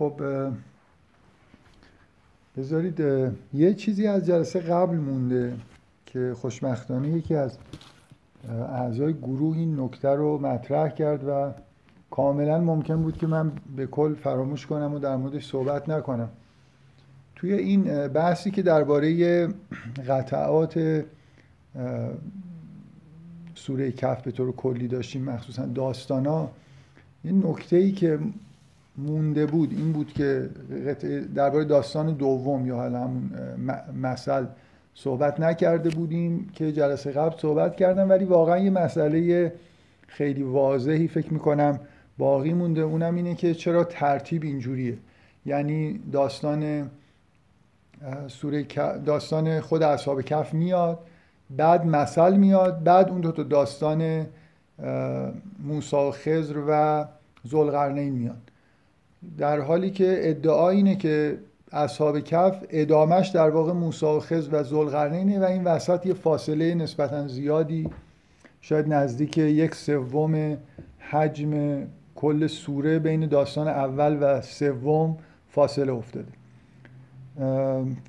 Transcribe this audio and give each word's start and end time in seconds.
خب 0.00 0.20
بذارید 2.56 3.00
یه 3.54 3.74
چیزی 3.74 4.06
از 4.06 4.26
جلسه 4.26 4.60
قبل 4.60 4.96
مونده 4.96 5.56
که 6.06 6.34
خوشبختانه 6.40 7.08
یکی 7.08 7.34
از 7.34 7.58
اعضای 8.48 9.12
گروه 9.14 9.56
این 9.56 9.80
نکته 9.80 10.08
رو 10.08 10.38
مطرح 10.38 10.88
کرد 10.88 11.24
و 11.28 11.52
کاملا 12.10 12.60
ممکن 12.60 13.02
بود 13.02 13.18
که 13.18 13.26
من 13.26 13.52
به 13.76 13.86
کل 13.86 14.14
فراموش 14.14 14.66
کنم 14.66 14.94
و 14.94 14.98
در 14.98 15.16
موردش 15.16 15.46
صحبت 15.46 15.88
نکنم. 15.88 16.28
توی 17.36 17.52
این 17.52 18.08
بحثی 18.08 18.50
که 18.50 18.62
درباره 18.62 19.48
قطعات 20.08 21.04
سوره 23.54 23.92
کف 23.92 24.22
به 24.22 24.30
طور 24.30 24.52
کلی 24.52 24.88
داشتیم 24.88 25.24
مخصوصا 25.24 25.66
داستانا 25.66 26.50
یه 27.24 27.32
نکته 27.32 27.76
ای 27.76 27.92
که 27.92 28.18
مونده 29.06 29.46
بود 29.46 29.72
این 29.72 29.92
بود 29.92 30.12
که 30.12 30.50
درباره 31.34 31.64
داستان 31.64 32.14
دوم 32.14 32.66
یا 32.66 32.76
حالا 32.76 32.98
همون 32.98 33.30
مثل 34.02 34.46
صحبت 34.94 35.40
نکرده 35.40 35.90
بودیم 35.90 36.50
که 36.54 36.72
جلسه 36.72 37.10
قبل 37.12 37.38
صحبت 37.38 37.76
کردم 37.76 38.10
ولی 38.10 38.24
واقعا 38.24 38.58
یه 38.58 38.70
مسئله 38.70 39.52
خیلی 40.06 40.42
واضحی 40.42 41.08
فکر 41.08 41.32
می‌کنم 41.32 41.80
باقی 42.18 42.52
مونده. 42.52 42.80
اونم 42.80 43.14
اینه 43.14 43.34
که 43.34 43.54
چرا 43.54 43.84
ترتیب 43.84 44.42
اینجوریه. 44.42 44.98
یعنی 45.46 46.00
داستان 46.12 46.90
سوره 48.28 48.66
داستان 49.06 49.60
خود 49.60 49.82
اصحاب 49.82 50.22
کف 50.22 50.54
میاد 50.54 50.98
بعد 51.50 51.86
مثل 51.86 52.36
میاد 52.36 52.84
بعد 52.84 53.08
اون 53.08 53.20
دو 53.20 53.32
تا 53.32 53.42
داستان 53.42 54.26
موسی 55.64 55.96
و 55.96 56.10
خضر 56.10 56.54
و 56.68 57.04
ذوالقرنین 57.48 58.12
میاد. 58.12 58.49
در 59.38 59.60
حالی 59.60 59.90
که 59.90 60.20
ادعا 60.20 60.70
اینه 60.70 60.96
که 60.96 61.38
اصحاب 61.72 62.20
کف 62.20 62.64
ادامش 62.70 63.28
در 63.28 63.50
واقع 63.50 63.72
موسی 63.72 64.06
و 64.06 64.20
خضر 64.20 64.54
و 64.54 64.62
ذوالقرنینه 64.62 65.40
و 65.40 65.44
این 65.44 65.64
وسط 65.64 66.06
یه 66.06 66.14
فاصله 66.14 66.74
نسبتا 66.74 67.28
زیادی 67.28 67.90
شاید 68.60 68.88
نزدیک 68.88 69.38
یک 69.38 69.74
سوم 69.74 70.56
حجم 71.10 71.82
کل 72.14 72.46
سوره 72.46 72.98
بین 72.98 73.26
داستان 73.26 73.68
اول 73.68 74.18
و 74.20 74.40
سوم 74.40 75.16
فاصله 75.48 75.92
افتاده. 75.92 76.28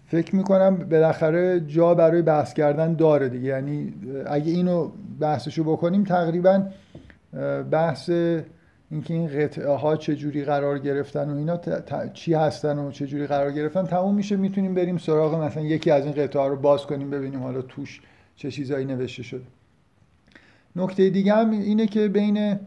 فکر 0.08 0.36
می‌کنم 0.36 0.76
بالاخره 0.78 1.60
جا 1.60 1.94
برای 1.94 2.22
بحث 2.22 2.54
کردن 2.54 2.94
داره 2.94 3.30
دیگه. 3.30 3.48
یعنی 3.48 3.94
اگه 4.26 4.52
اینو 4.52 4.92
بحثشو 5.20 5.64
بکنیم 5.64 6.04
تقریبا 6.04 6.64
بحث 7.72 8.10
اینکه 8.92 9.14
این 9.14 9.28
قطعه 9.28 9.72
ها 9.72 9.98
چجوری 9.98 10.44
قرار 10.44 10.80
گرفتن 10.80 11.30
و 11.30 11.38
اینا 11.38 11.60
چی 12.14 12.34
هستن 12.34 12.80
و 12.80 12.92
چجوری 12.92 13.28
قرار 13.28 13.52
گرفتن 13.52 13.86
تموم 13.86 14.16
میشه 14.16 14.36
می‌تونیم 14.36 14.74
بریم 14.74 14.98
سراغ 14.98 15.44
مثلا 15.44 15.64
یکی 15.64 15.92
از 15.92 16.06
این 16.06 16.14
قطعه 16.14 16.42
ها 16.42 16.48
رو 16.48 16.56
باز 16.56 16.86
کنیم 16.86 17.10
ببینیم 17.10 17.44
حالا 17.44 17.62
توش 17.62 18.02
چه 18.36 18.52
چیزایی 18.52 18.86
نوشته 18.86 19.24
شده. 19.24 19.44
نکته 20.76 21.10
دیگه 21.10 21.34
هم 21.34 21.52
اینه 21.52 21.88
که 21.88 22.08
بین 22.08 22.60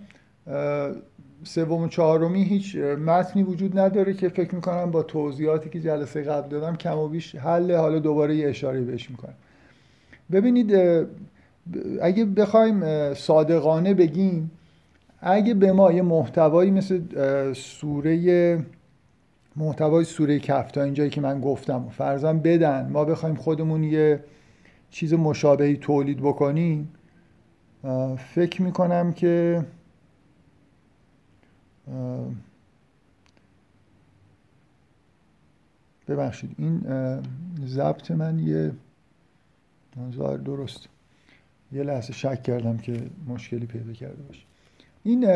سوم 1.44 1.82
و 1.82 1.88
چهارمی 1.88 2.44
هیچ 2.44 2.76
متنی 2.76 3.42
وجود 3.42 3.78
نداره 3.78 4.14
که 4.14 4.28
فکر 4.28 4.54
می‌کنم 4.54 4.90
با 4.90 5.02
توضیحاتی 5.02 5.70
که 5.70 5.80
جلسه 5.80 6.22
قبل 6.22 6.48
دادم 6.48 6.76
کم 6.76 6.98
و 6.98 7.08
بیش 7.08 7.34
حل 7.34 7.74
حالا 7.74 7.98
دوباره 7.98 8.36
یه 8.36 8.48
اشاره 8.48 8.80
بهش 8.80 9.10
می‌کنم. 9.10 9.34
ببینید 10.32 10.74
اگه 12.02 12.24
بخوایم 12.24 13.14
صادقانه 13.14 13.94
بگیم 13.94 14.50
اگه 15.26 15.54
به 15.54 15.72
ما 15.72 15.92
یه 15.92 16.02
محتوایی 16.02 16.70
مثل 16.70 17.02
سوره 17.52 18.66
محتوای 19.56 20.04
سوره 20.04 20.38
کف 20.38 20.70
تا 20.70 20.82
اینجایی 20.82 21.10
که 21.10 21.20
من 21.20 21.40
گفتم 21.40 21.88
فرضاً 21.88 22.32
بدن 22.32 22.90
ما 22.90 23.04
بخوایم 23.04 23.34
خودمون 23.34 23.84
یه 23.84 24.24
چیز 24.90 25.14
مشابهی 25.14 25.76
تولید 25.76 26.20
بکنیم 26.20 26.88
فکر 28.18 28.62
می‌کنم 28.62 29.12
که 29.12 29.64
ببخشید 36.08 36.54
این 36.58 36.82
ضبط 37.66 38.10
من 38.10 38.38
یه 38.38 38.72
درست 40.44 40.88
یه 41.72 41.82
لحظه 41.82 42.12
شک 42.12 42.42
کردم 42.42 42.76
که 42.76 43.10
مشکلی 43.26 43.66
پیدا 43.66 43.92
کرده 43.92 44.22
باشه. 44.22 44.53
این 45.04 45.26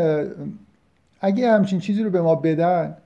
اگه 1.21 1.53
همچین 1.53 1.81
چیزی 1.81 2.03
رو 2.03 2.11
به 2.11 2.21
ما 2.23 2.35
بدن 2.35 2.97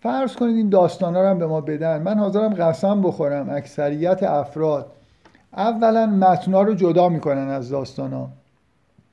فرض 0.00 0.36
کنید 0.36 0.56
این 0.56 0.68
داستان 0.68 1.14
رو 1.14 1.26
هم 1.26 1.38
به 1.38 1.46
ما 1.46 1.60
بدن. 1.60 2.02
من 2.02 2.18
حاضرم 2.18 2.54
قسم 2.54 3.02
بخورم 3.02 3.50
اکثریت 3.50 4.22
افراد. 4.22 4.92
اولا 5.56 6.06
متنا 6.06 6.62
رو 6.62 6.74
جدا 6.74 7.08
می‌کنن 7.08 7.48
از 7.48 7.70
داستان 7.70 8.12
ها 8.12 8.28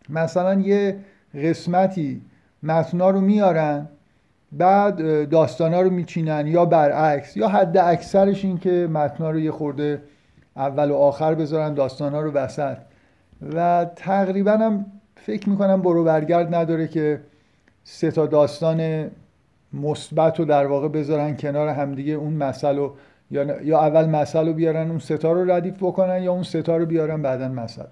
مثلا 0.10 0.62
یه 0.62 0.98
قسمتی 1.44 2.22
متنا 2.64 3.10
رو 3.10 3.22
میارن 3.22 3.88
بعد 4.52 5.30
داستانا 5.30 5.82
رو 5.82 5.90
میچینن 5.90 6.48
یا 6.48 6.66
برعکس. 6.66 7.38
یا 7.38 7.48
حد 7.48 7.78
اکثرش 7.78 8.46
این 8.46 8.58
که 8.58 8.88
متنا 8.92 9.32
رو 9.32 9.40
یه 9.40 9.52
خورده 9.52 10.02
اول 10.56 10.92
و 10.92 10.96
آخر 10.96 11.36
بذارن 11.36 11.74
داستانا 11.74 12.22
رو 12.22 12.32
وسط. 12.32 12.78
و 13.56 13.86
تقریبا 13.96 14.52
هم 14.52 14.86
فکر 15.28 15.50
می‌کنم 15.50 15.82
برو 15.82 16.04
برگرد 16.04 16.56
نداره 16.56 16.88
که 16.88 17.22
سه 17.84 18.12
تا 18.12 18.26
داستان 18.26 19.12
مثبت 19.74 20.40
رو 20.40 20.46
در 20.46 20.66
واقع 20.66 20.88
بذارن 20.88 21.38
کنار 21.38 21.68
همدیگه 21.68 22.14
اون 22.14 22.34
مسئله 22.34 22.90
یا, 23.32 23.62
یا 23.62 23.80
اول 23.80 24.06
مسئله 24.06 24.54
بیارن 24.54 24.90
اون 24.90 25.00
ستا 25.00 25.32
رو 25.32 25.52
ردیف 25.52 25.78
بکنن 25.82 26.24
یا 26.24 26.32
اون 26.32 26.44
ستا 26.44 26.78
رو 26.78 26.86
بیارن 26.86 27.22
بعدا 27.22 27.48
مسئله. 27.48 27.88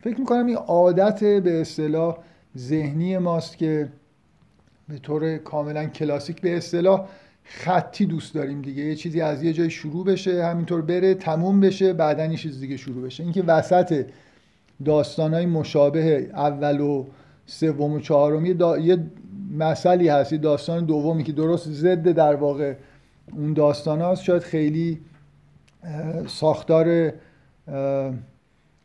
فکر 0.00 0.18
می‌کنم 0.20 0.46
این 0.46 0.56
عادت 0.56 1.24
به 1.24 1.60
اصطلاح 1.60 2.18
ذهنی 2.58 3.18
ماست 3.18 3.58
که 3.58 3.88
به 4.88 4.98
طور 4.98 5.36
کاملا 5.36 5.84
کلاسیک 5.84 6.40
به 6.40 6.56
اصطلاح 6.56 7.08
خطی 7.44 8.06
دوست 8.06 8.34
داریم 8.34 8.62
دیگه. 8.62 8.82
یه 8.82 8.94
چیزی 8.94 9.20
از 9.20 9.42
یه 9.42 9.52
جای 9.52 9.70
شروع 9.70 10.04
بشه 10.04 10.44
همینطور 10.44 10.82
بره 10.82 11.14
تموم 11.14 11.60
بشه 11.60 11.92
بعدا 11.92 12.24
یه 12.24 12.36
چیز 12.36 12.60
دیگه 12.60 12.76
شروع 12.76 13.04
بشه. 13.04 13.22
اینکه 13.22 13.42
وسط 13.42 14.06
داستانهای 14.84 15.46
مشابه 15.46 16.30
اول 16.34 16.80
و 16.80 17.04
سوم 17.46 17.92
و 17.92 18.00
چهارم. 18.00 18.46
یه, 18.46 18.56
یه 18.82 18.98
مسئله 19.58 20.12
هست 20.12 20.34
داستان 20.34 20.84
دومی 20.84 21.24
که 21.24 21.32
درست 21.32 21.68
ضد 21.68 22.08
در 22.08 22.34
واقع 22.34 22.74
اون 23.32 23.52
داستان 23.52 24.00
هست 24.00 24.22
شاید 24.22 24.42
خیلی 24.42 25.00
ساختار 26.26 27.12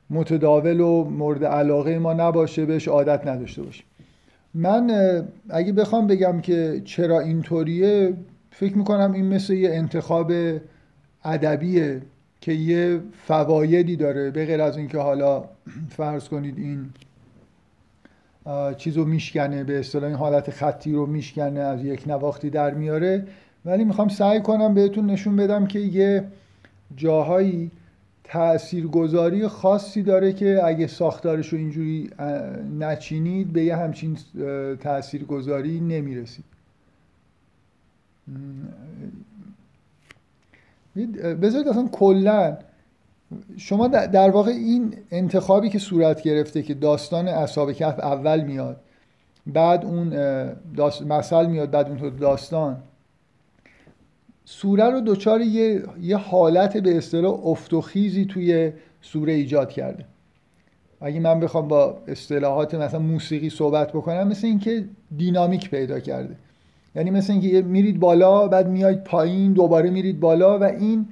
متداول 0.09 0.79
و 0.79 1.03
مورد 1.03 1.45
علاقه 1.45 1.99
ما 1.99 2.13
نباشه 2.13 2.65
بهش 2.65 2.87
عادت 2.87 3.27
نداشته 3.27 3.63
باشیم. 3.63 3.85
من 4.53 4.91
اگه 5.49 5.73
بخوام 5.73 6.07
بگم 6.07 6.41
که 6.41 6.81
چرا 6.85 7.19
اینطوریه 7.19 8.13
فکر 8.51 8.77
می‌کنم 8.77 9.11
این 9.13 9.25
مثل 9.25 9.53
یه 9.53 9.69
انتخاب 9.73 10.31
ادبیه. 11.23 12.01
که 12.41 12.51
یه 12.51 12.99
فوایدی 13.25 13.95
داره 13.95 14.31
به 14.31 14.45
غیر 14.45 14.61
از 14.61 14.77
اینکه 14.77 14.97
حالا 14.97 15.43
فرض 15.89 16.29
کنید 16.29 16.57
این 16.57 16.89
چیز 18.77 18.97
رو 18.97 19.05
میشکنه 19.05 19.63
به 19.63 19.79
اصطلاح 19.79 20.05
این 20.05 20.15
حالت 20.15 20.51
خطی 20.51 20.91
رو 20.93 21.05
میشکنه 21.05 21.59
از 21.59 21.85
یک 21.85 22.07
نواختی 22.07 22.49
در 22.49 22.73
میاره. 22.73 23.27
ولی 23.65 23.83
می‌خوام 23.83 24.07
سعی 24.07 24.41
کنم 24.41 24.73
بهتون 24.73 25.05
نشون 25.05 25.35
بدم 25.35 25.67
که 25.67 25.79
یه 25.79 26.23
جاهایی 26.95 27.71
تاثیرگذاری 28.23 29.47
خاصی 29.47 30.03
داره 30.03 30.33
که 30.33 30.59
اگه 30.63 30.87
ساختارش 30.87 31.47
رو 31.47 31.57
اینجوری 31.57 32.09
نچینید 32.79 33.53
به 33.53 33.63
یه 33.63 33.75
همچین 33.75 34.17
تاثیرگذاری 34.79 35.79
نمی‌رسید. 35.79 36.45
بذارید 41.05 41.67
اصلا 41.67 41.87
کلا 41.91 42.57
شما 43.57 43.87
در 43.87 44.29
واقع 44.29 44.51
این 44.51 44.95
انتخابی 45.11 45.69
که 45.69 45.79
صورت 45.79 46.21
گرفته 46.21 46.63
که 46.63 46.73
داستان 46.73 47.27
اصحاب 47.27 47.71
کف 47.71 47.99
اول 47.99 48.41
میاد 48.41 48.81
بعد 49.47 49.85
اون 49.85 50.13
مثل 51.07 51.45
میاد 51.45 51.71
بعد 51.71 51.87
اون 51.87 52.15
داستان 52.17 52.77
سوره 54.45 54.89
رو 54.89 55.01
دوچار 55.01 55.41
یه،, 55.41 55.83
یه 56.01 56.17
حالت 56.17 56.77
به 56.77 56.97
اصطلاح 56.97 57.47
افت 57.47 57.73
و 57.73 57.81
خیزی 57.81 58.25
توی 58.25 58.71
سوره 59.01 59.33
ایجاد 59.33 59.69
کرده. 59.69 60.05
اگه 61.01 61.19
من 61.19 61.39
بخوام 61.39 61.67
با 61.67 61.97
اصطلاحات 62.07 62.75
مثلا 62.75 62.99
موسیقی 62.99 63.49
صحبت 63.49 63.89
بکنم 63.89 64.27
مثل 64.27 64.47
اینکه 64.47 64.85
دینامیک 65.17 65.69
پیدا 65.69 65.99
کرده. 65.99 66.35
یعنی 66.97 67.11
مثل 67.11 67.33
اینکه 67.33 67.61
میرید 67.61 67.99
بالا 67.99 68.47
بعد 68.47 68.67
میاید 68.69 69.03
پایین 69.03 69.53
دوباره 69.53 69.89
میرید 69.89 70.19
بالا 70.19 70.59
و 70.59 70.63
این 70.63 71.07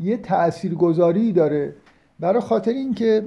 یه 0.00 0.16
تاثیرگذاری 0.16 1.32
داره. 1.32 1.74
برای 2.20 2.40
خاطر 2.40 2.70
اینکه 2.70 3.22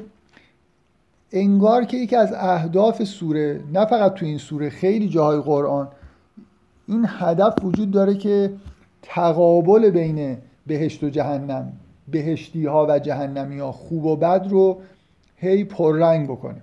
انگار 1.31 1.85
که 1.85 1.97
یکی 1.97 2.15
از 2.15 2.33
اهداف 2.33 3.03
سوره 3.03 3.61
نه 3.73 3.85
فقط 3.85 4.13
تو 4.13 4.25
این 4.25 4.37
سوره 4.37 4.69
خیلی 4.69 5.09
جاهای 5.09 5.39
قرآن 5.39 5.87
این 6.87 7.05
هدف 7.07 7.53
وجود 7.63 7.91
داره 7.91 8.15
که 8.15 8.53
تقابل 9.01 9.89
بین 9.89 10.37
بهشت 10.67 11.03
و 11.03 11.09
جهنم 11.09 11.73
بهشتی 12.07 12.65
ها 12.65 12.85
و 12.89 12.99
جهنمی 12.99 13.59
ها 13.59 13.71
خوب 13.71 14.05
و 14.05 14.15
بد 14.15 14.47
رو 14.49 14.81
هی 15.35 15.63
پررنگ 15.63 16.27
بکنه. 16.27 16.61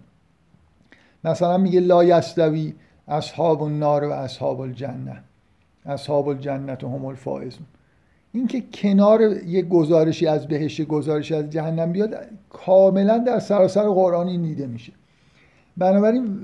مثلا 1.24 1.58
میگه 1.58 1.80
لا 1.80 2.04
یستوی 2.04 2.74
اصحاب 3.08 3.62
النار 3.62 4.04
و 4.04 4.12
اصحاب 4.12 4.60
الجنه. 4.60 5.22
اصحاب 5.86 6.28
الجنت 6.28 6.84
هم 6.84 7.04
الفائزون. 7.04 7.66
این 8.32 8.46
که 8.46 8.62
کنار 8.74 9.20
یه 9.46 9.62
گزارشی 9.62 10.26
از 10.26 10.48
بهشت 10.48 10.82
گزارشی 10.82 11.34
از 11.34 11.50
جهنم 11.50 11.92
بیاد 11.92 12.14
کاملا 12.50 13.18
در 13.18 13.38
سراسر 13.38 13.88
قرآن 13.88 14.28
این 14.28 14.42
دیده 14.42 14.66
میشه. 14.66 14.92
بنابراین 15.76 16.38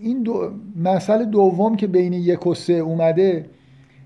این 0.00 0.22
دو 0.22 0.50
مسئله 0.84 1.24
دوم 1.24 1.76
که 1.76 1.86
بین 1.86 2.12
یک 2.12 2.46
و 2.46 2.54
سه 2.54 2.72
اومده 2.72 3.46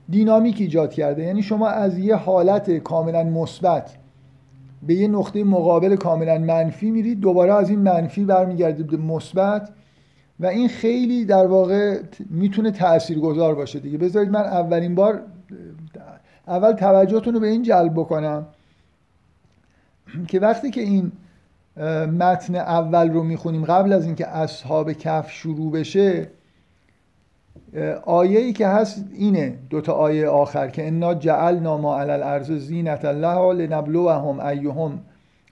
دینامیک 0.09 0.61
ایجاد 0.61 0.93
کرده. 0.93 1.23
یعنی 1.23 1.43
شما 1.43 1.69
از 1.69 1.99
یه 1.99 2.15
حالت 2.15 2.71
کاملا 2.71 3.25
مثبت 3.25 3.97
به 4.87 4.95
یه 4.95 5.09
نقطه 5.09 5.45
مقابل 5.45 5.97
کاملا 5.97 6.39
منفی 6.39 6.91
میرید 6.91 7.21
دوباره 7.21 7.55
از 7.55 7.71
این 7.71 7.79
منفی 7.79 8.25
برمیگردید 8.25 8.87
به 8.87 8.97
مثبت 8.97 9.71
و 10.41 10.47
این 10.47 10.69
خیلی 10.69 11.25
در 11.25 11.47
واقع 11.47 12.01
می‌تونه 12.31 12.71
تاثیرگذار 12.71 13.55
باشه 13.55 13.81
دیگه. 13.81 13.99
بذارید 13.99 14.31
من 14.31 14.41
اولین 14.41 14.95
بار 14.95 15.23
اول 16.49 16.73
توجهتون 16.73 17.35
رو 17.35 17.41
به 17.41 17.47
این 17.47 17.63
جلب 17.63 17.93
بکنم 17.93 18.47
که 20.29 20.41
وقتی 20.41 20.71
که 20.71 20.81
این 20.81 21.13
متن 22.19 22.55
اول 22.55 23.11
رو 23.11 23.23
می‌خونیم 23.23 23.65
قبل 23.65 23.93
از 23.93 24.07
اینکه 24.07 24.29
اصحاب 24.29 24.93
کف 24.93 25.31
شروع 25.31 25.73
بشه 25.73 26.29
آیه 28.05 28.41
ای 28.41 28.53
که 28.53 28.67
هست 28.67 29.05
اینه 29.13 29.59
دوتا 29.71 29.93
آیه 29.93 30.29
آخر 30.29 30.69
که 30.69 30.89
انا 30.89 31.15
جعلنا 31.15 31.77
ما 31.77 32.01
علی 32.01 32.11
الارض 32.11 32.53
زینت 32.53 33.05
الله 33.05 33.53
لنبلوهم 33.53 34.41
ایهم 34.41 35.01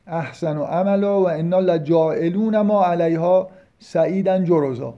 احسن 0.06 0.56
و 0.56 0.64
عملا 0.64 1.20
و 1.20 1.28
انا 1.28 1.60
لجاعلون 1.60 2.60
ما 2.60 2.84
علیها 2.84 3.50
سعیدا 3.78 4.38
جرزا 4.38 4.94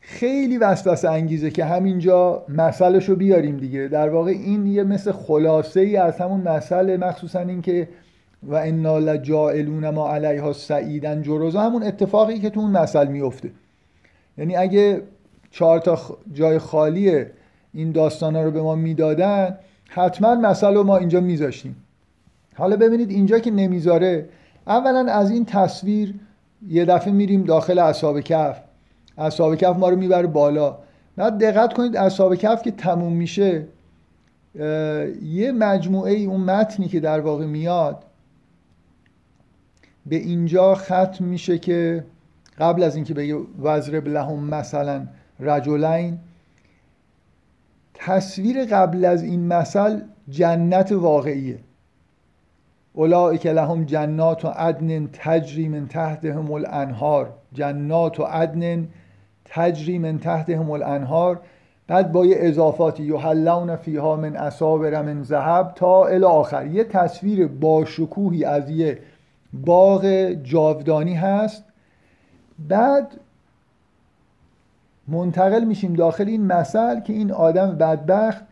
خیلی 0.00 0.58
وسوسه 0.58 1.10
انگیزه 1.10 1.50
که 1.50 1.64
همینجا 1.64 2.44
مسئلهشو 2.48 3.16
بیاریم 3.16 3.56
دیگه. 3.56 3.88
در 3.88 4.08
واقع 4.08 4.30
این 4.30 4.66
یه 4.66 4.82
مثل 4.82 5.12
خلاصه 5.12 5.80
ای 5.80 5.96
از 5.96 6.20
همون 6.20 6.40
مسئله 6.40 6.96
مخصوصا 6.96 7.40
اینکه 7.40 7.88
و 8.42 8.54
انا 8.54 8.98
لجائلون 8.98 9.90
ما 9.90 10.10
علیها 10.10 10.52
سعیدا 10.52 11.20
جرزا 11.20 11.60
همون 11.60 11.82
اتفاقی 11.82 12.38
که 12.38 12.50
تو 12.50 12.60
اون 12.60 12.70
مسئله 12.70 13.10
میفته 13.10 13.50
یعنی 14.38 14.56
اگه 14.56 15.02
چهار 15.50 15.78
تا 15.78 15.98
جای 16.32 16.58
خالی 16.58 17.24
این 17.72 17.92
داستان 17.92 18.36
ها 18.36 18.42
رو 18.42 18.50
به 18.50 18.62
ما 18.62 18.74
می‌دادن 18.74 19.58
حتما 19.88 20.34
مسئله 20.34 20.82
ما 20.82 20.96
اینجا 20.96 21.20
میذاشتیم. 21.20 21.76
حالا 22.54 22.76
ببینید 22.76 23.10
اینجا 23.10 23.38
که 23.38 23.50
نمی‌ذاره 23.50 24.28
اولا 24.66 25.12
از 25.12 25.30
این 25.30 25.44
تصویر 25.44 26.14
یه 26.68 26.84
دفعه 26.84 27.12
میریم 27.12 27.44
داخل 27.44 27.78
اصحاب 27.78 28.20
کف. 28.20 28.60
اصحاب 29.18 29.56
کف 29.56 29.76
ما 29.76 29.88
رو 29.88 29.96
می‌بره 29.96 30.26
بالا. 30.26 30.78
بعد 31.16 31.44
دقت 31.44 31.72
کنید 31.72 31.96
اصحاب 31.96 32.34
کف 32.34 32.62
که 32.62 32.70
تموم 32.70 33.12
میشه 33.12 33.66
یه 35.22 35.52
مجموعه 35.58 36.12
ای 36.12 36.24
اون 36.24 36.40
متنی 36.40 36.88
که 36.88 37.00
در 37.00 37.20
واقع 37.20 37.46
میاد 37.46 38.04
به 40.06 40.16
اینجا 40.16 40.74
ختم 40.74 41.24
میشه 41.24 41.58
که 41.58 42.04
قبل 42.58 42.82
از 42.82 42.96
اینکه 42.96 43.14
بگه 43.14 43.36
وزرب 43.62 44.08
لهم 44.08 44.44
مثلا 44.44 45.06
رجلین 45.40 46.18
تصویر 47.94 48.64
قبل 48.64 49.04
از 49.04 49.22
این 49.22 49.46
مثل 49.46 50.00
جنت 50.28 50.92
واقعیه. 50.92 51.58
اولئک 52.98 53.46
لهم 53.46 53.84
جنات 53.84 54.44
و 54.44 54.48
عدن 54.48 55.08
تجری 55.12 55.68
من 55.68 55.88
تحتهم 55.88 56.52
الانهار. 56.52 57.32
جنات 57.52 58.20
و 58.20 58.22
عدن 58.22 58.88
تجری 59.44 59.98
من 59.98 60.18
تحتهم 60.18 60.70
الانهار. 60.70 61.40
بعد 61.88 62.12
با 62.12 62.26
یه 62.26 62.36
اضافاتی 62.38 63.02
یحلون 63.02 63.76
فیها 63.76 64.16
من 64.16 64.36
اساور 64.36 65.02
من 65.02 65.22
ذهب 65.22 65.72
تا 65.74 66.06
الی 66.06 66.24
آخر. 66.24 66.66
یه 66.66 66.84
تصویر 66.84 67.46
با 67.46 67.84
شکوهی 67.84 68.44
از 68.44 68.70
یه 68.70 68.98
باغ 69.52 70.06
جاودانی 70.42 71.14
هست. 71.14 71.64
بعد 72.68 73.20
منتقل 75.08 75.64
میشیم 75.64 75.94
داخل 75.94 76.28
این 76.28 76.46
مثل 76.46 77.00
که 77.00 77.12
این 77.12 77.32
آدم 77.32 77.76
بدبخت 77.78 78.44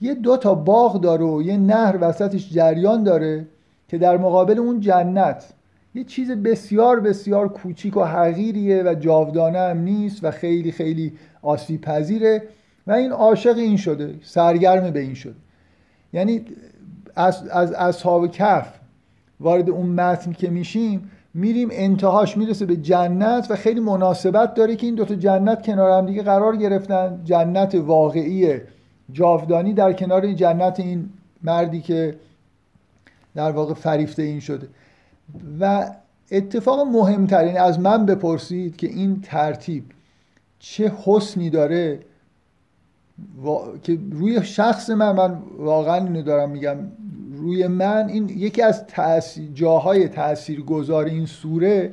یه 0.00 0.14
دو 0.14 0.36
تا 0.36 0.54
باغ 0.54 1.00
داره 1.00 1.24
و 1.24 1.42
یه 1.42 1.56
نهر 1.56 1.98
وسطش 2.00 2.52
جریان 2.52 3.02
داره. 3.02 3.46
که 3.92 3.98
در 3.98 4.16
مقابل 4.16 4.58
اون 4.58 4.80
جنت 4.80 5.52
یه 5.94 6.04
چیز 6.04 6.30
بسیار 6.30 7.00
بسیار 7.00 7.48
کوچیک 7.48 7.96
و 7.96 8.04
حقیریه 8.04 8.82
و 8.82 8.94
جاودانه 8.94 9.58
هم 9.58 9.78
نیست 9.78 10.24
و 10.24 10.30
خیلی 10.30 10.72
خیلی 10.72 11.12
آسیب 11.42 11.80
پذیره 11.80 12.42
و 12.86 12.92
این 12.92 13.12
عاشق 13.12 13.56
این 13.56 13.76
شده 13.76 14.14
سرگرم 14.22 14.90
به 14.90 15.00
این 15.00 15.14
شده. 15.14 15.34
یعنی 16.12 16.44
از, 17.16 17.48
از 17.48 17.72
اصحاب 17.72 18.30
کف 18.30 18.74
وارد 19.40 19.70
اون 19.70 19.86
متن 19.86 20.32
که 20.32 20.50
میشیم 20.50 21.10
میریم 21.34 21.68
انتهاش 21.72 22.36
می‌رسه 22.36 22.66
به 22.66 22.76
جنت 22.76 23.46
و 23.50 23.56
خیلی 23.56 23.80
مناسبت 23.80 24.54
داره 24.54 24.76
که 24.76 24.86
این 24.86 24.94
دوتا 24.94 25.14
جنت 25.14 25.66
کنار 25.66 25.90
هم 25.90 26.06
دیگه 26.06 26.22
قرار 26.22 26.56
گرفتن. 26.56 27.20
جنت 27.24 27.74
واقعی 27.74 28.60
جاودانی 29.12 29.72
در 29.72 29.92
کنار 29.92 30.32
جنت 30.32 30.80
این 30.80 31.08
مردی 31.42 31.80
که 31.80 32.14
در 33.34 33.50
واقع 33.50 33.74
فریفته 33.74 34.22
این 34.22 34.40
شده. 34.40 34.68
و 35.60 35.90
اتفاق 36.30 36.86
مهمترین 36.86 37.58
از 37.58 37.80
من 37.80 38.06
بپرسید 38.06 38.76
که 38.76 38.86
این 38.86 39.20
ترتیب 39.20 39.84
چه 40.58 40.92
حسنی 41.04 41.50
داره؟ 41.50 42.00
که 43.82 43.98
روی 44.10 44.44
شخص 44.44 44.90
من 44.90 45.12
من 45.12 45.38
واقعا 45.58 45.96
اینو 45.96 46.22
دارم 46.22 46.50
میگم 46.50 46.76
روی 47.32 47.66
من 47.66 48.08
این 48.08 48.28
یکی 48.28 48.62
از 48.62 48.86
تأثیر 48.86 49.50
جاهای 49.54 50.08
تاثیرگذار 50.08 51.04
این 51.04 51.26
سوره 51.26 51.92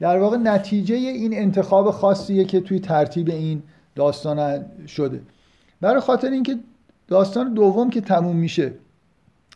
در 0.00 0.18
واقع 0.18 0.36
نتیجه 0.36 0.94
این 0.94 1.38
انتخاب 1.38 1.90
خاصیه 1.90 2.44
که 2.44 2.60
توی 2.60 2.80
ترتیب 2.80 3.28
این 3.28 3.62
داستان 3.94 4.64
شده. 4.86 5.20
برای 5.80 6.00
خاطر 6.00 6.30
اینکه 6.30 6.58
داستان 7.08 7.54
دوم 7.54 7.90
که 7.90 8.00
تموم 8.00 8.36
میشه 8.36 8.72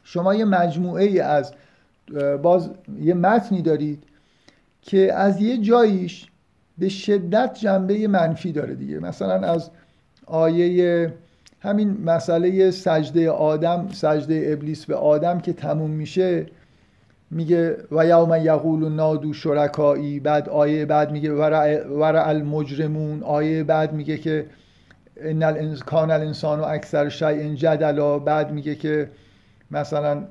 شما 0.04 0.34
یه 0.34 0.44
مجموعه 0.44 1.04
ای 1.04 1.20
از 1.20 1.52
باز 2.42 2.70
یه 3.00 3.14
متنی 3.14 3.62
دارید 3.62 4.02
که 4.82 5.14
از 5.14 5.40
یه 5.40 5.58
جاییش 5.58 6.26
به 6.78 6.88
شدت 6.88 7.54
جنبه 7.54 8.08
منفی 8.08 8.52
داره 8.52 8.74
دیگه. 8.74 8.98
مثلا 8.98 9.52
از 9.52 9.70
آیه 10.26 11.12
همین 11.60 11.96
مسئله 12.04 12.70
سجده 12.70 13.30
آدم 13.30 13.88
سجده 13.92 14.48
ابلیس 14.52 14.86
به 14.86 14.94
آدم 14.94 15.40
که 15.40 15.52
تموم 15.52 15.90
میشه 15.90 16.46
میگه 17.30 17.76
و 17.92 18.06
یوم 18.06 18.34
یقول 18.42 18.88
نادو 18.92 19.32
شرکایی 19.32 20.20
بعد 20.20 20.48
آیه 20.48 20.86
بعد 20.86 21.12
میگه 21.12 21.32
ورع 21.32 22.28
المجرمون. 22.28 23.22
آیه 23.22 23.64
بعد 23.64 23.92
میگه 23.92 24.18
که 24.18 24.46
ان 25.16 25.76
کان 25.76 26.10
الانسان 26.10 26.60
و 26.60 26.64
اکثر 26.64 27.08
شیء 27.08 27.54
جدلا. 27.54 28.18
بعد 28.18 28.52
میگه 28.52 28.74
که 28.74 29.10
مثلا 29.72 30.24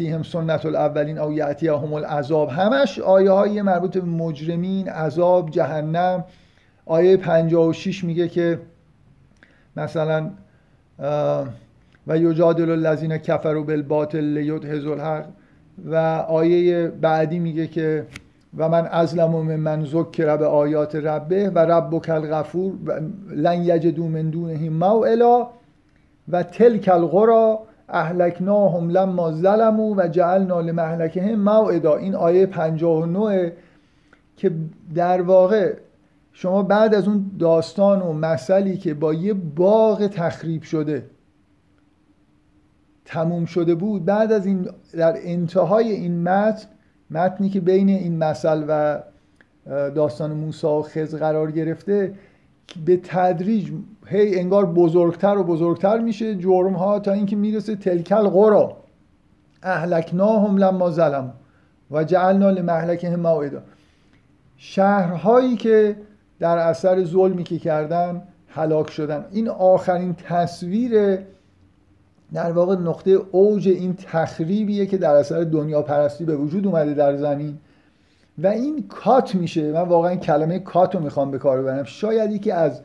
هم 0.00 0.22
سنت 0.22 0.66
الاولین 0.66 1.18
او 1.18 1.32
هم 1.82 1.94
العذاب. 1.94 2.48
همش 2.48 2.98
آیه 2.98 3.30
های 3.30 3.62
مربوط 3.62 3.98
به 3.98 4.04
مجرمین 4.04 4.88
عذاب 4.88 5.50
جهنم. 5.50 6.24
آیه 6.86 7.16
56 7.16 8.04
میگه 8.04 8.28
که 8.28 8.60
مثلا 9.76 10.30
و 12.06 12.18
یجادل 12.18 12.70
الذین 12.70 13.18
کفروا 13.18 13.62
بالباطل 13.62 14.20
لیدحضوا 14.20 14.92
الحق. 14.92 15.26
و 15.84 15.96
آیه 16.28 16.88
بعدی 16.88 17.38
میگه 17.38 17.66
که 17.66 18.06
و 18.56 18.68
من 18.68 18.86
ازلم 18.86 19.30
من 19.56 19.84
ذکر 19.84 20.36
به 20.36 20.46
آیات 20.46 20.94
ربه 20.94 21.50
و 21.50 21.58
ربک 21.58 22.10
الغفور 22.10 22.72
لن 23.30 23.62
یجدوا 23.62 24.06
من 24.06 24.30
دونه 24.30 24.70
موئلا 24.70 25.48
و 26.28 26.42
تلک 26.42 26.90
القرى 26.92 27.58
اهلکناهم 27.88 28.90
لما 28.90 29.32
ظلموا 29.32 29.94
و 29.96 30.08
جعلنا 30.08 30.60
لمهلکهم 30.60 31.34
موعدا. 31.34 31.96
این 31.96 32.14
آیه 32.14 32.46
59 32.46 33.52
که 34.36 34.52
در 34.94 35.22
واقع 35.22 35.74
شما 36.32 36.62
بعد 36.62 36.94
از 36.94 37.08
اون 37.08 37.30
داستان 37.38 38.02
و 38.02 38.12
مسئلی 38.12 38.76
که 38.76 38.94
با 38.94 39.14
یه 39.14 39.34
باغ 39.34 40.06
تخریب 40.06 40.62
شده 40.62 41.06
تموم 43.04 43.44
شده 43.44 43.74
بود 43.74 44.04
بعد 44.04 44.32
از 44.32 44.46
این 44.46 44.68
در 44.92 45.16
انتهای 45.18 45.92
این 45.92 46.22
متن 46.22 46.66
متنی 47.10 47.48
که 47.48 47.60
بین 47.60 47.88
این 47.88 48.18
مثل 48.18 48.64
و 48.68 49.02
داستان 49.90 50.32
موسی 50.32 50.66
و 50.66 50.82
خز 50.82 51.14
قرار 51.14 51.52
گرفته 51.52 52.14
به 52.86 52.96
تدریج 52.96 53.72
هی 54.06 54.38
انگار 54.38 54.66
بزرگتر 54.66 55.38
و 55.38 55.44
بزرگتر 55.44 55.98
میشه. 55.98 56.34
جرم 56.34 56.72
ها 56.72 56.98
تا 56.98 57.12
اینکه 57.12 57.36
می‌رسه 57.36 57.76
تلکل 57.76 58.28
قرا 58.28 58.76
اهلکناهم 59.62 60.56
لما 60.56 60.90
ظلم 60.90 61.32
و 61.90 62.04
جعلنا 62.04 62.50
لمهلکهم 62.50 63.20
موعدا. 63.20 63.62
شهرهایی 64.56 65.56
که 65.56 65.96
در 66.38 66.58
اثر 66.58 67.04
ظلمی 67.04 67.44
که 67.44 67.58
کردن 67.58 68.22
هلاک 68.48 68.90
شدن. 68.90 69.24
این 69.32 69.48
آخرین 69.48 70.14
تصویر 70.14 71.18
در 72.32 72.52
واقع 72.52 72.74
نقطه 72.76 73.10
اوج 73.10 73.68
این 73.68 73.94
تخریبیه 73.94 74.86
که 74.86 74.98
در 74.98 75.14
اثر 75.14 75.44
دنیا 75.44 75.82
پرستی 75.82 76.24
به 76.24 76.36
وجود 76.36 76.66
اومده 76.66 76.94
در 76.94 77.16
زمین. 77.16 77.58
و 78.38 78.46
این 78.46 78.88
کات 78.88 79.34
میشه. 79.34 79.72
من 79.72 79.80
واقعا 79.80 80.16
کلمه 80.16 80.58
کات 80.58 80.94
رو 80.94 81.00
می‌خوام 81.00 81.30
به 81.30 81.38
کار 81.38 81.62
ببرم. 81.62 81.84
شاید 81.84 82.32
یکی 82.32 82.50
از 82.50 82.80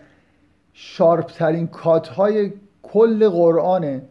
شارپترین 0.73 1.67
کات 1.67 2.07
های 2.07 2.53
کل 2.83 3.29
قرآنه 3.29 4.01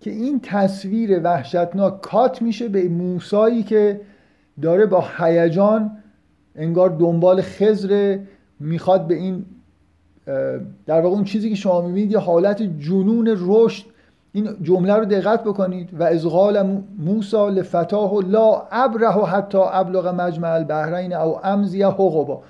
که 0.00 0.10
این 0.10 0.40
تصویر 0.40 1.20
وحشتناک 1.24 2.00
کات 2.00 2.42
میشه 2.42 2.68
به 2.68 2.88
موسایی 2.88 3.62
که 3.62 4.00
داره 4.62 4.86
با 4.86 5.04
هیجان 5.18 5.90
انگار 6.56 6.90
دنبال 6.90 7.42
خزر 7.42 8.18
می‌خواد 8.60 9.06
به 9.06 9.14
این 9.14 9.44
در 10.86 11.00
واقع 11.00 11.14
اون 11.14 11.24
چیزی 11.24 11.50
که 11.50 11.54
شما 11.54 11.80
می‌بینید 11.80 12.12
یه 12.12 12.18
حالت 12.18 12.62
جنون 12.62 13.36
رشد. 13.38 13.86
این 14.32 14.48
جمله 14.62 14.94
رو 14.94 15.04
دقت 15.04 15.44
بکنید. 15.44 15.88
و 15.92 16.02
از 16.02 16.26
قال 16.26 16.82
موسی 16.98 17.36
لفتاه 17.36 18.14
لا 18.14 18.62
ابره 18.70 19.10
حتی 19.10 19.58
ابلغ 19.58 20.06
مجمع 20.06 20.52
البحرین 20.52 21.12
او 21.12 21.46
امزی 21.46 21.82
حقبا. 21.82 22.42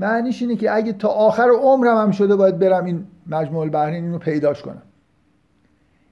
معنیش 0.00 0.42
اینه 0.42 0.56
که 0.56 0.74
اگه 0.74 0.92
تا 0.92 1.08
آخر 1.08 1.48
عمرم 1.62 1.96
هم 1.96 2.10
شده 2.10 2.36
باید 2.36 2.58
برم 2.58 2.84
این 2.84 3.06
مجموع 3.26 3.60
البحرین 3.60 4.04
اینو 4.04 4.18
پیداش 4.18 4.62
کنم. 4.62 4.82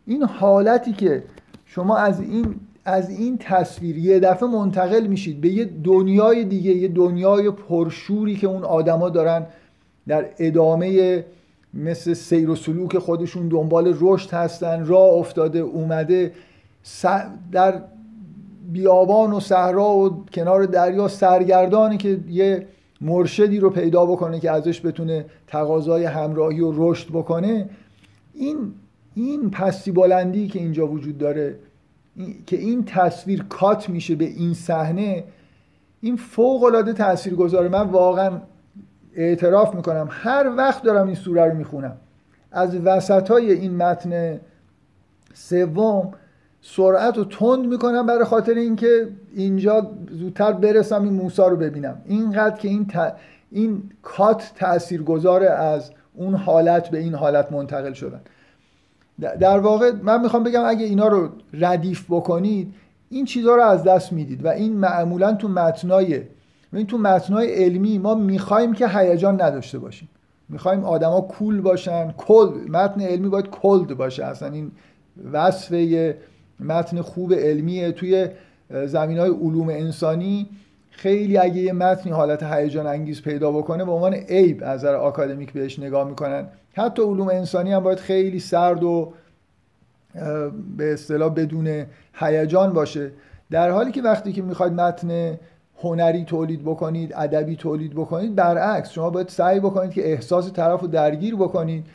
این 0.06 0.22
حالتی 0.22 0.92
که 0.92 1.24
شما 1.64 1.96
از 1.96 2.20
این 2.20 2.54
از 2.84 3.10
این 3.10 3.38
تصویر 3.38 3.98
یه 3.98 4.20
دفعه 4.20 4.48
منتقل 4.48 5.06
میشید 5.06 5.40
به 5.40 5.48
یه 5.48 5.64
دنیای 5.84 6.44
دیگه 6.44 6.70
یه 6.70 6.88
دنیای 6.88 7.50
پرشوری 7.50 8.36
که 8.36 8.46
اون 8.46 8.64
آدما 8.64 9.08
دارن 9.08 9.46
در 10.08 10.26
ادامه 10.38 11.24
مثل 11.74 12.14
سیر 12.14 12.50
و 12.50 12.56
سلوک 12.56 12.98
خودشون 12.98 13.48
دنبال 13.48 13.96
رشد 14.00 14.30
هستن 14.30 14.86
راه 14.86 15.14
افتاده 15.14 15.58
اومده 15.58 16.32
در 17.52 17.82
بیابان 18.72 19.32
و 19.32 19.40
صحرا 19.40 19.88
و 19.88 20.24
کنار 20.32 20.66
دریا 20.66 21.08
سرگردانی 21.08 21.96
که 21.96 22.20
یه 22.28 22.66
مرشدی 23.02 23.60
رو 23.60 23.70
پیدا 23.70 24.06
بکنه 24.06 24.40
که 24.40 24.50
ازش 24.50 24.86
بتونه 24.86 25.24
تقاضای 25.46 26.04
همراهی 26.04 26.60
و 26.60 26.72
رشد 26.76 27.08
بکنه. 27.08 27.68
این 28.34 28.56
این 29.14 29.50
پستی 29.50 29.92
بلندی 29.92 30.48
که 30.48 30.58
اینجا 30.58 30.86
وجود 30.86 31.18
داره 31.18 31.56
که 32.46 32.56
این 32.56 32.84
تصویر 32.84 33.44
کات 33.48 33.88
میشه 33.88 34.14
به 34.14 34.24
این 34.24 34.54
صحنه 34.54 35.24
این 36.00 36.16
فوق 36.16 36.64
العاده 36.64 36.92
تاثیرگذاره. 36.92 37.68
من 37.68 37.86
واقعا 37.90 38.40
اعتراف 39.14 39.74
می‌کنم. 39.74 40.08
هر 40.10 40.52
وقت 40.56 40.82
دارم 40.82 41.06
این 41.06 41.14
سوره 41.14 41.44
رو 41.44 41.54
می‌خونم. 41.54 41.96
از 42.52 42.76
وسط 42.76 43.30
های 43.30 43.52
این 43.52 43.76
متن 43.76 44.40
سوم 45.34 46.12
سرعت 46.64 47.18
رو 47.18 47.24
تند 47.24 47.66
می‌کنم 47.66 48.06
برای 48.06 48.24
خاطر 48.24 48.54
اینکه 48.54 49.08
اینجا 49.34 49.90
زودتر 50.10 50.52
برسم 50.52 51.02
این 51.02 51.12
موسا 51.12 51.48
رو 51.48 51.56
ببینم. 51.56 52.02
اینقدر 52.06 52.56
که 52.56 52.68
این, 52.68 52.86
این 53.50 53.82
کات 54.02 54.52
تأثیر 54.56 55.02
گذاره 55.02 55.50
از 55.50 55.90
اون 56.14 56.34
حالت 56.34 56.88
به 56.88 56.98
این 56.98 57.14
حالت 57.14 57.52
منتقل 57.52 57.92
شدن. 57.92 58.20
در 59.40 59.58
واقع 59.58 59.92
من 60.02 60.22
می‌خوام 60.22 60.42
بگم 60.42 60.64
اگه 60.64 60.84
اینا 60.84 61.08
رو 61.08 61.28
ردیف 61.52 62.04
بکنید 62.08 62.74
این 63.10 63.24
چیزها 63.24 63.56
رو 63.56 63.62
از 63.62 63.84
دست 63.84 64.12
می‌دید 64.12 64.44
و 64.44 64.48
این 64.48 64.72
معمولا 64.72 65.34
تو 65.34 65.48
متنای 65.48 66.22
این 66.72 66.86
تو 66.86 66.98
متنای 66.98 67.64
علمی 67.64 67.98
ما 67.98 68.14
می‌خوایم 68.14 68.72
که 68.72 68.88
هیجان 68.88 69.42
نداشته 69.42 69.78
باشیم. 69.78 70.08
می‌خوایم 70.48 70.84
آدما 70.84 71.20
کول 71.20 71.60
باشن. 71.60 72.14
کل 72.16 72.50
متن 72.68 73.00
علمی 73.00 73.28
باید 73.28 73.50
کلد 73.50 73.94
باشه. 73.96 74.24
اصلا 74.24 74.48
این 74.48 74.70
وصف 75.32 75.72
متن 76.62 77.00
خوب 77.00 77.32
علمیه 77.34 77.92
توی 77.92 78.28
زمین 78.86 79.18
های 79.18 79.30
علوم 79.30 79.68
انسانی 79.68 80.48
خیلی 80.90 81.38
اگه 81.38 81.56
یه 81.56 81.72
متنی 81.72 82.12
حالت 82.12 82.42
هیجان 82.42 82.86
انگیز 82.86 83.22
پیدا 83.22 83.52
بکنه 83.52 83.84
به 83.84 83.92
عنوان 83.92 84.14
عیب 84.14 84.62
از 84.64 84.80
نظر 84.80 84.94
آکادمیک 84.94 85.52
بهش 85.52 85.78
نگاه 85.78 86.08
می‌کنن. 86.08 86.46
حتی 86.74 87.02
علوم 87.02 87.28
انسانی 87.28 87.72
هم 87.72 87.82
باید 87.82 87.98
خیلی 87.98 88.40
سرد 88.40 88.82
و 88.82 89.12
به 90.76 90.92
اصطلاح 90.92 91.34
بدون 91.34 91.86
هیجان 92.14 92.72
باشه. 92.72 93.10
در 93.50 93.70
حالی 93.70 93.92
که 93.92 94.02
وقتی 94.02 94.32
که 94.32 94.42
می‌خواید 94.42 94.72
متن 94.72 95.38
هنری 95.82 96.24
تولید 96.24 96.62
بکنید 96.64 97.12
ادبی 97.16 97.56
تولید 97.56 97.94
بکنید 97.94 98.34
برعکس 98.34 98.90
شما 98.90 99.10
باید 99.10 99.28
سعی 99.28 99.60
بکنید 99.60 99.90
که 99.90 100.12
احساس 100.12 100.52
طرف 100.52 100.80
رو 100.80 100.86
درگیر 100.86 101.36
بکنید. 101.36 101.86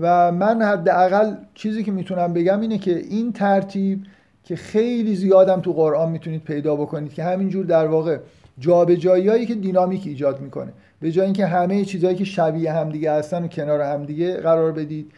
و 0.00 0.32
من 0.32 0.62
حداقل 0.62 1.34
چیزی 1.54 1.84
که 1.84 1.92
می‌تونم 1.92 2.32
بگم 2.32 2.60
اینه 2.60 2.78
که 2.78 2.96
این 2.96 3.32
ترتیب 3.32 4.06
که 4.44 4.56
خیلی 4.56 5.16
زیادم 5.16 5.60
تو 5.60 5.72
قرآن 5.72 6.10
می‌تونید 6.10 6.44
پیدا 6.44 6.76
بکنید 6.76 7.14
که 7.14 7.24
همینجور 7.24 7.64
در 7.66 7.86
واقع 7.86 8.18
جابجاییایی 8.58 9.46
که 9.46 9.54
دینامیک 9.54 10.06
ایجاد 10.06 10.40
می‌کنه. 10.40 10.72
به 11.00 11.10
جای 11.10 11.24
اینکه 11.24 11.46
همه 11.46 11.84
چیزهایی 11.84 12.16
که 12.16 12.24
شبیه 12.24 12.72
همدیگه 12.72 13.12
هستن 13.12 13.44
و 13.44 13.46
کنار 13.46 13.80
همدیگه 13.80 14.36
قرار 14.36 14.72
بدید 14.72 15.12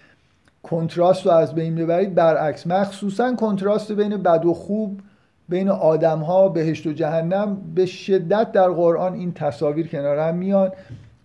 کنتراست 0.63 1.27
رو 1.27 1.33
از 1.33 1.55
بین 1.55 1.75
ببرید 1.75 2.15
برعکس 2.15 2.67
مخصوصا 2.67 3.35
کنتراست 3.35 3.93
بین 3.93 4.17
بد 4.17 4.45
و 4.45 4.55
خوب 4.55 5.01
بین 5.49 5.69
آدم 5.69 6.19
ها 6.19 6.49
بهشت 6.49 6.87
و 6.87 6.93
جهنم 6.93 7.57
به 7.75 7.87
شدت 7.87 8.53
در 8.53 8.69
قرآن 8.69 9.15
این 9.15 9.33
تصاویر 9.33 9.89
کنار 9.89 10.19
هم 10.19 10.35
میان. 10.35 10.73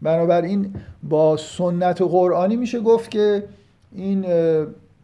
بنابراین 0.01 0.74
با 1.03 1.38
سنت 1.38 2.01
قرآنی 2.01 2.56
میشه 2.56 2.79
گفت 2.79 3.12
که 3.12 3.44
این 3.91 4.25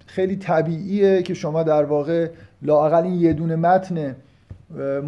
خیلی 0.06 0.36
طبیعیه 0.36 1.24
که 1.24 1.34
شما 1.34 1.64
در 1.64 1.84
واقع 1.84 2.30
لاقل 2.62 3.04
این 3.04 3.14
یه 3.14 3.34
دونه 3.34 3.56
متن 3.56 4.16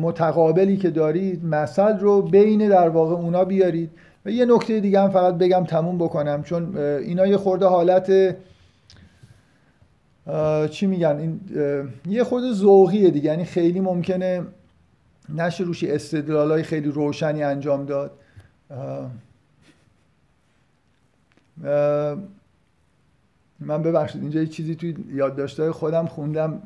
متقابلی 0.01 0.77
که 0.77 0.89
دارید 0.89 1.46
مثل 1.46 2.00
رو 2.00 2.22
بین 2.22 2.70
در 2.70 2.89
واقع 2.89 3.15
اونا 3.15 3.46
بیارید. 3.46 3.89
و 4.25 4.29
یه 4.29 4.46
نکته 4.46 4.79
دیگه 4.79 5.01
هم 5.01 5.10
فقط 5.10 5.34
بگم 5.34 5.63
تموم 5.63 5.98
بکنم 5.98 6.44
چون 6.44 6.77
اینا 6.77 7.27
یه 7.27 7.38
خورده 7.38 7.65
حالت 7.65 8.36
چی 10.72 10.88
میگن؟ 10.88 11.17
این 11.17 11.39
یه 12.10 12.24
خورده 12.24 12.51
ذوقیه 12.53 13.10
دیگه 13.10 13.29
یعنی 13.29 13.46
خیلی 13.46 13.79
ممکنه 13.79 14.44
نشه 15.36 15.63
روشی 15.63 15.91
استدلال 15.91 16.62
خیلی 16.62 16.89
روشنی 16.89 17.44
انجام 17.44 17.86
داد. 17.86 18.12
من 23.60 23.82
ببخشید 23.84 24.22
اینجا 24.22 24.40
یه 24.40 24.48
چیزی 24.48 24.76
توی 24.76 24.96
یادداشت‌های 25.14 25.72
خودم 25.72 26.06
خوندم. 26.06 26.62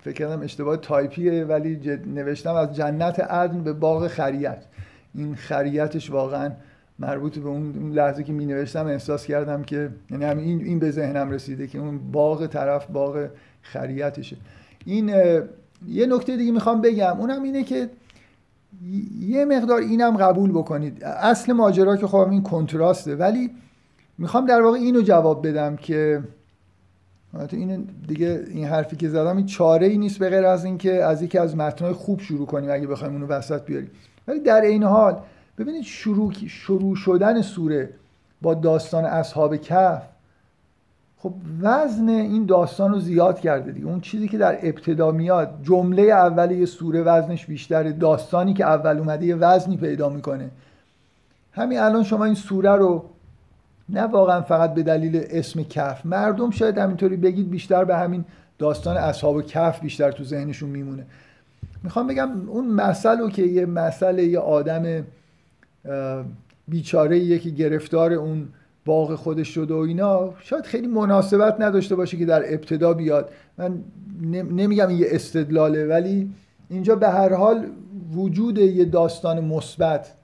فکر 0.00 0.14
کردم 0.14 0.42
اشتباه 0.42 0.76
تایپیه 0.76 1.44
ولی 1.44 1.98
نوشتم 2.06 2.54
از 2.54 2.76
جنت 2.76 3.20
عدن 3.20 3.62
به 3.62 3.72
باغ 3.72 4.06
خریت. 4.06 4.64
این 5.14 5.34
خریتش 5.34 6.10
واقعا 6.10 6.52
مربوط 6.98 7.38
به 7.38 7.48
اون 7.48 7.92
لحظه 7.92 8.24
که 8.24 8.32
می 8.32 8.46
نوشتم 8.46 8.86
احساس 8.86 9.26
کردم 9.26 9.62
که 9.62 9.90
یعنی 10.10 10.24
هم 10.24 10.38
این, 10.38 10.64
این 10.64 10.78
به 10.78 10.90
ذهنم 10.90 11.30
رسیده 11.30 11.66
که 11.66 11.78
اون 11.78 12.12
باغ 12.12 12.46
طرف 12.46 12.86
باغ 12.86 13.28
خریتشه. 13.62 14.36
این 14.84 15.08
یه 15.88 16.06
نکته 16.06 16.36
دیگه 16.36 16.52
می‌خوام 16.52 16.80
بگم. 16.80 17.16
اونم 17.20 17.42
اینه 17.42 17.62
که 17.62 17.90
یه 19.20 19.44
مقدار 19.44 19.80
اینم 19.80 20.16
قبول 20.16 20.50
بکنید. 20.50 21.04
اصل 21.04 21.52
ماجرا 21.52 21.96
که 21.96 22.06
خب 22.06 22.28
این 22.30 22.42
کنتراسته 22.42 23.16
ولی 23.16 23.50
می‌خوام 24.22 24.46
در 24.46 24.62
واقع 24.62 24.76
اینو 24.76 25.00
جواب 25.00 25.46
بدم 25.48 25.76
که 25.76 26.22
این 27.50 27.88
دیگه 28.08 28.44
این 28.48 28.64
حرفی 28.64 28.96
که 28.96 29.08
زدم 29.08 29.36
این 29.36 29.46
چاره 29.46 29.86
ای 29.86 29.98
نیست 29.98 30.18
به 30.18 30.30
غیر 30.30 30.46
از 30.46 30.64
اینکه 30.64 31.04
از 31.04 31.22
یکی 31.22 31.38
از 31.38 31.56
متنهای 31.56 31.92
خوب 31.92 32.20
شروع 32.20 32.46
کنیم 32.46 32.70
اگه 32.70 32.86
بخوایم 32.86 33.12
اونو 33.12 33.26
وسط 33.26 33.64
بیاریم. 33.64 33.90
ولی 34.28 34.40
در 34.40 34.60
این 34.60 34.82
حال 34.82 35.18
ببینید 35.58 35.82
شروع 35.82 36.32
شروع 36.46 36.96
شدن 36.96 37.42
سوره 37.42 37.90
با 38.42 38.54
داستان 38.54 39.04
اصحاب 39.04 39.56
کهف 39.56 40.02
خب 41.18 41.32
وزن 41.62 42.08
این 42.08 42.46
داستان 42.46 42.92
رو 42.92 43.00
زیاد 43.00 43.40
کرده 43.40 43.72
دیگه. 43.72 43.86
اون 43.86 44.00
چیزی 44.00 44.28
که 44.28 44.38
در 44.38 44.58
ابتدا 44.62 45.10
میاد 45.10 45.54
جمله 45.62 46.02
اول 46.02 46.50
یه 46.50 46.66
سوره 46.66 47.02
وزنش 47.02 47.46
بیشتره 47.46 47.92
داستانی 47.92 48.54
که 48.54 48.64
اول 48.64 48.98
اومده 48.98 49.26
یه 49.26 49.36
وزنی 49.36 49.76
پیدا 49.76 50.08
می‌کنه. 50.08 50.50
همین 51.52 51.78
الان 51.78 52.02
شما 52.02 52.24
این 52.24 52.34
سوره 52.34 52.70
رو 52.70 53.04
نه 53.92 54.02
واقعا 54.02 54.40
فقط 54.40 54.74
به 54.74 54.82
دلیل 54.82 55.24
اسم 55.30 55.62
کف 55.62 56.06
مردم 56.06 56.50
شاید 56.50 56.78
همینطوری 56.78 57.16
بگید 57.16 57.50
بیشتر 57.50 57.84
به 57.84 57.96
همین 57.96 58.24
داستان 58.58 58.96
اصحاب 58.96 59.46
کف 59.46 59.80
بیشتر 59.80 60.10
تو 60.10 60.24
ذهنشون 60.24 60.70
میمونه. 60.70 61.06
می‌خوام 61.82 62.06
بگم 62.06 62.48
اون 62.48 62.68
مسئله 62.68 63.30
که 63.30 63.42
یه 63.42 63.66
مسئله 63.66 64.24
یه 64.24 64.38
آدم 64.38 65.04
بیچاره 66.68 67.38
که 67.38 67.50
گرفتار 67.50 68.12
اون 68.12 68.48
باغ 68.84 69.14
خودش 69.14 69.48
شده 69.48 69.74
و 69.74 69.76
اینا 69.76 70.34
شاید 70.40 70.64
خیلی 70.64 70.86
مناسبت 70.86 71.60
نداشته 71.60 71.94
باشه 71.94 72.16
که 72.16 72.26
در 72.26 72.54
ابتدا 72.54 72.94
بیاد. 72.94 73.30
من 73.58 73.78
نمیگم 74.50 74.90
یه 74.90 75.06
استدلاله 75.10 75.86
ولی 75.86 76.30
اینجا 76.70 76.96
به 76.96 77.08
هر 77.08 77.34
حال 77.34 77.66
وجود 78.14 78.58
یه 78.58 78.84
داستان 78.84 79.44
مثبت 79.44 80.14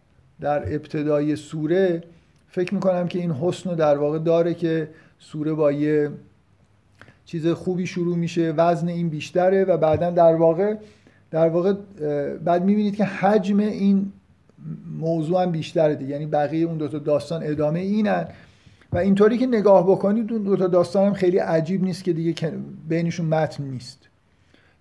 در 0.41 0.75
ابتدای 0.75 1.37
سوره 1.37 2.03
فکر 2.59 2.75
می‌کنم 2.75 3.09
که 3.09 3.19
این 3.19 3.31
حسن 3.31 3.71
رو 3.71 3.77
در 3.77 3.99
واقع 3.99 4.19
داره 4.19 4.55
که 4.55 4.88
سوره 5.19 5.53
با 5.53 5.73
یه 5.73 6.11
چیز 7.25 7.47
خوبی 7.47 7.87
شروع 7.87 8.17
میشه 8.17 8.55
وزن 8.57 8.88
این 8.88 9.09
بیشتره 9.09 9.65
و 9.65 9.77
بعدا 9.77 10.11
در 10.11 10.35
واقع 10.35 10.75
در 11.31 11.49
واقع 11.49 11.73
بعد 12.45 12.65
می‌بینید 12.65 12.97
که 12.97 13.05
حجم 13.05 13.59
این 13.59 14.12
موضوع 14.99 15.43
هم 15.43 15.50
بیشتره 15.50 15.95
دیگه. 15.95 16.11
یعنی 16.11 16.27
بقیه 16.27 16.67
اون 16.67 16.79
دوتا 16.79 16.99
داستان 16.99 17.43
ادامه 17.45 17.81
اینن. 17.81 18.27
و 18.93 18.99
اینطوری 18.99 19.38
که 19.38 19.47
نگاه 19.47 19.87
بکنید 19.91 20.33
اون 20.33 20.43
دوتا 20.43 20.67
داستان 20.67 21.07
هم 21.07 21.15
خیلی 21.15 21.38
عجیب 21.38 21.85
نیست 21.85 22.05
که 22.05 22.12
دیگه 22.12 22.53
بینشون 22.88 23.27
متن 23.27 23.65
نیست. 23.65 23.99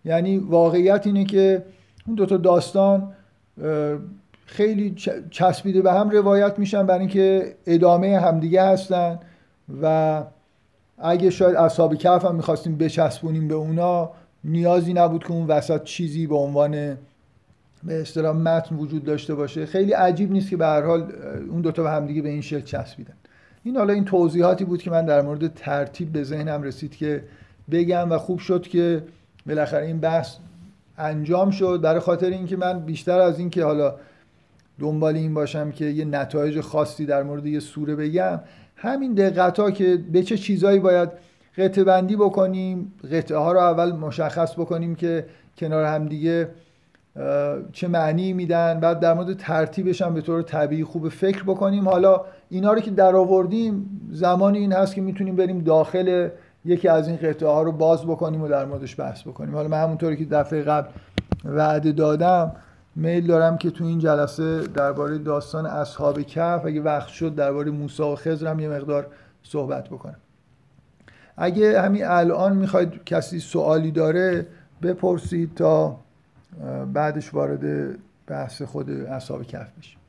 یعنی 0.05 0.38
واقعیت 0.38 1.07
اینه 1.07 1.25
که 1.25 1.63
اون 2.07 2.15
دوتا 2.15 2.38
داستان 2.38 3.13
خیلی 4.48 4.96
چسبیده 5.32 5.82
به 5.82 5.94
هم 5.94 6.10
روایت 6.10 6.60
میشن 6.60 6.86
برای 6.86 7.00
اینکه 7.00 7.56
ادامه 7.66 8.20
همدیگه 8.20 8.63
هستن 8.63 9.20
و 9.82 10.24
اگه 10.98 11.30
شاید 11.30 11.56
اصحاب 11.56 11.96
کف 11.96 12.25
هم 12.25 12.36
می‌خواستیم 12.36 12.77
بچسبونیم 12.77 13.48
به 13.48 13.56
اونا 13.56 14.10
نیازی 14.44 14.94
نبود 14.94 15.24
که 15.24 15.32
اون 15.32 15.48
وسط 15.48 15.84
چیزی 15.84 16.27
به 16.27 16.36
عنوان 16.36 16.98
به 17.84 18.01
اصطلاح 18.01 18.36
متن 18.36 18.75
وجود 18.75 19.04
داشته 19.04 19.36
باشه. 19.36 19.66
خیلی 19.66 19.92
عجیب 19.92 20.32
نیست 20.32 20.50
که 20.50 20.58
به 20.58 20.66
هر 20.66 20.82
حال 20.82 21.12
اون 21.50 21.62
دوتا 21.62 21.84
به 21.84 21.89
همدیگه 21.89 22.22
به 22.22 22.30
این 22.30 22.42
شکل 22.42 22.62
چسبیدن. 22.62 23.13
این 23.63 23.77
حالا 23.77 23.94
این 23.94 24.06
توضیحاتی 24.06 24.66
بود 24.66 24.82
که 24.82 24.92
من 24.92 25.06
در 25.06 25.22
مورد 25.22 25.54
ترتیب 25.54 26.12
به 26.12 26.24
ذهنم 26.24 26.63
رسید 26.63 26.96
که 26.96 27.24
بگم 27.72 28.12
و 28.12 28.18
خوب 28.18 28.39
شد 28.39 28.62
که 28.62 29.04
بالاخره 29.48 29.86
این 29.86 30.00
بحث 30.00 30.36
انجام 30.98 31.51
شد. 31.51 31.80
برای 31.84 32.00
خاطر 32.00 32.30
اینکه 32.30 32.58
من 32.58 32.80
بیشتر 32.80 33.20
از 33.20 33.39
اینکه 33.39 33.63
حالا 33.63 33.96
دنبال 34.79 35.15
این 35.15 35.34
باشم 35.34 35.72
که 35.72 35.86
یه 35.86 36.05
نتایج 36.05 36.62
خاصی 36.62 37.05
در 37.05 37.24
مورد 37.24 37.46
یه 37.46 37.60
سوره 37.60 37.96
بگم. 37.96 38.39
همین 38.75 39.13
دقت 39.13 39.60
ها 39.60 39.72
که 39.72 39.98
به 40.12 40.24
چه 40.24 40.38
چیزایی 40.38 40.79
باید 40.79 41.10
قطعه 41.57 41.84
بندی 41.84 42.15
بکنیم 42.15 42.93
قطعه 43.12 43.38
ها 43.38 43.51
رو 43.51 43.60
اول 43.60 43.91
مشخص 43.91 44.53
بکنیم 44.53 44.96
که 44.96 45.25
کنار 45.57 45.86
هم 45.86 46.05
دیگه 46.05 46.50
چه 47.72 47.88
معنی 47.88 48.34
میدن. 48.34 48.79
بعد 48.79 49.00
در 49.00 49.13
مورد 49.13 49.38
ترتیبش 49.38 50.01
هم 50.01 50.13
به 50.13 50.22
طور 50.22 50.41
طبیعی 50.41 50.84
خوب 50.84 51.10
فکر 51.10 51.43
بکنیم. 51.43 51.89
حالا 51.89 52.22
اینا 52.50 52.74
رو 52.74 52.79
که 52.79 52.91
در 52.91 53.15
آوردیم 53.15 54.01
زمانی 54.12 54.57
این 54.57 54.74
هست 54.74 54.96
که 54.96 55.01
می‌تونیم 55.01 55.36
بریم 55.36 55.60
داخل 55.60 56.29
یکی 56.65 56.88
از 56.88 57.07
این 57.07 57.17
قطعه 57.17 57.50
ها 57.50 57.62
رو 57.62 57.72
باز 57.72 58.05
بکنیم 58.05 58.41
و 58.41 58.48
در 58.48 58.65
موردش 58.65 59.00
بحث 59.00 59.22
بکنیم. 59.22 59.55
حالا 59.55 59.67
من 59.67 59.84
همونطوری 59.84 60.17
که 60.17 60.25
دفعه 60.25 60.62
قبل 60.62 60.89
وعده 61.46 61.91
دادم 61.91 62.51
میل 63.00 63.27
دارم 63.27 63.58
که 63.58 63.72
تو 63.72 63.84
این 63.84 64.00
جلسه 64.00 64.68
درباره 64.68 65.18
داستان 65.18 65.66
اصحاب 65.66 66.22
کف 66.22 66.66
اگه 66.66 66.82
وقت 66.82 67.08
شد 67.08 67.36
درباره 67.36 67.72
موسی 67.72 68.04
و 68.04 68.16
خضر 68.16 68.48
هم 68.48 68.60
یه 68.60 68.70
مقدار 68.70 69.08
صحبت 69.44 69.89
بکنم. 69.89 70.16
اگه 71.38 71.82
همین 71.82 72.06
الان 72.06 72.58
می‌خواید 72.58 73.04
کسی 73.04 73.39
سوالی 73.39 73.92
داره 73.92 74.48
بپرسید 74.82 75.56
تا 75.56 76.00
بعدش 76.94 77.34
وارد 77.34 77.96
بحث 78.27 78.62
خود 78.62 78.89
اصحاب 78.89 79.44
کف 79.44 79.72
بشیم. 79.80 80.00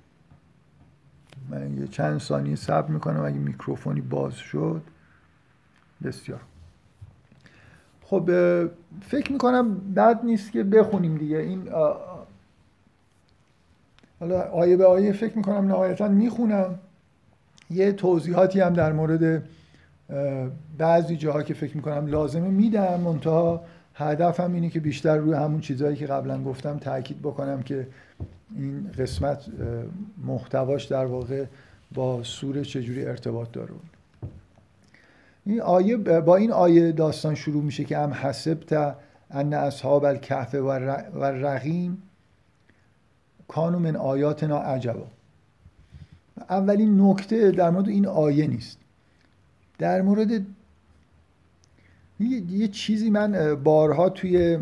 من 1.51 1.79
یه 1.79 1.87
چند 1.87 2.21
ثانیه 2.21 2.57
صبر 2.57 2.89
می‌کنم 2.89 3.25
اگه 3.25 3.39
میکروفونی 3.39 4.01
باز 4.01 4.35
شد. 4.35 4.83
بسیار. 6.05 6.41
خب 8.03 8.31
فکر 9.01 9.33
می‌کنم 9.33 9.95
بد 9.95 10.21
نیست 10.25 10.53
که 10.53 10.65
بخونیم 10.65 11.17
دیگه. 11.17 11.37
این 11.37 11.69
حالا 14.21 14.41
آیه 14.41 14.77
به 14.77 14.85
آیه 14.87 15.13
فکر 15.13 15.37
می‌کنم 15.37 15.69
نهایتا 15.69 16.09
می‌خونم. 16.09 16.79
یه 17.71 17.93
توضیحاتی 17.93 18.61
هم 18.61 18.73
در 18.73 18.93
مورد 18.93 19.43
بعضی 20.79 21.17
جاها 21.17 21.43
که 21.43 21.55
فکر 21.55 21.77
می‌کنم 21.77 22.07
لازمه 22.07 22.49
میدم. 22.49 23.01
منتها 23.01 23.65
هدفم 23.95 24.53
اینه 24.53 24.71
که 24.71 24.81
بیشتر 24.81 25.17
روی 25.17 25.35
همون 25.35 25.61
چیزهایی 25.61 25.97
که 25.97 26.07
قبلا 26.07 26.43
گفتم 26.45 26.79
تاکید 26.79 27.19
بکنم 27.23 27.63
که 27.63 27.87
این 28.57 28.91
قسمت 28.99 29.45
محتواش 30.27 30.85
در 30.85 31.07
واقع 31.07 31.45
با 31.95 32.23
سوره 32.23 32.63
چجوری 32.63 33.07
ارتباط 33.07 33.53
داره. 33.53 33.71
این 35.47 35.61
آیه 35.61 35.97
با 35.97 36.37
این 36.37 36.53
آیه 36.53 36.93
داستان 36.93 37.35
شروع 37.35 37.63
میشه 37.63 37.85
که 37.85 37.99
هم 37.99 38.13
حسبت 38.13 38.97
ان 39.31 39.55
اصحاب 39.55 40.05
الکهف 40.05 40.55
و 40.55 41.25
رقیم 41.25 42.03
کانو 43.49 43.79
من 43.79 43.97
آیاتنا 43.97 44.59
عجبا. 44.59 45.07
اولین 46.51 47.01
نکته 47.01 47.51
در 47.51 47.71
مورد 47.71 47.89
این 47.89 48.07
آیه 48.07 48.47
نیست. 48.47 48.79
در 49.79 50.03
مورد 50.03 50.31
یه 52.51 52.69
چیزی 52.69 53.11
من 53.11 53.55
بارها 53.55 54.09
توی 54.09 54.59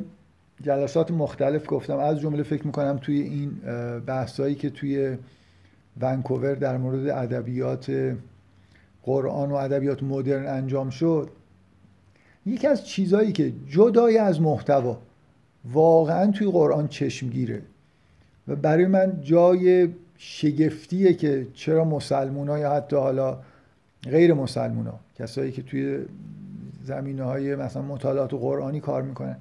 جلسات 0.63 1.11
مختلف 1.11 1.65
گفتم. 1.69 1.99
از 1.99 2.21
جمله 2.21 2.43
فکر 2.43 2.67
می‌کنم 2.67 2.99
توی 3.03 3.21
این 3.21 3.51
بحثایی 4.07 4.55
که 4.55 4.71
توی 4.71 5.17
ونکوور 6.01 6.55
در 6.55 6.77
مورد 6.77 7.09
ادبیات 7.09 8.17
قرآن 9.03 9.51
و 9.51 9.55
ادبیات 9.55 10.03
مدرن 10.03 10.47
انجام 10.47 10.91
شد. 10.91 11.31
یکی 12.47 12.67
از 12.67 12.87
چیزهایی 12.87 13.33
که 13.33 13.53
جدای 13.69 14.19
از 14.19 14.41
محتوا 14.41 14.99
واقعا 15.65 16.31
توی 16.31 16.51
قرآن 16.51 16.89
چشمگیره. 16.89 17.63
و 18.49 18.57
برای 18.57 18.87
من 18.87 19.21
جای 19.21 19.89
شگفتیه 20.19 21.15
که 21.15 21.47
چرا 21.55 21.85
مسلمون 21.85 22.59
یا 22.59 22.73
حتی 22.73 22.97
حالا 22.97 23.39
غیر 24.03 24.35
مسلمون 24.35 24.87
ها 24.87 25.01
کسایی 25.19 25.53
که 25.53 25.63
توی 25.63 25.99
زمینه 26.85 27.23
های 27.23 27.57
مثلا 27.57 27.83
مطالعات 27.83 28.33
و 28.33 28.39
قرآنی 28.39 28.81
کار 28.81 29.03
می‌کنن. 29.03 29.37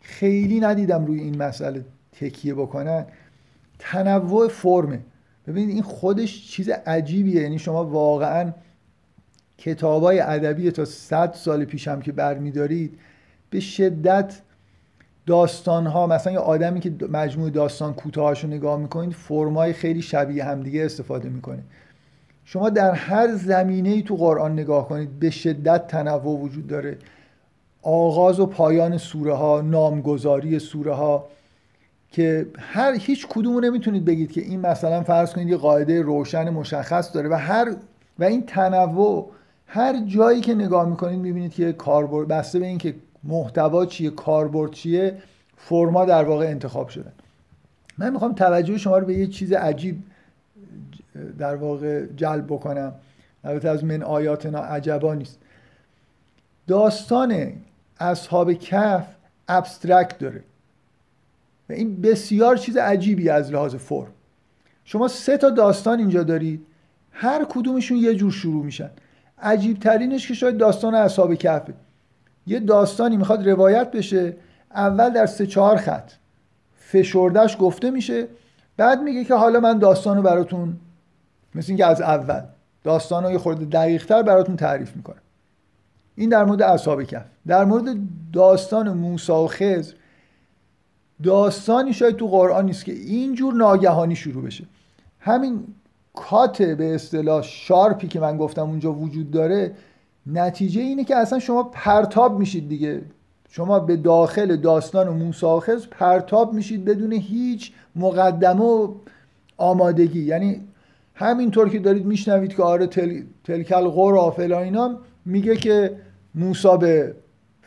خیلی 0.00 0.60
ندیدم 0.60 1.06
روی 1.06 1.20
این 1.20 1.42
مسئله 1.42 1.84
تکیه 2.12 2.54
بکنن. 2.54 3.06
تنوع 3.78 4.48
فرمه. 4.48 5.00
ببینید 5.46 5.70
این 5.70 5.82
خودش 5.82 6.50
چیز 6.50 6.68
عجیبیه. 6.68 7.42
یعنی 7.42 7.58
شما 7.58 7.84
واقعا 7.84 8.52
کتابای 9.58 10.20
ادبی 10.20 10.70
تا 10.70 10.84
صد 10.84 11.32
سال 11.32 11.64
پیش 11.64 11.88
هم 11.88 12.02
که 12.02 12.12
برمیدارید 12.12 12.98
به 13.50 13.60
شدت 13.60 14.40
داستان 15.28 15.86
ها 15.86 16.06
مثلا 16.06 16.32
یه 16.32 16.38
آدمی 16.38 16.80
که 16.80 16.92
مجموع 17.12 17.50
داستان 17.50 17.94
کوتاهاشو 17.94 18.48
نگاه 18.48 18.78
می‌کنید 18.80 19.12
فرمای 19.12 19.72
خیلی 19.72 20.02
شبیه 20.02 20.44
همدیگه 20.44 20.84
استفاده 20.84 21.28
می‌کنه. 21.28 21.62
شما 22.44 22.70
در 22.70 22.92
هر 22.92 23.34
زمینه 23.34 23.88
ای 23.88 24.02
تو 24.02 24.16
قرآن 24.16 24.52
نگاه 24.52 24.88
کنید 24.88 25.18
به 25.18 25.30
شدت 25.30 25.86
تنوع 25.86 26.40
وجود 26.40 26.66
داره. 26.66 26.98
آغاز 27.82 28.40
و 28.40 28.46
پایان 28.46 28.98
سوره 28.98 29.34
ها 29.34 29.60
نامگذاری 29.60 30.58
سوره 30.58 30.94
ها 30.94 31.24
که 32.12 32.46
هر 32.58 32.94
هیچ 33.00 33.26
کدومو 33.26 33.60
نمی‌تونید 33.60 34.04
بگید 34.04 34.32
که 34.32 34.40
این 34.40 34.60
مثلا 34.60 35.02
فرض 35.02 35.32
کنید 35.32 35.48
یه 35.48 35.56
قاعده 35.56 36.02
روشن 36.02 36.50
مشخص 36.50 37.14
داره 37.14 37.28
و 37.28 37.34
هر 37.34 37.74
و 38.18 38.24
این 38.24 38.46
تنوع 38.46 39.30
هر 39.66 40.04
جایی 40.06 40.40
که 40.40 40.54
نگاه 40.54 40.88
می‌کنید 40.88 41.20
می‌بینید 41.20 41.52
که 41.52 41.72
کاربرد 41.72 42.28
بسته 42.28 42.58
به 42.58 42.66
اینکه 42.66 42.94
محتوا 43.24 43.86
چیه 43.86 44.10
کاربرد 44.10 44.70
چیه 44.70 45.22
فرما 45.56 46.04
در 46.04 46.24
واقع 46.24 46.46
انتخاب 46.46 46.88
شدن 46.88 47.12
من 47.98 48.10
می‌خوام 48.10 48.34
توجه 48.34 48.78
شما 48.78 48.98
رو 48.98 49.06
به 49.06 49.14
یه 49.14 49.26
چیز 49.26 49.52
عجیب 49.52 50.02
در 51.38 51.56
واقع 51.56 52.06
جلب 52.16 52.46
بکنم. 52.46 52.94
البته 53.44 53.68
از 53.68 53.84
من 53.84 54.02
آیاتنا 54.02 54.58
عجبا 54.58 55.14
نیست. 55.14 55.38
داستان 56.66 57.52
اصحاب 58.00 58.52
کف 58.52 59.06
ابسترکت 59.48 60.18
داره. 60.18 60.44
و 61.68 61.72
این 61.72 62.00
بسیار 62.00 62.56
چیز 62.56 62.76
عجیبی 62.76 63.28
از 63.28 63.52
لحاظ 63.52 63.74
فرم. 63.74 64.12
شما 64.84 65.08
سه 65.08 65.36
تا 65.36 65.50
داستان 65.50 65.98
اینجا 65.98 66.22
دارید. 66.22 66.66
هر 67.12 67.46
کدومشون 67.48 67.98
یه 67.98 68.14
جور 68.14 68.32
شروع 68.32 68.64
میشن. 68.64 68.90
عجیب 69.38 69.78
ترینش 69.78 70.28
که 70.28 70.34
شاید 70.34 70.56
داستان 70.56 70.94
اصحاب 70.94 71.34
کفه 71.34 71.74
یه 72.48 72.60
داستانی 72.60 73.16
می‌خواد 73.16 73.48
روایت 73.48 73.90
بشه 73.90 74.36
اول 74.74 75.10
در 75.10 75.26
سه 75.26 75.46
چهار 75.46 75.76
خط. 75.76 76.10
فشردش 76.74 77.56
گفته 77.60 77.90
میشه 77.90 78.26
بعد 78.76 79.02
میگه 79.02 79.24
که 79.24 79.34
حالا 79.34 79.60
من 79.60 79.78
داستان 79.78 80.16
رو 80.16 80.22
براتون 80.22 80.76
مثل 81.54 81.66
اینکه 81.68 81.86
از 81.86 82.00
اول 82.00 82.42
داستان 82.84 83.32
یه 83.32 83.38
خورده 83.38 83.64
دقیق 83.64 84.06
تر 84.06 84.22
براتون 84.22 84.56
تعریف 84.56 84.96
می‌کنه 84.96 85.16
این 86.16 86.28
در 86.28 86.44
مورد 86.44 86.62
اصحاب 86.62 87.02
کف. 87.02 87.24
در 87.46 87.64
مورد 87.64 87.96
داستان 88.32 88.92
موسی 88.92 89.32
و 89.32 89.46
خضر 89.46 89.92
داستانی 91.22 91.92
شاید 91.92 92.16
تو 92.16 92.26
قرآن 92.26 92.66
نیست 92.66 92.84
که 92.84 92.92
اینجور 92.92 93.54
ناگهانی 93.54 94.16
شروع 94.16 94.44
بشه. 94.44 94.64
همین 95.20 95.64
کات 96.14 96.62
به 96.62 96.94
اصطلاح 96.94 97.42
شارپی 97.42 98.08
که 98.08 98.20
من 98.20 98.36
گفتم 98.36 98.62
اونجا 98.62 98.92
وجود 98.92 99.30
داره 99.30 99.72
نتیجه 100.32 100.80
اینه 100.80 101.04
که 101.04 101.16
اصلا 101.16 101.38
شما 101.38 101.62
پرتاب 101.62 102.38
میشید 102.38 102.68
دیگه. 102.68 103.02
شما 103.48 103.80
به 103.80 103.96
داخل 103.96 104.56
داستان 104.56 105.08
و 105.08 105.12
موساخز 105.12 105.86
پرتاب 105.86 106.52
میشید 106.52 106.84
بدون 106.84 107.12
هیچ 107.12 107.72
مقدمه 107.96 108.64
و 108.64 108.94
آمادگی. 109.56 110.22
یعنی 110.22 110.60
همینطور 111.14 111.68
که 111.68 111.78
دارید 111.78 112.06
میشنوید 112.06 112.56
که 112.56 112.62
آره 112.62 112.86
تل... 112.86 113.22
تلکل 113.44 113.88
قرا 113.88 114.30
فلان 114.30 114.62
اینا 114.62 114.98
میگه 115.24 115.56
که 115.56 115.96
موسا 116.34 116.76
به 116.76 117.14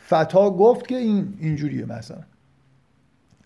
فتا 0.09 0.49
گفت 0.49 0.87
که 0.87 0.97
این 0.97 1.33
اینجوریه 1.39 1.85
مثلا. 1.85 2.17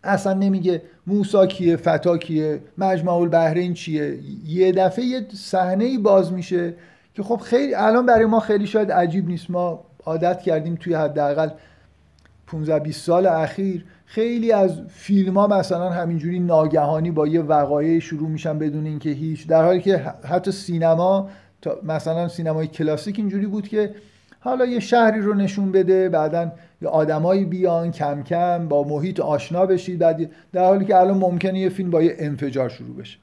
اصلا 0.03 0.33
نمیگه 0.33 0.81
موسا 1.07 1.45
کیه 1.45 1.75
فتا 1.75 2.17
کیه 2.17 2.61
مجمع 2.77 3.13
البحرین 3.13 3.73
چیه. 3.73 4.19
یه 4.45 4.71
دفعه 4.71 5.05
یه 5.05 5.25
صحنه 5.33 5.97
باز 5.97 6.33
میشه 6.33 6.73
که 7.15 7.23
خب 7.23 7.35
خیلی 7.35 7.75
الان 7.75 8.05
برای 8.05 8.25
ما 8.25 8.39
خیلی 8.39 8.67
شاید 8.67 8.91
عجیب 8.91 9.27
نیست. 9.27 9.49
ما 9.49 9.83
عادت 10.05 10.41
کردیم 10.41 10.75
توی 10.75 10.93
حداقل 10.93 11.49
15 12.47 12.79
20 12.79 13.05
سال 13.05 13.25
اخیر 13.25 13.85
خیلی 14.05 14.51
از 14.51 14.81
فیلم 14.87 15.37
ها 15.37 15.47
مثلا 15.47 15.89
همینجوری 15.89 16.39
ناگهانی 16.39 17.11
با 17.11 17.27
یه 17.27 17.41
وقایع 17.41 17.99
شروع 17.99 18.29
میشن 18.29 18.59
بدون 18.59 18.85
اینکه 18.85 19.09
هیچ 19.09 19.47
در 19.47 19.63
حالی 19.63 19.81
که 19.81 19.97
حتی 20.29 20.51
سینما 20.51 21.29
مثلا 21.83 22.27
سینمای 22.27 22.67
کلاسیک 22.67 23.19
اینجوری 23.19 23.45
بود 23.45 23.67
که 23.67 23.95
حالا 24.39 24.65
یه 24.65 24.79
شهری 24.79 25.21
رو 25.21 25.33
نشون 25.33 25.71
بده 25.71 26.09
بعدا 26.09 26.51
یه 26.81 26.87
آدمایی 26.87 27.45
بیان 27.45 27.91
کم 27.91 28.23
کم 28.23 28.67
با 28.67 28.83
محیط 28.83 29.19
آشنا 29.19 29.65
بشید 29.65 29.99
بعد 29.99 30.29
در 30.53 30.65
حالی 30.65 30.85
که 30.85 30.95
الان 30.95 31.17
ممکنه 31.17 31.59
یه 31.59 31.69
فیلم 31.69 31.89
با 31.89 32.01
یه 32.01 32.15
انفجار 32.19 32.69
شروع 32.69 32.95
بشه. 32.95 33.17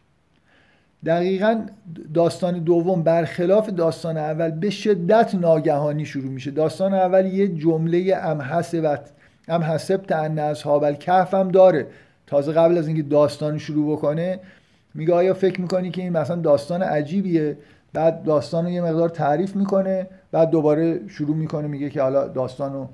دقیقا 1.07 1.67
داستان 2.15 2.59
دوم 2.59 3.03
برخلاف 3.03 3.71
داستان 3.71 4.17
اول 4.17 4.51
به 4.51 4.71
شدت 4.71 5.35
ناگهانی 5.35 6.05
شروع 6.05 6.31
میشه. 6.31 6.51
داستان 6.51 6.95
اول 6.95 7.27
یه 7.27 7.49
جمله 7.49 8.17
ام 8.17 8.43
حسبت 8.43 9.11
ام 9.49 9.63
حسبت 9.63 10.13
ان 10.13 10.39
اصحاب 10.39 10.85
الکهف 10.85 11.35
هم 11.35 11.49
داره. 11.49 11.87
تازه 12.27 12.53
قبل 12.53 12.79
از 12.79 12.87
اینکه 12.87 13.03
داستان 13.03 13.59
شروع 13.59 13.97
بکنه 13.97 14.41
میگه 14.95 15.15
آیا 15.15 15.35
فکر 15.35 15.61
می‌کنی 15.61 15.91
که 15.91 16.03
این 16.03 16.13
مثلا 16.13 16.37
داستان 16.37 16.83
عجیبیه؟ 16.83 17.57
بعد 17.93 18.23
داستان 18.23 18.65
رو 18.65 18.71
یه 18.71 18.83
مقدار 18.83 19.09
تعریف 19.09 19.57
می‌کنه 19.57 20.07
بعد 20.33 20.51
دوباره 20.51 21.09
شروع 21.09 21.37
می‌کنه 21.37 21.69
میگه 21.69 21.91
که 21.91 22.03
حالا 22.03 22.29
داستان 22.29 22.73
رو 22.73 22.89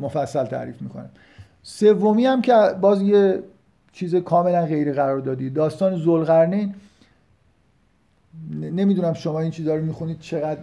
مفصل 0.00 0.44
تعریف 0.44 0.82
می‌کنه. 0.82 1.04
سومی 1.62 2.26
هم 2.26 2.42
که 2.42 2.54
باز 2.80 3.02
یه 3.02 3.42
چیز 3.92 4.14
کاملا 4.14 4.66
غیر 4.66 4.92
قرار 4.92 5.18
دادی. 5.18 5.50
داستان 5.50 5.96
زلقرنین 5.96 6.74
نمی‌دونم 8.50 9.12
شما 9.12 9.40
این 9.40 9.50
چیزا 9.50 9.74
رو 9.74 9.84
می‌خونید 9.84 10.20
چقدر 10.20 10.60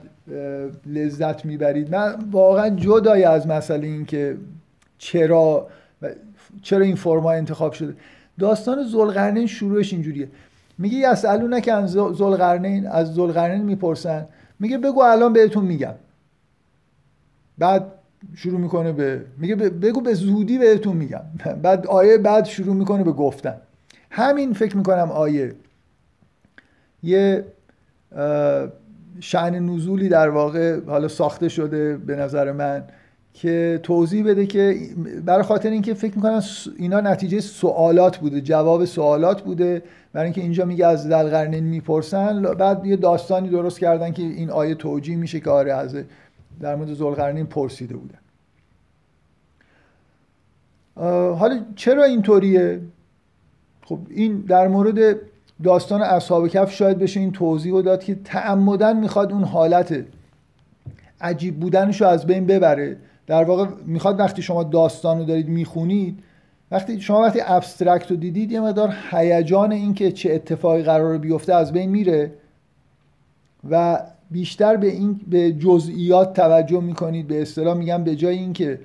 لذت 0.86 1.46
می‌برید. 1.46 1.96
من 1.96 2.15
واقعا 2.32 2.69
جدای 2.69 3.24
از 3.24 3.48
مسئله 3.48 3.88
این 3.88 4.06
که 4.06 4.38
چرا 4.98 5.67
چرا 6.62 6.86
این 6.86 6.96
فرما 6.96 7.32
انتخاب 7.32 7.74
شده. 7.74 7.96
داستان 8.39 8.84
زلقرنین 8.84 9.48
شروعش 9.48 9.93
اینجوریه. 9.93 10.28
میگه 10.78 10.98
یسالونه 10.98 11.62
که 11.62 11.74
از 11.74 11.91
زلقرنین 11.91 12.88
از 12.88 13.13
زلقرنین 13.13 13.62
می‌پرسن. 13.62 14.26
میگه 14.60 14.78
بگو 14.78 15.02
الان 15.02 15.34
بهتون 15.34 15.65
میگم. 15.65 15.93
بعد 17.58 17.86
شروع 18.36 18.60
می‌کنه 18.60 18.91
به 18.91 19.26
میگه 19.38 19.56
بگو 19.56 20.02
به 20.02 20.13
زودی 20.13 20.58
بهتون 20.58 20.98
میگم. 20.98 21.24
بعد 21.63 21.88
آیه 21.88 22.17
بعد 22.17 22.46
شروع 22.46 22.76
می‌کنه 22.76 23.04
به 23.04 23.12
گفتن. 23.12 23.56
همین 24.10 24.54
فکر 24.54 24.78
می‌کنم 24.78 25.12
آیه. 25.12 25.56
یه 27.04 27.46
شعن 29.19 29.60
نزولی 29.69 30.10
در 30.10 30.30
واقع 30.30 30.80
حالا 30.86 31.08
ساخته 31.08 31.49
شده 31.49 31.97
به 31.97 32.15
نظر 32.15 32.52
من 32.52 32.84
که 33.34 33.80
توضیح 33.84 34.26
بده 34.26 34.45
که 34.45 34.78
برای 35.26 35.43
خاطر 35.43 35.69
اینکه 35.69 35.93
فکر 35.93 36.15
می‌کنم 36.15 36.41
اینا 36.78 37.02
نتیجه 37.02 37.39
سوالات 37.39 38.17
بوده 38.17 38.41
جواب 38.41 38.86
سوالات 38.86 39.41
بوده. 39.41 39.82
برای 40.13 40.26
اینکه 40.26 40.41
اینجا 40.41 40.65
میگه 40.65 40.88
از 40.88 41.10
دلقرنین 41.10 41.63
می‌پرسن 41.63 42.41
بعد 42.41 42.86
یه 42.86 42.95
داستانی 42.95 43.49
درست 43.49 43.80
کردن 43.80 44.12
که 44.12 44.23
این 44.23 44.49
آیه 44.49 44.76
توجیه 44.76 45.15
میشه 45.15 45.39
که 45.39 45.49
آره 45.49 45.73
از 45.73 45.95
در 46.62 46.76
مورد 46.76 46.93
زلقرنین 46.93 47.45
پرسیده 47.45 47.95
بوده 47.95 48.15
حالا 51.36 51.60
چرا 51.76 52.04
اینطوریه؟ 52.04 52.82
خب 53.86 53.99
این 54.10 54.41
در 54.41 54.67
مورد 54.67 55.15
داستان 55.63 56.02
اصحاب 56.02 56.47
کف 56.47 56.71
شاید 56.71 56.99
بشه 56.99 57.19
این 57.19 57.32
توضیح 57.32 57.71
رو 57.71 57.82
داد 57.82 58.04
که 58.04 58.15
تعمدن 58.15 58.99
می‌خواد 58.99 59.32
اون 59.32 59.43
حالت 59.43 60.06
عجیب 61.21 61.60
بودنش 61.60 62.02
رو 62.02 62.08
از 62.08 62.28
بین 62.28 62.45
ببره. 62.45 62.97
در 63.28 63.43
واقع 63.43 63.65
می‌خواد 63.86 64.19
وقتی 64.19 64.41
شما 64.41 64.63
داستان 64.63 65.19
رو 65.19 65.26
دارید 65.26 65.47
می‌خونید 65.47 66.19
وقتی 66.71 67.02
شما 67.02 67.21
وقتی 67.21 67.39
ابسترکت 67.45 68.12
رو 68.12 68.17
دیدید 68.17 68.52
یه 68.52 68.60
مقدار 68.60 68.93
هیجان 69.12 69.71
این 69.71 69.93
که 69.93 70.12
چه 70.12 70.34
اتفاقی 70.34 70.84
قرار 70.84 71.17
بیفته 71.17 71.54
از 71.56 71.71
بین 71.71 71.89
میره 71.89 72.32
و 73.69 73.99
بیشتر 74.32 74.76
به 74.78 74.88
این 74.88 75.21
به 75.28 75.52
جزئیات 75.52 76.34
توجه 76.34 76.80
می‌کنید 76.80 77.28
به 77.28 77.41
اصطلاح 77.41 77.78
میگم 77.78 78.04
به 78.04 78.15
جای 78.15 78.38
اینکه 78.38 78.80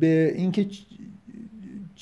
به 0.00 0.32
اینکه 0.36 0.66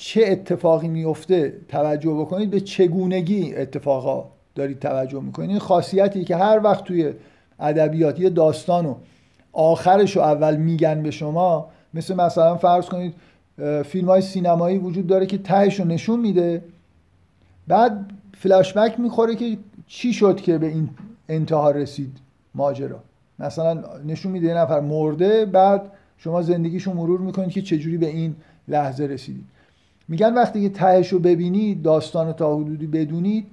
چه 0.03 0.23
اتفاقی 0.27 0.87
میفته 0.87 1.53
توجه 1.69 2.11
بکنید 2.11 2.49
به 2.49 2.59
چگونگی 2.59 3.55
اتفاقا 3.55 4.25
دارید 4.55 4.79
توجه 4.79 5.19
می‌کنید. 5.21 5.49
این 5.49 5.59
خاصیتی 5.59 6.23
که 6.23 6.35
هر 6.35 6.59
وقت 6.63 6.83
توی 6.83 7.13
ادبیات 7.59 8.19
یه 8.19 8.29
داستانو 8.29 8.95
آخرش 9.53 10.15
رو 10.15 10.21
اول 10.21 10.55
میگن 10.57 11.03
به 11.03 11.11
شما 11.11 11.69
مثل 11.93 12.15
مثلا 12.15 12.55
فرض 12.55 12.85
کنید 12.85 13.13
فیلم 13.85 14.07
های 14.07 14.21
سینمایی 14.21 14.77
وجود 14.77 15.07
داره 15.07 15.25
که 15.25 15.37
تهش 15.37 15.79
رو 15.79 15.85
نشون 15.85 16.19
میده. 16.19 16.63
بعد 17.67 18.11
فلاشبک 18.37 18.99
می‌خوره 18.99 19.35
که 19.35 19.57
چی 19.87 20.13
شد 20.13 20.41
که 20.41 20.57
به 20.57 20.67
این 20.67 20.89
انتها 21.29 21.71
رسید 21.71 22.17
ماجرا. 22.55 22.99
مثلا 23.39 23.83
نشون 24.05 24.31
میده 24.31 24.47
یه 24.47 24.53
نفر 24.53 24.79
مرده 24.79 25.45
بعد 25.45 25.81
شما 26.17 26.41
زندگیشو 26.41 26.93
مرور 26.93 27.19
می‌کنید 27.19 27.49
که 27.49 27.61
چجوری 27.61 27.97
به 27.97 28.07
این 28.07 28.35
لحظه 28.67 29.03
رسیدید. 29.03 29.45
میگن 30.11 30.33
وقتی 30.33 30.61
که 30.61 30.69
تهش 30.69 31.07
رو 31.07 31.19
ببینید 31.19 31.81
داستان 31.81 32.27
رو 32.27 32.33
تا 32.33 32.55
حدودی 32.55 32.87
بدونید 32.87 33.45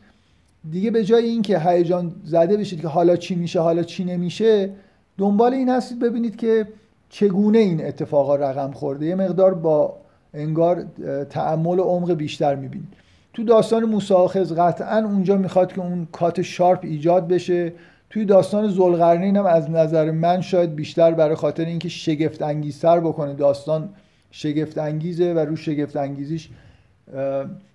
دیگه 0.70 0.90
به 0.90 1.04
جای 1.04 1.24
اینکه 1.24 1.58
هیجان 1.58 2.12
زده 2.24 2.56
بشید 2.56 2.80
که 2.80 2.88
حالا 2.88 3.16
چی 3.16 3.34
میشه 3.34 3.60
حالا 3.60 3.82
چی 3.82 4.04
نمیشه 4.04 4.70
دنبال 5.18 5.54
این 5.54 5.68
هستید 5.68 5.98
ببینید 5.98 6.36
که 6.36 6.68
چگونه 7.08 7.58
این 7.58 7.86
اتفاقا 7.86 8.36
رقم 8.36 8.72
خورده. 8.72 9.06
یه 9.06 9.14
مقدار 9.14 9.54
با 9.54 9.96
انگار 10.34 10.84
تعمل 11.30 11.78
و 11.78 11.82
عمق 11.82 12.12
بیشتر 12.12 12.54
می‌بینید. 12.54 12.88
تو 13.34 13.44
داستان 13.44 13.84
موساخز 13.84 14.52
قطعا 14.52 14.98
اونجا 14.98 15.36
می‌خواد 15.36 15.72
که 15.72 15.80
اون 15.80 16.08
کات 16.12 16.42
شارپ 16.42 16.80
ایجاد 16.82 17.28
بشه. 17.28 17.72
توی 18.10 18.24
داستان 18.24 18.68
زلقرنین 18.68 19.36
هم 19.36 19.46
از 19.46 19.70
نظر 19.70 20.10
من 20.10 20.40
شاید 20.40 20.74
بیشتر 20.74 21.10
برای 21.10 21.34
خاطر 21.34 21.64
اینکه 21.64 21.88
شگفت 21.88 22.42
انگیزتر 22.42 23.00
بکنه 23.00 23.34
داستان 23.34 23.88
شگفت 24.30 24.78
انگیزه 24.78 25.32
و 25.32 25.38
رو 25.38 25.56
شگفت 25.56 25.96
انگیزیش 25.96 26.48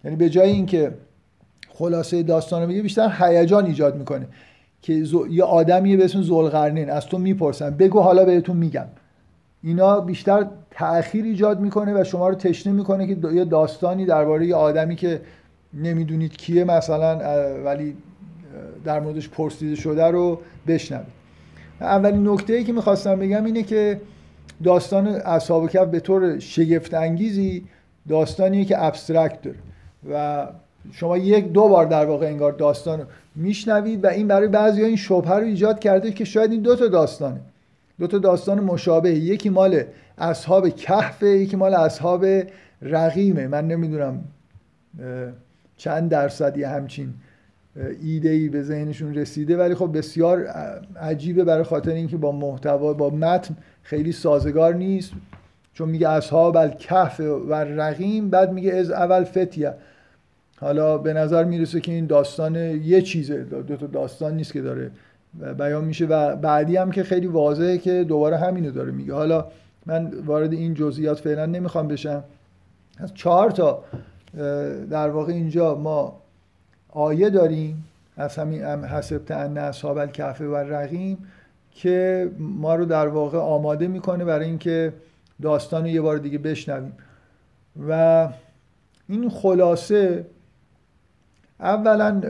یعنی 0.03 0.15
به 0.17 0.29
جای 0.29 0.49
اینکه 0.49 0.93
خلاصه 1.69 2.23
داستان 2.23 2.61
رو 2.61 2.67
بگه 2.67 2.81
بیشتر 2.81 3.13
هیجان 3.19 3.65
ایجاد 3.65 3.97
می‌کنه 3.97 4.27
که 4.81 5.03
یه 5.29 5.43
آدمی 5.43 5.97
به 5.97 6.05
اسم 6.05 6.21
زلقرنین 6.21 6.89
از 6.89 7.05
تو 7.05 7.17
می‌پرسن 7.17 7.69
بگو 7.69 7.99
حالا 7.99 8.25
بهتون 8.25 8.57
میگم. 8.57 8.85
اینا 9.63 9.99
بیشتر 9.99 10.47
تأخیر 10.71 11.25
ایجاد 11.25 11.59
می‌کنه 11.59 12.01
و 12.01 12.03
شما 12.03 12.29
رو 12.29 12.35
تشنه 12.35 12.73
می‌کنه 12.73 13.07
که 13.07 13.17
یه 13.33 13.45
داستانی 13.45 14.05
درباره 14.05 14.47
یه 14.47 14.55
آدمی 14.55 14.95
که 14.95 15.21
نمی‌دونید 15.73 16.37
کیه 16.37 16.63
مثلا 16.63 17.19
ولی 17.65 17.97
در 18.83 18.99
موردش 18.99 19.29
پرسیده 19.29 19.75
شده 19.75 20.05
رو 20.05 20.39
بشنوید. 20.67 21.23
اولین 21.81 22.27
نکته 22.27 22.53
ای 22.53 22.63
که 22.63 22.73
می‌خواستم 22.73 23.15
بگم 23.15 23.45
اینه 23.45 23.63
که 23.63 24.01
داستان 24.63 25.07
اصحاب 25.07 25.69
کف 25.69 25.87
به 25.87 25.99
طور 25.99 26.39
شگفت 26.39 26.93
انگیزی 26.93 27.65
داستانیه 28.09 28.65
که 28.65 28.83
ابسترکت 28.83 29.41
داره. 29.41 29.57
و 30.11 30.47
شما 30.91 31.17
یک 31.17 31.51
دو 31.51 31.67
بار 31.67 31.85
در 31.85 32.05
واقع 32.05 32.27
انگار 32.27 32.51
داستان 32.51 32.99
رو 32.99 33.05
میشنوید 33.35 34.03
و 34.03 34.07
این 34.07 34.27
برای 34.27 34.47
بعضی 34.47 34.83
این 34.83 34.95
شبهه 34.95 35.33
رو 35.33 35.43
ایجاد 35.43 35.79
کرده 35.79 36.11
که 36.11 36.25
شاید 36.25 36.51
این 36.51 36.61
دو 36.61 36.75
تا 36.75 36.87
داستانه. 36.87 37.41
دو 37.99 38.07
تا 38.07 38.17
داستان 38.17 38.59
مشابه 38.59 39.09
یکی 39.09 39.49
مال 39.49 39.83
اصحاب 40.17 40.69
کهف 40.69 41.23
یکی 41.23 41.55
مال 41.55 41.73
اصحاب 41.73 42.25
رقیمه. 42.81 43.47
من 43.47 43.67
نمی‌دونم 43.67 44.23
چند 45.77 46.09
درصدی 46.09 46.63
همچین 46.63 47.13
ایده 48.03 48.29
ای 48.29 48.49
به 48.49 48.63
ذهنشون 48.63 49.15
رسیده 49.15 49.57
ولی 49.57 49.75
خب 49.75 49.97
بسیار 49.97 50.45
عجیبه 51.01 51.43
برای 51.43 51.63
خاطر 51.63 51.91
اینکه 51.91 52.17
با 52.17 52.31
محتوا 52.31 52.93
با 52.93 53.09
متن 53.09 53.55
خیلی 53.83 54.11
سازگار 54.11 54.73
نیست. 54.73 55.11
چون 55.73 55.89
میگه 55.89 56.09
اصحاب 56.09 56.57
الکهف 56.57 57.19
و 57.19 57.53
رقیم 57.53 58.29
بعد 58.29 58.51
میگه 58.51 58.73
از 58.73 58.91
اول 58.91 59.23
فتیه. 59.23 59.73
حالا 60.59 60.97
به 60.97 61.13
نظر 61.13 61.43
می‌رسه 61.43 61.81
که 61.81 61.91
این 61.91 62.05
داستان 62.05 62.55
یه 62.55 63.01
چیزه. 63.01 63.43
دو 63.43 63.77
تا 63.77 63.87
داستان 63.87 64.35
نیست 64.35 64.53
که 64.53 64.61
داره 64.61 64.91
بیان 65.57 65.85
میشه 65.85 66.05
و 66.05 66.35
بعدی 66.35 66.77
هم 66.77 66.91
که 66.91 67.03
خیلی 67.03 67.27
واضحه 67.27 67.77
که 67.77 68.03
دوباره 68.03 68.37
همینو 68.37 68.71
داره 68.71 68.91
میگه. 68.91 69.13
حالا 69.13 69.45
من 69.85 70.11
وارد 70.25 70.53
این 70.53 70.73
جزئیات 70.73 71.19
فعلا 71.19 71.45
نمی‌خوام 71.45 71.87
بشم. 71.87 72.23
از 72.97 73.13
چهار 73.13 73.51
تا 73.51 73.83
در 74.89 75.09
واقع 75.09 75.33
اینجا 75.33 75.75
ما 75.75 76.21
آیه 76.89 77.29
داریم. 77.29 77.83
از 78.17 78.35
همین 78.37 78.63
حسب 78.63 79.21
ان 79.29 79.57
اصحاب 79.57 79.97
الکهف 79.97 80.41
و 80.41 80.55
رقیم 80.55 81.17
که 81.75 82.31
ما 82.39 82.75
رو 82.75 82.85
در 82.85 83.07
واقع 83.07 83.37
آماده 83.37 83.87
می‌کنه 83.87 84.25
برای 84.25 84.45
اینکه 84.45 84.93
داستان 85.41 85.81
رو 85.81 85.87
یه 85.87 86.01
بار 86.01 86.17
دیگه 86.17 86.37
بشنویم. 86.37 86.93
و 87.87 88.29
این 89.09 89.29
خلاصه 89.29 90.25
اولا 91.59 92.21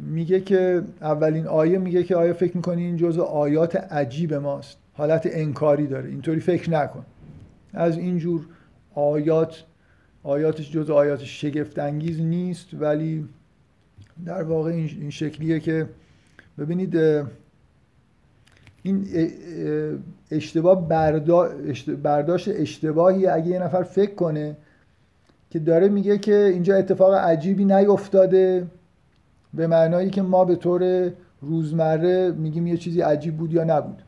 میگه 0.00 0.40
که 0.40 0.82
اولین 1.00 1.46
آیه 1.46 1.78
میگه 1.78 2.02
که 2.02 2.16
آیا 2.16 2.34
فکر 2.34 2.56
می‌کنی 2.56 2.84
این 2.84 2.96
جزء 2.96 3.22
آیات 3.22 3.76
عجیب 3.76 4.34
ماست؟ 4.34 4.78
حالت 4.94 5.28
انکاری 5.32 5.86
داره. 5.86 6.08
اینطوری 6.08 6.40
فکر 6.40 6.70
نکن. 6.70 7.04
از 7.72 7.98
اینجور 7.98 8.46
آیات 8.94 9.64
آیاتش 10.22 10.72
جز 10.72 10.90
آیات 10.90 11.24
شگفت 11.24 11.78
انگیز 11.78 12.20
نیست 12.20 12.66
ولی 12.72 13.28
در 14.26 14.42
واقع 14.42 14.70
این 14.70 15.10
شکلیه 15.10 15.60
که 15.60 15.88
ببینید 16.58 16.96
این 18.82 19.06
اشتباه 20.30 20.88
برداشت 22.02 22.48
اشتباهی 22.48 23.26
اگه 23.26 23.46
یه 23.46 23.58
نفر 23.58 23.82
فکر 23.82 24.14
کنه 24.14 24.56
که 25.50 25.58
داره 25.58 25.88
میگه 25.88 26.18
که 26.18 26.36
اینجا 26.36 26.76
اتفاق 26.76 27.14
عجیبی 27.14 27.64
نیفتاده 27.64 28.66
به 29.54 29.66
معنایی 29.66 30.10
که 30.10 30.22
ما 30.22 30.44
به 30.44 30.56
طور 30.56 31.12
روزمره 31.40 32.30
میگیم 32.30 32.66
یه 32.66 32.76
چیزی 32.76 33.00
عجیب 33.00 33.36
بود 33.36 33.52
یا 33.52 33.64
نبود. 33.64 34.02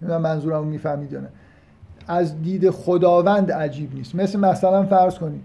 من 0.00 0.16
منظورم 0.16 0.66
می‌فهمید 0.66 1.12
یا 1.12 1.20
نه. 1.20 1.28
از 2.08 2.42
دید 2.42 2.70
خداوند 2.70 3.52
عجیب 3.52 3.94
نیست. 3.94 4.14
مثل 4.14 4.38
مثلا 4.38 4.86
فرض 4.86 5.14
کنید 5.14 5.42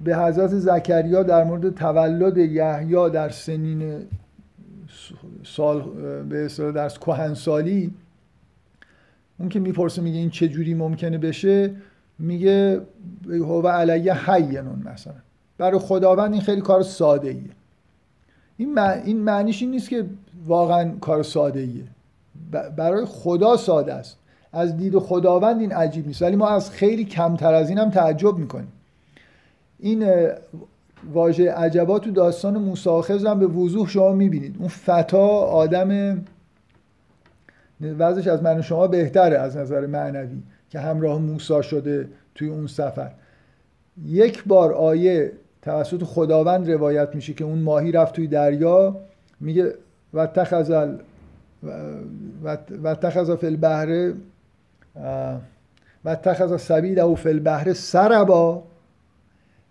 به 0.00 0.16
حضرت 0.16 0.50
زکریا 0.50 1.22
در 1.22 1.44
مورد 1.44 1.74
تولد 1.74 2.36
یحیی 2.36 3.10
در 3.10 3.28
سنین 3.28 3.96
سال 5.44 5.82
به 6.28 6.44
اصطلاح 6.44 6.72
در 6.72 6.88
کهنسالی 6.88 7.94
اون 9.38 9.48
که 9.48 9.60
می‌پرسه 9.60 10.02
میگه 10.02 10.18
این 10.18 10.30
چه 10.30 10.48
جوری 10.48 10.74
ممکنه 10.74 11.18
بشه؟ 11.18 11.70
میگه 12.18 12.80
هو 13.28 13.68
علیه 13.68 14.30
حینون 14.30 14.82
مثلا. 14.92 15.14
برای 15.58 15.78
خداوند 15.78 16.32
این 16.32 16.42
خیلی 16.42 16.60
کار 16.60 16.82
ساده 16.82 17.28
ایه 17.28 17.50
این, 18.56 18.78
این 18.78 19.20
معنیش 19.20 19.62
این 19.62 19.70
نیست 19.70 19.88
که 19.88 20.06
واقعا 20.46 20.92
کار 21.00 21.22
ساده 21.22 21.60
ایه 21.60 21.84
برای 22.76 23.04
خدا 23.04 23.56
ساده 23.56 23.94
است. 23.94 24.18
از 24.52 24.76
دید 24.76 24.98
خداوند 24.98 25.60
این 25.60 25.72
عجیب 25.72 26.06
نیست. 26.06 26.22
ولی 26.22 26.36
ما 26.36 26.48
از 26.48 26.70
خیلی 26.70 27.04
کمتر 27.04 27.54
از 27.54 27.68
این 27.68 27.78
هم 27.78 27.90
تعجب 27.90 28.38
می‌کنیم. 28.38 28.72
این 29.78 30.30
واژه 31.12 31.52
عجبا 31.52 31.98
تو 31.98 32.10
داستان 32.10 32.58
موساخز 32.58 33.24
هم 33.24 33.38
به 33.38 33.46
وضوح 33.46 33.88
شما 33.88 34.12
می‌بینید. 34.12 34.56
اون 34.58 34.68
فتا 34.68 35.28
آدم 35.38 36.18
وضعش 37.98 38.26
از 38.26 38.42
من 38.42 38.62
شما 38.62 38.86
بهتره 38.86 39.38
از 39.38 39.56
نظر 39.56 39.86
معنوی 39.86 40.42
که 40.70 40.80
همراه 40.80 41.18
موسا 41.18 41.62
شده 41.62 42.08
توی 42.34 42.48
اون 42.48 42.66
سفر. 42.66 43.10
یک 44.06 44.44
بار 44.46 44.72
آیه 44.72 45.32
توسط 45.62 46.02
خداوند 46.02 46.70
روایت 46.70 47.14
میشه 47.14 47.32
که 47.32 47.44
اون 47.44 47.58
ماهی 47.58 47.92
رفت 47.92 48.14
توی 48.14 48.26
دریا 48.26 48.96
میگه 49.40 49.74
و 50.14 50.26
تخزل 50.26 50.96
و 52.82 52.94
تخذ 52.94 53.36
فی 53.36 53.46
البحر 53.46 54.12
و 56.04 56.14
تخذ 56.14 56.60
سبیل 56.60 57.00
او 57.00 57.16
فی 57.16 57.28
البحر 57.28 57.72
سربا. 57.72 58.62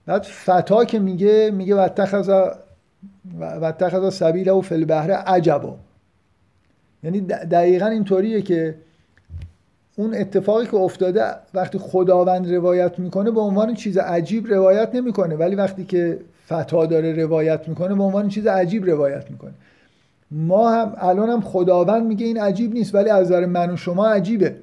بعد 0.06 0.24
فتا 0.24 0.86
که 0.86 1.00
میگه 1.00 1.52
میگه 1.54 1.76
و 1.76 1.88
تخذ 1.88 2.52
و 3.40 3.72
تخذ 3.72 4.14
سبیل 4.14 4.50
او 4.50 4.62
فی 4.62 4.76
البحر 4.76 5.12
عجبا. 5.12 5.76
یعنی 7.04 7.22
دقیقا 7.22 7.86
اینطوریه 7.86 8.42
که 8.42 8.76
اون 9.96 10.14
اتفاقی 10.14 10.66
که 10.66 10.76
افتاده 10.76 11.24
وقتی 11.54 11.78
خداوند 11.78 12.54
روایت 12.54 13.00
می‌کنه 13.00 13.32
به 13.32 13.40
عنوان 13.40 13.74
چیز 13.74 13.98
عجیب 13.98 14.48
روایت 14.48 14.90
نمی‌کنه. 14.96 15.36
ولی 15.36 15.56
وقتی 15.56 15.86
که 15.86 16.20
فتا 16.48 16.86
داره 16.86 17.14
روایت 17.14 17.68
می‌کنه 17.68 17.96
به 17.96 18.04
عنوان 18.04 18.30
چیز 18.30 18.48
عجیب 18.48 18.86
روایت 18.86 19.32
می‌کنه. 19.32 19.54
ما 20.32 20.72
هم 20.72 20.94
الان 20.98 21.30
هم 21.30 21.42
خداوند 21.42 22.06
میگه 22.06 22.26
این 22.26 22.40
عجیب 22.40 22.74
نیست 22.74 22.96
ولی 22.96 23.10
از 23.10 23.26
نظر 23.26 23.46
من 23.46 23.70
و 23.70 23.78
شما 23.78 24.08
عجیبه. 24.08 24.56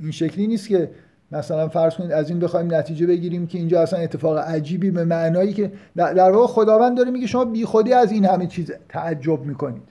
این 0.00 0.10
شکلی 0.10 0.46
نیست 0.46 0.68
که 0.68 0.90
مثلا 1.34 1.68
فرض 1.68 1.94
کنید 1.94 2.12
از 2.12 2.30
این 2.30 2.38
بخوایم 2.38 2.74
نتیجه 2.74 3.06
بگیریم 3.06 3.46
که 3.46 3.58
اینجا 3.58 3.80
اصلا 3.80 3.98
اتفاق 3.98 4.38
عجیبی 4.38 4.90
به 4.90 5.04
معنایی 5.04 5.52
که 5.52 5.72
در 5.96 6.30
واقع 6.30 6.46
خداوند 6.46 6.96
داره 6.96 7.10
میگه 7.10 7.26
شما 7.26 7.44
بیخودی 7.44 7.92
از 7.92 8.12
این 8.12 8.24
همه 8.24 8.46
چیز 8.46 8.72
تعجب 8.88 9.40
می‌کنید. 9.40 9.82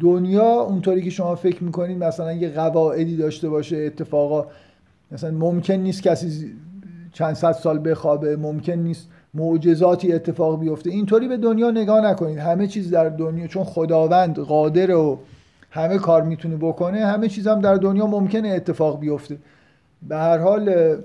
دنیا 0.00 0.50
اونطوری 0.60 1.02
که 1.02 1.10
شما 1.10 1.34
فکر 1.34 1.64
می‌کنید 1.64 2.04
مثلا 2.04 2.32
یه 2.32 2.48
قواعدی 2.48 3.16
داشته 3.16 3.48
باشه 3.48 3.76
اتفاقا 3.76 4.46
مثلا 5.12 5.30
ممکن 5.30 5.74
نیست 5.74 6.02
کسی 6.02 6.52
چند 7.12 7.34
صد 7.34 7.52
سال 7.52 7.90
بخوابه 7.90 8.36
ممکن 8.36 8.72
نیست 8.72 9.08
معجزاتی 9.34 10.12
اتفاق 10.12 10.60
بیفته. 10.60 10.90
اینطوری 10.90 11.28
به 11.28 11.36
دنیا 11.36 11.70
نگاه 11.70 12.00
نکنید. 12.00 12.38
همه 12.38 12.66
چیز 12.66 12.90
در 12.90 13.08
دنیا 13.08 13.46
چون 13.46 13.64
خداوند 13.64 14.38
قادر 14.38 14.94
و 14.94 15.18
همه 15.70 15.98
کار 15.98 16.22
می‌تونه 16.22 16.56
بکنه 16.56 17.06
همه 17.06 17.28
چیز 17.28 17.46
هم 17.46 17.60
در 17.60 17.74
دنیا 17.74 18.06
ممکنه 18.06 18.48
اتفاق 18.48 19.00
بیفته. 19.00 19.38
به 20.02 20.16
هر 20.16 20.38
حال 20.38 20.96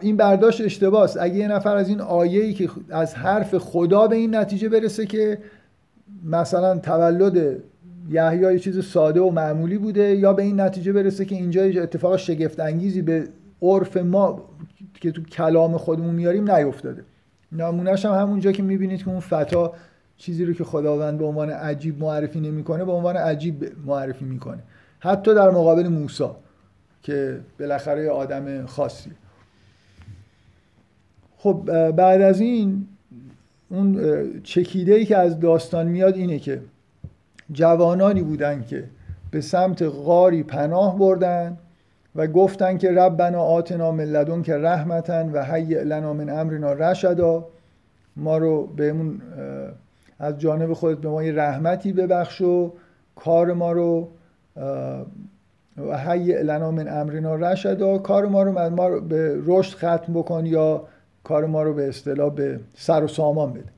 این 0.00 0.16
برداشت 0.16 0.60
اشتباه 0.60 1.10
اگه 1.20 1.34
یه 1.34 1.48
نفر 1.48 1.76
از 1.76 1.88
این 1.88 2.00
آیه‌ای 2.00 2.54
که 2.54 2.70
از 2.90 3.14
حرف 3.14 3.58
خدا 3.58 4.06
به 4.06 4.16
این 4.16 4.36
نتیجه 4.36 4.68
برسه 4.68 5.06
که 5.06 5.38
مثلا 6.24 6.78
تولد 6.78 7.62
یحیی 8.10 8.40
یه 8.40 8.58
چیز 8.58 8.84
ساده 8.84 9.20
و 9.20 9.30
معمولی 9.30 9.78
بوده 9.78 10.16
یا 10.16 10.32
به 10.32 10.42
این 10.42 10.60
نتیجه 10.60 10.92
برسه 10.92 11.24
که 11.24 11.34
اینجا 11.34 11.62
اتفاق 11.62 12.16
شگفت 12.16 12.60
انگیزی 12.60 13.02
به 13.02 13.28
عرف 13.62 13.96
ما 13.96 14.42
که 14.94 15.10
تو 15.10 15.22
کلام 15.22 15.76
خودمون 15.76 16.14
میاریم 16.14 16.50
نیفتاده. 16.50 17.04
نمونهش 17.52 18.04
هم 18.04 18.12
همونجا 18.12 18.52
که 18.52 18.62
می‌بینید 18.62 19.02
که 19.02 19.08
اون 19.08 19.20
فتا 19.20 19.72
چیزی 20.16 20.44
رو 20.44 20.52
که 20.52 20.64
خداوند 20.64 21.18
به 21.18 21.24
عنوان 21.24 21.50
عجیب 21.50 22.00
معرفی 22.00 22.40
نمی‌کنه 22.40 22.84
به 22.84 22.92
عنوان 22.92 23.16
عجیب 23.16 23.72
معرفی 23.86 24.24
می‌کنه. 24.24 24.62
حتی 24.98 25.34
در 25.34 25.50
مقابل 25.50 25.88
موسی. 25.88 26.24
که 27.06 27.40
بالاخره 27.60 28.10
آدم 28.10 28.66
خاصی. 28.66 29.10
خب 31.38 31.90
بعد 31.90 32.22
از 32.22 32.40
این 32.40 32.86
اون 33.68 34.00
چکیده 34.42 34.94
ای 34.94 35.04
که 35.04 35.16
از 35.16 35.40
داستان 35.40 35.88
میاد 35.88 36.16
اینه 36.16 36.38
که 36.38 36.62
جوانانی 37.52 38.22
بودن 38.22 38.64
که 38.64 38.84
به 39.30 39.40
سمت 39.40 39.82
غاری 39.82 40.42
پناه 40.42 40.98
بردن 40.98 41.58
و 42.14 42.26
گفتن 42.26 42.78
که 42.78 42.90
ربنا 42.90 43.40
آتنا 43.42 43.92
من 43.92 44.04
لدن 44.04 44.42
که 44.42 44.56
رحمتن 44.56 45.30
و 45.32 45.44
هیئ 45.44 45.84
لنا 45.84 46.12
من 46.12 46.30
امرنا 46.30 46.72
رشدا 46.72 47.48
ما 48.16 48.38
رو 48.38 48.66
بهمون 48.66 49.22
از 50.18 50.38
جانب 50.38 50.72
خودت 50.72 50.98
به 50.98 51.08
ما 51.08 51.22
یه 51.22 51.32
رحمتی 51.32 51.92
ببخش 51.92 52.40
و 52.40 52.72
کار 53.16 53.52
ما 53.52 53.72
رو 53.72 54.08
و 55.78 55.98
هیئ 55.98 56.42
لنا 56.42 56.70
من 56.70 56.88
امرنا 56.88 57.34
رشدا 57.34 57.98
کار 57.98 58.26
ما 58.26 58.42
رو 58.42 58.70
ما 58.70 58.88
رو 58.88 59.00
به 59.00 59.38
رشد 59.46 59.76
ختم 59.76 60.12
بکن 60.12 60.46
یا 60.46 60.84
کار 61.24 61.46
ما 61.46 61.62
رو 61.62 61.74
به 61.74 61.88
اصطلاح 61.88 62.34
به 62.34 62.60
سر 62.74 63.04
و 63.04 63.08
سامان 63.08 63.52
بده. 63.52 63.76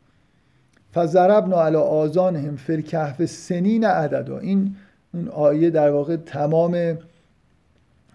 فضربنا 0.94 1.62
علی 1.62 1.76
آذانهم 1.76 2.56
فی 2.56 2.72
الکهف 2.72 3.24
سنین 3.24 3.84
عددا 3.84 4.38
این 4.38 4.76
اون 5.14 5.28
آیه 5.28 5.70
در 5.70 5.90
واقع 5.90 6.16
تمام 6.16 6.72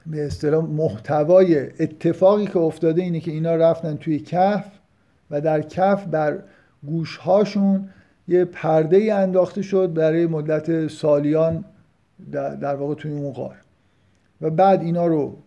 به 0.05 0.25
اصطلاح 0.25 0.65
محتوای 0.65 1.59
اتفاقی 1.59 2.47
که 2.47 2.59
افتاده 2.59 3.01
اینه 3.01 3.19
که 3.19 3.31
اینا 3.31 3.55
رفتن 3.55 3.95
توی 3.95 4.19
کف 4.19 4.65
و 5.31 5.41
در 5.41 5.61
کف 5.61 6.05
بر 6.05 6.39
گوشهاشون 6.85 7.89
یه 8.27 8.45
پرده 8.45 8.97
ای 8.97 9.09
انداخته 9.09 9.61
شد 9.61 9.93
برای 9.93 10.25
مدت 10.25 10.87
سالیان 10.87 11.65
در 12.31 12.75
واقع 12.75 12.95
توی 12.95 13.11
اون 13.11 13.33
غار. 13.33 13.62
و 14.43 14.49
بعد 14.49 14.82
اینا 14.82 15.08
رو 15.08 15.38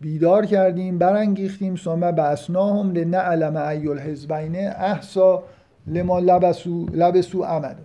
بیدار 0.00 0.46
کردیم 0.46 0.98
برانگیختیم 0.98 1.76
ثم 1.76 2.10
بعثناهم 2.10 2.92
لنعلم 2.92 3.56
ای 3.56 3.88
الحزبین 3.88 4.56
احسا 4.56 5.42
لما 5.86 6.18
لبسو 6.18 6.86
لبسو 6.92 7.42
امد 7.42 7.76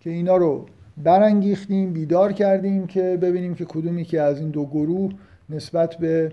که 0.00 0.10
اینا 0.10 0.36
رو 0.36 0.66
برانگیختیم 0.96 1.92
بیدار 1.92 2.32
کردیم 2.32 2.86
که 2.86 3.18
ببینیم 3.22 3.54
که 3.54 3.64
کدومی 3.64 4.04
که 4.04 4.20
از 4.20 4.40
این 4.40 4.50
دو 4.50 4.66
گروه 4.66 5.12
نسبت 5.50 5.94
به 5.94 6.32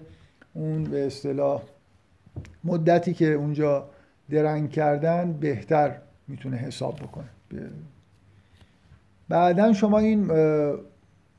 اون 0.54 0.84
به 0.84 1.06
اصطلاح 1.06 1.62
مدتی 2.64 3.14
که 3.14 3.26
اونجا 3.26 3.86
درنگ 4.30 4.70
کردن 4.70 5.34
بهتر 5.34 5.96
می‌تونه 6.28 6.58
حساب 6.58 6.96
بکنه. 6.96 7.30
بعدا 9.30 9.74
شما 9.74 10.00
این 10.00 10.32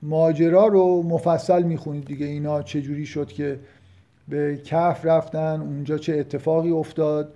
ماجرا 0.06 0.66
رو 0.66 1.02
مفصل 1.02 1.62
می‌خونید 1.62 2.04
دیگه. 2.04 2.26
اینا 2.26 2.62
چجوری 2.62 3.06
شد 3.06 3.28
که 3.28 3.58
به 4.28 4.60
کف 4.64 5.04
رفتن 5.04 5.60
اونجا 5.60 5.98
چه 5.98 6.14
اتفاقی 6.14 6.70
افتاد 6.70 7.34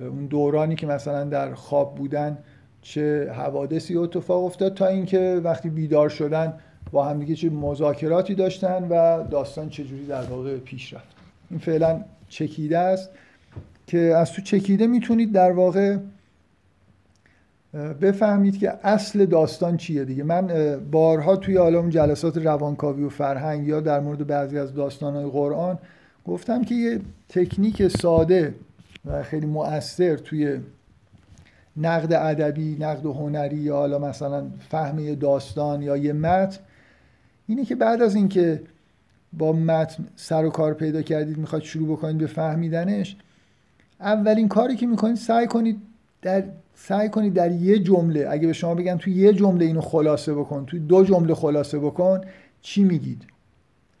اون 0.00 0.26
دورانی 0.26 0.74
که 0.74 0.86
مثلا 0.86 1.24
در 1.24 1.54
خواب 1.54 1.94
بودن 1.94 2.38
چه 2.82 3.32
حوادثی 3.32 3.96
اتفاق 3.96 4.44
افتاد 4.44 4.74
تا 4.74 4.86
اینکه 4.86 5.40
وقتی 5.44 5.70
بیدار 5.70 6.08
شدن 6.08 6.54
با 6.92 7.04
همدیگه 7.04 7.34
چه 7.34 7.50
مذاکراتی 7.50 8.34
داشتن 8.34 8.88
و 8.88 9.24
داستان 9.24 9.68
چجوری 9.68 10.06
در 10.06 10.22
واقع 10.22 10.56
پیش 10.56 10.94
رفت. 10.94 11.16
این 11.50 11.60
فعلا 11.60 12.04
چکیده 12.28 12.78
است 12.78 13.10
که 13.86 13.98
از 13.98 14.32
تو 14.32 14.42
چکیده 14.42 14.86
می‌تونید 14.86 15.32
در 15.32 15.52
واقع 15.52 15.96
بفهمید 17.74 18.58
که 18.58 18.72
اصل 18.82 19.26
داستان 19.26 19.76
چیه 19.76 20.04
دیگه. 20.04 20.24
من 20.24 20.76
بارها 20.90 21.36
توی 21.36 21.56
حالا 21.56 21.90
جلسات 21.90 22.36
روانکاوی 22.36 23.04
و 23.04 23.08
فرهنگ 23.08 23.68
یا 23.68 23.80
در 23.80 24.00
مورد 24.00 24.26
بعضی 24.26 24.58
از 24.58 24.74
داستانهای 24.74 25.30
قرآن 25.30 25.78
گفتم 26.26 26.64
که 26.64 26.74
یه 26.74 27.00
تکنیک 27.28 27.88
ساده 27.88 28.54
و 29.06 29.22
خیلی 29.22 29.46
مؤثر 29.46 30.16
توی 30.16 30.58
نقد 31.76 32.12
ادبی، 32.12 32.76
نقد 32.80 33.06
هنری 33.06 33.56
یا 33.56 33.76
حالا 33.76 33.98
مثلا 33.98 34.46
فهم 34.68 35.14
داستان 35.14 35.82
یا 35.82 35.96
یه 35.96 36.12
متن 36.12 36.60
اینه 37.46 37.64
که 37.64 37.74
بعد 37.74 38.02
از 38.02 38.14
اینکه 38.14 38.62
با 39.32 39.52
متن 39.52 40.06
سر 40.16 40.44
و 40.44 40.50
کار 40.50 40.74
پیدا 40.74 41.02
کردید 41.02 41.38
می‌خواید 41.38 41.64
شروع 41.64 41.96
بکنید 41.96 42.18
به 42.18 42.26
فهمیدنش 42.26 43.16
اولین 44.00 44.48
کاری 44.48 44.76
که 44.76 44.86
می‌کنید 44.86 45.16
سعی 45.16 45.46
کنید 45.46 45.82
در 46.22 46.44
سعی 46.80 47.08
کنید 47.08 47.34
در 47.34 47.52
یه 47.52 47.78
جمله 47.78 48.26
اگه 48.30 48.46
به 48.46 48.52
شما 48.52 48.74
بگن 48.74 48.96
توی 48.96 49.12
یه 49.12 49.32
جمله 49.32 49.64
اینو 49.64 49.80
خلاصه 49.80 50.34
بکن 50.34 50.66
توی 50.66 50.80
دو 50.80 51.04
جمله 51.04 51.34
خلاصه 51.34 51.78
بکن 51.78 52.20
چی 52.62 52.84
میگید؟ 52.84 53.22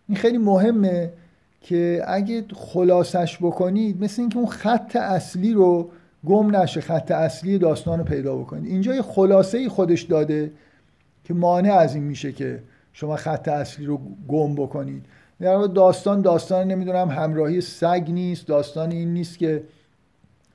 این 0.08 0.16
خیلی 0.18 0.38
مهمه 0.38 1.12
که 1.60 2.02
اگه 2.06 2.44
خلاصش 2.54 3.38
بکنید 3.40 4.04
مثل 4.04 4.22
اینکه 4.22 4.38
اون 4.38 4.46
خط 4.46 4.96
اصلی 4.96 5.52
رو 5.52 5.90
گم 6.26 6.56
نشه 6.56 6.80
خط 6.80 7.10
اصلی 7.10 7.58
داستان 7.58 7.98
رو 7.98 8.04
پیدا 8.04 8.36
بکنید. 8.36 8.66
اینجا 8.66 8.94
یه 8.94 9.02
خلاصه 9.02 9.68
خودش 9.68 10.02
داده 10.02 10.52
که 11.24 11.34
مانع 11.34 11.72
از 11.72 11.94
این 11.94 12.04
میشه 12.04 12.32
که 12.32 12.62
شما 12.92 13.16
خط 13.16 13.48
اصلی 13.48 13.86
رو 13.86 14.00
گم 14.28 14.54
بکنید. 14.54 15.06
در 15.40 15.62
داستان 15.62 16.22
داستان 16.22 16.66
نمی‌دونم 16.66 17.08
همراهی 17.08 17.60
سگ 17.60 18.04
نیست 18.08 18.46
داستان 18.46 18.90
این 18.90 19.14
نیست 19.14 19.38
که 19.38 19.62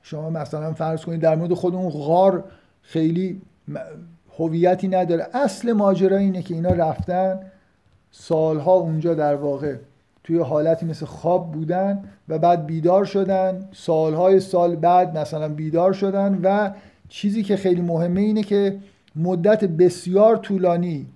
شما 0.06 0.30
مثلا 0.30 0.72
فرض 0.72 1.04
کنید 1.04 1.20
در 1.20 1.36
مورد 1.36 1.54
خود 1.54 1.74
اون 1.74 1.88
غار 1.88 2.44
خیلی 2.82 3.42
هویتی 4.38 4.88
نداره. 4.88 5.26
اصل 5.34 5.72
ماجرا 5.72 6.16
اینه 6.16 6.42
که 6.42 6.54
اینا 6.54 6.70
رفتن 6.70 7.40
سالها 8.10 8.72
اونجا 8.72 9.14
در 9.14 9.34
واقع 9.34 9.76
توی 10.24 10.38
حالتی 10.38 10.86
مثل 10.86 11.06
خواب 11.06 11.52
بودن 11.52 12.04
و 12.28 12.38
بعد 12.38 12.66
بیدار 12.66 13.04
شدن. 13.04 13.68
سالهای 13.72 14.40
سال 14.40 14.76
بعد 14.76 15.18
مثلا 15.18 15.48
بیدار 15.48 15.92
شدن 15.92 16.40
و 16.42 16.70
چیزی 17.08 17.42
که 17.42 17.56
خیلی 17.56 17.82
مهمه 17.82 18.20
اینه 18.20 18.42
که 18.42 18.78
مدت 19.16 19.64
بسیار 19.64 20.36
طولانی 20.36 21.06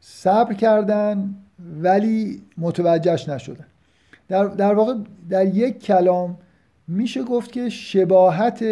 صبر 0.00 0.54
کردن 0.54 1.34
ولی 1.82 2.42
متوجهش 2.58 3.28
نشدن. 3.28 3.66
در, 4.28 4.44
در 4.44 4.74
واقع 4.74 4.94
در 5.28 5.46
یک 5.46 5.82
کلام 5.82 6.36
میشه 6.88 7.22
گفت 7.22 7.52
که 7.52 7.68
شباهت 7.68 8.64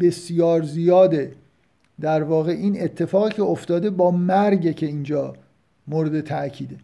بسیار 0.00 0.62
زیاده 0.62 1.32
در 2.00 2.22
واقع 2.22 2.52
این 2.52 2.82
اتفاقی 2.82 3.30
که 3.30 3.42
افتاده 3.42 3.90
با 3.90 4.10
مرگ 4.10 4.76
که 4.76 4.86
اینجا 4.86 5.34
مورد 5.86 6.20
تاکیده 6.20 6.76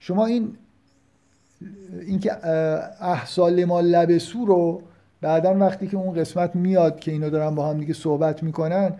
شما 0.00 0.26
این 0.26 0.56
اینکه 2.06 2.46
احسال 3.00 3.64
ما 3.64 3.80
لبسو 3.80 4.44
رو 4.44 4.82
بعدا 5.20 5.54
وقتی 5.54 5.86
که 5.86 5.96
اون 5.96 6.14
قسمت 6.14 6.56
میاد 6.56 7.00
که 7.00 7.12
اینا 7.12 7.28
دارن 7.28 7.54
با 7.54 7.68
هم 7.68 7.78
دیگه 7.78 7.94
صحبت 7.94 8.42
می‌کنن 8.42 8.92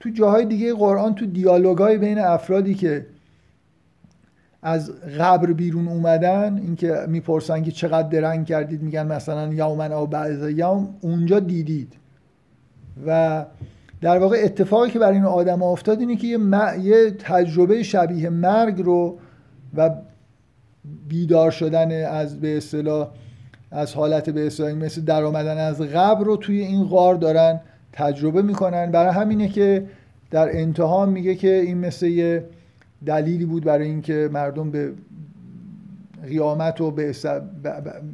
تو 0.00 0.10
جاهای 0.10 0.44
دیگه 0.44 0.74
قرآن 0.74 1.14
تو 1.14 1.26
دیالوگای 1.26 1.98
بین 1.98 2.18
افرادی 2.18 2.74
که 2.74 3.06
از 4.68 4.92
قبر 5.18 5.52
بیرون 5.52 5.88
اومدن 5.88 6.58
اینکه 6.58 6.94
می‌پرسن 7.08 7.62
که 7.62 7.70
چقدر 7.70 8.08
درنگ 8.08 8.46
کردید 8.46 8.82
میگن 8.82 9.06
مثلا 9.06 9.54
یومن 9.54 9.92
او 9.92 10.06
بعض 10.06 10.50
یوم 10.50 10.88
اونجا 11.00 11.40
دیدید. 11.40 11.92
و 13.06 13.44
در 14.00 14.18
واقع 14.18 14.36
اتفاقی 14.44 14.90
که 14.90 14.98
برای 14.98 15.14
این 15.14 15.24
آدم 15.24 15.62
افتاد 15.62 16.00
اینه 16.00 16.16
که 16.16 16.26
یه, 16.26 16.38
یه 16.80 17.10
تجربه 17.10 17.82
شبیه 17.82 18.30
مرگ 18.30 18.82
رو 18.82 19.18
و 19.76 19.90
بیدار 21.08 21.50
شدن 21.50 22.04
از 22.04 22.40
به 22.40 22.56
اصطلاح 22.56 23.08
از 23.70 23.94
حالت 23.94 24.30
به 24.30 24.46
اصطلاح 24.46 24.72
مثل 24.72 25.00
در 25.00 25.24
آمدن 25.24 25.58
از 25.58 25.80
قبر 25.80 26.24
رو 26.24 26.36
توی 26.36 26.60
این 26.60 26.84
غار 26.84 27.14
دارن 27.14 27.60
تجربه 27.92 28.42
می‌کنن. 28.42 28.90
برای 28.90 29.12
همینه 29.12 29.48
که 29.48 29.86
در 30.30 30.56
انتها 30.56 31.06
میگه 31.06 31.34
که 31.34 31.54
این 31.54 31.78
مثل 31.78 32.06
یه 32.06 32.44
دلیلی 33.06 33.44
بود 33.44 33.64
برای 33.64 33.86
اینکه 33.86 34.28
مردم 34.32 34.70
به 34.70 34.92
قیامت 36.26 36.80
و 36.80 36.90
به 36.90 37.08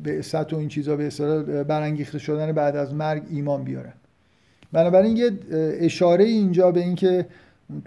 اصط 0.06 0.52
و 0.52 0.56
این 0.56 0.68
چیزا 0.68 0.96
به 0.96 1.64
برانگیخته 1.64 2.18
شدن 2.18 2.52
بعد 2.52 2.76
از 2.76 2.94
مرگ 2.94 3.22
ایمان 3.30 3.64
بیارن. 3.64 3.92
بنابراین 4.72 5.16
یه 5.16 5.30
اشاره 5.80 6.24
اینجا 6.24 6.70
به 6.70 6.80
اینکه 6.80 7.26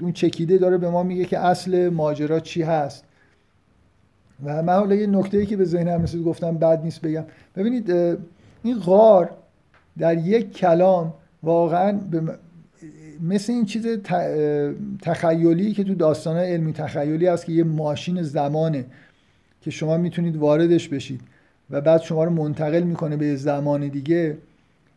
اون 0.02 0.12
چکیده 0.12 0.58
داره 0.58 0.78
به 0.78 0.90
ما 0.90 1.04
میگه 1.04 1.26
که 1.26 1.40
اصل 1.40 1.90
ماجرا 1.90 2.40
چی 2.40 2.62
هست. 2.62 3.04
و 4.46 4.64
من 4.64 4.74
حالا 4.74 4.96
یه 4.96 5.08
نکته 5.08 5.38
ای 5.38 5.46
که 5.46 5.58
به 5.58 5.66
ذهنم 5.66 6.04
رسید 6.04 6.24
گفتم 6.24 6.58
بد 6.58 6.84
نیست 6.84 7.02
بگم. 7.02 7.24
ببینید 7.56 7.92
این 8.64 8.80
غار 8.80 9.30
در 9.98 10.18
یک 10.18 10.54
کلام 10.58 11.14
واقعا 11.44 12.00
مثل 13.22 13.54
این 13.54 13.66
چیز 13.66 13.88
تخیلی 15.02 15.74
که 15.74 15.84
تو 15.84 15.96
داستان 15.96 16.38
علمی 16.38 16.74
تخیلی 16.74 17.28
هست 17.28 17.46
که 17.46 17.52
یه 17.52 17.64
ماشین 17.64 18.22
زمانه 18.22 18.86
که 19.62 19.72
شما 19.72 19.98
می‌تونید 19.98 20.36
واردش 20.36 20.88
بشید 20.88 21.22
و 21.70 21.82
بعد 21.82 22.02
شما 22.02 22.24
رو 22.24 22.32
منتقل 22.32 22.84
می‌کنه 22.84 23.18
به 23.18 23.36
زمان 23.36 23.88
دیگه. 23.88 24.38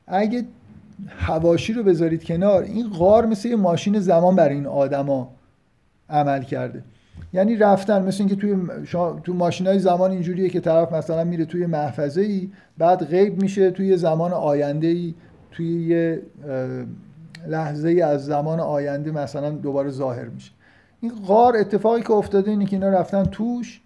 اگه 0.07 0.45
هواشی 1.09 1.73
رو 1.73 1.83
بذارید 1.83 2.25
کنار 2.25 2.63
این 2.63 2.89
غار 2.89 3.27
مثل 3.27 3.49
یه 3.49 3.57
ماشین 3.57 4.01
زمان 4.01 4.37
برای 4.37 4.55
این 4.55 4.67
آدما 4.67 5.35
عمل 6.11 6.43
کرده. 6.43 6.83
یعنی 7.33 7.57
رفتن 7.57 8.03
مثل 8.03 8.23
اینکه 8.23 8.37
توی 8.37 8.57
شما 8.87 9.21
تو 9.25 9.35
ماشین 9.35 9.67
های 9.67 9.79
زمان 9.79 10.11
اینجوریه 10.11 10.49
که 10.49 10.61
طرف 10.61 10.93
مثلا 10.93 11.25
میره 11.25 11.45
توی 11.45 11.67
محفظه 11.67 12.21
ای 12.21 12.51
بعد 12.79 13.05
غیب 13.05 13.43
میشه 13.43 13.71
توی 13.71 13.97
زمان 13.97 14.33
آینده 14.33 14.87
ای 14.87 15.15
توی 15.51 15.83
یه 15.83 16.23
لحظه 17.47 17.89
ای 17.89 18.03
از 18.03 18.25
زمان 18.27 18.61
آینده 18.61 19.11
مثلا 19.11 19.51
دوباره 19.51 19.91
ظاهر 19.91 20.25
میشه. 20.25 20.51
این 21.01 21.13
غار 21.27 21.57
اتفاقی 21.57 22.03
که 22.03 22.13
افتاده 22.13 22.51
اینه 22.51 22.65
که 22.65 22.77
اینا 22.77 22.89
رفتن 22.89 23.25
توش 23.25 23.81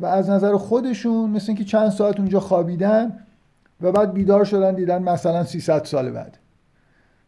و 0.00 0.06
از 0.06 0.30
نظر 0.30 0.56
خودشون 0.56 1.30
مثل 1.30 1.44
اینکه 1.48 1.64
چند 1.64 1.90
ساعت 1.90 2.18
اونجا 2.18 2.40
خوابیدن 2.40 3.18
و 3.80 3.92
بعد 3.92 4.12
بیدار 4.12 4.44
شدن 4.44 4.74
دیدن 4.74 5.02
مثلا 5.02 5.44
300 5.44 5.84
سال 5.84 6.10
بعد. 6.10 6.38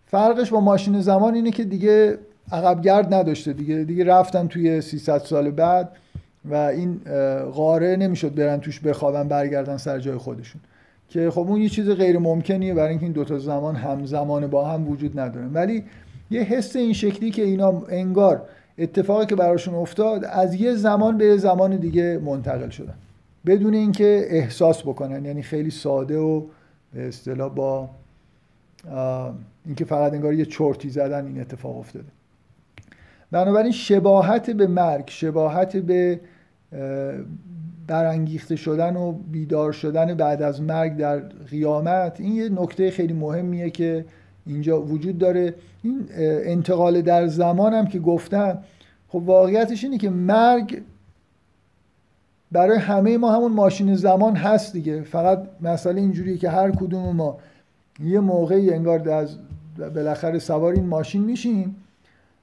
فرقش 0.07 0.51
با 0.51 0.61
ماشین 0.61 1.01
زمان 1.01 1.35
اینه 1.35 1.51
که 1.51 1.65
دیگه 1.65 2.19
عقبگرد 2.53 3.15
نداشته 3.15 3.53
دیگه 3.53 3.85
دیگه 3.85 4.05
رفتن 4.05 4.49
توی 4.49 4.81
300 4.81 5.19
سال 5.19 5.51
بعد 5.51 5.93
و 6.45 6.55
این 6.55 7.01
قاره 7.55 7.97
نمی‌شد 7.97 8.35
برن 8.35 8.61
توش 8.61 8.81
بخوابن 8.81 9.29
برگردن 9.29 9.77
سر 9.77 9.99
جای 9.99 10.17
خودشون. 10.17 10.61
که 11.09 11.31
خب 11.31 11.39
اون 11.39 11.61
یه 11.61 11.69
چیز 11.69 11.91
غیر 11.91 12.19
ممکنیه 12.19 12.75
برای 12.75 12.89
اینکه 12.89 13.05
این 13.05 13.13
دوتا 13.13 13.39
زمان 13.39 13.77
همزمان 13.77 14.47
با 14.47 14.69
هم 14.69 14.89
وجود 14.89 15.21
ندارن 15.21 15.53
ولی 15.53 15.85
یه 16.31 16.43
حس 16.43 16.77
این 16.77 16.93
شکلی 16.93 17.31
که 17.31 17.43
اینا 17.43 17.83
انگار 17.89 18.43
اتفاقی 18.79 19.27
که 19.27 19.37
براشون 19.37 19.75
افتاد 19.75 20.25
از 20.25 20.55
یه 20.55 20.75
زمان 20.75 21.19
به 21.19 21.37
زمان 21.37 21.77
دیگه 21.77 22.21
منتقل 22.25 22.69
شدن. 22.69 22.95
بدون 23.47 23.75
اینکه 23.75 24.27
احساس 24.29 24.83
بکنن 24.83 25.25
یعنی 25.25 25.43
خیلی 25.43 25.71
ساده 25.71 26.19
و 26.19 26.43
به 26.95 27.09
اصطلاح 27.09 27.55
با 27.55 27.89
اینکه 29.67 29.85
فقط 29.85 30.13
انگار 30.13 30.35
یه 30.35 30.45
چرتی 30.45 30.91
زدن 30.91 31.27
این 31.27 31.41
اتفاق 31.41 31.79
افتاده. 31.79 32.07
بنابراین 33.31 33.73
شباهت 33.73 34.51
به 34.51 34.67
مرگ 34.67 35.05
شباهت 35.07 35.77
به 35.77 36.21
برانگیخته 37.87 38.57
شدن 38.57 38.97
و 38.97 39.13
بیدار 39.13 39.73
شدن 39.73 40.15
بعد 40.15 40.43
از 40.43 40.63
مرگ 40.63 40.97
در 40.97 41.19
قیامت 41.51 42.21
این 42.21 42.33
یه 42.33 42.49
نکته 42.49 42.91
خیلی 42.91 43.13
مهمیه 43.13 43.71
که 43.71 44.05
اینجا 44.47 44.83
وجود 44.83 45.19
داره. 45.19 45.55
این 45.83 46.09
انتقال 46.45 47.03
در 47.03 47.27
زمانم 47.27 47.87
که 47.87 47.99
گفتم 47.99 48.59
خب 49.09 49.23
واقعیتش 49.23 49.85
اینه 49.85 49.99
که 49.99 50.11
مرگ 50.11 50.83
برای 52.53 52.79
همه 52.79 53.19
ما 53.19 53.33
همون 53.33 53.53
ماشین 53.53 53.95
زمان 53.95 54.37
هست 54.37 54.73
دیگه. 54.73 55.03
فقط 55.03 55.43
مسئله 55.61 56.01
اینجوریه 56.01 56.37
که 56.39 56.51
هر 56.51 56.71
کدوم 56.71 57.17
ما 57.17 57.39
یه 58.01 58.21
موقعی 58.21 58.71
انگار 58.71 59.09
از 59.09 59.37
بالاخره 59.79 60.39
سوار 60.39 60.73
این 60.73 60.87
ماشین 60.87 61.25
میشیم. 61.25 61.77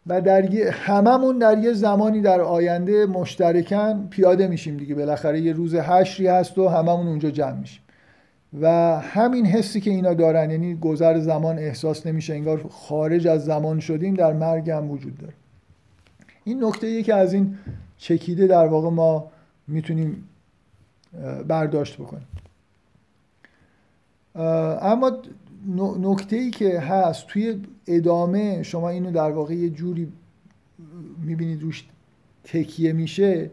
و 0.08 0.22
در 0.22 0.41
هممون 0.72 1.38
در 1.38 1.58
یه 1.58 1.74
زمانی 1.74 2.22
در 2.22 2.41
آینده 2.41 3.06
مشترکن 3.06 4.08
پیاده 4.10 4.47
میشیم 4.47 4.78
دیگه. 4.78 4.95
بالاخره 4.95 5.41
یه 5.41 5.54
روز 5.54 5.76
حشری 5.76 6.28
هست 6.28 6.58
و 6.58 6.68
هممون 6.68 7.08
اونجا 7.08 7.32
جمع 7.32 7.60
میشیم. 7.60 7.82
و 8.62 8.70
همین 8.99 9.45
حسی 9.45 9.82
که 9.82 9.89
اینا 9.89 10.14
دارن 10.14 10.51
یعنی 10.51 10.76
گذر 10.76 11.20
زمان 11.20 11.60
احساس 11.60 12.08
نمیشه 12.08 12.34
انگار 12.34 12.66
خارج 12.70 13.28
از 13.28 13.45
زمان 13.45 13.80
شدیم 13.80 14.14
در 14.14 14.34
مرگ 14.34 14.70
هم 14.70 14.91
وجود 14.91 15.18
داره. 15.18 15.34
این 16.43 16.64
نکته 16.64 17.04
که 17.04 17.14
از 17.16 17.34
این 17.34 17.58
چکیده 17.97 18.47
در 18.47 18.68
واقع 18.68 18.89
ما 18.89 19.32
می‌تونیم 19.68 20.30
برداشت 21.47 21.97
بکنیم. 21.97 22.28
اما 24.82 25.12
نکته 25.99 26.36
ای 26.36 26.49
که 26.49 26.80
هست 26.80 27.28
توی 27.28 27.61
ادامه 27.88 28.64
شما 28.64 28.89
اینو 28.89 29.11
در 29.11 29.32
واقع 29.32 29.53
یه 29.53 29.70
جوری 29.70 30.11
می‌بینید 31.26 31.61
روش 31.61 31.86
تکیه 32.43 32.93
میشه 32.93 33.51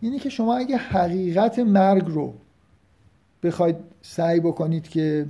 اینه 0.00 0.18
که 0.18 0.28
شما 0.28 0.56
اگه 0.56 0.76
حقیقت 0.76 1.58
مرگ 1.58 2.04
رو 2.06 2.34
بخواید 3.42 3.76
سعی 4.02 4.40
بکنید 4.40 4.88
که 4.88 5.26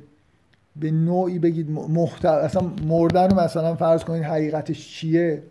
به 0.76 0.90
نوعی 0.90 1.38
بگید 1.38 1.70
محتر... 1.70 2.28
اصلا 2.28 2.72
مردن 2.86 3.30
رو 3.30 3.40
مثلا 3.40 3.74
فرض 3.74 4.04
کنید 4.04 4.22
حقیقتش 4.22 4.88
چیه؟ 4.88 5.42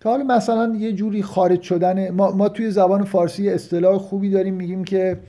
تا 0.00 0.10
حالا 0.10 0.24
مثلا 0.24 0.76
یه 0.78 0.92
جوری 0.92 1.22
خارج 1.22 1.62
شدن 1.62 2.10
ما, 2.10 2.30
ما 2.30 2.48
توی 2.48 2.70
زبان 2.70 3.04
فارسی 3.04 3.50
اصطلاح 3.50 3.98
خوبی 3.98 4.30
داریم 4.30 4.54
میگیم 4.54 4.84
که 4.84 5.20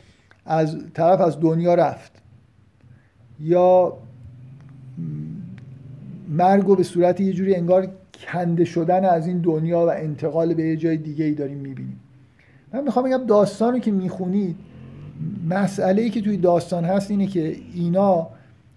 از 0.46 0.78
طرف 0.94 1.22
از 1.22 1.40
دنیا 1.40 1.76
رفت. 1.76 2.21
یا 3.42 3.98
مرگ 6.30 6.66
رو 6.66 6.76
به 6.76 6.84
صورت 6.84 7.20
یه 7.20 7.34
جوری 7.34 7.56
انگار 7.56 7.88
کنده 8.34 8.66
شدن 8.66 9.06
از 9.06 9.28
این 9.28 9.38
دنیا 9.38 9.80
و 9.80 9.90
انتقال 9.90 10.54
به 10.54 10.64
یه 10.64 10.78
جای 10.78 10.98
دیگه 10.98 11.26
ای 11.26 11.34
داریم 11.34 11.58
می‌بینیم. 11.58 12.00
من 12.74 12.84
می‌خوام 12.84 13.06
بگم 13.06 13.26
داستان 13.26 13.74
رو 13.74 13.80
که 13.80 13.92
می‌خونید 13.92 14.56
مسئله 15.50 16.02
ای 16.02 16.10
که 16.10 16.22
توی 16.22 16.38
داستان 16.38 16.86
هست 16.86 17.12
اینه 17.12 17.28
که 17.28 17.56
اینا 17.74 18.28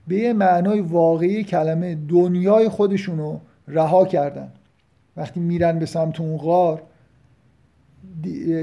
به 0.08 0.16
یه 0.16 0.32
معنای 0.32 0.80
واقعی 0.80 1.44
کلمه 1.44 1.98
دنیای 2.08 2.68
خودشون 2.68 3.18
رو 3.18 3.40
رها 3.68 4.04
کردن. 4.04 4.48
وقتی 5.16 5.40
میرن 5.40 5.78
به 5.78 5.86
سمت 5.86 6.20
اون 6.20 6.36
غار 6.36 6.82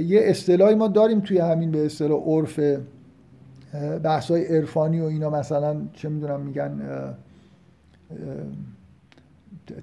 یه 0.06 0.22
اصطلاحی 0.24 0.76
ما 0.76 0.88
داریم 0.88 1.20
توی 1.20 1.38
همین 1.38 1.72
به 1.72 1.86
اصطلاح 1.86 2.22
عرف 2.26 2.60
بحث 4.04 4.32
های 4.32 4.46
عرفانی 4.46 5.00
و 5.00 5.04
اینا 5.04 5.30
مثلا 5.30 5.82
چه 5.94 6.10
می‌دونم 6.10 6.40
میگن 6.40 6.82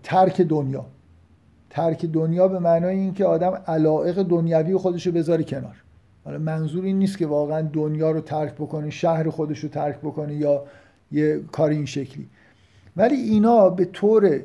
ترک 0.02 0.40
دنیا. 0.40 0.86
ترک 1.70 2.04
دنیا 2.04 2.48
به 2.48 2.58
معنای 2.58 2.96
اینکه 2.96 3.24
آدم 3.24 3.62
علائق 3.66 4.22
دنیوی 4.22 4.76
خودش 4.76 5.06
رو 5.06 5.12
بذاره 5.12 5.44
کنار. 5.44 5.76
حالا 6.24 6.38
منظور 6.38 6.84
این 6.84 6.98
نیست 6.98 7.18
که 7.18 7.26
واقعا 7.26 7.62
دنیا 7.62 8.10
رو 8.10 8.20
ترک 8.20 8.54
بکنه 8.54 8.90
شهر 8.90 9.30
خودش 9.30 9.58
رو 9.58 9.68
ترک 9.68 9.98
بکنه 9.98 10.34
یا 10.34 10.64
یه 11.12 11.40
کار 11.52 11.70
این 11.70 11.86
شکلی. 11.86 12.28
ولی 12.96 13.16
اینا 13.16 13.70
به 13.70 13.84
طور 13.84 14.40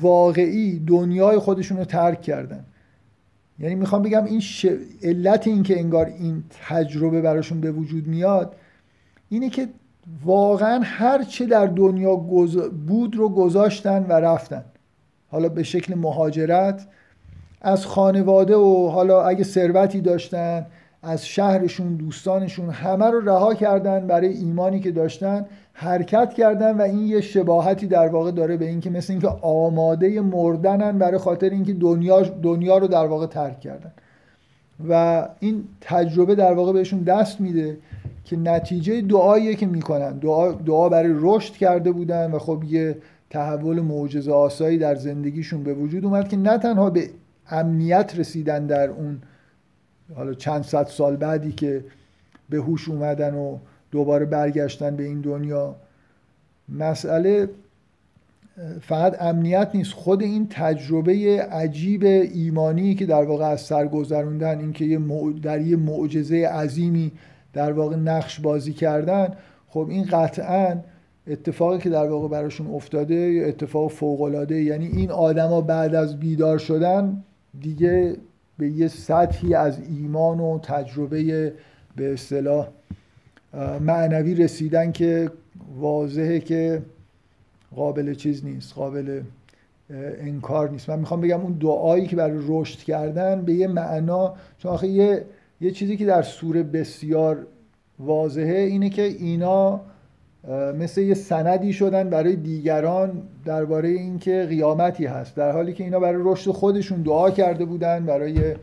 واقعی 0.00 0.78
دنیای 0.78 1.38
خودشون 1.38 1.78
رو 1.78 1.84
ترک 1.84 2.22
کردن. 2.22 2.64
یعنی 3.58 3.74
می‌خوام 3.74 4.02
بگم 4.02 4.24
این 4.24 4.40
ش... 4.40 4.66
علت 5.02 5.46
این 5.46 5.62
که 5.62 5.80
انگار 5.80 6.06
این 6.06 6.44
تجربه 6.68 7.20
براشون 7.20 7.60
به 7.60 7.72
وجود 7.72 8.06
میاد 8.06 8.56
اینه 9.28 9.50
که 9.50 9.68
واقعا 10.24 10.80
هر 10.84 11.22
چه 11.22 11.46
در 11.46 11.66
دنیا 11.66 12.16
بود 12.86 13.16
رو 13.16 13.28
گذاشتن 13.28 14.06
و 14.08 14.12
رفتن. 14.12 14.64
حالا 15.28 15.48
به 15.48 15.62
شکل 15.62 15.94
مهاجرت 15.94 16.86
از 17.60 17.86
خانواده 17.86 18.56
و 18.56 18.88
حالا 18.88 19.22
اگه 19.22 19.44
ثروتی 19.44 20.00
داشتن 20.00 20.66
از 21.02 21.26
شهرشون 21.26 21.96
دوستانشون 21.96 22.70
همه 22.70 23.06
رو 23.06 23.20
رها 23.20 23.54
کردن 23.54 24.06
برای 24.06 24.32
ایمانی 24.32 24.80
که 24.80 24.90
داشتن 24.90 25.46
حرکت 25.72 26.34
کردن 26.34 26.76
و 26.76 26.82
این 26.82 27.06
یه 27.06 27.20
شباهتی 27.20 27.86
در 27.86 28.08
واقع 28.08 28.30
داره 28.30 28.56
به 28.56 28.68
اینکه 28.68 28.90
مثل 28.90 29.12
اینکه 29.12 29.28
آماده 29.42 30.20
مردنن 30.20 30.98
برای 30.98 31.18
خاطر 31.18 31.50
اینکه 31.50 31.72
دنیا 31.72 32.22
دنیا 32.22 32.78
رو 32.78 32.86
در 32.86 33.06
واقع 33.06 33.26
ترک 33.26 33.60
کردن. 33.60 33.92
و 34.88 35.28
این 35.40 35.64
تجربه 35.80 36.34
در 36.34 36.52
واقع 36.52 36.72
بهشون 36.72 37.02
دست 37.02 37.40
میده 37.40 37.78
که 38.26 38.36
نتیجه 38.36 39.00
دعاییه 39.00 39.54
که 39.54 39.66
می‌کنن. 39.66 40.18
دعا, 40.18 40.52
دعا 40.52 40.88
برای 40.88 41.12
رشد 41.14 41.54
کرده 41.54 41.92
بودن 41.92 42.30
و 42.30 42.38
خب 42.38 42.64
یه 42.64 42.96
تحول 43.30 43.80
معجزه 43.80 44.32
آسایی 44.32 44.78
در 44.78 44.94
زندگیشون 44.94 45.62
به 45.62 45.74
وجود 45.74 46.04
اومد 46.04 46.28
که 46.28 46.36
نه 46.36 46.58
تنها 46.58 46.90
به 46.90 47.10
امنیت 47.50 48.12
رسیدن 48.18 48.66
در 48.66 48.90
اون 48.90 49.18
حالا 50.14 50.34
چند 50.34 50.62
صد 50.62 50.86
سال 50.86 51.16
بعدی 51.16 51.52
که 51.52 51.84
به 52.48 52.56
هوش 52.56 52.88
اومدن 52.88 53.34
و 53.34 53.58
دوباره 53.90 54.24
برگشتن 54.24 54.96
به 54.96 55.04
این 55.04 55.20
دنیا 55.20 55.76
مسئله 56.68 57.48
فقط 58.80 59.22
امنیت 59.22 59.70
نیست. 59.74 59.92
خود 59.92 60.22
این 60.22 60.46
تجربه 60.50 61.42
عجیب 61.52 62.04
ایمانی 62.04 62.94
که 62.94 63.06
در 63.06 63.24
واقع 63.24 63.44
از 63.44 63.60
سر 63.60 63.86
گذروندن 63.86 64.58
اینکه 64.58 65.00
در 65.42 65.60
یه 65.60 65.76
معجزه 65.76 66.46
عظیمی 66.46 67.12
در 67.56 67.72
واقع 67.72 67.96
نقش 67.96 68.40
بازی 68.40 68.72
کردن 68.72 69.34
خب 69.68 69.86
این 69.90 70.04
قطعا 70.04 70.76
اتفاقی 71.26 71.78
که 71.78 71.90
در 71.90 72.10
واقع 72.10 72.28
براشون 72.28 72.66
افتاده 72.66 73.44
اتفاق 73.48 73.90
فوق 73.90 74.22
العاده 74.22 74.62
یعنی 74.62 74.86
این 74.86 75.10
آدما 75.10 75.60
بعد 75.60 75.94
از 75.94 76.20
بیدار 76.20 76.58
شدن 76.58 77.22
دیگه 77.60 78.16
به 78.58 78.68
یه 78.68 78.88
سطحی 78.88 79.54
از 79.54 79.78
ایمان 79.88 80.40
و 80.40 80.58
تجربه 80.58 81.52
به 81.96 82.12
اصطلاح 82.12 82.68
معنوی 83.80 84.34
رسیدن 84.34 84.92
که 84.92 85.30
واضحه 85.78 86.40
که 86.40 86.82
قابل 87.76 88.14
چیز 88.14 88.44
نیست 88.44 88.74
قابل 88.74 89.22
انکار 90.20 90.70
نیست. 90.70 90.90
من 90.90 90.98
می‌خوام 90.98 91.20
بگم 91.20 91.40
اون 91.40 91.52
دعایی 91.52 92.06
که 92.06 92.16
برای 92.16 92.38
رشد 92.48 92.78
کردن 92.78 93.42
به 93.42 93.54
یه 93.54 93.66
معنا 93.66 94.34
چون 94.58 94.72
آخه 94.72 94.88
یه 94.88 95.24
یه 95.60 95.70
چیزی 95.70 95.96
که 95.96 96.06
در 96.06 96.22
سوره 96.22 96.62
بسیار 96.62 97.46
واضحه 97.98 98.58
اینه 98.58 98.90
که 98.90 99.02
اینا 99.02 99.80
مثل 100.78 101.00
یه 101.00 101.14
سندی 101.14 101.72
شدن 101.72 102.10
برای 102.10 102.36
دیگران 102.36 103.22
درباره 103.44 103.88
اینکه 103.88 104.46
قیامتی 104.48 105.06
هست. 105.06 105.36
در 105.36 105.52
حالی 105.52 105.72
که 105.72 105.84
اینا 105.84 106.00
برای 106.00 106.22
رشد 106.24 106.50
خودشون 106.50 107.02
دعا 107.02 107.30
کرده 107.30 107.64
بودن 107.64 108.06
برای 108.06 108.54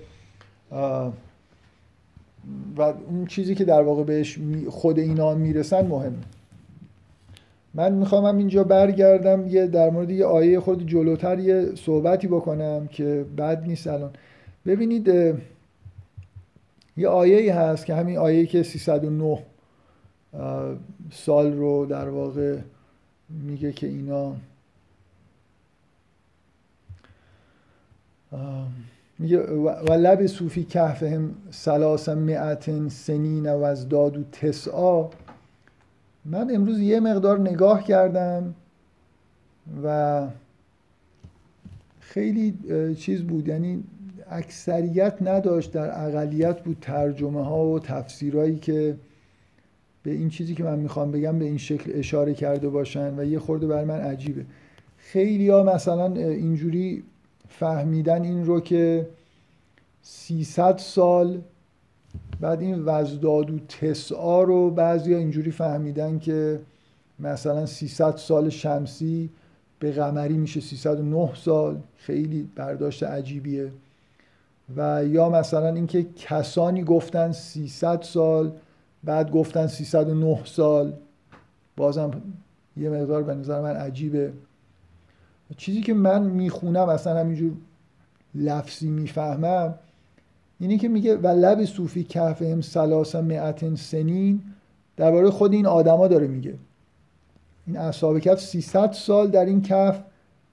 و 2.78 2.82
اون 2.82 3.26
چیزی 3.28 3.56
که 3.56 3.66
در 3.66 3.82
واقع 3.82 4.04
بهش 4.04 4.40
خود 4.70 5.00
اینا 5.00 5.34
می‌رسن 5.34 5.88
مهمه 5.88 6.14
من 7.74 7.94
می‌خوام 7.94 8.38
اینجا 8.38 8.64
برگردم 8.64 9.48
یه 9.48 9.68
در 9.68 9.90
مورد 9.90 10.10
یه 10.10 10.26
آیه 10.26 10.60
خود 10.60 10.88
جلوتر 10.88 11.40
یه 11.40 11.76
صحبتی 11.76 12.28
بکنم 12.28 12.88
که 12.88 13.26
بد 13.38 13.64
نیست 13.68 13.88
الان. 13.88 14.12
ببینید 14.66 15.36
یه 16.98 17.08
آیه 17.08 17.56
هست 17.56 17.86
که 17.86 17.96
همین 17.96 18.18
آیه 18.18 18.46
که 18.46 18.64
309 18.64 19.44
سال 21.12 21.54
رو 21.54 21.86
در 21.86 22.10
واقع 22.10 22.58
میگه 23.30 23.72
که 23.72 23.88
اینا 23.88 24.36
میگه 29.20 29.40
و 29.62 29.92
لب 29.92 30.28
صوفی 30.28 30.64
کهفهم 30.64 31.36
سلاس 31.52 32.10
مئت 32.10 32.88
سنین 32.90 33.50
و 33.50 33.64
از 33.64 33.90
دادو 33.90 34.24
تسعا. 34.24 35.10
من 36.26 36.56
امروز 36.56 36.80
یه 36.80 37.00
مقدار 37.00 37.40
نگاه 37.40 37.84
کردم 37.84 38.56
و 39.84 40.28
خیلی 42.00 42.58
چیز 42.96 43.24
بود. 43.24 43.48
یعنی 43.48 43.84
اکثریت 44.30 45.18
نداشت 45.22 45.72
در 45.72 46.08
اقلیت 46.08 46.64
بود 46.64 46.78
ترجمه 46.82 47.46
ها 47.46 47.66
و 47.66 47.80
تفسیرهایی 47.80 48.60
که 48.60 48.96
به 50.04 50.12
این 50.12 50.30
چیزی 50.30 50.56
که 50.56 50.64
من 50.64 50.80
می‌خوام 50.80 51.12
بگم 51.12 51.40
به 51.40 51.46
این 51.46 51.58
شکل 51.58 51.92
اشاره 51.96 52.34
کرده 52.34 52.70
باشن 52.70 53.20
و 53.20 53.24
یه 53.24 53.40
خورده 53.40 53.68
بر 53.68 53.84
من 53.84 54.00
عجیبه. 54.00 54.46
خیلی 54.98 55.50
ها 55.50 55.64
مثلا 55.64 56.14
اینجوری 56.14 57.04
فهمیدن 57.50 58.24
این 58.24 58.46
رو 58.46 58.60
که 58.60 59.08
300 60.02 60.78
سال 60.78 61.42
بعد 62.42 62.62
این 62.62 62.86
وزداد 62.86 63.52
و 63.52 63.60
تسعا 63.60 64.44
رو 64.44 64.70
بعضی 64.70 65.16
اینجوری 65.16 65.52
فهمیدن 65.52 66.20
که 66.20 66.60
مثلا 67.20 67.66
300 67.66 68.16
سال 68.16 68.50
شمسی 68.50 69.30
به 69.80 69.92
قمری 69.92 70.38
میشه 70.38 70.60
309 70.60 71.36
سال. 71.36 71.82
خیلی 71.98 72.50
برداشت 72.56 73.04
عجیبیه. 73.04 73.72
و 74.78 75.06
یا 75.06 75.30
مثلا 75.30 75.68
اینکه 75.68 76.04
کسانی 76.16 76.84
گفتن 76.84 77.32
300 77.32 78.02
سال 78.02 78.52
بعد 79.04 79.32
گفتن 79.32 79.68
309 79.68 80.46
سال. 80.46 80.94
بازم 81.78 82.12
یه 82.78 82.90
مقدار 82.90 83.24
به 83.24 83.36
نظر 83.36 83.62
من 83.62 83.76
عجیبه. 83.76 84.34
چیزی 85.58 85.82
که 85.82 85.94
من 85.94 86.24
می‌خونم 86.24 86.90
اصلا 86.90 87.20
همینجور 87.20 87.52
لفظی 88.36 88.90
می‌فهمم 88.90 89.76
اینی 90.60 90.78
که 90.78 90.88
میگه 90.88 91.16
و 91.18 91.28
لب 91.28 91.66
صوفی 91.66 92.04
کهفهم 92.04 92.62
سلاس 92.62 93.16
معتن 93.16 93.76
سنین. 93.76 94.42
درباره 94.98 95.30
خود 95.30 95.54
این 95.54 95.66
آدما 95.66 96.08
داره 96.08 96.28
میگه. 96.28 96.54
این 97.68 97.78
اصحاب 97.78 98.20
کف 98.20 98.40
300 98.42 98.92
سال 98.92 99.28
در 99.28 99.46
این 99.46 99.62
کف 99.62 100.04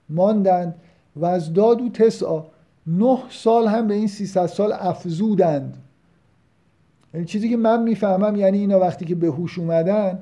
ماندند 0.09 0.75
و 1.15 1.25
از 1.25 1.53
داد 1.53 1.81
و 1.81 1.89
تسعا. 1.89 2.43
نه 2.87 3.17
سال 3.29 3.67
هم 3.67 3.87
به 3.87 3.93
این 3.93 4.07
300 4.07 4.45
سال 4.45 4.73
افزودند. 4.73 5.77
یعنی 7.13 7.25
چیزی 7.25 7.49
که 7.49 7.57
من 7.57 7.83
می‌فهمم 7.83 8.35
یعنی 8.35 8.57
اینا 8.57 8.79
وقتی 8.79 9.05
که 9.05 9.15
به 9.15 9.27
هوش 9.27 9.59
اومدن 9.59 10.19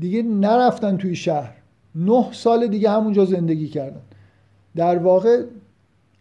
دیگه 0.00 0.22
نرفتن 0.22 0.96
توی 0.96 1.16
شهر. 1.16 1.52
نه 1.94 2.32
سال 2.32 2.66
دیگه 2.66 2.90
همونجا 2.90 3.24
زندگی 3.24 3.68
کردن. 3.68 4.00
در 4.76 4.98
واقع 4.98 5.42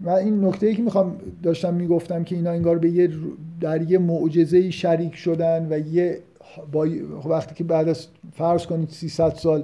و 0.02 0.10
این 0.10 0.46
نکته 0.46 0.68
ای 0.68 0.76
که 0.76 0.82
می‌خوام 0.82 1.16
داشتم 1.44 1.74
می‌گفتم 1.74 2.24
که 2.24 2.36
اینا 2.36 2.52
انگار 2.52 2.78
به 2.78 2.90
یه 2.90 3.10
در 3.62 3.92
یه 3.92 3.98
معجزه 3.98 4.72
شریک 4.72 5.16
شدن 5.16 5.68
و 5.70 5.80
یه 5.80 6.20
با 6.72 6.88
وقتی 7.26 7.56
که 7.56 7.64
بعد 7.64 7.90
از 7.90 8.08
فرض 8.34 8.66
کنید 8.66 8.90
300 8.90 9.30
سال 9.30 9.64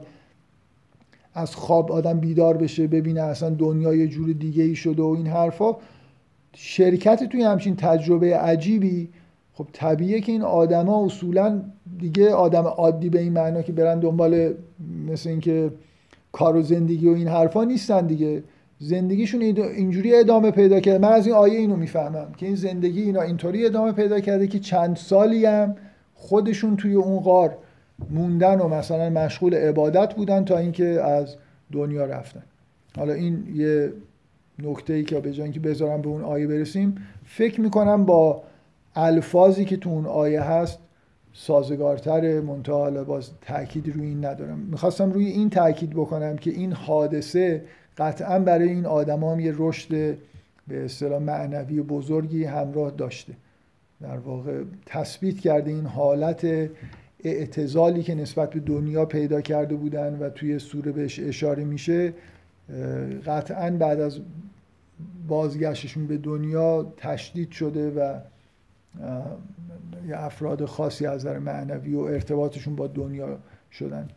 از 1.38 1.56
خواب 1.56 1.92
آدم 1.92 2.20
بیدار 2.20 2.58
بشه 2.58 2.88
ببینه 2.88 3.22
اصلا 3.22 3.50
دنیا 3.50 3.94
یه 3.94 4.08
جور 4.08 4.32
دیگه 4.32 4.64
ای 4.64 4.76
شده 4.76 5.04
و 5.04 5.06
این 5.06 5.28
حرفا. 5.28 5.76
شرکت 6.56 7.24
توی 7.24 7.44
همچین 7.44 7.76
تجربه 7.76 8.38
عجیبی 8.38 9.10
خب 9.54 9.68
طبیعیه 9.74 10.22
که 10.22 10.32
این 10.32 10.42
آدما 10.42 11.06
اصولا 11.06 11.62
دیگه 12.00 12.34
آدم 12.34 12.64
عادی 12.64 13.10
به 13.10 13.20
این 13.20 13.34
معنا 13.34 13.62
که 13.62 13.72
برن 13.72 14.00
دنبال 14.00 14.54
مثل 15.08 15.30
اینکه 15.30 15.72
کار 16.32 16.56
و 16.56 16.62
زندگی 16.62 17.08
و 17.08 17.14
این 17.14 17.28
حرفا 17.28 17.64
نیستن 17.64 18.08
دیگه. 18.08 18.44
زندگیشون 18.80 19.42
اینجوری 19.42 20.16
ادامه 20.16 20.52
پیدا 20.52 20.80
کرده. 20.80 20.98
من 20.98 21.14
از 21.14 21.28
این 21.28 21.36
آیه 21.36 21.60
اینو 21.60 21.76
می‌فهمم 21.76 22.28
که 22.38 22.46
این 22.46 22.56
زندگی 22.56 23.02
اینا 23.02 23.22
اینطوری 23.22 23.66
ادامه 23.66 23.92
پیدا 23.92 24.20
کرده 24.20 24.48
که 24.48 24.60
چند 24.60 24.96
سالی 24.96 25.46
هم 25.46 25.76
خودشون 26.16 26.76
توی 26.76 26.94
اون 26.94 27.20
غار. 27.20 27.58
موندن 28.10 28.60
و 28.60 28.68
مثلا 28.68 29.10
مشغول 29.10 29.56
عبادت 29.56 30.14
بودن 30.14 30.46
تا 30.46 30.58
اینکه 30.58 30.86
از 30.86 31.36
دنیا 31.72 32.06
رفتن. 32.06 32.44
حالا 32.98 33.14
این 33.14 33.48
یه 33.56 33.94
نکته 34.60 34.94
ای 34.94 35.04
که 35.04 35.20
به 35.20 35.32
جای 35.32 35.44
اینکه 35.44 35.60
بذارم 35.60 36.02
به 36.02 36.08
اون 36.08 36.22
آیه 36.22 36.48
برسیم 36.48 36.96
فکر 37.26 37.62
می‌کنم 37.62 38.06
با 38.06 38.44
الفاظی 38.96 39.66
که 39.66 39.78
تو 39.78 39.90
اون 39.90 40.06
آیه 40.06 40.42
هست 40.42 40.80
سازگارتر 41.34 42.42
منتها 42.42 42.78
حالا 42.78 43.04
باز 43.04 43.32
تاکید 43.42 43.96
روی 43.96 44.06
این 44.06 44.26
ندارم. 44.26 44.60
می‌خواستم 44.60 45.12
روی 45.12 45.26
این 45.26 45.50
تاکید 45.50 45.90
بکنم 45.90 46.38
که 46.38 46.52
این 46.52 46.74
حادثه 46.74 47.64
قطعا 47.98 48.40
برای 48.40 48.70
این 48.70 48.86
آدم 48.86 49.24
هم 49.24 49.40
یه 49.40 49.54
رشد 49.58 50.18
به 50.68 50.86
اصطلاح 50.86 51.22
معنوی 51.22 51.82
بزرگی 51.82 52.44
همراه 52.44 52.92
داشته. 52.92 53.34
در 54.02 54.18
واقع 54.18 54.64
تثبیت 54.86 55.40
کرده 55.40 55.72
این 55.72 55.86
حالت 55.86 56.70
اعتزالی 57.24 58.04
که 58.04 58.16
نسبت 58.16 58.50
به 58.50 58.60
دنیا 58.60 59.06
پیدا 59.06 59.42
کرده 59.42 59.76
بودن 59.76 60.18
و 60.20 60.30
توی 60.30 60.60
سوره 60.60 60.92
بهش 60.92 61.20
اشاره 61.20 61.64
میشه 61.64 62.14
قطعا 63.26 63.72
بعد 63.72 64.00
از 64.00 64.20
بازگشتشون 65.28 66.08
به 66.08 66.18
دنیا 66.18 66.94
تشدید 66.98 67.52
شده 67.52 67.92
و 67.92 68.20
یه 70.08 70.18
افراد 70.18 70.66
خاصی 70.66 71.06
از 71.06 71.26
نظر 71.26 71.40
معنوی 71.40 71.96
و 71.96 72.00
ارتباطشون 72.00 72.76
با 72.76 72.88
دنیا 72.88 73.38
شدن. 73.72 74.10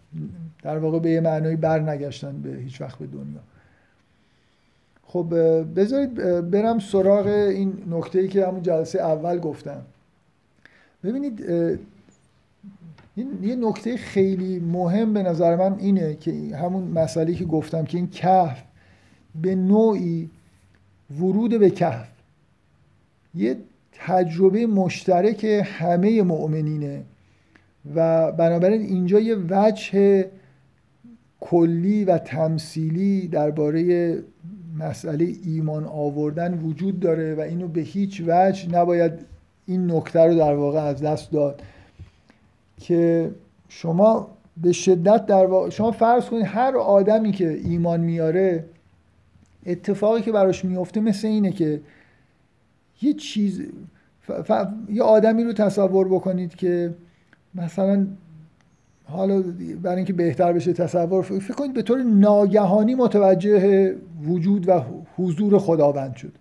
در 0.63 0.79
واقع 0.79 0.99
به 0.99 1.11
یه 1.11 1.21
معنایی 1.21 1.57
برنگشتن 1.57 2.43
به 2.43 2.51
هیچ 2.51 2.81
وقت 2.81 2.99
به 2.99 3.07
دنیا. 3.07 3.41
خب 5.05 5.35
بذارید 5.77 6.15
برم 6.51 6.79
سراغ 6.79 7.27
این 7.27 7.85
نکته 7.91 8.19
ای 8.19 8.29
که 8.29 8.47
همون 8.47 8.63
جلسه 8.63 9.01
اول 9.01 9.39
گفتم. 9.39 9.83
ببینید 11.05 11.45
یه 13.17 13.57
نکته 13.57 13.97
خیلی 13.97 14.59
مهم 14.59 15.13
به 15.13 15.23
نظر 15.23 15.57
من 15.57 15.79
اینه 15.79 16.15
که 16.15 16.33
همون 16.57 16.83
مسئله 16.85 17.35
که 17.35 17.45
گفتم 17.45 17.85
که 17.85 17.99
این 17.99 18.11
کهف 18.11 18.63
به 19.43 19.55
نوعی 19.55 20.31
ورود 21.21 21.59
به 21.59 21.71
کهف. 21.71 22.09
یه 23.35 23.57
تجربه 23.93 24.67
مشترک 24.67 25.45
همه 25.65 26.23
مؤمنینه 26.23 27.03
و 27.95 28.33
بنابراین 28.33 28.83
اینجا 28.83 29.21
یه 29.21 29.37
وجه 29.51 30.25
کلی 31.41 32.05
و 32.05 32.19
تمثیلی 32.19 33.29
درباره 33.29 34.15
مسئله 34.79 35.29
ایمان 35.45 35.85
آوردن 35.85 36.55
وجود 36.55 37.01
داره 37.01 37.35
و 37.35 37.41
اینو 37.41 37.69
به 37.69 37.81
هیچ 37.81 38.23
وجه 38.27 38.71
نباید 38.71 39.13
این 39.67 39.91
نکته 39.91 40.21
رو 40.21 40.35
در 40.35 40.55
واقع 40.55 40.81
از 40.81 41.03
دست 41.03 41.33
داد. 41.33 41.63
که 42.81 43.31
شما 43.69 44.29
به 44.57 44.73
شدت 44.73 45.27
در 45.27 45.47
واقع 45.47 45.71
شما 45.71 45.91
فرض 45.91 46.25
کنید 46.27 46.47
هر 46.47 46.77
آدمی 46.77 47.33
که 47.33 47.61
ایمان 47.65 48.01
میاره 48.01 48.65
اتفاقی 49.67 50.23
که 50.23 50.33
براش 50.33 50.65
میفته 50.65 51.01
مثل 51.01 51.29
اینه 51.29 51.53
که 51.53 51.81
یه 53.03 53.13
چیز 53.15 53.63
یه 54.89 55.03
آدمی 55.03 55.45
رو 55.45 55.53
تصور 55.53 56.09
بکنید 56.09 56.55
که 56.55 56.95
مثلا 57.55 58.07
حالا 59.05 59.43
برای 59.83 59.97
اینکه 59.97 60.13
بهتر 60.13 60.53
بشه 60.53 60.73
تصور 60.73 61.23
فکر 61.23 61.55
کنید 61.55 61.75
به 61.75 61.83
طور 61.83 62.03
ناگهانی 62.03 62.95
متوجه 62.95 63.95
وجود 64.23 64.69
و 64.69 64.83
حضور 65.17 65.59
خداوند 65.59 66.17
شد. 66.17 66.33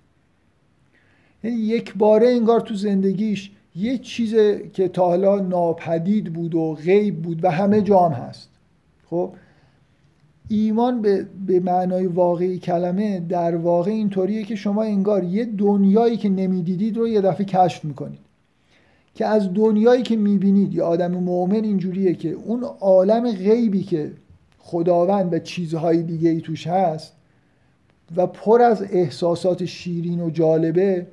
یعنی 1.44 1.58
یک 1.58 1.94
باره 1.98 2.28
انگار 2.28 2.60
تو 2.60 2.76
زندگیش 2.76 3.52
یه 3.80 3.98
چیز 3.98 4.36
که 4.74 4.88
تا 4.88 5.06
حالا 5.06 5.40
ناپدید 5.40 6.34
بود 6.34 6.56
و 6.56 6.74
غیب 6.74 7.22
بود 7.22 7.44
و 7.44 7.52
همه 7.52 7.82
جام 7.82 8.12
هست. 8.12 8.50
خب 9.10 9.34
ایمان 10.50 11.02
به, 11.02 11.28
به 11.48 11.60
معنای 11.60 12.08
واقعی 12.08 12.60
کلمه 12.60 13.20
در 13.20 13.56
واقع 13.56 13.92
اینطوریه 13.92 14.44
که 14.44 14.56
شما 14.56 14.84
انگار 14.84 15.24
یه 15.24 15.46
دنیایی 15.46 16.18
که 16.18 16.30
نمی‌دیدید 16.30 16.98
رو 16.98 17.08
یه 17.08 17.22
دفعه 17.22 17.46
کشف 17.46 17.86
می‌کنید. 17.86 18.20
که 19.16 19.26
از 19.26 19.54
دنیایی 19.54 20.04
که 20.04 20.16
می‌بینید 20.16 20.74
یا 20.74 20.88
آدم 20.88 21.12
مؤمن 21.12 21.64
اینجوریه 21.64 22.14
که 22.14 22.30
اون 22.30 22.64
عالم 22.64 23.32
غیبی 23.32 23.84
که 23.84 24.12
خداوند 24.60 25.34
و 25.34 25.40
چیزهای 25.40 26.04
دیگه 26.04 26.30
ای 26.30 26.42
توش 26.42 26.68
هست 26.68 27.14
و 28.16 28.28
پر 28.28 28.62
از 28.62 28.84
احساسات 28.92 29.66
شیرین 29.66 30.20
و 30.20 30.30
جالبه 30.30 31.08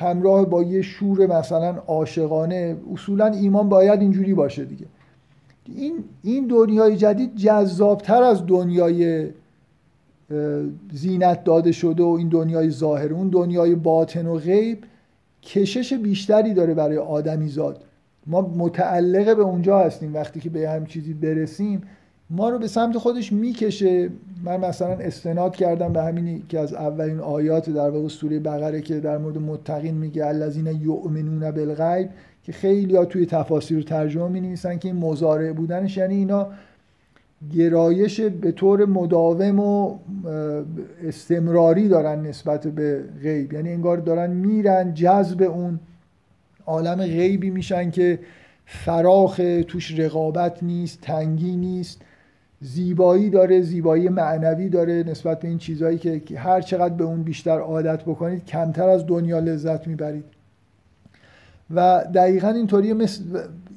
همراه 0.00 0.46
با 0.46 0.62
یه 0.62 0.82
شور 0.82 1.26
مثلا 1.26 1.76
عاشقانه 1.86 2.76
اصولا 2.92 3.26
ایمان 3.26 3.68
باید 3.68 4.00
اینجوری 4.00 4.34
باشه 4.34 4.64
دیگه. 4.64 4.86
این 5.66 6.04
این 6.22 6.46
دنیای 6.46 6.96
جدید 6.96 7.36
جذابتر 7.36 8.22
از 8.22 8.46
دنیای 8.46 9.28
زینت 10.92 11.44
داده 11.44 11.72
شده 11.72 12.02
و 12.02 12.08
این 12.08 12.28
دنیای 12.28 12.70
ظاهر. 12.70 13.12
اون 13.12 13.28
دنیای 13.28 13.74
باطن 13.74 14.26
و 14.26 14.34
غیب 14.34 14.84
کشش 15.42 15.92
بیشتری 15.92 16.54
داره 16.54 16.74
برای 16.74 16.98
آدمی 16.98 17.48
زاد. 17.48 17.84
ما 18.26 18.40
متعلق 18.40 19.36
به 19.36 19.42
اونجا 19.42 19.78
هستیم 19.78 20.14
وقتی 20.14 20.40
که 20.40 20.50
به 20.50 20.70
هم 20.70 20.86
چیزی 20.86 21.14
برسیم. 21.14 21.82
ما 22.30 22.48
رو 22.48 22.58
به 22.58 22.68
سمت 22.68 22.98
خودش 22.98 23.32
می‌کشه. 23.32 24.10
من 24.44 24.56
مثلا 24.56 24.92
استناد 24.92 25.56
کردم 25.56 25.92
به 25.92 26.02
همینی 26.02 26.42
که 26.48 26.58
از 26.58 26.74
اولین 26.74 27.20
آیات 27.20 27.70
در 27.70 27.90
واقع 27.90 28.08
سوره 28.08 28.38
بقره 28.38 28.80
که 28.80 29.00
در 29.00 29.18
مورد 29.18 29.38
متقین 29.38 29.94
میگه 29.94 30.26
الذین 30.26 30.66
یؤمنون 30.66 31.50
بالغیب 31.50 32.08
که 32.42 32.52
خیلی 32.52 32.96
ها 32.96 33.04
توی 33.04 33.26
تفاسیر 33.26 33.78
و 33.78 33.82
ترجمه 33.82 34.28
می 34.28 34.40
نویسن 34.40 34.78
که 34.78 34.88
این 34.88 34.96
مزارع 34.96 35.52
بودنش. 35.52 35.96
یعنی 35.96 36.14
اینا 36.14 36.46
گرایش 37.54 38.20
به 38.20 38.52
طور 38.52 38.84
مداوم 38.84 39.60
و 39.60 39.98
استمراری 41.04 41.88
دارن 41.88 42.26
نسبت 42.26 42.66
به 42.66 43.04
غیب. 43.22 43.52
یعنی 43.52 43.72
انگار 43.72 43.96
دارن 43.96 44.30
میرن 44.30 44.94
جذب 44.94 45.42
اون 45.42 45.80
عالم 46.66 46.96
غیبی 46.96 47.50
میشن 47.50 47.90
که 47.90 48.18
فراخ 48.66 49.40
توش 49.68 49.98
رقابت 49.98 50.62
نیست 50.62 51.00
تنگی 51.00 51.56
نیست. 51.56 52.02
زیبایی 52.60 53.30
داره 53.30 53.60
زیبایی 53.60 54.08
معنوی 54.08 54.68
داره 54.68 55.04
نسبت 55.06 55.40
به 55.40 55.48
این 55.48 55.58
چیزهایی 55.58 55.98
که 55.98 56.38
هر 56.38 56.60
چقدر 56.60 56.94
به 56.94 57.04
اون 57.04 57.22
بیشتر 57.22 57.58
عادت 57.58 58.02
بکنید 58.02 58.44
کمتر 58.44 58.88
از 58.88 59.06
دنیا 59.06 59.38
لذت 59.38 59.86
می‌برید. 59.86 60.24
و 61.74 62.04
دقیقا 62.14 62.48
اینطوری 62.48 62.92
مثل 62.92 63.22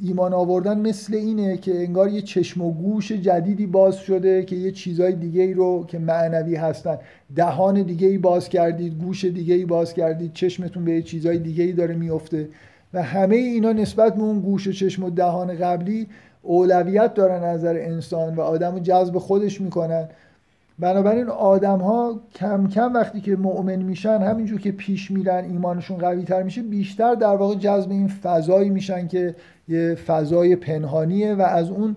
ایمان 0.01 0.33
آوردن 0.33 0.79
مثل 0.79 1.15
اینه 1.15 1.57
که 1.57 1.75
انگار 1.75 2.09
یه 2.09 2.21
چشم 2.21 2.61
و 2.61 2.73
گوش 2.73 3.11
جدیدی 3.11 3.65
باز 3.65 3.97
شده 3.97 4.43
که 4.43 4.55
یه 4.55 4.71
چیزای 4.71 5.13
دیگه 5.13 5.41
ای 5.41 5.53
رو 5.53 5.85
که 5.87 5.99
معنوی 5.99 6.55
هستن. 6.55 6.97
دهان 7.35 7.81
دیگه 7.81 8.07
ای 8.07 8.17
باز 8.17 8.49
کردید 8.49 8.97
گوش 8.97 9.25
دیگه 9.25 9.53
ای 9.53 9.65
باز 9.65 9.93
کردید 9.93 10.33
چشمتون 10.33 10.85
به 10.85 11.01
چیزای 11.01 11.37
دیگه 11.37 11.63
ای 11.63 11.71
داره 11.71 11.95
میفته 11.95 12.49
و 12.93 13.03
همه 13.03 13.35
اینا 13.35 13.71
نسبت 13.71 14.15
به 14.15 14.21
اون 14.21 14.39
گوش 14.39 14.67
و 14.67 14.71
چشم 14.71 15.03
و 15.03 15.09
دهان 15.09 15.55
قبلی 15.55 16.07
اولویت 16.43 17.13
دارن 17.13 17.43
نظر 17.43 17.75
انسان 17.75 18.35
و 18.35 18.41
آدم 18.41 18.73
رو 18.73 18.79
جذب 18.79 19.17
خودش 19.17 19.61
می‌کنن. 19.61 20.09
بنابراین 20.79 21.29
آدم 21.29 21.79
ها 21.79 22.19
کم 22.35 22.67
کم 22.67 22.93
وقتی 22.93 23.21
که 23.21 23.35
مؤمن 23.35 23.75
میشن 23.75 24.21
همینجور 24.21 24.59
که 24.59 24.71
پیش 24.71 25.11
میرن 25.11 25.43
ایمانشون 25.43 25.97
قوی 25.97 26.23
تر 26.23 26.43
میشه 26.43 26.61
بیشتر 26.61 27.15
در 27.15 27.35
واقع 27.35 27.55
جذب 27.55 27.91
این 27.91 28.07
فضایی 28.07 28.69
میشن 28.69 29.07
که 29.07 29.35
یه 29.67 29.95
فضای 29.95 30.55
پنهانیه 30.55 31.33
و 31.33 31.41
از 31.41 31.69
اون 31.69 31.95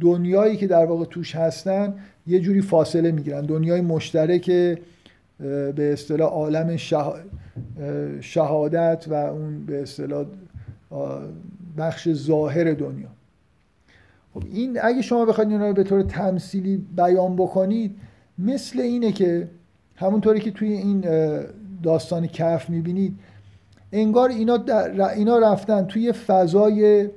دنیایی 0.00 0.56
که 0.56 0.66
در 0.66 0.84
واقع 0.84 1.04
توش 1.04 1.36
هستن 1.36 1.94
یه 2.26 2.40
جوری 2.40 2.62
فاصله 2.62 3.12
می‌گیرن. 3.12 3.40
دنیای 3.40 3.80
مشترک 3.80 4.50
به 5.76 5.92
اصطلاح 5.92 6.30
عالم 6.30 6.76
شهادت 8.20 9.04
و 9.08 9.14
اون 9.14 9.66
به 9.66 9.82
اصطلاح 9.82 10.24
بخش 11.78 12.08
ظاهر 12.12 12.72
دنیا. 12.72 13.08
خب 14.34 14.42
این 14.52 14.78
اگه 14.82 15.02
شما 15.02 15.24
بخواید 15.24 15.50
اینا 15.50 15.68
رو 15.68 15.74
به 15.74 15.84
طور 15.84 16.02
تمثیلی 16.02 16.76
بیان 16.96 17.36
بکنید 17.36 17.96
مثل 18.38 18.80
اینه 18.80 19.12
که 19.12 19.48
همونطوری 19.96 20.40
که 20.40 20.50
توی 20.50 20.72
این 20.72 21.04
داستان 21.82 22.26
کف 22.26 22.70
می‌بینید 22.70 23.14
انگار 23.92 24.28
اینا, 24.28 24.64
اینا 25.16 25.38
رفتن 25.38 25.84
توی 25.84 26.12
فضای 26.12 27.08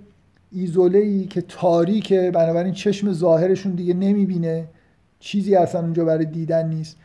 ایزوله 0.51 0.99
ای 0.99 1.25
که 1.25 1.41
تاریکه 1.41 2.31
بنابراین 2.33 2.73
چشم 2.73 3.11
ظاهرشون 3.11 3.71
دیگه 3.71 3.93
نمی‌بینه 3.93 4.65
چیزی 5.19 5.55
اصلا 5.55 5.81
اونجا 5.81 6.05
برای 6.05 6.25
دیدن 6.25 6.69
نیست. 6.69 6.97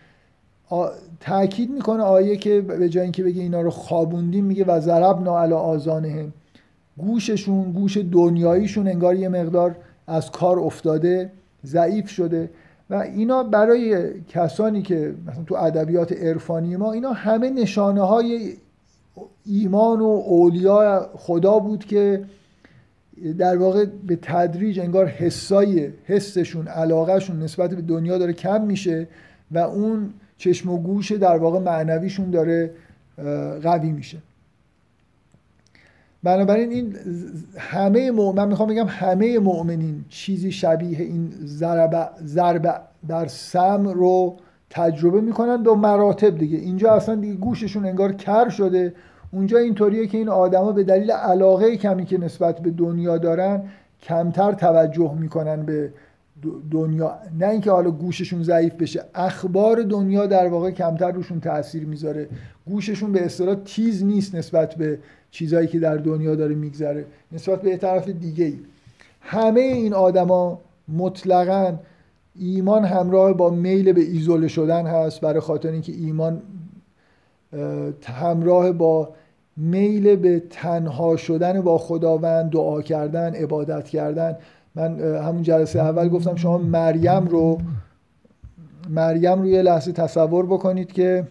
تاکید 1.20 1.70
می‌کنه 1.70 2.02
آیه 2.02 2.36
که 2.36 2.60
به 2.60 2.88
جای 2.88 3.02
اینکه 3.02 3.22
بگه 3.22 3.42
اینا 3.42 3.60
رو 3.60 3.70
خوابوندیم 3.70 4.44
میگه 4.44 4.64
و 4.64 4.80
ضربنا 4.80 5.42
علی 5.42 5.52
آذانهم 5.52 6.32
گوششون 6.98 7.72
گوش 7.72 7.96
دنیاییشون 7.96 8.88
انگار 8.88 9.14
یه 9.14 9.28
مقدار 9.28 9.76
از 10.08 10.30
کار 10.30 10.58
افتاده 10.58 11.30
ضعیف 11.64 12.08
شده 12.08 12.50
و 12.90 12.94
اینا 12.94 13.42
برای 13.42 14.12
کسانی 14.28 14.82
که 14.82 15.14
مثلا 15.26 15.44
تو 15.44 15.54
ادبیات 15.54 16.12
عرفانی 16.12 16.76
ما 16.76 16.92
اینا 16.92 17.12
همه 17.12 17.50
نشانه 17.50 18.02
های 18.02 18.52
ایمان 19.46 20.00
و 20.00 20.04
اولیا 20.04 21.10
خدا 21.14 21.58
بود 21.58 21.84
که 21.84 22.24
در 23.38 23.56
واقع 23.56 23.84
به 24.06 24.18
تدریج 24.22 24.80
انگار 24.80 25.06
حسای 25.06 25.90
حسشون 26.04 26.68
علاقهشون 26.68 27.42
نسبت 27.42 27.70
به 27.74 27.82
دنیا 27.82 28.18
داره 28.18 28.32
کم 28.32 28.62
میشه 28.62 29.08
و 29.50 29.58
اون 29.58 30.12
چشم 30.38 30.70
و 30.70 30.78
گوش 30.78 31.12
در 31.12 31.36
واقع 31.36 31.58
معنویشون 31.58 32.30
داره 32.30 32.70
قوی 33.62 33.92
میشه. 33.92 34.18
بنابراین 36.22 36.70
این 36.70 36.96
همه 37.58 38.10
من 38.10 38.48
می‌خوام 38.48 38.68
بگم 38.68 38.86
همه 38.88 39.38
مؤمنین 39.38 40.04
چیزی 40.08 40.52
شبیه 40.52 40.98
این 40.98 41.30
ضرب 42.24 42.80
در 43.08 43.26
سم 43.26 43.88
رو 43.88 44.36
تجربه 44.70 45.20
می‌کنن 45.20 45.62
به 45.62 45.74
مراتب 45.74 46.38
دیگه. 46.38 46.58
اینجا 46.58 46.92
اصلا 46.92 47.14
دیگه 47.14 47.34
گوششون 47.34 47.86
انگار 47.86 48.12
کر 48.12 48.48
شده. 48.48 48.94
اونجا 49.32 49.58
اینطوریه 49.58 50.06
که 50.06 50.18
این 50.18 50.28
آدما 50.28 50.72
به 50.72 50.84
دلیل 50.84 51.10
علاقه 51.10 51.76
کمی 51.76 52.04
که 52.04 52.18
نسبت 52.18 52.60
به 52.60 52.70
دنیا 52.70 53.18
دارن 53.18 53.62
کمتر 54.02 54.52
توجه 54.52 55.14
می‌کنن 55.14 55.62
به 55.62 55.92
دنیا. 56.70 57.14
نه 57.38 57.48
اینکه 57.48 57.70
حالا 57.70 57.90
گوششون 57.90 58.42
ضعیف 58.42 58.74
بشه 58.74 59.04
اخبار 59.14 59.82
دنیا 59.82 60.26
در 60.26 60.48
واقع 60.48 60.70
کمتر 60.70 61.10
روشون 61.10 61.40
تاثیر 61.40 61.86
می‌ذاره. 61.86 62.28
گوششون 62.66 63.12
به 63.12 63.24
اصطلاح 63.24 63.54
تیز 63.54 64.04
نیست 64.04 64.34
نسبت 64.34 64.74
به 64.74 64.98
چیزایی 65.30 65.66
که 65.66 65.78
در 65.78 65.96
دنیا 65.96 66.34
داره 66.34 66.54
میگذره 66.54 67.06
نسبت 67.32 67.62
به 67.62 67.76
طرف 67.76 68.08
دیگه 68.08 68.44
ای 68.44 68.58
همه 69.20 69.60
این 69.60 69.94
آدما 69.94 70.60
مطلقا 70.88 71.78
ایمان 72.36 72.84
همراه 72.84 73.32
با 73.32 73.50
میل 73.50 73.92
به 73.92 74.00
ایزوله 74.00 74.48
شدن 74.48 74.86
هست 74.86 75.20
برای 75.20 75.40
خاطر 75.40 75.70
اینکه 75.70 75.92
ایمان 75.92 76.42
همراه 78.04 78.72
با 78.72 79.08
میل 79.56 80.16
به 80.16 80.42
تنها 80.50 81.16
شدن 81.16 81.60
با 81.60 81.78
خداوند 81.78 82.50
دعا 82.50 82.82
کردن 82.82 83.34
عبادت 83.34 83.88
کردن. 83.88 84.36
من 84.74 85.00
همون 85.00 85.42
جلسه 85.42 85.80
اول 85.80 86.08
گفتم 86.08 86.36
شما 86.36 86.58
مریم 86.58 87.26
رو 87.26 87.58
مریم 88.90 89.42
رو 89.42 89.46
یه 89.46 89.62
لحظه 89.62 89.92
تصور 89.92 90.46
بکنید 90.46 90.92
که 90.92 91.26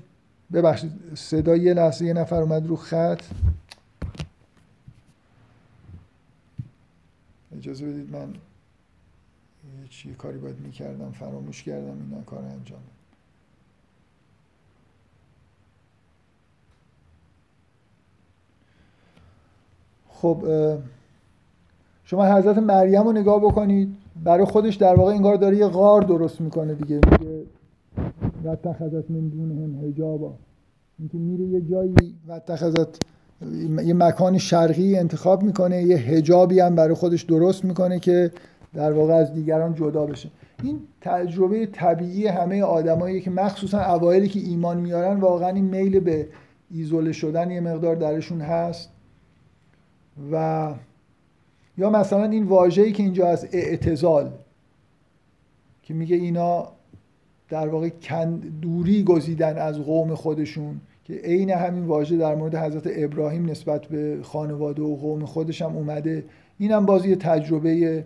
ببخشید 0.54 0.91
صدای 1.16 1.60
یه 1.60 1.74
لحظه 1.74 2.06
یه 2.06 2.14
نفر 2.14 2.41
اومد 2.41 2.68
رو 2.68 2.76
خط. 2.76 3.22
اجازه 7.58 7.86
بدید 7.86 8.12
من 8.16 8.34
یه 10.05 10.14
کاری 10.14 10.38
باید 10.38 10.60
می‌کردم 10.60 11.12
فراموش 11.12 11.64
کردم 11.64 11.97
اینا 12.01 12.22
کار 12.22 12.39
انجام 12.39 12.80
خب 20.10 20.43
شما 22.03 22.26
حضرت 22.26 22.58
مریم 22.58 23.03
رو 23.03 23.12
نگاه 23.12 23.41
بکنید. 23.41 23.97
برای 24.24 24.45
خودش 24.45 24.76
در 24.76 24.95
واقع 24.95 25.14
انگار 25.14 25.36
داره 25.36 25.58
یه 25.58 25.68
غار 25.68 26.01
درست 26.01 26.41
می‌کنه 26.41 26.74
دیگه. 26.74 26.95
میگه 26.95 27.43
و 28.43 28.55
تخذت 28.55 29.12
من 29.12 29.28
دونهم 29.28 29.86
حجابا. 29.86 30.34
اینکه 30.99 31.18
میره 31.18 31.45
یه 31.45 31.62
جایی 31.62 31.95
و 32.28 32.39
تخذت 32.39 32.99
یه 33.85 33.93
مکان 33.93 34.38
شرقی 34.38 34.97
انتخاب 34.97 35.43
می‌کنه 35.43 35.83
یه 35.83 35.97
هجابی 35.97 36.59
هم 36.59 36.75
برای 36.75 36.93
خودش 36.93 37.21
درست 37.21 37.65
می‌کنه 37.65 37.99
که 37.99 38.31
در 38.73 38.91
واقع 38.91 39.13
از 39.13 39.33
دیگران 39.33 39.75
جدا 39.75 40.05
بشه. 40.05 40.29
این 40.63 40.79
تجربه 41.01 41.65
طبیعی 41.65 42.27
همه 42.27 42.63
آدمایی 42.63 43.21
که 43.21 43.31
مخصوصا 43.31 43.81
اوایلی 43.81 44.27
که 44.27 44.39
ایمان 44.39 44.77
میارن 44.77 45.19
واقعا 45.19 45.49
این 45.49 45.65
میل 45.65 45.99
به 45.99 46.27
ایزوله 46.71 47.11
شدن 47.11 47.51
یه 47.51 47.61
مقدار 47.61 47.95
درشون 47.95 48.41
هست. 48.41 48.89
و 50.31 50.73
یا 51.77 51.89
مثلا 51.89 52.23
این 52.23 52.43
واژه‌ای 52.43 52.91
که 52.91 53.03
اینجا 53.03 53.27
از 53.27 53.47
اعتزال 53.51 54.31
که 55.83 55.93
میگه 55.93 56.15
اینا 56.15 56.67
در 57.49 57.67
واقع 57.67 57.89
دوری 58.61 59.03
گزیدن 59.03 59.57
از 59.57 59.79
قوم 59.79 60.15
خودشون. 60.15 60.81
که 61.08 61.14
عین 61.14 61.49
همین 61.49 61.86
واژه 61.86 62.18
در 62.18 62.36
مورد 62.36 62.55
حضرت 62.55 62.84
ابراهیم 62.95 63.49
نسبت 63.49 63.86
به 63.86 64.20
خانواده 64.22 64.82
و 64.82 64.95
قوم 64.95 65.26
خودش 65.26 65.62
هم 65.62 65.76
اومده. 65.76 66.24
اینم 66.60 66.86
بازی 66.86 67.16
تجربه 67.16 68.05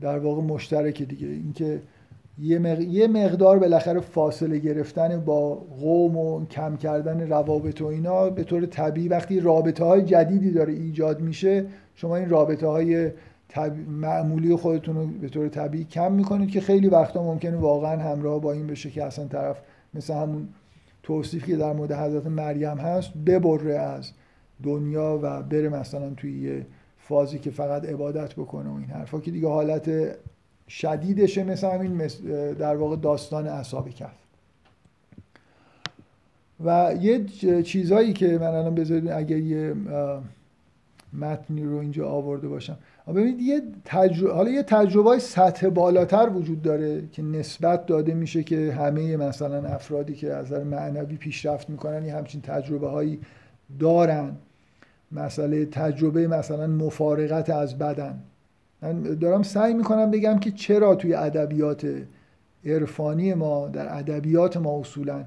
در 0.00 0.18
واقع 0.18 0.42
مشترک 0.42 1.02
دیگه. 1.02 1.26
اینکه 1.26 1.80
یه 2.88 3.06
مقدار 3.06 3.58
بالاخره 3.58 4.00
فاصله 4.00 4.58
گرفتن 4.58 5.20
با 5.20 5.54
قوم 5.54 6.16
و 6.16 6.46
کم 6.46 6.76
کردن 6.76 7.28
روابط 7.28 7.82
و 7.82 7.86
اینا 7.86 8.30
به 8.30 8.44
طور 8.44 8.66
طبیعی 8.66 9.08
وقتی 9.08 9.40
رابطه 9.40 9.84
های 9.84 10.02
جدیدی 10.02 10.50
داره 10.50 10.72
ایجاد 10.72 11.20
میشه 11.20 11.64
شما 11.94 12.16
این 12.16 12.28
رابطه 12.28 12.66
های 12.66 13.10
معمولی 13.88 14.56
خودتون 14.56 14.96
رو 14.96 15.06
به 15.06 15.28
طور 15.28 15.48
طبیعی 15.48 15.84
کم 15.84 16.12
می‌کنید 16.12 16.50
که 16.50 16.60
خیلی 16.60 16.88
وقتا 16.88 17.22
ممکنه 17.22 17.56
واقعا 17.56 17.96
همراه 17.96 18.40
با 18.40 18.52
این 18.52 18.66
بشه 18.66 18.90
که 18.90 19.04
اصلا 19.04 19.24
طرف 19.24 19.60
مثل 19.94 20.14
همون 20.14 20.48
توصیفی 21.02 21.52
که 21.52 21.56
در 21.56 21.72
مورد 21.72 21.92
حضرت 21.92 22.26
مریم 22.26 22.78
هست 22.78 23.12
ببره 23.26 23.78
از 23.78 24.10
دنیا 24.62 25.20
و 25.22 25.42
بره 25.42 25.68
مثلا 25.68 26.10
توی 26.10 26.40
یه 26.40 26.66
فازی 26.98 27.38
که 27.38 27.50
فقط 27.50 27.84
عبادت 27.84 28.34
بکنه 28.34 28.70
و 28.70 28.74
این 28.74 28.90
حرفا 28.90 29.20
که 29.20 29.30
دیگه 29.30 29.48
حالت 29.48 30.16
شدیدشه 30.68 31.44
مثل 31.44 31.70
همین 31.70 32.06
در 32.54 32.76
واقع 32.76 32.96
داستان 32.96 33.46
اصحاب 33.46 33.88
کف 33.88 34.12
و 36.64 36.94
یه 37.00 37.24
چیزایی 37.62 38.12
که 38.12 38.38
من 38.38 38.46
الان 38.46 38.74
بذارید 38.74 39.10
اگر 39.10 39.36
یه 39.36 39.74
متنی 41.12 41.64
رو 41.64 41.76
اینجا 41.76 42.08
آورده 42.08 42.48
باشم. 42.48 42.76
ببینید 43.08 43.40
یه 43.40 43.62
تجربه 43.84 44.34
حالا 44.34 44.50
یه 44.50 44.62
تجربه 44.62 45.18
سطح 45.18 45.68
بالاتر 45.68 46.28
وجود 46.28 46.62
داره 46.62 47.08
که 47.12 47.22
نسبت 47.22 47.86
داده 47.86 48.14
میشه 48.14 48.42
که 48.42 48.72
همه 48.72 49.16
مثلا 49.16 49.68
افرادی 49.68 50.14
که 50.14 50.32
از 50.32 50.46
نظر 50.46 50.64
معنوی 50.64 51.16
پیشرفت 51.16 51.70
می‌کنن 51.70 52.04
یه 52.04 52.16
همچین 52.16 52.40
تجربه 52.40 52.88
هایی 52.88 53.20
دارن. 53.78 54.36
مسئله 55.12 55.66
تجربه 55.66 56.26
مثلا 56.26 56.66
مفارقت 56.66 57.50
از 57.50 57.78
بدن. 57.78 58.22
من 58.82 59.02
دارم 59.02 59.42
سعی 59.42 59.74
می‌کنم 59.74 60.10
بگم 60.10 60.38
که 60.38 60.50
چرا 60.50 60.94
توی 60.94 61.14
ادبیات 61.14 61.86
عرفانی 62.64 63.34
ما 63.34 63.68
در 63.68 63.98
ادبیات 63.98 64.56
ما 64.56 64.80
اصولا 64.80 65.24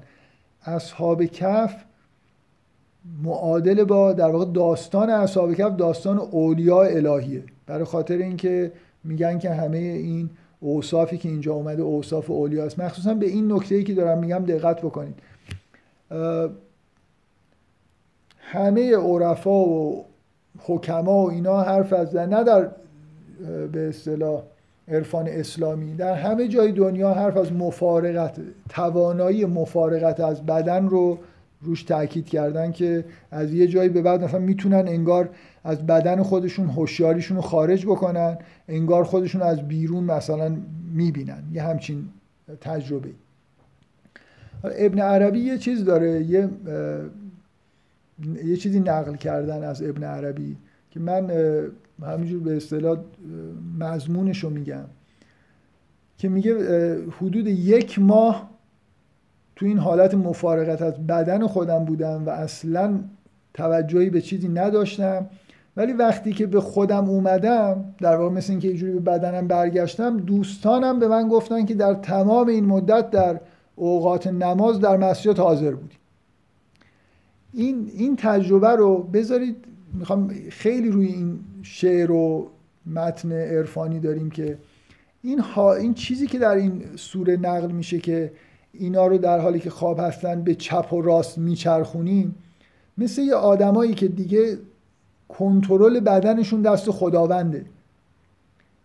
اصحاب 0.62 1.24
کف 1.24 1.84
معادل 3.22 3.84
با 3.84 4.12
در 4.12 4.30
واقع 4.30 4.52
داستان 4.52 5.10
اصحاب 5.10 5.54
کف 5.54 5.76
داستان 5.76 6.18
اولیاء 6.18 6.86
الهیه. 6.86 7.44
برای 7.66 7.84
خاطر 7.84 8.16
اینکه 8.16 8.72
میگن 9.04 9.38
که 9.38 9.50
همه 9.50 9.78
این 9.78 10.30
اوصافی 10.60 11.18
که 11.18 11.28
اینجا 11.28 11.54
اومده 11.54 11.82
اوصاف 11.82 12.30
اولیاست 12.30 12.80
مخصوصا 12.80 13.14
به 13.14 13.26
این 13.26 13.52
نکته 13.52 13.74
ای 13.74 13.84
که 13.84 13.94
دارم 13.94 14.18
میگم 14.18 14.44
دقت 14.44 14.80
بکنید. 14.80 15.14
همه 18.38 18.96
عرفا 18.96 19.64
و 19.64 20.04
حکما 20.58 21.24
و 21.24 21.30
اینا 21.30 21.62
حرف 21.62 21.92
از 21.92 22.16
نه 22.16 22.44
در 22.44 22.68
به 23.72 23.88
اصطلاح 23.88 24.42
عرفان 24.88 25.28
اسلامی 25.28 25.94
در 25.94 26.14
همه 26.14 26.48
جای 26.48 26.72
دنیا 26.72 27.10
حرف 27.10 27.36
از 27.36 27.52
مفارقت 27.52 28.36
توانایی 28.68 29.44
مفارقت 29.44 30.20
از 30.20 30.46
بدن 30.46 30.88
رو 30.88 31.18
روش 31.64 31.82
تاکید 31.82 32.26
کردن 32.26 32.72
که 32.72 33.04
از 33.30 33.52
یه 33.52 33.66
جایی 33.66 33.88
به 33.88 34.02
بعد 34.02 34.24
مثلا 34.24 34.40
می‌تونن 34.40 34.88
انگار 34.88 35.30
از 35.64 35.86
بدن 35.86 36.22
خودشون 36.22 36.66
هوشیاریشون 36.66 37.36
رو 37.36 37.42
خارج 37.42 37.86
بکنن 37.86 38.38
انگار 38.68 39.04
خودشون 39.04 39.42
از 39.42 39.68
بیرون 39.68 40.04
مثلا 40.04 40.56
می‌بینن. 40.94 41.42
یه 41.52 41.62
همچین 41.62 42.08
تجربه 42.60 43.10
ابن 44.64 44.98
عربی 44.98 45.38
یه 45.38 45.58
چیز 45.58 45.84
داره 45.84 46.24
یه 46.24 46.48
یه 48.44 48.56
چیزی 48.56 48.80
نقل 48.80 49.14
کردن 49.14 49.62
از 49.62 49.82
ابن 49.82 50.04
عربی 50.04 50.56
که 50.90 51.00
من 51.00 51.30
همینجور 52.02 52.40
به 52.42 52.56
اصطلاح 52.56 52.98
مضمونش 53.78 54.44
رو 54.44 54.50
میگم. 54.50 54.84
که 56.18 56.28
میگه 56.28 56.54
حدود 57.10 57.46
یک 57.46 57.98
ماه 57.98 58.50
تو 59.56 59.66
این 59.66 59.78
حالت 59.78 60.14
مفارقت 60.14 60.82
از 60.82 61.06
بدن 61.06 61.46
خودم 61.46 61.84
بودم 61.84 62.26
و 62.26 62.30
اصلا 62.30 63.00
توجهی 63.54 64.10
به 64.10 64.20
چیزی 64.20 64.48
نداشتم. 64.48 65.26
ولی 65.76 65.92
وقتی 65.92 66.32
که 66.32 66.46
به 66.46 66.60
خودم 66.60 67.08
اومدم 67.08 67.84
در 68.00 68.16
واقع 68.16 68.34
مثل 68.34 68.52
اینکه 68.52 68.68
یه 68.68 68.92
به 68.92 69.00
بدنم 69.00 69.46
برگشتم 69.46 70.16
دوستانم 70.16 70.98
به 70.98 71.08
من 71.08 71.28
گفتن 71.28 71.64
که 71.64 71.74
در 71.74 71.94
تمام 71.94 72.48
این 72.48 72.64
مدت 72.64 73.10
در 73.10 73.40
اوقات 73.76 74.26
نماز 74.26 74.80
در 74.80 74.96
مسجد 74.96 75.38
حاضر 75.38 75.70
بودیم. 75.70 75.98
این 77.52 77.90
این 77.94 78.16
تجربه 78.16 78.68
رو 78.68 79.02
بذارید 79.02 79.56
می‌خوام 79.94 80.34
خیلی 80.50 80.90
روی 80.90 81.06
این 81.06 81.38
شعر 81.62 82.10
و 82.10 82.50
متن 82.86 83.32
عرفانی 83.32 84.00
داریم 84.00 84.30
که 84.30 84.58
این, 85.22 85.38
ها 85.38 85.74
این 85.74 85.94
چیزی 85.94 86.26
که 86.26 86.38
در 86.38 86.54
این 86.54 86.82
سوره 86.96 87.36
نقل 87.36 87.72
میشه 87.72 87.98
که 87.98 88.32
اینا 88.78 89.06
رو 89.06 89.18
در 89.18 89.38
حالی 89.38 89.58
که 89.58 89.70
خواب 89.70 90.00
هستن 90.00 90.42
به 90.42 90.54
چپ 90.54 90.92
و 90.92 91.02
راست 91.02 91.38
میچرخونیم 91.38 92.34
مثل 92.98 93.22
یه 93.22 93.34
آدمایی 93.34 93.94
که 93.94 94.08
دیگه 94.08 94.58
کنترل 95.28 96.00
بدنشون 96.00 96.62
دست 96.62 96.90
خداونده. 96.90 97.64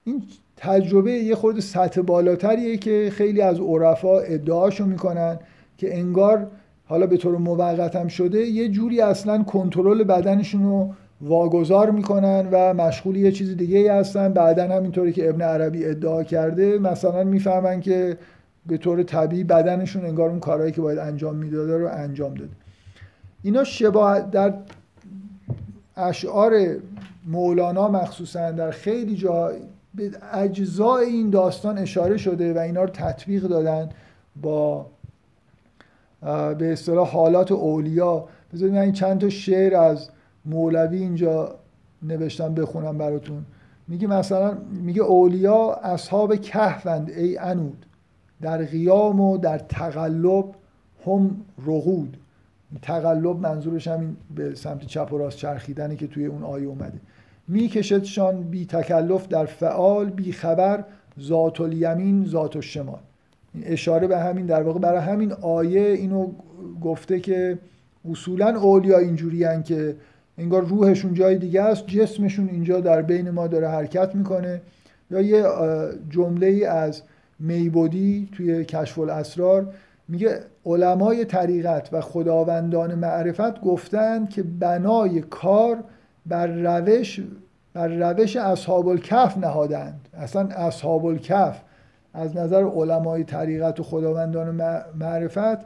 این 0.04 0.24
تجربه 0.58 1.12
یه 1.12 1.36
خورده 1.36 1.62
سطح 1.62 2.02
بالاتریه 2.02 2.78
که 2.78 3.10
خیلی 3.14 3.42
از 3.42 3.60
عرفا 3.60 4.20
ادعاشو 4.20 4.86
می‌کنن 4.86 5.40
که 5.78 5.98
انگار 5.98 6.48
حالا 6.86 7.08
به 7.08 7.18
طور 7.18 7.38
موقت 7.38 7.96
هم 7.96 8.08
شده 8.08 8.40
یه 8.40 8.70
جوری 8.70 9.02
اصلا 9.02 9.44
کنترل 9.44 10.04
بدنشون 10.04 10.64
رو 10.64 10.90
واگذار 11.22 11.92
می‌کنن 11.92 12.48
و 12.52 12.74
مشغول 12.74 13.16
یه 13.16 13.32
چیز 13.32 13.58
دیگه 13.58 13.94
هستن. 13.94 14.34
بعدا 14.34 14.64
همینطوری 14.64 15.14
که 15.14 15.30
ابن 15.30 15.42
عربی 15.42 15.86
ادعا 15.86 16.24
کرده 16.24 16.78
مثلا 16.78 17.24
می‌فهمن 17.24 17.82
که 17.82 18.18
به 18.70 18.78
طور 18.78 19.04
طبیعی 19.04 19.44
بدنشون 19.44 20.06
انگار 20.06 20.30
اون 20.30 20.40
کارهایی 20.40 20.72
که 20.72 20.82
باید 20.82 21.00
انجام 21.00 21.36
می‌داده 21.36 21.78
رو 21.78 21.90
انجام 21.92 22.34
داده. 22.34 22.52
اینا 23.44 23.64
شباه 23.64 24.22
در 24.22 24.54
اشعار 25.98 26.54
مولانا 27.28 27.88
مخصوصا 27.88 28.52
در 28.52 28.72
خیلی 28.72 29.16
جا 29.16 29.52
به 29.96 30.12
اجزای 30.34 31.06
این 31.06 31.30
داستان 31.30 31.78
اشاره 31.78 32.18
شده 32.18 32.54
و 32.54 32.58
اینا 32.58 32.84
رو 32.84 32.90
تطبیق 32.90 33.44
دادن 33.44 33.90
با 34.42 34.86
به 36.58 36.74
اصطلاح 36.74 37.10
حالات 37.10 37.52
اولیا. 37.52 38.26
بذارید 38.54 38.76
من 38.76 38.82
این 38.82 38.92
چند 38.92 39.22
تا 39.22 39.30
شعر 39.30 39.76
از 39.76 40.10
مولوی 40.46 40.98
اینجا 40.98 41.56
نوشتم 42.04 42.54
بخونم 42.54 42.98
براتون. 42.98 43.46
میگه 43.88 44.08
مثلا 44.08 44.58
میگه 44.84 45.02
اولیا 45.02 45.74
اصحاب 45.74 46.36
کهفند 46.36 47.10
ای 47.10 47.38
انود 47.38 47.86
در 48.42 48.66
قیام 48.66 49.20
و 49.20 49.38
در 49.38 49.58
تقلب 49.58 50.46
هم 51.06 51.42
رغود 51.66 52.18
تقلب 52.82 53.40
منظورش 53.40 53.88
همین 53.88 54.18
به 54.36 54.56
سمت 54.56 54.86
چپ 54.86 55.14
و 55.14 55.18
راست 55.18 55.38
چرخیدنه 55.38 55.96
که 55.96 56.08
توی 56.08 56.26
اون 56.26 56.44
آیه 56.44 56.68
اومده. 56.68 57.00
میکشدشان 57.48 58.44
بی 58.44 58.66
تکلف 58.66 59.28
در 59.28 59.46
فعال 59.46 60.10
بی 60.10 60.32
خبر 60.32 60.84
ذات 61.22 61.62
الیمین 61.62 62.26
ذات 62.26 62.56
الشمال. 62.56 63.00
این 63.54 63.64
اشاره 63.68 64.08
به 64.08 64.18
همین 64.18 64.46
در 64.46 64.64
واقع 64.64 64.80
برای 64.80 65.00
همین 65.00 65.32
آیه 65.32 65.82
اینو 65.82 66.32
گفته 66.82 67.20
که 67.20 67.58
اصولا 68.12 68.60
اولیا 68.60 68.98
اینجوری 68.98 69.64
که 69.64 69.96
انگار 70.38 70.66
روحشون 70.66 71.14
جای 71.14 71.38
دیگه 71.38 71.62
است 71.62 71.88
جسمشون 71.88 72.50
اینجا 72.50 72.80
در 72.80 73.02
بین 73.02 73.30
ما 73.30 73.48
داره 73.48 73.68
حرکت 73.70 74.16
می‌کنه. 74.16 74.62
یا 75.12 75.22
یه 75.22 75.44
جمله 76.10 76.68
از 76.68 77.02
میبودی 77.40 78.30
توی 78.32 78.66
کشف 78.66 79.00
الاسرار 79.00 79.74
میگه 80.08 80.40
علمای 80.66 81.26
طریقت 81.26 81.90
و 81.92 82.02
خداوندان 82.02 82.96
معرفت 82.96 83.62
گفتند 83.62 84.30
که 84.30 84.44
بنای 84.44 85.22
کار 85.22 85.84
بر 86.26 86.48
روش 86.48 87.22
بر 87.74 87.88
روش 87.88 88.36
اصحاب 88.36 88.88
الکف 88.88 89.38
نهادند. 89.38 90.08
اصلا 90.14 90.42
اصحاب 90.42 91.06
الکف 91.06 91.62
از 92.14 92.38
نظر 92.38 92.64
علمای 92.64 93.24
طریقت 93.24 93.80
و 93.80 93.84
خداوندان 93.84 94.62
معرفت 95.00 95.58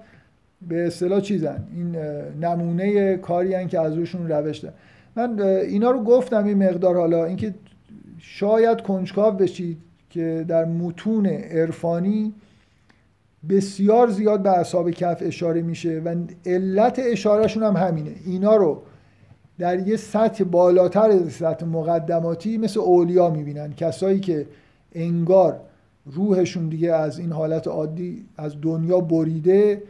به 0.67 0.87
اصطلاح 0.87 1.19
چیزن. 1.19 1.63
این 1.75 1.95
نمونه 2.41 3.17
کاری 3.17 3.67
که 3.67 3.79
از 3.79 3.93
روشون 3.93 4.29
روش 4.29 4.57
دارن. 4.57 4.75
من 5.15 5.41
اینا 5.41 5.91
رو 5.91 6.03
گفتم 6.03 6.45
این 6.45 6.69
مقدار 6.69 6.97
حالا. 6.97 7.25
اینکه 7.25 7.53
شاید 8.17 8.81
کنجکاو 8.81 9.33
بشید 9.33 9.77
که 10.13 10.45
در 10.47 10.65
متون 10.65 11.25
عرفانی 11.25 12.33
بسیار 13.49 14.09
زیاد 14.09 14.43
به 14.43 14.49
اصحاب 14.49 14.91
کف 14.91 15.23
اشاره 15.25 15.61
میشه 15.61 16.01
و 16.05 16.15
علت 16.45 17.01
اشارهشون 17.05 17.63
هم 17.63 17.77
همینه. 17.77 18.11
اینا 18.25 18.55
رو 18.55 18.81
در 19.59 19.87
یه 19.87 19.97
سطح 19.97 20.43
بالاتر 20.43 21.29
سطح 21.29 21.65
مقدماتی 21.65 22.57
مثل 22.57 22.79
اولیا 22.79 23.29
می‌بینن. 23.29 23.73
کسایی 23.73 24.19
که 24.19 24.45
انگار 24.95 25.59
روحشون 26.05 26.69
دیگه 26.69 26.93
از 26.93 27.19
این 27.19 27.31
حالت 27.31 27.67
عادی 27.67 28.25
از 28.37 28.61
دنیا 28.61 28.99
بریده 28.99 29.83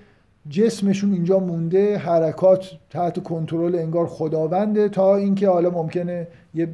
جسمشون 0.49 1.13
اینجا 1.13 1.39
مونده 1.39 1.97
حرکات 1.97 2.71
تحت 2.89 3.23
کنترل 3.23 3.75
انگار 3.75 4.07
خداونده 4.07 4.89
تا 4.89 5.15
اینکه 5.15 5.49
حالا 5.49 5.69
ممکنه 5.69 6.27
یه 6.53 6.67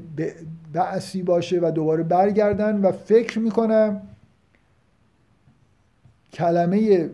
بعثی 0.74 1.24
باشه 1.24 1.60
و 1.60 1.72
دوباره 1.72 2.04
برگردن 2.04 2.82
و 2.82 2.92
فکر 2.92 3.40
می‌کنم 3.40 4.02
کلمه 6.34 7.10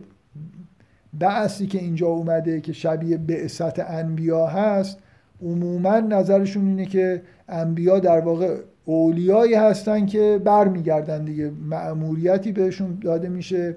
بعثی 1.19 1.67
که 1.67 1.79
اینجا 1.79 2.07
اومده 2.07 2.61
که 2.61 2.73
شبیه 2.73 3.17
بعثت 3.17 3.79
انبیا 3.79 4.47
هست 4.47 4.97
عموما 5.41 5.99
نظرشون 5.99 6.67
اینه 6.67 6.85
که 6.85 7.21
انبیا 7.49 7.99
در 7.99 8.19
واقع 8.19 8.57
اولیایی 8.85 9.53
هستن 9.53 10.05
که 10.05 10.41
برمیگردن 10.43 11.25
دیگه. 11.25 11.51
مأموریتی 11.69 12.51
بهشون 12.51 12.97
داده 13.01 13.29
میشه 13.29 13.75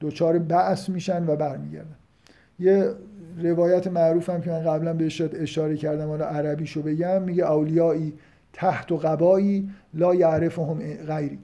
دوچار 0.00 0.38
بعث 0.38 0.88
میشن 0.88 1.26
و 1.26 1.36
برمیگردن. 1.36 1.96
یه 2.58 2.90
روایت 3.42 3.86
معروف 3.86 4.26
که 4.26 4.50
من 4.50 4.62
قبلا 4.62 4.92
بهش 4.92 5.20
اشاره 5.20 5.76
کردم 5.76 6.08
حالا 6.08 6.24
عربیشو 6.24 6.82
بگم 6.82 7.22
میگه 7.22 7.44
اولیایی 7.44 8.12
تحت 8.52 8.92
و 8.92 8.96
قبایی 8.96 9.70
لا 9.94 10.14
یعرفهم 10.14 10.78
غیری. 11.06 11.38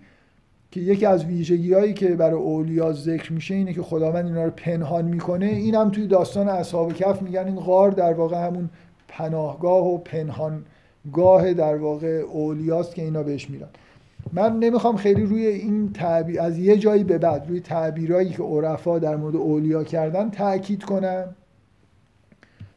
که 0.70 0.80
یکی 0.80 1.07
از 1.07 1.24
ویژگی 1.24 1.72
هایی 1.72 1.94
که 1.94 2.09
برای 2.09 2.40
اولیا 2.40 2.92
ذکر 2.92 3.32
میشه 3.32 3.54
اینه 3.54 3.72
که 3.72 3.82
خداوند 3.82 4.26
اینا 4.26 4.44
رو 4.44 4.50
پنهان 4.50 5.04
می‌کنه. 5.04 5.46
این 5.46 5.74
هم 5.74 5.90
توی 5.90 6.07
داستان 6.07 6.48
اصحاب 6.48 6.92
کف 6.92 7.22
میگن. 7.22 7.46
این 7.46 7.57
غار 7.57 7.90
در 7.90 8.12
واقع 8.12 8.46
همون 8.46 8.70
پناهگاه 9.09 9.86
و 9.86 9.98
پنهانگاه 9.98 11.54
در 11.54 11.76
واقع 11.76 12.22
اولیاست 12.32 12.94
که 12.94 13.02
اینا 13.02 13.22
بهش 13.22 13.50
میرن. 13.50 13.68
من 14.32 14.59
نمی‌خوام 14.59 14.96
خیلی 14.96 15.22
روی 15.22 15.46
این 15.46 15.92
تعبیر 15.92 16.40
از 16.40 16.59
یه 16.59 16.76
جایی 16.76 17.04
به 17.04 17.18
بعد 17.18 17.48
روی 17.48 17.61
تعبیرایی 17.61 18.30
که 18.30 18.42
عرفا 18.42 18.98
در 18.98 19.16
مورد 19.16 19.36
اولیا 19.36 19.84
کردن 19.84 20.30
تاکید 20.30 20.84
کنم. 20.84 21.24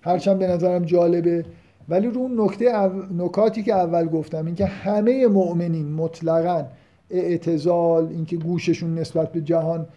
هرچند 0.02 0.40
به 0.40 0.48
نظرم 0.48 0.86
جالبه 0.86 1.46
ولی 1.90 2.08
رو 2.08 2.22
اون 2.22 2.42
نکته 2.42 2.90
نکاتی 3.18 3.64
که 3.64 3.74
اول 3.74 4.08
گفتم 4.08 4.46
اینکه 4.46 4.66
همه 4.66 5.28
مؤمنین 5.28 5.92
مطلقا 5.92 6.66
اعتزال 7.10 8.08
اینکه 8.08 8.38
گوششون 8.38 9.00
نسبت 9.00 9.32
به 9.32 9.42
جهان 9.42 9.88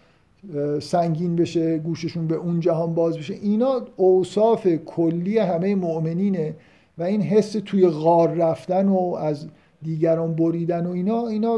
سنگین 0.81 1.35
بشه 1.35 1.77
گوششون 1.77 2.27
به 2.27 2.35
اون 2.35 2.59
جهان 2.59 2.93
باز 2.93 3.17
بشه 3.17 3.33
اینا 3.33 3.81
اوصاف 3.97 4.67
کلی 4.67 5.37
همه 5.37 5.75
مؤمنینه 5.75 6.55
و 6.97 7.03
این 7.03 7.21
حس 7.21 7.51
توی 7.51 7.87
غار 7.87 8.29
رفتن 8.29 8.87
و 8.87 9.15
از 9.19 9.47
دیگران 9.81 10.35
بریدن 10.35 10.85
و 10.85 10.91
اینا 10.91 11.27
اینا 11.27 11.57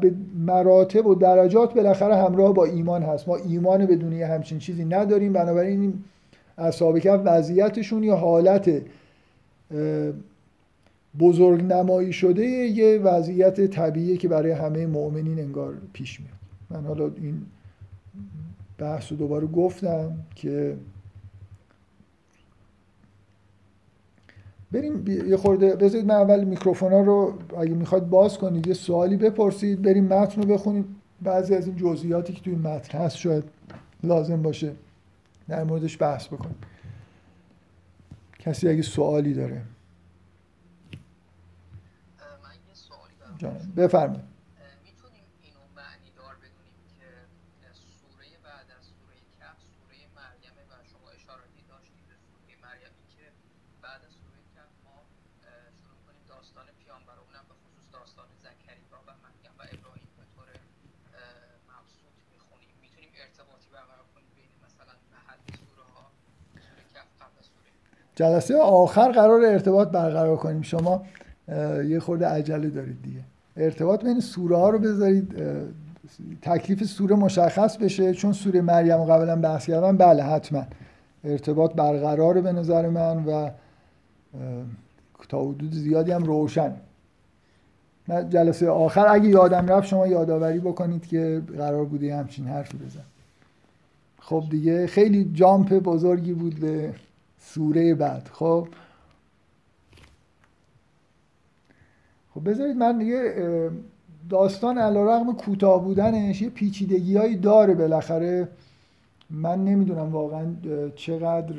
به 0.00 0.14
مراتب 0.46 1.06
و 1.06 1.14
درجات 1.14 1.74
بالاخره 1.74 2.16
همراه 2.16 2.54
با 2.54 2.64
ایمان 2.64 3.02
هست. 3.02 3.28
ما 3.28 3.36
ایمان 3.36 3.86
بدون 3.86 4.12
یه 4.12 4.26
همچین 4.26 4.58
چیزی 4.58 4.84
نداریم 4.84 5.32
بنابراین 5.32 5.80
این 5.80 5.94
اصحاب 6.58 6.98
کف 6.98 7.20
وضعیتشون 7.24 8.02
یا 8.02 8.16
حالت 8.16 8.82
بزرگ 11.18 11.64
نمایی 11.64 12.12
شده 12.12 12.46
یه 12.46 12.98
وضعیت 12.98 13.66
طبیعی 13.66 14.16
که 14.16 14.28
برای 14.28 14.52
همه 14.52 14.86
مؤمنین 14.86 15.38
انگار 15.38 15.74
پیش 15.92 16.20
میاد. 16.20 16.32
من 16.70 16.88
حالا 16.88 17.10
این 17.16 17.46
بحث 18.78 19.12
رو 19.12 19.18
دوباره 19.18 19.46
گفتم 19.46 20.12
که 20.34 20.76
بریم 24.72 25.04
یه 25.28 25.36
خورده 25.36 25.76
بذارید 25.76 26.06
من 26.06 26.14
اول 26.14 26.44
میکروفون 26.44 26.92
ها 26.92 27.00
رو 27.00 27.34
اگه 27.58 27.74
می‌خواد 27.74 28.08
باز 28.08 28.38
کنید 28.38 28.66
یه 28.66 28.74
سوالی 28.74 29.16
بپرسید 29.16 29.82
بریم 29.82 30.04
متن 30.04 30.42
رو 30.42 30.48
بخونید 30.48 30.84
بعضی 31.22 31.54
از 31.54 31.66
این 31.66 31.76
جزئیاتی 31.76 32.32
که 32.32 32.42
توی 32.42 32.54
متن 32.54 32.98
هست 32.98 33.16
شاید 33.16 33.44
لازم 34.02 34.42
باشه 34.42 34.72
در 35.48 35.64
موردش 35.64 36.02
بحث 36.02 36.26
بکنیم. 36.26 36.56
کسی 38.46 38.68
اگه 38.68 38.82
سوالی 38.82 39.34
داره؟ 39.34 39.62
بفرمایید. 43.76 44.35
جلسه 68.16 68.56
آخر 68.56 69.12
قرار 69.12 69.44
ارتباط 69.44 69.88
برقرار 69.88 70.36
کنیم. 70.36 70.62
شما 70.62 71.02
یه 71.88 72.00
خورده 72.00 72.26
عجله 72.26 72.68
دارید 72.68 73.02
دیگه. 73.02 73.20
ارتباط 73.56 74.04
بین 74.04 74.20
سوره 74.20 74.56
ها 74.56 74.70
رو 74.70 74.78
بذارید 74.78 75.34
تکلیف 76.42 76.84
سوره 76.84 77.16
مشخص 77.16 77.76
بشه. 77.76 78.14
چون 78.14 78.32
سوره 78.32 78.60
مریم 78.60 79.04
قبلا 79.04 79.36
بحث 79.36 79.66
کردم. 79.66 79.96
بله 79.96 80.22
حتما. 80.22 80.62
ارتباط 81.24 81.74
برقرار 81.74 82.40
به 82.40 82.52
نظر 82.52 82.88
من 82.88 83.24
و 83.24 83.50
تا 85.28 85.40
حدود 85.40 85.74
زیادی 85.74 86.12
هم 86.12 86.24
روشن. 86.24 86.72
جلسه 88.30 88.68
آخر 88.68 89.06
اگه 89.08 89.28
یادم 89.28 89.66
رفت 89.66 89.88
شما 89.88 90.06
یادآوری 90.06 90.58
بکنید 90.58 91.06
که 91.06 91.42
قرار 91.58 91.84
بوده 91.84 92.16
همچین 92.16 92.46
حرفی 92.46 92.78
بزن 92.78 93.04
خب 94.20 94.44
دیگه 94.50 94.86
خیلی 94.86 95.30
جامپ 95.34 95.74
بزرگی 95.74 96.32
بود 96.32 96.60
به 96.60 96.92
سوره 97.38 97.94
بعد. 97.94 98.30
خب؟ 98.32 98.68
خب 102.34 102.50
بذارید 102.50 102.76
من 102.76 102.98
دیگه 102.98 103.70
داستان 104.30 104.78
علیرغم 104.78 105.34
کوتاه 105.34 105.84
بودنش 105.84 106.42
یه 106.42 106.50
پیچیدگی 106.50 107.16
هایی 107.16 107.36
داره 107.36 107.74
بالاخره. 107.74 108.48
من 109.30 109.64
نمی‌دونم 109.64 110.12
واقعا 110.12 110.46
چقدر 110.96 111.54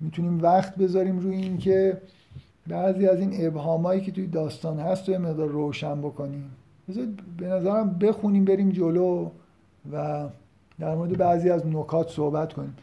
می‌تونیم 0.00 0.42
وقت 0.42 0.74
بذاریم 0.76 1.18
روی 1.18 1.36
این 1.36 1.58
که 1.58 2.00
بعضی 2.66 3.06
از 3.06 3.20
این 3.20 3.46
ابهامایی 3.46 4.00
که 4.00 4.12
توی 4.12 4.26
داستان 4.26 4.78
هست 4.78 5.08
رو 5.08 5.18
مقدار 5.18 5.48
روشن 5.48 6.00
بکنیم. 6.00 6.50
بذارید 6.88 7.36
به 7.36 7.46
نظرم 7.46 7.90
بخونیم 7.90 8.44
بریم 8.44 8.70
جلو 8.70 9.30
و 9.92 10.28
در 10.80 10.94
مورد 10.94 11.18
بعضی 11.18 11.50
از 11.50 11.66
نکات 11.66 12.10
صحبت 12.10 12.52
کنیم. 12.52 12.76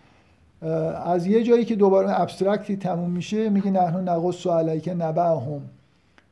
از 1.06 1.28
یه 1.28 1.44
جایی 1.44 1.66
که 1.66 1.76
دوباره 1.76 2.22
ابسترکتی 2.22 2.78
تموم 2.78 3.10
میشه 3.10 3.50
میگه 3.50 3.72
نحن 3.72 4.10
نقص 4.10 4.48
علیک 4.48 4.90
نبعهم 4.98 5.62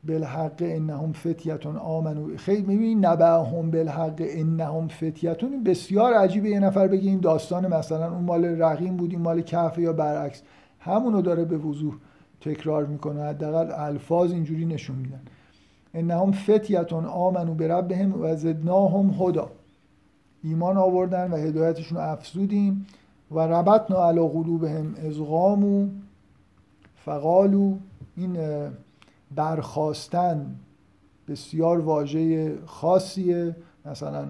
بالحق 0.04 0.56
انهم 0.60 1.12
فتیتون 1.12 1.76
آمنو. 1.76 2.36
خیلی 2.36 2.62
می‌بینی 2.62 2.94
نبعهم 2.94 3.70
بالحق 3.70 4.14
انهم 4.18 4.88
فتیتون؟ 4.88 5.64
بسیار 5.64 6.14
عجیبه 6.14 6.48
یه 6.48 6.60
نفر 6.60 6.88
بگه 6.88 7.10
این 7.10 7.20
داستان 7.20 7.74
مثلا 7.74 8.12
اون 8.12 8.24
مال 8.24 8.44
رقیم 8.44 8.96
بود 8.96 9.10
این 9.10 9.20
مال 9.20 9.40
کهف 9.40 9.78
یا 9.78 9.92
برعکس. 9.92 10.42
همونو 10.80 11.22
داره 11.22 11.44
به 11.44 11.58
وضوح 11.58 11.94
تکرار 12.40 12.86
می‌کنه. 12.86 13.22
حداقل 13.22 13.72
الفاظ 13.72 14.32
اینجوری 14.32 14.66
نشون 14.66 14.96
میدن. 14.96 15.20
انهم 15.94 16.32
فتیتون 16.32 17.04
آمنو 17.04 17.54
بربهم 17.54 18.22
و 18.22 18.36
زدناهم 18.36 19.14
هدا. 19.20 19.50
ایمان 20.42 20.76
آوردن 20.76 21.30
و 21.30 21.36
هدایتشون 21.36 21.98
رو 21.98 22.04
افزودیم. 22.04 22.86
و 23.30 23.38
ربطنا 23.38 24.08
علی 24.08 24.28
قلوبهم 24.28 24.94
ازغامو 25.06 25.88
فقالو 26.94 27.74
این 28.16 28.38
برخواستن 29.34 30.56
بسیار 31.28 31.80
واژه 31.80 32.54
خاصیه. 32.66 33.56
مثلا 33.86 34.24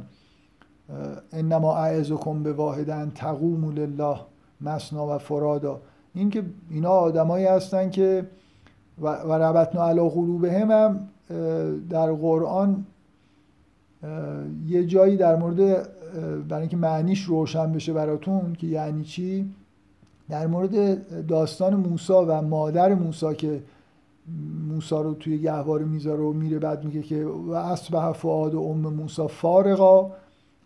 انما 1.33 1.77
اعزکم 1.77 2.43
به 2.43 2.53
واحدن 2.53 3.13
تقوم 3.15 3.71
لله 3.71 4.19
مسنا 4.61 5.15
و 5.15 5.19
فرادا. 5.19 5.81
این 6.15 6.31
که 6.31 6.45
اینا 6.71 6.91
آدمایی 6.91 7.47
هستن 7.47 7.91
که 7.91 8.27
و 9.01 9.33
ربطنا 9.33 9.89
علی 9.89 10.11
قلوبهم 10.11 10.71
هم 10.71 11.09
در 11.91 12.13
قرآن 12.13 12.87
یه 14.67 14.85
جایی 14.85 15.17
در 15.17 15.37
مورد 15.37 15.89
برای 16.49 16.61
اینکه 16.61 16.77
معنیش 16.77 17.23
روشن 17.23 17.73
بشه 17.73 17.93
براتون 17.93 18.53
که 18.59 18.67
یعنی 18.67 19.05
چی؟ 19.05 19.51
در 20.29 20.47
مورد 20.47 21.27
داستان 21.27 21.75
موسا 21.75 22.25
و 22.29 22.43
مادر 22.43 22.95
موسا 22.95 23.35
که 23.35 23.63
موسا 24.69 25.01
رو 25.01 25.15
توی 25.15 25.39
گهواره 25.39 25.85
می‌ذاره 25.85 26.23
و 26.23 26.33
میره 26.33 26.59
بعد 26.59 26.85
میگه 26.85 27.03
که 27.03 27.25
و 27.25 27.51
اصبح 27.51 28.13
فعاد 28.13 28.55
و 28.55 28.61
ام 28.61 28.95
موسا 28.95 29.27
فارقا 29.27 30.11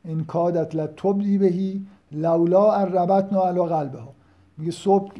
ان 0.04 0.24
کادت 0.24 0.74
لتبدی 0.74 1.38
بهی 1.38 1.86
لولا 2.12 2.84
ربطنا 2.84 3.42
علی 3.42 3.60
قلبها. 3.60 4.08
میگه 4.58 4.72
صبح 4.72 5.12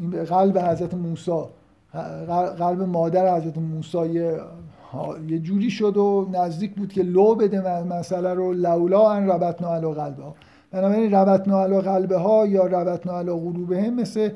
این 0.00 0.24
قلب 0.24 0.58
حضرت 0.58 0.94
موسی 0.94 1.42
قلب 2.58 2.82
مادر 2.82 3.36
حضرت 3.36 3.58
موسی 3.58 4.08
یه 4.08 4.40
یه 5.28 5.38
جوری 5.38 5.70
شد 5.70 5.96
و 5.96 6.28
نزدیک 6.32 6.74
بود 6.74 6.92
که 6.92 7.02
لو 7.02 7.34
بده 7.34 7.82
مسئله 7.84 8.34
رو 8.34 8.52
لولا 8.52 9.10
ان 9.10 9.30
ربطنا 9.30 9.74
علی 9.74 9.94
قلبه 9.94 10.22
ها 10.22 10.34
بنابراین 10.70 11.14
ربطنا 11.14 11.62
علی 11.62 11.80
قلبه 11.80 12.16
ها 12.16 12.46
یا 12.46 12.66
ربطنا 12.66 13.18
علی 13.18 13.30
قلوبه 13.30 13.82
هم 13.82 13.94
مثل 13.94 14.30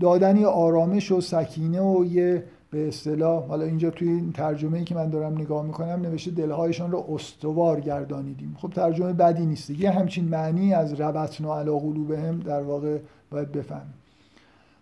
دادنی 0.00 0.44
آرامش 0.44 1.12
و 1.12 1.20
سکینه 1.20 1.80
و 1.80 2.04
یه 2.04 2.44
به 2.70 2.88
اصطلاح 2.88 3.46
حالا 3.46 3.64
اینجا 3.64 3.90
توی 3.90 4.08
این 4.08 4.32
ترجمه 4.32 4.78
ای 4.78 4.84
که 4.84 4.94
من 4.94 5.10
دارم 5.10 5.38
نگاه 5.38 5.66
می‌کنم 5.66 6.00
نوشته 6.02 6.30
دلهایشان 6.30 6.90
رو 6.90 7.04
استوار 7.14 7.80
گردانیدیم. 7.80 8.56
خب 8.58 8.70
ترجمه 8.70 9.12
بدی 9.12 9.46
نیست 9.46 9.70
یه 9.70 9.90
همچین 9.90 10.24
معنی 10.24 10.74
از 10.74 11.00
ربطنا 11.00 11.58
علی 11.58 11.70
قلوبه 11.70 12.18
هم 12.18 12.40
در 12.40 12.62
واقع 12.62 12.98
باید 13.30 13.52
بفهمیم. 13.52 13.94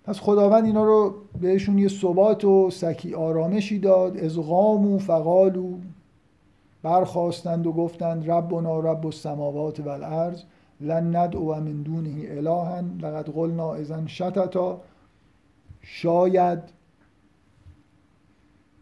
پس 0.04 0.20
خداوند 0.20 0.64
اینا 0.64 0.84
رو 0.84 1.14
بهشون 1.40 1.78
یه 1.78 1.88
ثبات 1.88 2.44
و 2.44 2.70
سکی 2.70 3.14
آرامشی 3.14 3.78
داد 3.78 4.16
از 4.16 4.38
و 4.38 4.98
فقالو 4.98 5.78
برخواستند 6.82 7.66
و 7.66 7.72
گفتند 7.72 8.30
ربنا 8.30 8.80
رب 8.80 9.06
السماوات 9.06 9.80
و 9.80 9.88
الارض 9.88 10.42
لن 10.80 11.16
ندعو 11.16 11.54
من 11.54 11.82
دونه 11.82 12.26
الها 12.28 12.80
لقد 12.80 13.28
قلنا 13.28 13.74
اذن 13.74 14.06
شتتا. 14.06 14.80
شاید 15.82 16.58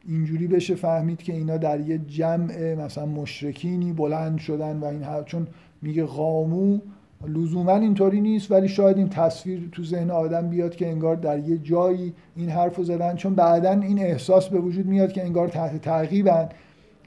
اینجوری 0.05 0.47
بشه 0.47 0.75
فهمید 0.75 1.23
که 1.23 1.33
اینا 1.33 1.57
در 1.57 1.81
یه 1.81 1.99
جمع 1.99 2.75
مثلا 2.75 3.07
مشرکینی 3.07 3.93
بلند 3.93 4.39
شدن 4.39 4.81
و 4.81 4.85
این 4.85 5.25
چون 5.25 5.47
میگه 5.83 6.05
غامو 6.05 6.79
لزوما 7.27 7.77
اینطوری 7.77 8.21
نیست 8.21 8.51
ولی 8.51 8.68
شاید 8.68 8.97
این 8.97 9.09
تصویر 9.09 9.68
تو 9.73 9.85
ذهن 9.85 10.11
آدم 10.11 10.49
بیاد 10.49 10.77
که 10.77 10.89
انگار 10.89 11.16
در 11.16 11.39
یه 11.39 11.59
جایی 11.59 12.14
این 12.37 12.49
حرف 12.51 12.77
رو 12.77 12.85
زدن. 12.85 13.16
چون 13.16 13.35
بعدا 13.35 13.71
این 13.71 13.99
احساس 13.99 14.49
به 14.49 14.59
وجود 14.61 14.87
میاد 14.87 15.12
که 15.12 15.25
انگار 15.25 15.49
تحت 15.49 15.81
تعقیبن. 15.81 16.49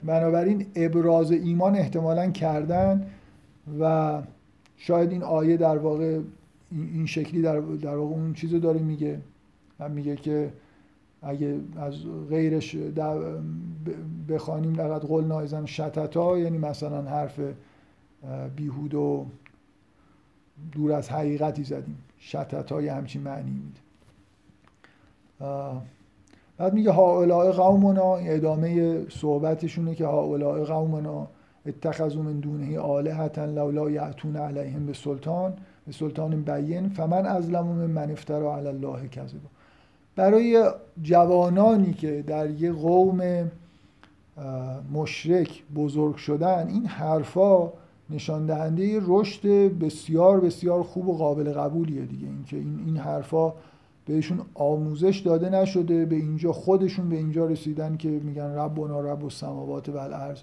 بنابراین 0.03 0.66
ابراز 0.76 1.32
ایمان 1.32 1.76
احتمالا 1.76 2.32
کردن 2.32 3.05
و 3.80 4.22
شاید 4.78 5.11
این 5.11 5.24
آیه 5.24 5.57
در 5.57 5.78
واقع 5.78 6.20
این 6.72 7.05
شکلی 7.05 7.41
در, 7.41 7.59
در 7.59 7.95
واقع 7.95 8.16
اون 8.16 8.34
چیزو 8.34 8.59
داره 8.59 8.80
میگه. 8.80 9.20
و 9.80 9.89
میگه 9.89 10.16
که 10.16 10.49
اگه 11.22 11.59
از 11.78 11.93
غیرش 12.30 12.76
بخوانیم 14.30 14.74
فقط 14.74 15.01
قول 15.01 15.26
نایزن 15.26 15.66
شتتا 15.66 16.38
یعنی 16.39 16.57
مثلا 16.57 17.01
حرف 17.01 17.39
بیهود 18.55 18.93
و 18.93 19.26
دور 20.72 20.91
از 20.91 21.10
حقیقتی 21.10 21.64
زدیم. 21.64 21.97
شتتا 22.20 22.82
یه 22.82 22.93
همچین 22.93 23.22
معنی 23.22 23.51
میده. 23.51 23.80
بعد 26.58 26.74
میگه 26.74 26.91
هاولاء 26.91 27.51
قومنا 27.51 28.16
ادامه 28.16 29.01
صحبتشونه 29.10 29.95
که 29.95 30.06
هاولاء 30.06 30.64
قومنا 30.64 31.28
اتخذوا 31.66 32.22
من 32.22 32.39
دونه 32.39 32.80
آلهتا 32.80 33.45
لولا 33.45 33.89
یعتون 33.89 34.36
علیهم 34.36 34.86
به 34.86 34.93
سلطان 34.93 35.54
به 35.86 35.91
سلطان 35.91 36.41
بین 36.41 36.89
فمن 36.89 37.26
ازلم 37.26 37.66
من 37.66 37.86
من 37.86 38.12
افترا 38.12 38.58
علی 38.58 38.68
الله 38.68 39.08
کذبا. 39.08 39.49
برای 40.16 40.72
جوانانی 41.01 41.93
که 41.93 42.24
در 42.28 42.49
یه 42.49 42.72
قوم 42.72 43.51
مشرک 44.93 45.64
بزرگ 45.76 46.16
شدن 46.16 46.68
این 46.68 46.86
حرفا 46.86 47.70
نشان 48.10 48.45
دهنده 48.45 49.01
رشد 49.01 49.47
بسیار 49.78 50.39
بسیار 50.39 50.84
خوب 50.84 51.10
و 51.10 51.18
قابل 51.18 51.54
قبولیه 51.54 52.06
دیگه. 52.06 52.28
اینکه 52.28 52.58
این 52.58 52.84
این 52.86 52.97
حرفا 52.97 53.54
بهشون 54.06 54.41
آموزش 54.54 55.20
داده 55.20 55.49
نشده 55.49 56.06
به 56.06 56.16
اینجا 56.16 56.51
خودشون 56.51 57.10
به 57.10 57.16
اینجا 57.16 57.45
رسیدن 57.45 57.97
که 57.97 58.10
میگن 58.10 58.56
ربنا 58.56 59.01
رب 59.01 59.24
و 59.24 59.30
سماوات 59.30 59.89
و 59.89 59.97
الارض. 59.97 60.41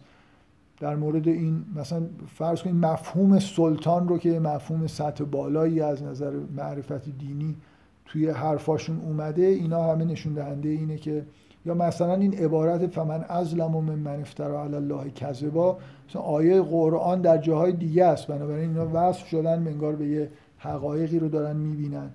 در 0.81 0.97
مورد 0.97 1.29
این 1.29 1.65
مثلا 1.77 2.07
فرض 2.27 2.63
کنید 2.63 2.77
مفهوم 2.77 3.39
سلطان 3.39 4.09
رو 4.09 4.19
که 4.19 4.41
مفهوم 4.41 4.87
سطح 4.87 5.25
بالایی 5.25 5.81
از 5.81 6.03
نظر 6.03 6.33
معرفت 6.57 7.19
دینی 7.19 7.57
توی 8.05 8.29
حرفاشون 8.31 9.01
اومده 9.01 9.43
اینا 9.43 9.93
همه 9.93 10.05
نشون 10.05 10.33
دهنده 10.33 10.69
اینه 10.69 10.97
که 10.97 11.25
یا 11.67 11.75
مثلا 11.75 12.15
این 12.15 12.35
عبارت 12.35 12.87
فمن 12.87 13.25
ازلم 13.29 13.71
من 13.71 13.99
من 13.99 14.21
افترا 14.21 14.65
علی 14.65 14.75
الله 14.75 15.11
کذبا 15.11 15.79
مثلا 16.09 16.23
آیه 16.23 16.63
قرآن 16.63 17.21
در 17.21 17.39
جاهای 17.39 17.73
دیگه 17.73 18.05
است. 18.05 18.27
بنابراین 18.27 18.69
اینا 18.69 18.91
وصف 18.93 19.27
شدن 19.27 19.59
منگار 19.59 19.97
به 19.97 20.07
یه 20.07 20.31
حقایقی 20.59 21.19
رو 21.19 21.29
دارن 21.29 21.57
می‌بینن. 21.57 22.11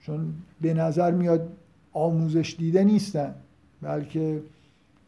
چون 0.00 0.34
به 0.60 0.74
نظر 0.74 1.10
میاد 1.10 1.48
آموزش 1.92 2.56
دیده 2.58 2.84
نیستن 2.84 3.34
بلکه 3.82 4.42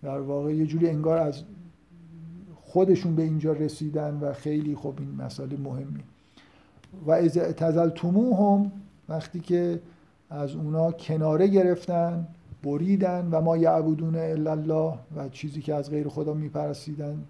در 0.02 0.20
واقع 0.20 0.54
یه 0.54 0.66
جوری 0.66 0.88
انگار 0.88 1.18
از 1.18 1.42
خودشون 2.60 3.16
به 3.16 3.22
اینجا 3.22 3.52
رسیدن 3.52 4.18
و 4.20 4.32
خیلی 4.32 4.74
خب 4.74 4.94
این 4.98 5.14
مسئله 5.24 5.56
مهمی 5.56 6.00
و 7.06 7.10
از 7.10 7.32
تزل 7.34 7.90
هم 8.38 8.72
وقتی 9.08 9.40
که 9.40 9.80
از 10.30 10.54
اونا 10.54 10.92
کناره 10.92 11.48
گرفتن 11.48 12.26
بریدن 12.62 13.28
و 13.32 13.40
ما 13.40 13.56
یعبدون 13.56 14.16
الا 14.16 14.52
الله 14.52 14.94
و 15.16 15.28
چیزی 15.28 15.62
که 15.62 15.74
از 15.74 15.90
غیر 15.90 16.08
خدا 16.08 16.34
میپرستیدن. 16.34 17.24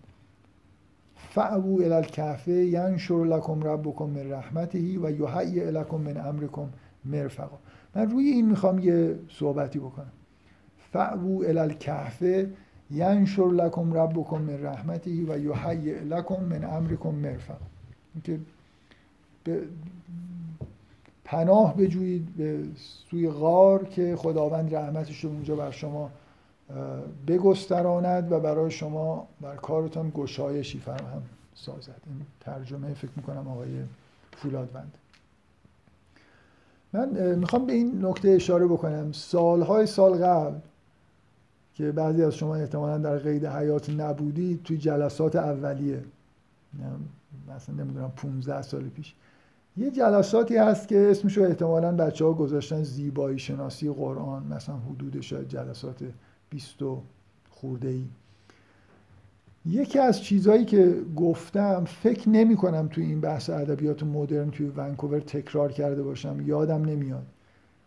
فعبو 1.17 1.83
الکهفه 1.83 2.53
ینشر 2.53 3.25
لکم 3.25 3.63
ربکم 3.63 4.05
من 4.05 4.31
رحمته 4.31 4.79
و 4.79 5.11
یحیی 5.11 5.71
لکم 5.71 5.97
من 5.97 6.17
امرکم 6.17 6.69
مرفقا. 7.05 7.59
من 7.95 8.11
روی 8.11 8.25
این 8.25 8.49
می‌خوام 8.49 8.79
یه 8.79 9.19
صحبتی 9.29 9.79
بکنم. 9.79 10.13
فعبو 10.93 11.45
الکهفه 11.47 12.51
ینشر 12.91 13.49
لکم 13.49 13.95
ربکم 13.95 14.41
من 14.43 14.63
رحمته 14.63 15.11
و 15.11 15.39
یحیی 15.39 15.95
لکم 15.95 16.45
من 16.45 16.65
امرکم 16.65 17.15
مرفقا. 17.15 17.67
که 18.25 18.41
پناه 21.31 21.77
بجویید 21.77 22.37
به 22.37 22.65
سوی 23.11 23.31
غار 23.31 23.85
که 23.85 24.17
خداوند 24.17 24.75
رحمتش 24.75 25.25
رو 25.25 25.31
اونجا 25.31 25.57
بر 25.57 25.71
شما 25.71 26.11
بگستراند 27.27 28.33
و 28.33 28.41
برای 28.41 28.71
شما 28.71 29.29
بر 29.41 29.57
کارتان 29.57 30.13
گشایشی 30.15 30.79
فراهم 30.79 31.23
سازد. 31.55 32.01
این 32.07 32.27
ترجمه 32.41 32.95
فکر 32.95 33.11
می‌کنم 33.17 33.49
آقای 33.49 33.69
فولادوند. 34.37 34.95
من 36.93 37.35
می‌خوام 37.35 37.67
به 37.67 37.73
این 37.73 38.05
نکته 38.05 38.29
اشاره 38.29 38.67
بکنم. 38.67 39.13
سالهای 39.13 39.87
سال 39.87 40.25
قبل 40.25 40.59
که 41.75 41.93
بعضی 41.93 42.25
از 42.25 42.35
شما 42.35 42.57
احتمالا 42.57 42.99
در 42.99 43.19
قید 43.19 43.47
حیات 43.47 43.91
نبودید 43.91 44.63
توی 44.63 44.79
جلسات 44.79 45.37
اولیه 45.37 46.05
مثلا 47.57 47.75
نمی‌دونم 47.75 48.13
15 48.17 48.63
سال 48.63 48.89
پیش 48.89 49.15
یه 49.77 49.91
جلساتی 49.91 50.57
هست 50.57 50.89
که 50.89 51.11
اسمش 51.11 51.39
رو 51.39 51.45
احتمالا 51.45 51.93
بچه 51.93 52.25
ها 52.25 52.33
گذاشتن 52.33 52.83
زیبایی 52.83 53.39
شناسی 53.39 53.91
قرآن 53.91 54.47
مثلا 54.47 54.77
حدود 54.77 55.21
شاید 55.21 55.49
جلسات 55.49 56.05
20 56.51 56.79
خورده 57.51 57.89
ای 57.89 58.05
یکی 59.67 59.99
از 59.99 60.23
چیزهایی 60.23 60.65
که 60.65 60.95
گفتم 61.17 61.85
فکر 61.85 62.29
نمی 62.29 62.57
کنم 62.57 62.89
توی 62.89 63.05
این 63.05 63.21
بحث 63.21 63.51
ادبیات 63.51 64.03
مدرن 64.03 64.51
توی 64.51 64.67
ونکوور 64.67 65.21
تکرار 65.21 65.73
کرده 65.73 66.03
باشم 66.03 66.41
یادم 66.47 66.85
نمیاد. 66.85 67.27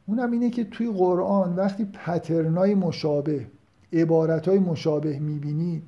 اونم 0.05 0.31
اینه 0.31 0.49
که 0.49 0.63
توی 0.63 0.91
قرآن 0.91 1.55
وقتی 1.55 1.85
پترنای 1.85 2.75
مشابه 2.75 3.47
عبارتهای 3.93 4.59
مشابه 4.59 5.19
می‌بینید 5.19 5.83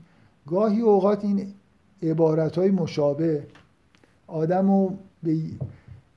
گاهی 0.48 0.82
اوقات 0.82 1.26
این 1.26 1.54
عبارتهای 2.04 2.72
مشابه 2.72 3.48
آدم 4.28 4.68
رو 4.68 4.98
به 5.24 5.38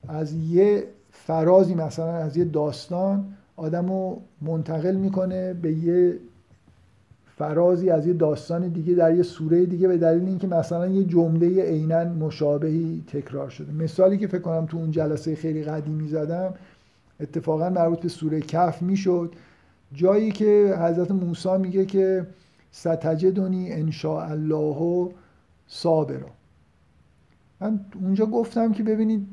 از 0.09 0.33
یه 0.33 0.83
فرازی 1.11 1.75
مثلا 1.75 2.11
از 2.11 2.37
یه 2.37 2.45
داستان 2.45 3.25
آدم 3.55 3.87
رو 3.87 4.21
منتقل 4.41 4.95
می‌کنه 4.95 5.53
به 5.53 5.73
یه 5.73 6.19
فرازی 7.37 7.89
از 7.89 8.07
یه 8.07 8.13
داستان 8.13 8.67
دیگه 8.67 8.93
در 8.93 9.15
یه 9.15 9.23
سوره 9.23 9.65
دیگه 9.65 9.87
به 9.87 9.97
دلیل 9.97 10.25
اینکه 10.25 10.47
مثلا 10.47 10.87
یه 10.87 11.03
جمله 11.03 11.63
عینا 11.63 12.03
مشابهی 12.03 13.03
تکرار 13.07 13.49
شده. 13.49 13.71
مثالی 13.71 14.17
که 14.17 14.27
فکر 14.27 14.41
کنم 14.41 14.65
تو 14.65 14.77
اون 14.77 14.91
جلسه 14.91 15.35
خیلی 15.35 15.63
قدیمی 15.63 16.07
زدم 16.07 16.53
اتفاقا 17.19 17.69
مربوط 17.69 17.99
به 17.99 18.09
سوره 18.09 18.41
کف 18.41 18.81
می‌شد. 18.81 19.33
جایی 19.93 20.31
که 20.31 20.77
حضرت 20.79 21.11
موسی 21.11 21.57
میگه 21.57 21.85
که 21.85 22.27
ستجدونی 22.71 23.71
ان 23.71 23.91
الله 24.05 25.09
صابرا. 25.67 26.29
من 27.61 27.79
اونجا 28.01 28.25
گفتم 28.25 28.71
که 28.71 28.83
ببینید 28.83 29.27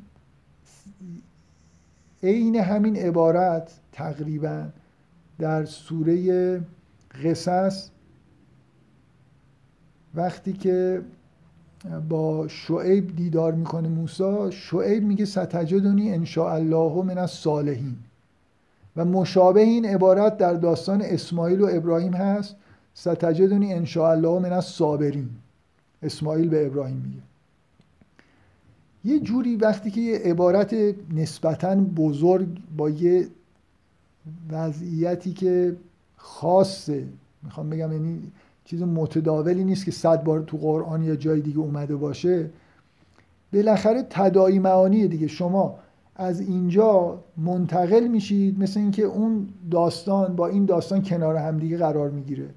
عین 2.27 2.57
همین 2.57 2.97
عبارت 2.97 3.73
تقریبا 3.93 4.69
در 5.39 5.65
سوره 5.65 6.61
قصص 7.25 7.91
وقتی 10.15 10.53
که 10.53 11.03
با 12.09 12.49
شعیب 12.49 13.17
دیدار 13.17 13.53
می‌کنه 13.53 13.89
موسی 13.89 14.53
شعیب 14.53 15.05
میگه 15.05 15.25
ستجدونی 15.25 16.15
ان 16.15 16.27
الله 16.37 17.03
من 17.03 17.19
الصالحین. 17.19 17.97
و 18.97 19.05
مشابه 19.05 19.61
این 19.61 19.85
عبارت 19.87 20.37
در 20.37 20.55
داستان 20.55 21.03
اسماعیل 21.03 21.61
و 21.61 21.69
ابراهیم 21.73 22.15
هست 22.15 22.57
ستجدونی 22.95 23.75
ان 23.75 23.87
الله 23.97 24.39
من 24.39 24.53
الصابرین. 24.53 25.29
اسماعیل 26.03 26.49
به 26.49 26.67
ابراهیم 26.67 26.97
میگه. 26.97 27.23
یه 29.07 29.21
جوری 29.21 29.57
وقتی 29.57 29.91
که 29.91 30.01
یه 30.01 30.19
عبارت 30.19 30.75
نسبتا 31.15 31.75
بزرگ 31.75 32.49
با 32.77 32.91
یه 32.91 33.27
وضعیتی 34.51 35.33
که 35.33 35.77
خاصه 36.17 37.05
می‌خوام 37.43 37.71
بگم 37.71 37.93
یعنی 37.93 38.19
چیز 38.65 38.83
متداولی 38.83 39.65
نیست 39.65 39.85
که 39.85 39.91
صد 39.91 40.25
بار 40.25 40.41
تو 40.41 40.57
قرآن 40.57 41.03
یا 41.03 41.17
جای 41.17 41.41
دیگه 41.41 41.59
اومده 41.59 41.97
باشه 41.97 42.51
بالاخره 43.53 44.07
تداعی 44.11 44.59
معانی 44.59 45.09
دیگه. 45.09 45.27
شما 45.27 45.79
از 46.17 46.41
اینجا 46.41 47.19
منتقل 47.37 48.07
میشید 48.07 48.63
مثل 48.63 48.81
اینکه 48.81 49.03
اون 49.03 49.49
داستان 49.71 50.37
با 50.37 50.47
این 50.47 50.65
داستان 50.65 51.03
کنار 51.03 51.37
همدیگه 51.37 51.77
قرار 51.79 52.11
می‌گیره. 52.11 52.49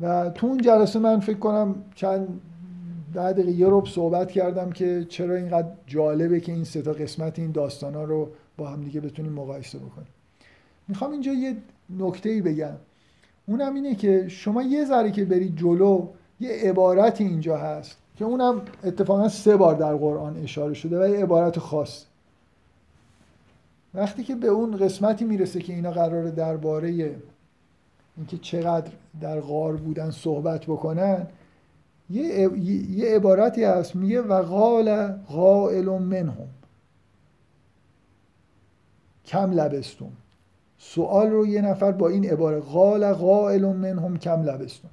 و 0.00 0.30
تو 0.30 0.46
اون 0.46 0.58
جلسه 0.58 0.98
من 0.98 1.20
فکر 1.20 1.38
کنم 1.38 1.74
چند 1.94 2.28
ده 3.14 3.32
دقیقه 3.32 3.50
یه 3.50 3.66
رب 3.68 3.86
صحبت 3.86 4.30
کردم 4.30 4.70
که 4.70 5.06
چرا 5.08 5.34
اینقدر 5.34 5.68
جالبه 5.86 6.40
که 6.40 6.52
این 6.52 6.64
سه 6.64 6.82
تا 6.82 6.92
قسمت 6.92 7.38
این 7.38 7.50
داستان 7.50 7.94
ها 7.94 8.04
رو 8.04 8.28
با 8.56 8.68
هم 8.68 8.84
دیگه 8.84 9.00
بتونیم 9.00 9.32
مقایسه 9.32 9.78
بکنیم. 9.78 10.08
می‌خوام 10.88 11.12
اینجا 11.12 11.32
یه 11.32 11.56
نکته 11.98 12.28
ای 12.28 12.42
بگم. 12.42 12.76
اونم 13.46 13.74
اینه 13.74 13.94
که 13.94 14.28
شما 14.28 14.62
یه 14.62 14.84
ذره 14.84 15.10
که 15.10 15.24
برید 15.24 15.56
جلو 15.56 16.08
یه 16.40 16.50
عبارتی 16.50 17.24
اینجا 17.24 17.56
هست 17.56 17.96
که 18.16 18.24
اونم 18.24 18.62
اتفاقا 18.84 19.28
سه 19.28 19.56
بار 19.56 19.74
در 19.74 19.94
قرآن 19.94 20.36
اشاره 20.36 20.74
شده 20.74 21.04
و 21.04 21.08
یه 21.08 21.22
عبارت 21.22 21.58
خاص. 21.58 22.04
وقتی 23.94 24.24
که 24.24 24.34
به 24.34 24.46
اون 24.46 24.76
قسمتی 24.76 25.24
می‌رسه 25.24 25.60
که 25.60 25.72
اینا 25.72 25.90
قراره 25.90 26.30
درباره 26.30 27.16
اینکه 28.16 28.38
چقدر 28.38 28.90
در 29.20 29.40
غار 29.40 29.76
بودن 29.76 30.10
صحبت 30.10 30.64
بکنن 30.64 31.26
یه, 32.10 32.50
یه 32.90 33.16
عبارتی 33.16 33.64
هست. 33.64 33.96
میگه 33.96 34.22
و 34.22 34.42
قال 34.42 35.12
قائل 35.12 35.88
منهم. 35.88 36.48
کم 39.24 39.50
لبستون 39.50 40.12
سوال 40.78 41.30
رو 41.30 41.46
یه 41.46 41.60
نفر 41.60 41.92
با 41.92 42.08
این 42.08 42.30
عباره 42.30 42.60
قال 42.60 43.12
قائل 43.12 43.64
منهم 43.64 44.16
کم 44.16 44.42
لبستون 44.42 44.90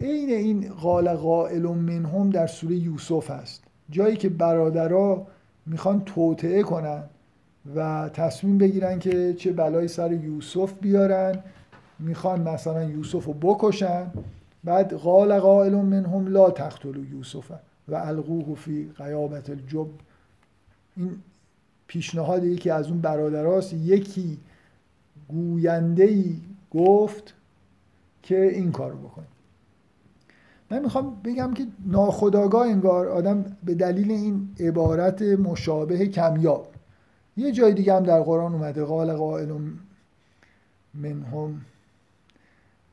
عین 0.00 0.30
این 0.30 0.68
قال 0.68 1.14
قائل 1.14 1.62
منهم 1.62 2.30
در 2.30 2.46
سوره 2.46 2.74
یوسف 2.74 3.30
هست. 3.30 3.64
جایی 3.90 4.16
که 4.16 4.28
برادرها 4.28 5.26
می‌خوان 5.66 6.02
توطعه 6.04 6.62
کنن 6.62 7.02
و 7.76 8.08
تصمیم 8.08 8.58
بگیرن 8.58 8.98
که 8.98 9.34
چه 9.34 9.52
بلایی 9.52 9.88
سر 9.88 10.12
یوسف 10.12 10.72
بیارن 10.80 11.38
می‌خوان 11.98 12.48
مثلا 12.48 12.84
یوسف 12.84 13.24
رو 13.24 13.32
بکشن. 13.32 14.06
بعد 14.64 14.94
قال 14.94 15.38
قائل 15.38 15.74
منهم 15.74 16.28
لا 16.28 16.50
تقتلوا 16.50 17.04
یوسف 17.04 17.50
و 17.88 17.94
القوه 17.94 18.54
فی 18.54 18.92
قیابت 18.96 19.50
الجب. 19.50 19.86
این 20.96 21.10
پیشنهاد 21.86 22.44
یکی 22.44 22.70
از 22.70 22.88
اون 22.88 23.00
برادراست. 23.00 23.72
یکی 23.72 24.38
گوینده 25.28 26.04
ای 26.04 26.36
گفت 26.70 27.34
که 28.22 28.42
این 28.42 28.72
کار 28.72 28.94
بکنید 28.94 29.38
من 30.70 30.78
می‌خوام 30.78 31.20
بگم 31.24 31.54
که 31.54 31.66
ناخداگاه 31.86 32.66
انگار 32.66 33.08
آدم 33.08 33.56
به 33.64 33.74
دلیل 33.74 34.10
این 34.10 34.48
عبارت 34.60 35.22
مشابه 35.22 36.06
کمیاب. 36.06 36.68
یه 37.36 37.52
جای 37.52 37.74
دیگه 37.74 37.94
هم 37.94 38.02
در 38.02 38.20
قرآن 38.20 38.52
اومده 38.52 38.84
قال 38.84 39.16
قائل 39.16 39.58
منهم 40.94 41.60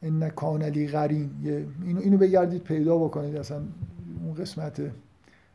ان 0.06 0.30
کان 0.30 0.64
لی 0.64 0.88
قرین 0.88 1.30
اینو 1.86 1.99
اینو 1.99 2.18
بگردید 2.18 2.64
پیدا 2.64 2.97
بکنید. 2.97 3.36
اصلا 3.36 3.62
اون 4.26 4.34
قسمت 4.34 4.82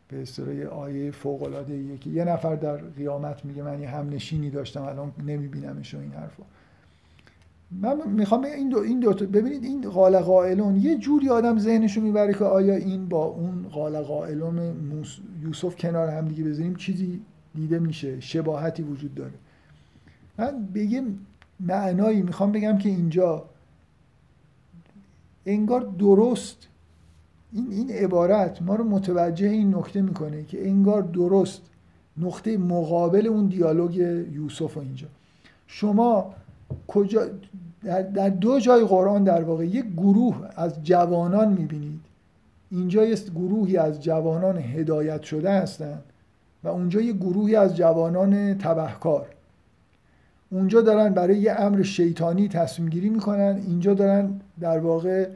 به 0.09 0.23
اصطلاح 0.23 0.67
آیه 0.67 1.11
فوق 1.11 1.43
العاده 1.43 1.99
که 1.99 2.11
یه 2.11 2.25
نفر 2.25 2.57
در 2.57 2.77
قیامت 2.77 3.45
میگه 3.45 3.63
من 3.63 3.81
یه 3.81 3.89
همنشینی 3.89 4.51
داشتم 4.51 4.83
الان 4.83 5.13
نمیبینمش 5.27 5.95
و 5.95 5.99
این 5.99 6.13
حرفا. 6.13 6.43
من 7.71 8.11
می‌خوام 8.11 8.45
این 8.45 8.69
دو 8.69 8.79
این 8.79 9.01
دو 9.01 9.13
ببینید 9.13 9.65
این 9.65 9.91
قال 9.91 10.19
قائلون 10.19 10.77
یه 10.77 10.99
جوری 10.99 11.29
آدم 11.29 11.59
ذهنشو 11.59 12.01
می‌بره 12.01 12.35
که 12.35 12.45
آیا 12.45 12.75
این 12.75 13.09
با 13.09 13.25
اون 13.25 13.69
قال 13.69 14.01
قائلون 14.03 14.75
یوسف 15.43 15.77
کنار 15.77 16.09
هم 16.09 16.29
دیگه 16.29 16.45
بذاریم 16.45 16.75
چیزی 16.75 17.21
دیده 17.55 17.79
میشه 17.79 18.21
شباهتی 18.21 18.83
وجود 18.83 19.15
داره. 19.15 19.33
من 20.39 20.67
بگیم 20.75 21.27
معنایی 21.61 22.23
می‌خوام 22.23 22.53
بگم 22.53 22.79
که 22.79 22.89
اینجا 22.89 23.45
انگار 25.47 25.81
درست. 25.99 26.57
این 27.53 27.73
این 27.73 27.91
عبارت 27.91 28.63
ما 28.63 28.75
رو 28.75 28.85
متوجه 28.85 29.49
این 29.49 29.75
نکته 29.75 30.03
می‌کنه 30.03 30.45
که 30.45 30.69
انگار 30.69 31.03
درست 31.03 31.63
نقطه 32.17 32.57
مقابل 32.57 33.27
اون 33.27 33.47
دیالوگ 33.47 33.95
یوسف 34.33 34.77
و 34.77 34.81
اینجا. 34.81 35.07
شما 35.67 36.35
کجا 36.89 37.27
در, 37.85 38.03
در 38.03 38.29
دو 38.29 38.61
جای 38.61 38.85
قرآن 38.85 39.25
در 39.25 39.43
واقع 39.43 39.67
یک 39.67 39.87
گروه 39.97 40.49
از 40.57 40.83
جوانان 40.83 41.53
می‌بینید. 41.53 42.01
اینجا 42.71 43.05
یه 43.05 43.17
گروهی 43.35 43.77
از 43.77 44.03
جوانان 44.03 44.59
هدایت 44.59 45.23
شده 45.23 45.51
هستند 45.51 46.03
و 46.65 46.69
اونجا 46.69 47.01
یه 47.01 47.13
گروهی 47.13 47.57
از 47.57 47.77
جوانان 47.77 48.59
تبهکار. 48.59 49.27
اونجا 50.51 50.81
دارن 50.81 51.15
برای 51.15 51.39
یه 51.39 51.53
امر 51.53 51.83
شیطانی 51.83 52.49
تصمیم 52.49 52.89
گیری 52.89 53.09
می‌کنن. 53.09 53.61
اینجا 53.67 53.95
دارن 53.95 54.41
در 54.61 54.79
واقع 54.79 55.29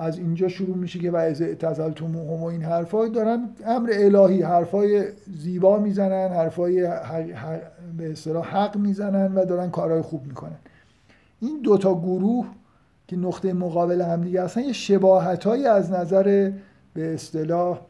از 0.00 0.18
اینجا 0.18 0.48
شروع 0.48 0.76
میشه 0.76 0.98
که 0.98 1.10
و 1.10 1.16
از 1.16 1.42
اعتزلتم 1.42 2.16
و 2.16 2.44
این 2.44 2.62
حرفای 2.62 3.10
دارن 3.10 3.48
امر 3.66 3.90
الهی 3.92 4.42
حرفای 4.42 5.04
زیبا 5.38 5.78
می‌زنن 5.78 6.28
حرفای 6.28 6.84
حق 6.84 7.60
به 7.98 8.12
اصطلاح 8.12 8.46
حق 8.46 8.76
می‌زنن 8.76 9.34
و 9.34 9.44
دارن 9.44 9.70
کارهای 9.70 10.02
خوب 10.02 10.26
می‌کنن. 10.26 10.56
این 11.40 11.60
دوتا 11.62 11.94
گروه 11.94 12.46
که 13.08 13.16
نقطه 13.16 13.52
مقابل 13.52 14.00
هم 14.00 14.20
دیگه 14.20 14.42
هستن 14.42 14.60
یه 14.60 14.72
شباهت 14.72 15.46
از 15.46 15.90
نظر 15.90 16.52
به 16.94 17.14
اصطلاح 17.14 17.80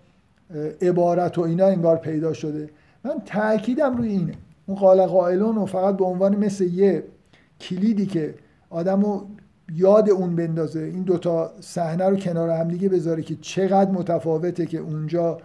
عبارت 0.83 1.39
و 1.39 1.41
اینا 1.41 1.67
انگار 1.67 1.97
پیدا 1.97 2.33
شده. 2.33 2.71
من 3.05 3.15
تاکیدم 3.27 3.97
روی 3.97 4.09
اینه. 4.09 4.35
اون 4.67 4.79
قال 4.79 5.07
قائلون 5.07 5.59
و 5.59 5.67
فقط 5.67 5.97
به 5.97 6.05
عنوان 6.05 6.37
مثل 6.37 6.65
یه 6.65 7.05
کلیدی 7.61 8.07
که 8.07 8.35
آدمو 8.71 9.21
یاد 9.75 10.11
اون 10.11 10.37
بندازه 10.37 10.81
این 10.81 11.03
دوتا 11.03 11.53
صحنه 11.61 12.09
رو 12.09 12.17
کنار 12.17 12.51
هم 12.51 12.69
دیگه 12.69 12.89
بذاره 12.89 13.23
که 13.23 13.37
چقدر 13.41 13.91
متفاوته 13.91 14.67
که 14.67 14.79
اونجا 14.79 15.39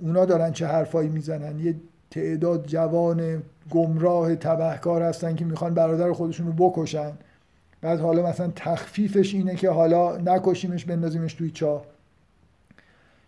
اونا 0.00 0.24
دارن 0.24 0.52
چه 0.52 0.66
حرفایی 0.66 1.08
می‌زنن. 1.08 1.60
یه 1.60 1.74
تعداد 2.10 2.66
جوان 2.66 3.42
گمراه 3.70 4.36
تبهکار 4.36 5.02
هستن 5.02 5.34
که 5.34 5.44
می‌خوان 5.44 5.74
برادر 5.74 6.12
خودشون 6.12 6.46
رو 6.46 6.52
بکشن. 6.52 7.12
بعد 7.80 8.00
حالا 8.00 8.26
مثلا 8.26 8.52
تخفیفش 8.56 9.34
اینه 9.34 9.54
که 9.54 9.70
حالا 9.70 10.16
نکشیمش 10.16 10.84
بندازیمش 10.84 11.34
توی 11.34 11.50
چاه 11.50 11.82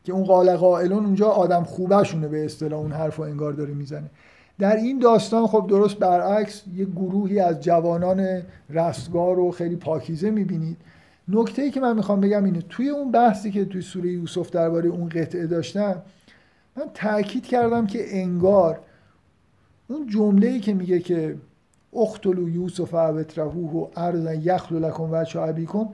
که 0.04 0.12
اون 0.12 0.24
قال 0.24 0.56
قائلون 0.56 1.04
اونجا 1.04 1.28
آدم 1.28 1.64
خوبشونه 1.64 2.28
به 2.28 2.44
اصطلاح 2.44 2.80
اون 2.80 2.92
حرف 2.92 3.20
انگار 3.20 3.52
داره 3.52 3.74
می‌زنه. 3.74 4.10
در 4.58 4.76
این 4.76 4.98
داستان 4.98 5.46
خب 5.46 5.66
درست 5.68 5.96
برعکس 5.96 6.62
یه 6.74 6.84
گروهی 6.84 7.40
از 7.40 7.60
جوانان 7.60 8.42
رستگار 8.70 9.36
رو 9.36 9.50
خیلی 9.50 9.76
پاکیزه 9.76 10.30
می‌بینید. 10.30 10.76
نکته 11.28 11.62
ای 11.62 11.70
که 11.70 11.80
من 11.80 11.96
می‌خوام 11.96 12.20
بگم 12.20 12.44
اینه 12.44 12.62
توی 12.68 12.88
اون 12.88 13.10
بحثی 13.10 13.50
که 13.50 13.64
توی 13.64 13.82
سوره 13.82 14.10
یوسف 14.10 14.50
درباره 14.50 14.88
اون 14.88 15.08
قطعه 15.08 15.46
داشتم 15.46 16.02
من 16.76 16.84
تاکید 16.94 17.46
کردم 17.46 17.86
که 17.86 18.16
انگار 18.16 18.80
اون 19.88 20.06
جمله 20.06 20.46
ای 20.46 20.60
که 20.60 20.74
میگه 20.74 21.00
که 21.00 21.36
اختلو 21.96 22.48
یوسف 22.48 22.94
اوترهوه 22.94 23.72
و 23.72 23.86
ارزا 23.96 24.34
یخلو 24.34 24.78
لکن 24.78 25.10
و 25.34 25.40
ابیکم 25.40 25.88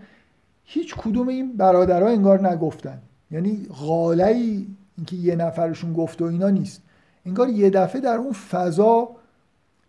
هیچ 0.65 0.95
کدوم 0.95 1.29
این 1.29 1.57
برادرها 1.57 2.09
انگار 2.09 2.49
نگفتن. 2.49 2.99
یعنی 3.31 3.67
غالهی 3.87 4.67
اینکه 4.97 5.17
یه 5.17 5.37
نفرشون 5.37 5.93
گفت 5.93 6.23
و 6.23 6.25
اینا 6.25 6.51
نیست. 6.51 6.83
انگار 7.27 7.49
یه 7.49 7.71
دفعه 7.71 8.01
در 8.01 8.17
اون 8.17 8.33
فضا 8.33 9.09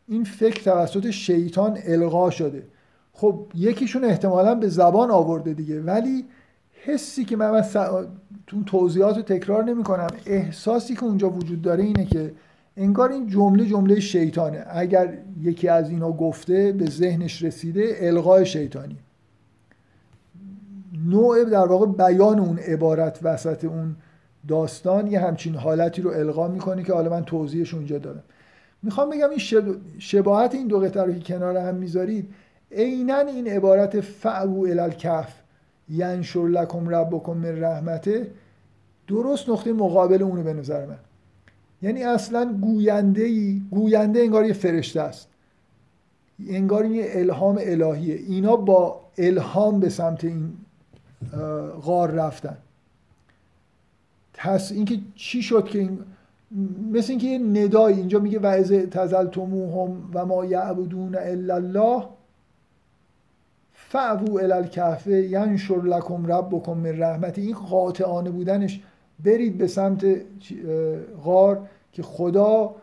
این 0.07 0.23
فکر 0.23 0.63
توسط 0.63 1.09
شیطان 1.09 1.77
القا 1.85 2.29
شده. 2.29 2.63
خب 3.13 3.47
یکیشون 3.55 4.03
احتمالا 4.03 4.55
به 4.55 4.67
زبان 4.67 5.11
آورده 5.11 5.53
دیگه 5.53 5.81
ولی 5.81 6.25
حسی 6.83 7.25
که 7.25 7.35
من 7.35 7.61
تو 8.47 8.63
توضیحات 8.63 9.17
رو 9.17 9.21
تکرار 9.21 9.63
نمی 9.63 9.83
کنم 9.83 10.09
احساسی 10.25 10.95
که 10.95 11.03
اونجا 11.03 11.29
وجود 11.29 11.61
داره 11.61 11.83
اینه 11.83 12.05
که 12.05 12.33
انگار 12.77 13.11
این 13.11 13.27
جمله 13.27 13.65
جمله 13.65 13.99
شیطانه. 13.99 14.65
اگر 14.69 15.17
یکی 15.41 15.67
از 15.67 15.89
اینا 15.89 16.11
گفته 16.11 16.71
به 16.71 16.85
ذهنش 16.85 17.43
رسیده 17.43 17.97
القای 17.99 18.45
شیطانی. 18.45 18.97
نوع 21.07 21.43
در 21.43 21.65
واقع 21.65 21.85
بیان 21.85 22.39
اون 22.39 22.59
عبارت 22.59 23.19
وسط 23.23 23.65
اون 23.65 23.95
داستان 24.47 25.07
یه 25.07 25.19
همچین 25.19 25.55
حالتی 25.55 26.01
رو 26.01 26.11
القا 26.11 26.47
می‌کنه 26.47 26.83
که 26.83 26.93
حالا 26.93 27.09
من 27.09 27.25
توضیحش 27.25 27.73
اونجا 27.73 27.97
دارم. 27.97 28.23
می‌خوام 28.83 29.09
بگم 29.09 29.29
این 29.29 29.39
شباهت 29.99 30.55
این 30.55 30.67
دو 30.67 30.79
قطعه 30.79 31.03
رو 31.03 31.13
که 31.13 31.33
کنار 31.33 31.57
هم 31.57 31.75
می‌ذارید 31.75 32.33
عینا 32.71 33.17
این 33.17 33.47
عبارت 33.47 34.01
فعو 34.01 34.65
الالکف 34.69 35.33
ینشر 35.89 36.47
لکم 36.47 36.89
ربکم 36.89 37.33
من 37.33 37.63
رحمته 37.63 38.31
درست 39.07 39.49
نقطه 39.49 39.73
مقابل 39.73 40.23
اونو 40.23 40.43
به 40.43 40.53
نظر 40.53 40.85
من. 40.85 40.97
یعنی 41.81 42.03
اصلا 42.03 42.57
گوینده 42.61 43.23
ای 43.23 43.61
گوینده 43.71 44.19
انگار 44.19 44.45
یه 44.45 44.53
فرشته 44.53 45.01
است. 45.01 45.29
انگار 46.49 46.83
این 46.83 47.03
الهام 47.07 47.57
الهیه. 47.61 48.15
اینا 48.15 48.55
با 48.55 49.01
الهام 49.17 49.79
به 49.79 49.89
سمت 49.89 50.23
این 50.23 50.53
غار 51.81 52.11
رفتن. 52.11 52.57
پس 54.45 54.71
اینکه 54.71 54.99
چی 55.15 55.41
شد 55.41 55.65
که 55.65 55.79
این 55.79 55.99
مثل 56.91 57.11
اینکه 57.11 57.27
یه 57.27 57.37
ندای 57.37 57.93
اینجا 57.93 58.19
میگه 58.19 58.39
و 58.39 58.45
از 58.45 58.71
تزلتموهم 58.71 60.09
و 60.13 60.25
ما 60.25 60.45
یعبدون 60.45 61.15
الا 61.15 61.55
الله 61.55 62.03
فعبو 63.73 64.39
الالکهفه 64.39 65.11
ینشر 65.11 65.81
لکم 65.81 66.25
ربکم 66.25 66.73
من 66.73 66.99
رحمتی 66.99 67.41
این 67.41 67.55
قاطعانه 67.55 68.31
بودنش 68.31 68.81
برید 69.25 69.57
به 69.57 69.67
سمت 69.67 70.05
غار 71.23 71.69
که 71.91 72.03
خدا 72.03 72.75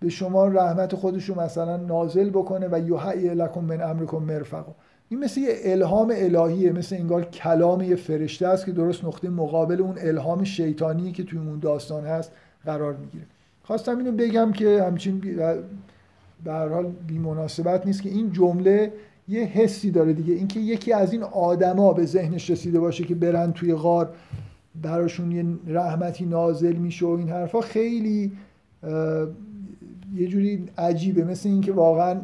به 0.00 0.08
شما 0.08 0.46
رحمت 0.46 0.94
خودش 0.94 1.24
رو 1.24 1.40
مثلا 1.40 1.76
نازل 1.76 2.30
بکنه 2.30 2.68
و 2.72 2.88
یحیی 2.88 3.34
لکم 3.34 3.60
من 3.60 3.82
امرکم 3.82 4.18
مرفقا. 4.18 4.74
این 5.12 5.24
مثل 5.24 5.40
یه 5.40 5.56
الهام 5.64 6.12
الهیه 6.16 6.72
مثل 6.72 6.96
انگار 6.96 7.24
کلام 7.24 7.80
یه 7.80 7.96
فرشته 7.96 8.46
است 8.46 8.66
که 8.66 8.72
درست 8.72 9.04
نقطه 9.04 9.28
مقابل 9.28 9.80
اون 9.80 9.94
الهام 9.98 10.44
شیطانی 10.44 11.12
که 11.12 11.22
توی 11.22 11.38
اون 11.38 11.58
داستان 11.58 12.04
هست 12.04 12.32
قرار 12.64 12.96
می‌گیره. 12.96 13.24
خواستم 13.62 13.98
اینو 13.98 14.12
بگم 14.12 14.52
که 14.52 14.82
همچین 14.82 15.20
به 16.44 16.52
هر 16.52 16.68
حال 16.68 16.92
بی 17.06 17.18
مناسبت 17.18 17.86
نیست 17.86 18.02
که 18.02 18.08
این 18.08 18.32
جمله 18.32 18.92
یه 19.28 19.44
حسی 19.44 19.90
داره 19.90 20.12
دیگه. 20.12 20.34
اینکه 20.34 20.60
یکی 20.60 20.92
از 20.92 21.12
این 21.12 21.22
آدما 21.22 21.92
به 21.92 22.06
ذهنش 22.06 22.50
رسیده 22.50 22.80
باشه 22.80 23.04
که 23.04 23.14
برن 23.14 23.52
توی 23.52 23.74
غار 23.74 24.14
براشون 24.82 25.32
یه 25.32 25.44
رحمتی 25.66 26.26
نازل 26.26 26.76
میشه 26.76 27.06
و 27.06 27.10
این 27.10 27.28
حرفا 27.28 27.60
خیلی 27.60 28.32
یه 30.16 30.26
جوری 30.28 30.68
عجیبه. 30.78 31.24
مثل 31.24 31.48
اینکه 31.48 31.72
واقعا 31.72 32.20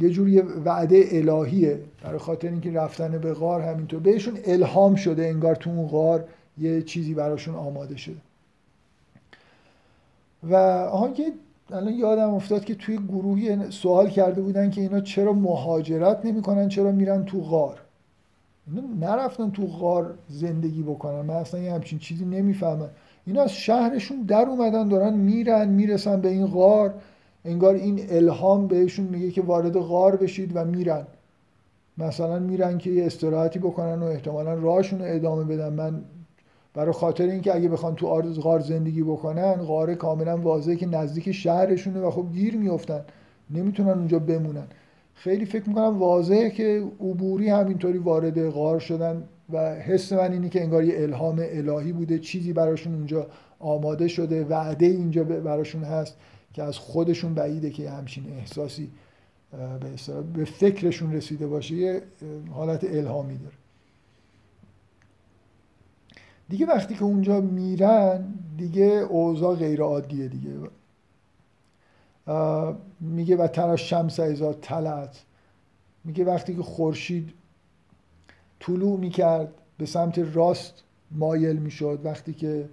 یه 0.00 0.10
جوری 0.10 0.40
وعده 0.40 1.08
الهیه. 1.10 1.80
برای 2.02 2.18
خاطر 2.18 2.48
اینکه 2.48 2.72
رفتن 2.72 3.18
به 3.18 3.34
غار 3.34 3.60
همینطور. 3.60 4.00
بهشون 4.00 4.38
الهام 4.44 4.94
شده 4.94 5.26
انگار 5.26 5.54
تو 5.54 5.70
اون 5.70 5.88
غار 5.88 6.24
یه 6.58 6.82
چیزی 6.82 7.14
براشون 7.14 7.54
آماده 7.54 7.96
شده. 7.96 8.16
و 10.42 10.54
آها 10.56 11.08
یه 11.18 11.32
الان 11.72 11.92
یادم 11.92 12.34
افتاد 12.34 12.64
که 12.64 12.74
توی 12.74 12.96
گروهی 12.96 13.70
سوال 13.70 14.08
کرده 14.08 14.40
بودن 14.42 14.70
که 14.70 14.80
اینا 14.80 15.00
چرا 15.00 15.32
مهاجرت 15.32 16.26
نمی‌کنن 16.26 16.68
چرا 16.68 16.92
میرن 16.92 17.24
تو 17.24 17.40
غار؟ 17.40 17.80
اینا 18.66 18.82
نرفتن 19.00 19.50
تو 19.50 19.66
غار 19.66 20.14
زندگی 20.28 20.82
بکنن. 20.82 21.20
من 21.20 21.34
اصلا 21.34 21.60
یه 21.60 21.72
همچین 21.72 21.98
چیزی 21.98 22.24
نمی‌فهمم. 22.24 22.88
اینا 23.26 23.42
از 23.42 23.52
شهرشون 23.52 24.22
در 24.22 24.46
اومدن 24.46 24.88
دارن 24.88 25.14
میرن 25.14 25.68
می‌رسن 25.68 26.20
به 26.20 26.28
این 26.28 26.46
غار. 26.46 26.94
انگار 27.44 27.74
این 27.74 28.00
الهام 28.10 28.66
بهشون 28.66 29.06
میگه 29.06 29.30
که 29.30 29.42
وارد 29.42 29.78
غار 29.78 30.16
بشید 30.16 30.50
و 30.54 30.64
میرن. 30.64 31.06
مثلا 31.98 32.38
میرن 32.38 32.78
که 32.78 32.90
یه 32.90 33.06
استراحتی 33.06 33.58
بکنن 33.58 34.02
و 34.02 34.04
احتمالا 34.04 34.54
راهشون 34.54 34.98
رو 34.98 35.04
ادامه 35.08 35.44
بدن. 35.44 35.72
من 35.72 36.04
برای 36.74 36.92
خاطر 36.92 37.24
اینکه 37.24 37.56
اگه 37.56 37.68
بخوان 37.68 37.94
تو 37.94 38.06
غار 38.30 38.60
زندگی 38.60 39.02
بکنن 39.02 39.54
غار 39.54 39.94
کاملا 39.94 40.36
واضحه 40.36 40.76
که 40.76 40.86
نزدیک 40.86 41.32
شهرشونه 41.32 42.00
و 42.00 42.10
خب 42.10 42.26
گیر 42.32 42.56
میفتن 42.56 43.00
نمی‌تونن 43.50 43.90
اونجا 43.90 44.18
بمونن. 44.18 44.66
خیلی 45.14 45.44
فکر 45.44 45.68
می‌کنم 45.68 45.98
واضحه 45.98 46.50
که 46.50 46.84
عبوری 47.00 47.48
همینطوری 47.48 47.98
وارد 47.98 48.48
غار 48.48 48.78
شدن 48.78 49.22
و 49.52 49.74
حس 49.74 50.12
من 50.12 50.32
اینه 50.32 50.48
که 50.48 50.62
انگار 50.62 50.84
یه 50.84 51.02
الهام 51.02 51.42
الهی 51.42 51.92
بوده. 51.92 52.18
چیزی 52.18 52.52
براشون 52.52 52.94
اونجا 52.94 53.26
آماده 53.60 54.08
شده. 54.08 54.44
وعده 54.44 54.86
اینجا 54.86 55.24
براشون 55.24 55.82
هست. 55.82 56.16
که 56.54 56.62
از 56.62 56.78
خودشون 56.78 57.34
بعیده 57.34 57.70
که 57.70 57.90
همچین 57.90 58.32
احساسی 58.32 58.90
به, 59.80 60.22
به 60.34 60.44
فکرشون 60.44 61.12
رسیده 61.12 61.46
باشه 61.46 61.74
یه 61.74 62.02
حالت 62.50 62.84
الهامی 62.84 63.38
داره. 63.38 63.54
دیگه 66.48 66.66
وقتی 66.66 66.94
که 66.94 67.04
اونجا 67.04 67.40
میرن 67.40 68.34
دیگه 68.56 68.84
اوضاع 68.84 69.56
غیر 69.56 69.82
عادیه 69.82 70.28
دیگه 70.28 70.50
میگه 73.00 73.36
و 73.36 73.46
ترا 73.46 73.76
شمس 73.76 74.20
ایزا 74.20 74.52
تلت 74.52 75.22
میگه 76.04 76.24
وقتی 76.24 76.56
که 76.56 76.62
خورشید 76.62 77.32
طلوع 78.60 78.98
می‌کرد 78.98 79.48
به 79.78 79.86
سمت 79.86 80.18
راست 80.18 80.82
مایل 81.10 81.56
می‌شد. 81.56 82.00
وقتی 82.04 82.32
که 82.32 82.68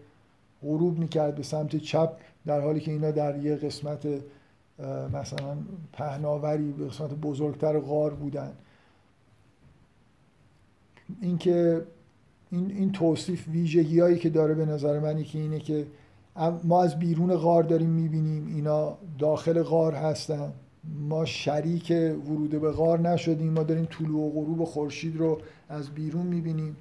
غروب 0.62 1.00
می‌کرد 1.00 1.36
به 1.36 1.44
سمت 1.44 1.76
چپ 1.76 2.12
در 2.50 2.62
حالی 2.62 2.80
که 2.80 2.92
اینا 2.92 3.12
در 3.12 3.38
یه 3.38 3.56
قسمت 3.56 4.08
مثلا 5.14 5.58
پهناوری 5.94 6.72
به 6.72 6.88
قسمت 6.88 7.14
بزرگتر 7.14 7.80
غار 7.80 8.14
بودن. 8.14 8.52
اینکه 11.22 11.82
این, 12.52 12.72
این 12.72 12.92
توصیف 12.92 13.48
ویژگی 13.48 14.00
هایی 14.00 14.18
که 14.18 14.30
داره 14.30 14.54
به 14.54 14.66
نظر 14.66 15.00
من 15.00 15.24
که 15.24 15.40
اینه 15.40 15.60
که 15.60 15.86
ما 16.64 16.84
از 16.84 17.00
بیرون 17.00 17.36
غار 17.36 17.64
داریم 17.64 17.90
می‌بینیم 17.90 18.48
اینا 18.48 18.98
داخل 19.20 19.64
غار 19.64 19.94
هستن. 19.94 20.54
ما 21.00 21.26
شریک 21.26 21.94
ورود 22.26 22.62
به 22.62 22.72
غار 22.72 23.00
نشدیم. 23.00 23.54
ما 23.54 23.64
داریم 23.64 23.86
طلوع 23.86 24.22
و 24.22 24.30
غروب 24.30 24.64
خورشید 24.64 25.18
رو 25.18 25.42
از 25.70 25.90
بیرون 25.90 26.26
می‌بینیم. 26.26 26.78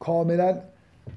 کاملا 0.00 0.58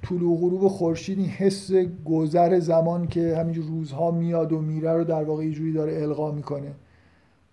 طلوع 0.04 0.38
غروب 0.38 0.68
خورشید 0.68 1.20
این 1.20 1.28
حس 1.28 1.72
گذر 2.06 2.60
زمان 2.60 3.08
که 3.08 3.38
همینجور 3.38 3.66
روزها 3.66 4.12
میاد 4.12 4.54
و 4.54 4.62
میره 4.62 4.94
رو 4.94 5.04
در 5.04 5.24
واقع 5.24 5.50
جوری 5.50 5.74
داره 5.74 6.02
القا 6.02 6.32
می‌کنه. 6.32 6.72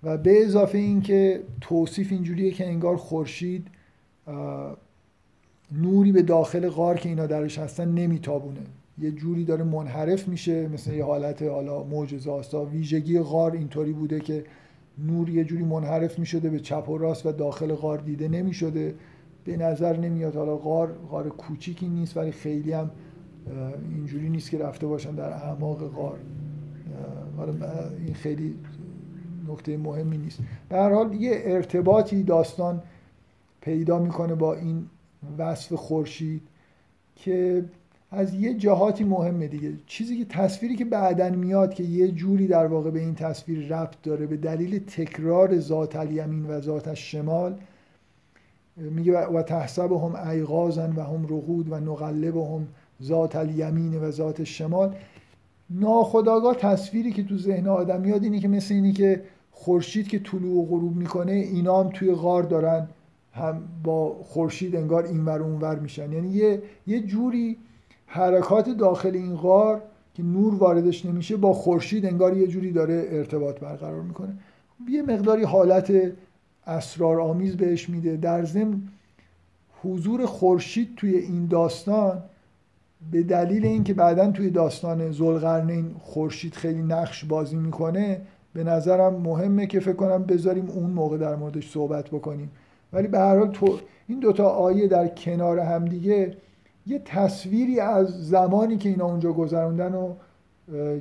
و 0.03 0.19
به 0.19 0.45
اضافه 0.45 0.79
اینکه 0.79 1.43
توصیف 1.61 2.13
اینجوریه 2.13 2.51
که 2.51 2.67
انگار 2.67 2.97
خورشید 2.97 3.67
نوری 5.73 6.13
به 6.13 6.23
داخل 6.23 6.69
غار 6.69 6.97
که 6.97 7.09
اینا 7.09 7.27
درش 7.27 7.59
هستن 7.59 7.89
نمیتابونه. 7.89 8.61
یه 8.99 9.11
جوری 9.11 9.45
داره 9.45 9.65
منحرف 9.65 10.29
میشه 10.29 10.69
مثل 10.69 10.93
یه 10.93 11.05
حالت 11.05 11.43
حالا 11.43 11.85
معجزه 11.85 12.61
ویژگی 12.73 13.21
غار 13.21 13.53
اینطوری 13.53 13.93
بوده 13.93 14.21
که 14.21 14.45
نور 14.99 15.29
یه 15.29 15.45
جوری 15.45 15.65
منحرف 15.65 16.19
می‌شده 16.19 16.51
به 16.51 16.61
چپ 16.61 16.89
و 16.89 16.99
راست 16.99 17.27
و 17.27 17.33
داخل 17.33 17.75
غار 17.75 17.99
دیده 17.99 18.29
نمی‌شده. 18.29 18.95
به 19.44 19.56
نظر 19.56 19.97
نمیاد. 19.97 20.36
حالا 20.36 20.56
غار 20.56 20.93
غار 21.10 21.28
کوچیکی 21.28 21.89
نیست 21.89 22.16
ولی 22.16 22.32
خیلی 22.32 22.73
هم 22.73 22.90
اینجوری 23.90 24.28
نیست 24.28 24.51
که 24.51 24.59
رفته 24.59 24.86
باشن 24.86 25.14
در 25.14 25.32
اعماق 25.32 25.89
غار. 25.89 26.19
حالا 27.36 27.52
این 28.06 28.14
خیلی 28.14 28.55
نکته 29.48 29.77
مهمی 29.77 30.19
نیست. 30.19 30.39
به 30.69 30.77
هر 30.77 30.90
حال 30.90 31.14
یه 31.14 31.43
ارتباطی 31.44 32.23
داستان 32.23 32.82
پیدا 33.60 33.98
می‌کنه 33.98 34.35
با 34.35 34.55
این 34.55 34.86
وصف 35.39 35.73
خورشید 35.73 36.43
که 37.16 37.64
از 38.10 38.35
یه 38.35 38.55
جهاتی 38.55 39.05
مهمه 39.05 39.48
دیگه. 39.48 39.73
چیزی 39.86 40.19
که 40.19 40.24
تصویری 40.24 40.77
که 40.77 40.85
بعدا 40.85 41.31
میاد 41.31 41.74
که 41.74 41.82
یه 41.82 42.09
جوری 42.09 42.47
در 42.47 42.66
واقع 42.66 42.90
به 42.90 43.01
این 43.01 43.14
تصویر 43.14 43.77
ربط 43.77 43.94
داره 44.02 44.27
به 44.27 44.36
دلیل 44.36 44.78
تکرار 44.78 45.59
ذات 45.59 45.97
الیمین 45.97 46.47
و 46.47 46.60
ذات 46.60 46.94
شمال 46.94 47.55
میگه 48.77 49.19
و 49.19 49.43
تحسب 49.43 49.93
هم 49.93 50.15
ایغازن 50.15 50.93
و 50.97 51.03
هم 51.03 51.24
رقود 51.24 51.73
و 51.73 51.81
نقلب 51.81 52.36
هم 52.36 52.69
ذات 53.03 53.36
الیمین 53.36 53.94
و 53.94 54.11
ذات 54.11 54.44
شمال. 54.44 54.94
ناخداگاه 55.70 56.57
تصویری 56.57 57.12
که 57.12 57.24
تو 57.24 57.39
ذهن 57.39 57.69
آدم 57.69 58.01
میاد 58.01 58.23
اینه 58.24 58.40
که 58.40 58.49
مثل 58.49 58.74
اینی 58.74 58.93
که 58.93 59.23
خورشید 59.51 60.09
که 60.09 60.19
طلوع 60.19 60.62
و 60.62 60.66
غروب 60.66 60.97
می‌کنه 60.97 61.32
اینا 61.32 61.82
هم 61.82 61.90
توی 61.90 62.15
غار 62.15 62.43
دارن. 62.43 62.89
هم 63.35 63.62
با 63.85 64.16
خورشید 64.24 64.77
انگار 64.77 65.05
اینور 65.05 65.43
اونور 65.43 65.78
میشن. 65.78 66.12
یعنی 66.12 66.28
یه 66.28 66.62
یه 66.86 67.01
جوری 67.01 67.57
حرکات 68.07 68.69
داخل 68.69 69.15
این 69.15 69.35
غار 69.35 69.82
که 70.15 70.23
نور 70.23 70.55
واردش 70.55 71.07
نمیشه 71.07 71.36
با 71.36 71.53
خورشید 71.53 72.07
انگار 72.07 72.36
یه 72.36 72.47
جوری 72.47 72.73
داره 72.73 73.09
ارتباط 73.11 73.61
برقرار 73.61 74.03
می‌کنه. 74.03 74.39
یه 74.89 75.03
مقداری 75.03 75.43
حالت 75.43 75.93
اسرارآمیز 76.67 77.57
بهش 77.57 77.89
میده. 77.89 78.17
در 78.17 78.45
ضمن 78.45 78.83
حضور 79.83 80.27
خورشید 80.27 80.95
توی 80.97 81.17
این 81.17 81.47
داستان 81.47 82.23
به 83.11 83.23
دلیل 83.23 83.67
اینکه 83.67 83.95
بعدا 83.95 84.31
توی 84.31 84.51
داستان 84.51 85.13
زلقرنین 85.13 85.95
خورشید 86.01 86.55
خیلی 86.55 86.83
نقش 86.83 87.25
بازی 87.25 87.57
می‌کنه 87.57 88.21
به 88.55 88.65
نظرم 88.65 89.15
مهمه 89.15 89.67
که 89.67 89.81
فکر 89.81 89.93
کنم 89.93 90.23
بذاریم 90.23 90.71
اون 90.71 90.91
موقع 90.91 91.19
در 91.19 91.37
موردش 91.37 91.71
صحبت 91.71 92.09
بکنیم. 92.09 92.51
ولی 92.93 93.09
به 93.09 93.19
هر 93.19 93.39
حال 93.39 93.51
تو 93.53 93.79
این 94.09 94.21
دوتا 94.21 94.49
آیه 94.49 94.89
در 94.89 95.09
کنار 95.09 95.59
همدیگه 95.59 96.37
یه 96.87 97.03
تصویری 97.05 97.81
از 97.81 98.29
زمانی 98.29 98.77
که 98.77 98.89
اینا 98.89 99.05
اونجا 99.05 99.33
گذروندن 99.33 99.95
و 99.95 100.15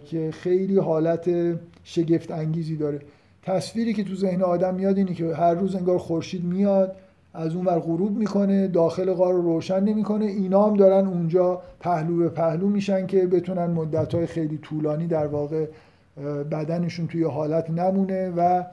که 0.05 0.31
خیلی 0.31 0.77
حالت 0.77 1.29
شگفت 1.83 2.31
انگیزی 2.31 2.75
داره. 2.75 3.01
تصویری 3.43 3.93
که 3.93 4.03
تو 4.03 4.15
ذهن 4.15 4.41
آدم 4.41 4.75
میاد 4.75 4.97
اینه 4.97 5.13
که 5.13 5.35
هر 5.35 5.53
روز 5.53 5.75
انگار 5.75 5.97
خورشید 5.97 6.43
میاد 6.43 6.95
از 7.33 7.55
اون 7.55 7.65
ور 7.65 7.79
غروب 7.79 8.17
می‌کنه 8.17 8.67
داخل 8.67 9.13
غار 9.13 9.33
رو 9.33 9.41
روشن 9.41 9.83
نمی‌کنه. 9.83 10.25
اینا 10.25 10.67
هم 10.67 10.73
دارن 10.73 11.07
اونجا 11.07 11.61
پهلو 11.79 12.17
به 12.17 12.29
پهلو 12.29 12.67
میشن 12.67 13.07
که 13.07 13.27
بتونن 13.27 13.65
مدت 13.65 14.25
خیلی 14.25 14.57
طولانی 14.57 15.07
در 15.07 15.27
واقع 15.27 15.65
بدنشون 16.51 17.07
توی 17.07 17.23
حالت 17.23 17.69
نمونه 17.69 18.29
و 18.29 18.63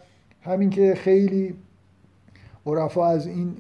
همین 0.43 0.71
که 0.71 0.95
خیلی 0.95 1.55
عرفا 2.67 3.07
از 3.07 3.27
این 3.27 3.57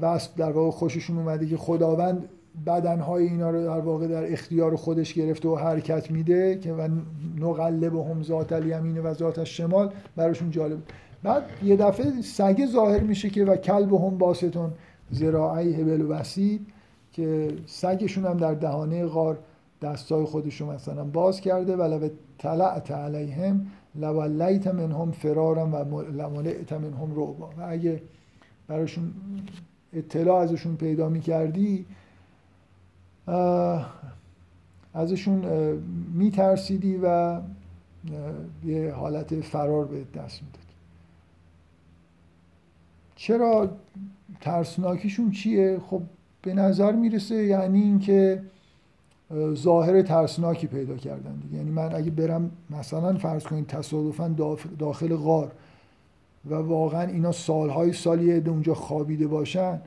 وصف 0.00 0.36
در 0.36 0.50
واقع 0.52 0.70
خوششون 0.70 1.18
اومده 1.18 1.46
که 1.46 1.56
خداوند 1.56 2.28
بدنهای 2.66 3.24
اینا 3.24 3.50
رو 3.50 3.64
در 3.64 3.80
واقع 3.80 4.06
در 4.06 4.32
اختیار 4.32 4.76
خودش 4.76 5.14
گرفته 5.14 5.48
و 5.48 5.56
حرکت 5.56 6.10
میده 6.10 6.58
که 6.58 6.72
و 6.72 6.88
نقلب 7.38 7.94
هم 7.94 8.22
ذات 8.22 8.52
الیمین 8.52 8.98
و 8.98 9.14
ذات 9.14 9.44
شمال 9.44 9.92
براشون 10.16 10.50
جالب. 10.50 10.78
بعد 11.22 11.42
یه 11.64 11.76
دفعه 11.76 12.22
سگه 12.22 12.66
ظاهر 12.66 13.00
میشه 13.00 13.30
که 13.30 13.44
و 13.44 13.56
کلب 13.56 13.94
هم 13.94 14.18
باستون 14.18 14.70
زراعی 15.10 15.74
هبل 15.74 16.00
و 16.00 16.08
وسید 16.08 16.66
که 17.12 17.48
سگشون 17.66 18.24
هم 18.24 18.36
در 18.36 18.54
دهانه 18.54 19.06
غار 19.06 19.38
دستای 19.82 20.24
خودش 20.24 20.60
رو 20.60 20.72
مثلا 20.72 21.04
باز 21.04 21.40
کرده 21.40 21.76
ولو 21.76 22.08
طلعت 22.38 22.90
علیهم 22.90 23.66
لولیت 23.94 24.66
منهم 24.66 25.10
فرارا 25.10 25.66
و 25.66 26.00
لملئت 26.02 26.72
منهم 26.72 27.10
رعبا. 27.16 27.50
و 27.58 27.62
اگه 27.68 28.02
براشون 28.68 29.12
اطلاع 29.92 30.36
ازشون 30.36 30.76
پیدا 30.76 31.08
می‌کردی 31.08 31.86
ازشون 34.94 35.44
میترسیدی 36.14 36.96
و 37.02 37.40
یه 38.64 38.92
حالت 38.92 39.40
فرار 39.40 39.84
به 39.84 39.96
دست 39.96 40.42
می‌دادی 40.42 40.66
چرا 43.16 43.70
ترسناکیشون 44.40 45.30
چیه؟ 45.30 45.80
خب 45.86 46.02
به 46.42 46.54
نظر 46.54 46.92
می‌رسه 46.92 47.44
یعنی 47.44 47.82
اینکه 47.82 48.42
ظاهر 49.54 50.02
ترسناکی 50.02 50.66
پیدا 50.66 50.96
کردن 50.96 51.36
دیگه 51.36 51.56
یعنی 51.56 51.70
من 51.70 51.94
اگه 51.94 52.10
برم 52.10 52.50
مثلا 52.70 53.14
فرض 53.18 53.44
کنید 53.44 53.66
تصادفا 53.66 54.28
داخل 54.78 55.16
غار 55.16 55.52
و 56.50 56.54
واقعا 56.54 57.02
اینا 57.02 57.32
سالهای 57.32 57.92
سالی 57.92 58.32
اونجا 58.32 58.74
خوابیده 58.74 59.26
باشن 59.26 59.80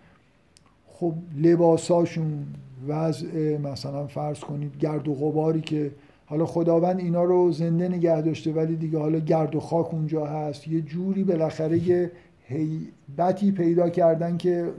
خب 0.88 1.14
لباساشون 1.38 2.46
وضع 2.88 3.58
مثلا 3.58 4.08
فرض 4.08 4.40
کنید 4.40 4.78
گرد 4.78 5.08
و 5.08 5.14
غباری 5.14 5.62
که 5.62 5.92
حالا 6.26 6.46
خداوند 6.46 7.00
اینا 7.00 7.24
رو 7.24 7.52
زنده 7.52 7.88
نگه 7.88 8.22
داشته 8.22 8.52
ولی 8.52 8.76
دیگه 8.76 9.00
حالا 9.00 9.20
گرد 9.20 9.56
و 9.56 9.60
خاک 9.60 9.94
اونجا 9.94 10.26
هست. 10.26 10.68
یه 10.68 10.82
جوری 10.82 11.24
بالاخره 11.24 11.88
یه 11.88 12.12
هیبتی 12.44 13.52
پیدا 13.52 13.90
کردن 13.90 14.38
که 14.38 14.70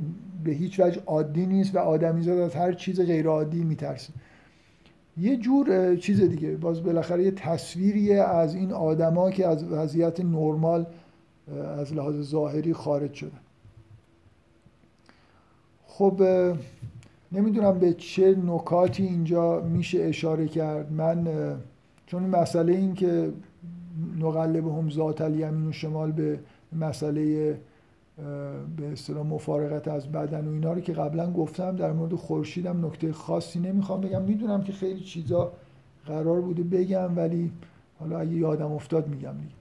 به 0.44 0.52
هیچ 0.52 0.80
وجه 0.80 1.02
عادی 1.06 1.46
نیست 1.46 1.74
و 1.74 1.78
آدمیزاد 1.78 2.38
از 2.38 2.54
هر 2.54 2.72
چیز 2.72 3.00
غیر 3.00 3.26
عادی 3.26 3.64
میترسه. 3.64 4.12
یه 5.16 5.36
جور 5.36 5.96
چیز 5.96 6.20
دیگه. 6.20 6.56
باز 6.56 6.82
بالاخره 6.82 7.24
یه 7.24 7.30
تصویریه 7.30 8.22
از 8.22 8.54
این 8.54 8.72
آدما 8.72 9.30
که 9.30 9.46
از 9.46 9.64
وضعیت 9.64 10.20
نرمال 10.20 10.86
از 11.78 11.94
لحاظ 11.94 12.20
ظاهری 12.20 12.72
خارج 12.72 13.12
شدن. 13.12 13.40
خب 15.86 16.22
نمی‌دونم 17.32 17.78
به 17.78 17.92
چه 17.92 18.36
نکاتی 18.46 19.02
اینجا 19.02 19.60
میشه 19.60 19.98
اشاره 20.02 20.48
کرد. 20.48 20.92
من 20.92 21.28
چون 22.06 22.22
مسئله 22.22 22.72
این 22.72 22.94
که 22.94 23.32
نقلب 24.20 24.68
هم 24.68 24.90
ذات 24.90 25.20
الیمین 25.20 25.68
و 25.68 25.72
شمال 25.72 26.12
به 26.12 26.38
مسئله 26.72 27.56
به 28.76 28.92
اصطلاح 28.92 29.26
مفارقت 29.26 29.88
از 29.88 30.12
بدن 30.12 30.48
و 30.48 30.50
اینا 30.52 30.72
رو 30.72 30.80
که 30.80 30.92
قبلا 30.92 31.32
گفتم 31.32 31.76
در 31.76 31.92
مورد 31.92 32.14
خورشیدم 32.14 32.86
نکته 32.86 33.12
خاصی 33.12 33.60
نمی‌خوام 33.60 34.00
بگم. 34.00 34.22
می‌دونم 34.22 34.62
که 34.62 34.72
خیلی 34.72 35.00
چیزا 35.00 35.52
قرار 36.06 36.40
بوده 36.40 36.62
بگم 36.62 37.16
ولی 37.16 37.52
حالا 37.98 38.18
اگه 38.18 38.32
یادم 38.32 38.72
افتاد 38.72 39.08
میگم 39.08 39.32
دیگه. 39.32 39.54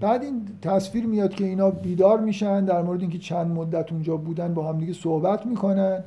بعد 0.00 0.22
این 0.22 0.48
تصویر 0.62 1.06
میاد 1.06 1.34
که 1.34 1.44
اینا 1.44 1.70
بیدار 1.70 2.20
میشن 2.20 2.64
در 2.64 2.82
مورد 2.82 3.00
اینکه 3.00 3.18
چند 3.18 3.46
مدت 3.50 3.92
اونجا 3.92 4.16
بودن 4.16 4.54
با 4.54 4.68
هم 4.68 4.78
دیگه 4.78 4.92
صحبت 4.92 5.46
می‌کنن 5.46 6.04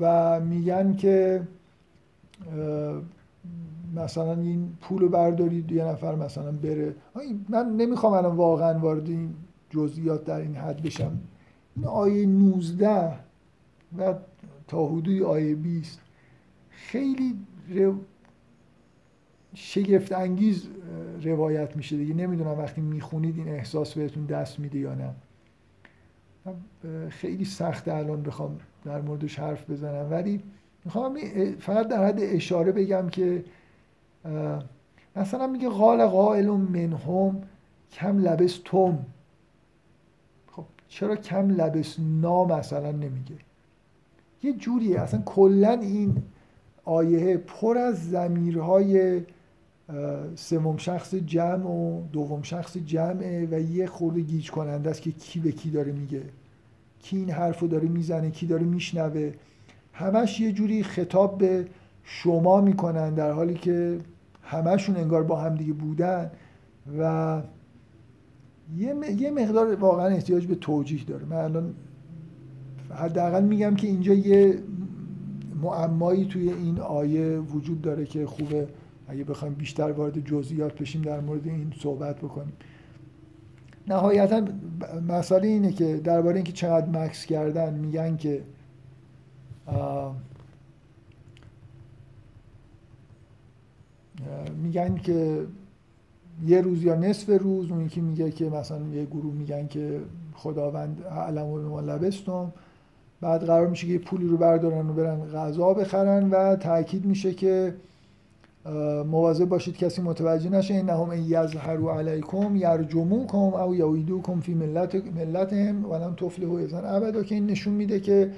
و 0.00 0.40
میگن 0.40 0.96
که 0.96 1.42
مثلا 3.94 4.32
این 4.32 4.72
پول 4.80 5.02
رو 5.02 5.08
بردارید 5.08 5.72
یه 5.72 5.84
نفر 5.84 6.14
مثلا 6.14 6.52
بره. 6.52 6.94
من 7.48 7.76
نمی‌خوام 7.76 8.12
الان 8.12 8.36
واقعا 8.36 8.78
وارد 8.78 9.08
این 9.08 9.34
جزئیات 9.70 10.24
در 10.24 10.40
این 10.40 10.56
حد 10.56 10.82
بشم. 10.82 11.18
این 11.76 11.86
آیه 11.86 12.26
19 12.26 13.12
و 13.98 14.14
تا 14.68 14.86
حدود 14.86 15.22
آیه 15.22 15.54
20 15.54 16.00
خیلی 16.70 17.34
شگفت 19.54 20.12
انگیز 20.12 20.68
روایت 21.22 21.76
میشه 21.76 21.96
دیگه. 21.96 22.14
نمی‌دونم 22.14 22.58
وقتی 22.58 22.80
می‌خونید 22.80 23.38
این 23.38 23.48
احساس 23.48 23.94
بهتون 23.94 24.24
دست 24.24 24.60
میده 24.60 24.78
یا 24.78 24.94
نه. 24.94 25.10
خیلی 27.08 27.44
سخت 27.44 27.88
الان 27.88 28.22
بخوام 28.22 28.58
در 28.84 29.00
موردش 29.00 29.38
حرف 29.38 29.70
بزنم. 29.70 30.10
ولی 30.10 30.42
می‌خوام 30.84 31.18
فقط 31.58 31.88
در 31.88 32.06
حد 32.06 32.18
اشاره 32.20 32.72
بگم 32.72 33.08
که 33.08 33.44
مثلا 35.16 35.46
میگه 35.46 35.68
قال 35.68 36.06
قائل 36.06 36.50
منهم 36.50 37.42
کم 37.92 38.18
لبس 38.18 38.60
توم 38.64 39.06
خب 40.52 40.64
چرا 40.88 41.16
کم 41.16 41.50
لبس 41.50 41.96
نا 42.20 42.44
مثلا 42.44 42.92
نمیگه؟ 42.92 43.36
یه 44.42 44.52
جوریه. 44.52 45.00
اصلا 45.00 45.22
کلا 45.24 45.72
این 45.72 46.22
آیه 46.84 47.36
پر 47.36 47.78
از 47.78 48.10
زمیرهای 48.10 49.22
سوم 50.34 50.76
شخص 50.76 51.14
جمع 51.14 51.66
و 51.66 52.02
دوم 52.12 52.42
شخص 52.42 52.76
جمعه 52.76 53.48
و 53.50 53.60
یه 53.60 53.86
خورده 53.86 54.20
گیج 54.20 54.50
کننده 54.50 54.90
است 54.90 55.02
که 55.02 55.12
کی 55.12 55.40
به 55.40 55.52
کی 55.52 55.70
داره 55.70 55.92
میگه. 55.92 56.22
کی 56.98 57.16
این 57.16 57.30
حرف 57.30 57.60
رو 57.60 57.68
داره 57.68 57.88
می‌زنه 57.88 58.30
کی 58.30 58.46
داره 58.46 58.64
میشنوه. 58.64 59.32
همش 59.92 60.40
یه 60.40 60.52
جوری 60.52 60.82
خطاب 60.82 61.38
به 61.38 61.66
شما 62.02 62.60
می‌کنن 62.60 63.14
در 63.14 63.32
حالی 63.32 63.54
که 63.54 63.98
همشون 64.42 64.96
انگار 64.96 65.22
با 65.22 65.40
هم 65.40 65.54
دیگه 65.54 65.72
بودن 65.72 66.30
و 66.98 67.42
یه 69.16 69.30
مقدار 69.30 69.74
واقعا 69.74 70.06
احتیاج 70.06 70.46
به 70.46 70.54
توجیه 70.54 71.04
داره. 71.04 71.24
من 71.24 71.36
الان 71.36 71.74
حداقل 72.90 73.44
میگم 73.44 73.74
که 73.74 73.86
اینجا 73.86 74.14
یه 74.14 74.58
معمایی 75.62 76.24
توی 76.24 76.52
این 76.52 76.80
آیه 76.80 77.38
وجود 77.38 77.82
داره 77.82 78.04
که 78.04 78.26
خوبه. 78.26 78.68
اگه 79.08 79.24
بخوایم 79.24 79.54
بیشتر 79.54 79.92
وارد 79.92 80.24
جزئیات 80.24 80.78
بشیم 80.78 81.02
در 81.02 81.20
مورد 81.20 81.46
این 81.46 81.72
صحبت 81.80 82.16
بکنیم. 82.16 82.52
نهایتا 83.88 84.42
مسئله 85.08 85.48
اینه 85.48 85.72
که 85.72 85.96
درباره 85.96 86.36
اینکه 86.36 86.52
چقدر 86.52 86.88
مکس 86.88 87.26
کردن 87.26 87.74
میگن 87.74 88.16
که 88.16 88.42
میگن 94.62 94.94
که 94.96 95.46
یه 96.46 96.60
روز 96.60 96.82
یا 96.82 96.94
نصف 96.94 97.42
روز 97.42 97.70
اون 97.70 97.86
یکی 97.86 98.00
میگه 98.00 98.30
که 98.30 98.50
مثلا 98.50 98.88
یه 98.88 99.04
گروه 99.04 99.34
میگن 99.34 99.66
که 99.66 100.00
خداوند 100.34 101.02
علم 101.02 101.46
و 101.46 101.68
ما 101.68 101.80
لبستم 101.80 102.52
بعد 103.20 103.44
قرار 103.44 103.66
میشه 103.66 103.86
که 103.86 103.92
یه 103.92 103.98
پولی 103.98 104.26
رو 104.26 104.36
بردارن 104.36 104.90
و 104.90 104.92
برن 104.92 105.20
غذا 105.20 105.74
بخرن 105.74 106.30
و 106.30 106.56
تاکید 106.56 107.04
میشه 107.04 107.34
که 107.34 107.74
مواظب 109.06 109.44
باشید 109.44 109.76
کسی 109.76 110.02
متوجه 110.02 110.50
نشه 110.50 110.74
انهم 110.74 111.10
ان 111.10 111.24
یظهروا 111.24 111.98
علیکم 111.98 112.56
یرجموکم 112.56 113.38
او 113.38 113.74
یعیدوکم 113.74 114.40
فی 114.40 114.54
ملت 114.54 114.94
ملتهم 114.94 115.90
ولن 115.90 116.14
تفلحوا 116.14 116.58
اذا 116.58 116.78
ابدا 116.78 117.22
که 117.22 117.34
این 117.34 117.46
نشون 117.46 117.74
میده 117.74 118.00
که 118.00 118.30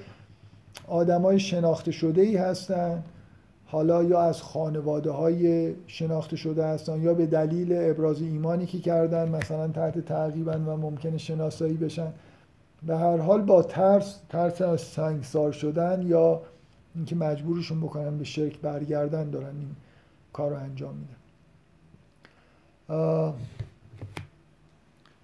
آدمای 0.89 1.39
شناخته 1.40 1.90
شده 1.90 2.23
ای 2.23 2.36
هستن 2.36 3.03
حالا 3.66 4.05
یا 4.05 4.23
از 4.23 4.43
خانواده 4.43 5.11
های 5.11 5.74
شناخته 5.86 6.36
شده 6.36 6.66
هستن 6.66 7.03
یا 7.03 7.15
به 7.15 7.27
دلیل 7.27 7.73
ابراز 7.73 8.23
ایمانی 8.23 8.66
که 8.66 8.78
کردن 8.78 9.28
مثلا 9.28 9.69
تحت 9.69 9.98
تعقیبن 9.98 10.65
و 10.65 10.77
ممکنه 10.77 11.19
شناسایی 11.19 11.77
بشن. 11.77 12.12
به 12.86 12.97
هر 12.97 13.16
حال 13.16 13.43
با 13.43 13.62
ترس 13.62 14.20
ترس 14.28 14.62
از 14.62 14.81
سنگسار 14.81 15.53
شدن 15.53 16.03
یا 16.07 16.40
اینکه 16.94 17.16
مجبورشون 17.16 17.81
بکنن 17.81 18.19
به 18.19 18.24
شرک 18.24 18.61
برگردن 18.61 19.31
دارن. 19.31 19.47
این 19.47 19.69
کار 20.36 20.50
رو 20.50 20.56
انجام 20.56 20.94
میدن 20.94 21.16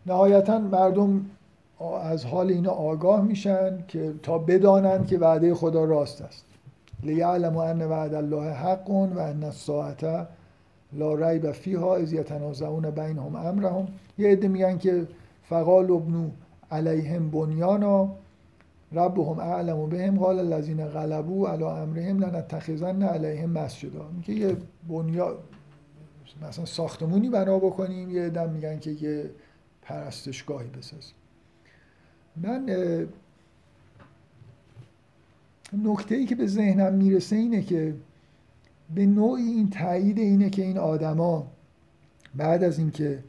نهایتا 0.06 0.58
مردم 0.58 1.24
از 2.02 2.24
حال 2.24 2.50
اینا 2.50 2.70
آگاه 2.70 3.22
میشن 3.22 3.84
که 3.88 4.14
تا 4.22 4.38
بدانند 4.38 5.06
که 5.06 5.18
وعده 5.18 5.54
خدا 5.54 5.84
راست 5.84 6.22
است. 6.22 6.44
لیعلم 7.02 7.56
ان 7.56 7.82
وعد 7.82 8.14
الله 8.14 8.50
حق 8.50 8.90
و 8.90 9.18
ان 9.18 9.44
الساعت 9.44 10.26
لا 10.92 11.14
ریب 11.14 11.52
فیها 11.52 11.96
اذ 11.96 12.12
یتنازعون 12.12 12.90
بینهم 12.90 13.36
امرهم. 13.36 13.88
یه 14.18 14.28
عده 14.28 14.48
میگن 14.48 14.78
که 14.78 15.06
فقال 15.42 15.90
ابنو 15.90 16.30
علیهم 16.70 17.30
بنیانا 17.30 18.08
ربهم 18.94 19.38
اعلم 19.38 19.88
بهم 19.88 20.18
قال 20.18 20.38
الذين 20.38 20.86
غلبوا 20.86 21.48
على 21.48 21.64
امرهم 21.64 22.24
لنتخذن 22.24 23.02
علیهم 23.02 23.50
مسجدا. 23.50 24.08
میگه 24.08 24.34
یه 24.34 24.56
بنیا 24.88 25.38
مثلا 26.42 26.64
ساختمونی 26.64 27.28
بنا 27.28 27.58
بکنیم 27.58 28.10
یه 28.10 28.28
دم 28.28 28.50
میگن 28.50 28.78
که 28.78 28.90
یه 28.90 29.30
پرستشگاهی 29.82 30.68
بسازیم 30.68 31.14
من 32.36 32.66
نکته 35.72 36.14
ای 36.14 36.26
که 36.26 36.34
به 36.34 36.46
ذهنم 36.46 36.94
می‌رسه 36.94 37.36
اینه 37.36 37.62
که 37.62 37.94
به 38.94 39.06
نوعی 39.06 39.42
این 39.42 39.70
تایید 39.70 40.18
اینه 40.18 40.50
که 40.50 40.62
این 40.62 40.78
آدما 40.78 41.46
بعد 42.34 42.64
از 42.64 42.78
اینکه 42.78 43.24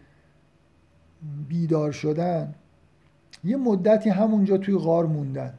بیدار 1.47 1.91
شدن 1.91 2.55
یه 3.43 3.57
مدتی 3.57 4.09
همونجا 4.09 4.57
توی 4.57 4.77
غار 4.77 5.05
موندن. 5.05 5.53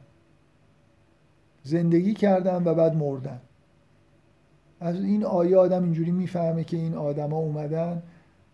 زندگی 1.63 2.13
کردن 2.13 2.63
و 2.65 2.73
بعد 2.73 2.95
مردن. 2.95 3.39
از 4.79 4.95
این 4.95 5.23
آیه 5.23 5.57
آدم 5.57 5.83
اینجوری 5.83 6.11
می‌فهمه 6.11 6.63
که 6.63 6.77
این 6.77 6.93
آدما 6.93 7.37
اومدن 7.37 8.03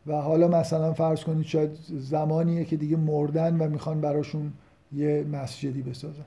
و 0.08 0.22
حالا 0.22 0.48
مثلا 0.48 0.94
فرض 0.94 1.24
کنید 1.24 1.45
شاید 1.45 1.72
زمانیه 1.90 2.66
که 2.66 2.78
دیگه 2.78 2.98
مردن 2.98 3.58
و 3.58 3.70
می‌خوان 3.70 4.02
براشون 4.02 4.53
یه 4.94 5.26
مسجدی 5.32 5.82
بسازن. 5.82 6.26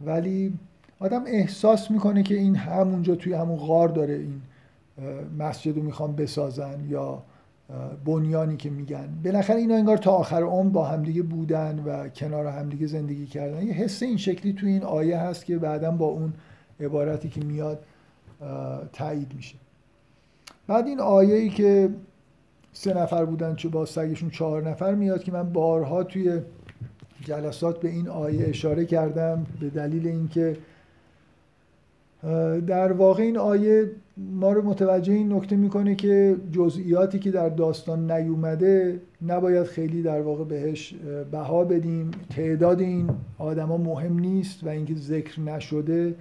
ولی 0.00 0.58
آدم 0.98 1.22
احساس 1.26 1.90
می‌کنه 1.90 2.22
که 2.22 2.34
این 2.34 2.56
همونجا 2.56 3.14
توی 3.14 3.32
همون 3.32 3.56
غار 3.56 3.88
داره 3.88 4.14
این 4.14 4.42
مسجد 5.38 5.76
رو 5.76 5.82
می‌خوان 5.82 6.16
بسازن 6.16 6.86
یا 6.88 7.22
بنیانی 8.04 8.56
که 8.56 8.70
میگن. 8.70 9.08
بالاخره 9.24 9.56
اینا 9.56 9.74
انگار 9.74 9.96
تا 9.96 10.10
آخر 10.10 10.42
عمر 10.42 10.70
با 10.70 10.84
همدیگه 10.84 11.22
بودن 11.22 11.78
و 11.78 12.08
کنار 12.08 12.46
همدیگه 12.46 12.86
زندگی 12.86 13.26
کردن. 13.26 13.66
یه 13.66 13.72
حس 13.72 14.02
این 14.02 14.16
شکلی 14.16 14.52
توی 14.52 14.72
این 14.72 14.82
آیه 14.82 15.18
هست 15.18 15.44
که 15.44 15.58
بعدا 15.58 15.90
با 15.90 16.06
اون 16.06 16.32
عبارتی 16.80 17.28
که 17.28 17.40
میاد 17.40 17.84
تایید 18.92 19.34
میشه. 19.34 19.56
بعد 20.66 20.86
این 20.86 21.00
آیه 21.00 21.34
ای 21.34 21.48
که 21.48 21.90
سه 22.72 22.94
نفر 22.94 23.24
بودن 23.24 23.54
چه 23.54 23.68
با 23.68 23.86
سگشون 23.86 24.30
چهار 24.30 24.70
نفر 24.70 24.94
میاد 24.94 25.22
که 25.22 25.32
من 25.32 25.52
بارها 25.52 26.04
توی 26.04 26.40
جلسات 27.20 27.80
به 27.80 27.88
این 27.88 28.08
آیه 28.08 28.48
اشاره 28.48 28.84
کردم 28.84 29.46
به 29.60 29.70
دلیل 29.70 30.06
اینکه 30.06 30.56
در 32.66 32.92
واقع 32.92 33.22
این 33.22 33.38
آیه 33.38 33.90
ما 34.16 34.52
رو 34.52 34.62
متوجه 34.62 35.12
این 35.12 35.32
نکته 35.32 35.56
می‌کنه 35.56 35.94
که 35.94 36.36
جزئیاتی 36.52 37.18
که 37.18 37.30
در 37.30 37.48
داستان 37.48 38.10
نیومده 38.10 39.00
نباید 39.26 39.62
خیلی 39.62 40.02
در 40.02 40.20
واقع 40.20 40.44
بهش 40.44 40.94
بها 41.32 41.64
بدیم. 41.64 42.10
تعداد 42.30 42.80
این 42.80 43.10
آدما 43.38 43.76
مهم 43.76 44.18
نیست 44.18 44.64
و 44.64 44.68
اینکه 44.68 44.94
ذکر 44.94 45.40
نشده 45.40 46.14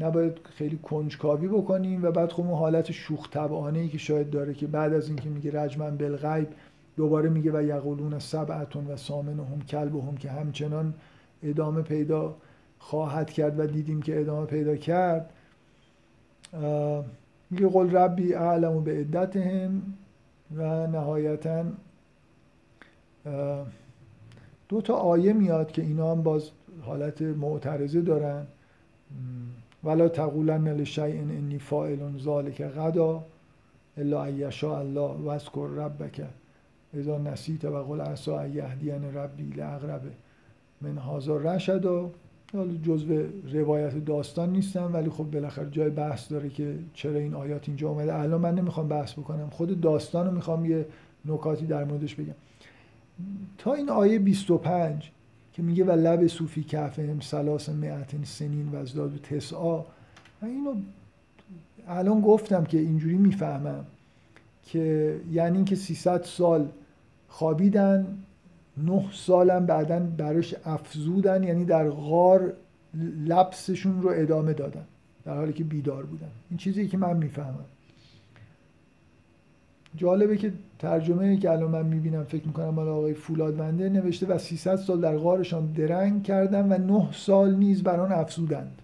نباید 0.00 0.32
خیلی 0.44 0.78
کنجکاوی 0.82 1.48
بکنیم. 1.48 2.04
و 2.04 2.10
بعد 2.10 2.32
خب 2.32 2.42
اون 2.42 2.58
حالت 2.58 2.92
شوخ 2.92 3.30
طبعانه 3.30 3.78
ای 3.78 3.88
که 3.88 3.98
شاید 3.98 4.30
داره 4.30 4.54
که 4.54 4.66
بعد 4.66 4.92
از 4.92 5.08
اینکه 5.08 5.28
میگه 5.28 5.62
رجمن 5.62 5.96
بالغیب 5.96 6.48
دوباره 6.96 7.28
میگه 7.28 7.52
و 7.52 7.62
یقولون 7.62 8.18
سبعتون 8.18 8.86
و 8.86 8.96
سامنهم 8.96 9.62
کلبهم 9.68 10.16
که 10.16 10.30
همچنان 10.30 10.94
ادامه 11.42 11.82
پیدا 11.82 12.36
خواهد 12.78 13.30
کرد 13.30 13.60
و 13.60 13.66
دیدیم 13.66 14.02
که 14.02 14.20
ادامه 14.20 14.46
پیدا 14.46 14.76
کرد. 14.76 15.30
میگه 17.50 17.68
قل 17.68 17.90
ربی 17.90 18.34
اعلم 18.34 18.84
به 18.84 18.92
عدتهم 18.92 19.82
و 20.56 20.86
نهایتا 20.86 21.64
دو 24.68 24.80
تا 24.80 24.94
آیه 24.94 25.32
میاد 25.32 25.72
که 25.72 25.82
اینا 25.82 26.12
هم 26.12 26.22
باز 26.22 26.50
حالت 26.82 27.22
معترضه 27.22 28.00
دارن. 28.00 28.46
ولا 29.84 30.08
تقولن 30.08 30.68
لشیء 30.68 31.20
انی 31.20 31.58
فاعل 31.58 32.18
ذلك 32.18 32.60
غدا 32.60 33.24
الا 33.98 34.24
ان 34.24 34.34
یشاء 34.34 34.78
الله 34.78 35.10
واذکر 35.22 35.68
ربک. 35.68 36.26
اذا 36.94 37.18
نسیت 37.18 37.64
و 37.64 37.82
قل 37.82 38.00
عسى 38.00 38.30
ان 38.30 38.52
یهدین 38.52 39.14
ربی 39.14 39.50
لاقرب 39.56 40.02
من 40.80 40.98
هذا 40.98 41.36
رشدا 41.36 42.10
حالا 42.58 42.74
جزء 42.82 43.24
روایت 43.52 44.04
داستان 44.04 44.52
نیستم 44.52 44.90
ولی 44.92 45.10
خب 45.10 45.24
بالاخره 45.24 45.70
جای 45.70 45.90
بحث 45.90 46.32
داره 46.32 46.48
که 46.48 46.74
چرا 46.94 47.18
این 47.18 47.34
آیات 47.34 47.68
اینجا 47.68 47.88
اومده. 47.88 48.14
الان 48.14 48.40
من 48.40 48.54
نمی‌خوام 48.54 48.88
بحث 48.88 49.12
بکنم. 49.12 49.50
خود 49.50 49.80
داستان 49.80 50.26
رو 50.26 50.32
می‌خوام 50.32 50.64
یه 50.64 50.86
نکاتی 51.24 51.66
در 51.66 51.84
موردش 51.84 52.14
بگم. 52.14 52.34
تا 53.58 53.74
این 53.74 53.90
آیه 53.90 54.18
25 54.18 55.10
که 55.52 55.62
میگه 55.62 55.84
و 55.84 55.90
لب 55.90 56.26
صوفی 56.26 56.64
کفهم 56.64 57.20
سلاس 57.20 57.68
معتن 57.68 58.24
سنین 58.24 58.68
و 58.68 58.76
ازداد 58.76 59.16
تسعا 59.16 59.84
من 60.42 60.48
اینو 60.48 60.74
الان 61.88 62.20
گفتم 62.20 62.64
که 62.64 62.78
اینجوری 62.78 63.16
می‌فهمم 63.16 63.84
که 64.62 65.16
یعنی 65.32 65.56
اینکه 65.56 65.76
300 65.76 66.22
سال 66.22 66.68
خوابیدن 67.28 68.18
نه 68.86 69.04
سالم 69.12 69.66
بعدا 69.66 70.00
براش 70.00 70.54
افزودن 70.64 71.42
یعنی 71.42 71.64
در 71.64 71.90
غار 71.90 72.52
لبسشون 73.26 74.02
رو 74.02 74.10
ادامه 74.14 74.52
دادن 74.52 74.84
در 75.24 75.36
حالی 75.36 75.52
که 75.52 75.64
بیدار 75.64 76.06
بودن. 76.06 76.30
این 76.50 76.58
چیزی 76.58 76.88
که 76.88 76.98
من 76.98 77.16
می‌فهمم. 77.16 77.64
جالبه 79.96 80.36
که 80.36 80.52
ترجمه 80.78 81.36
که 81.36 81.50
الان 81.50 81.70
من 81.70 81.86
می‌بینم 81.86 82.24
فکر 82.24 82.46
می‌کنم 82.46 82.68
مال 82.68 82.88
آقای 82.88 83.14
فولادونده 83.14 83.88
نوشته 83.88 84.26
و 84.26 84.38
300 84.38 84.76
سال 84.76 85.00
در 85.00 85.16
غارشان 85.16 85.66
درنگ 85.66 86.22
کردن 86.22 86.72
و 86.72 86.78
نه 86.78 87.12
سال 87.12 87.54
نیز 87.54 87.82
بر 87.82 88.00
آن 88.00 88.12
افزودند. 88.12 88.82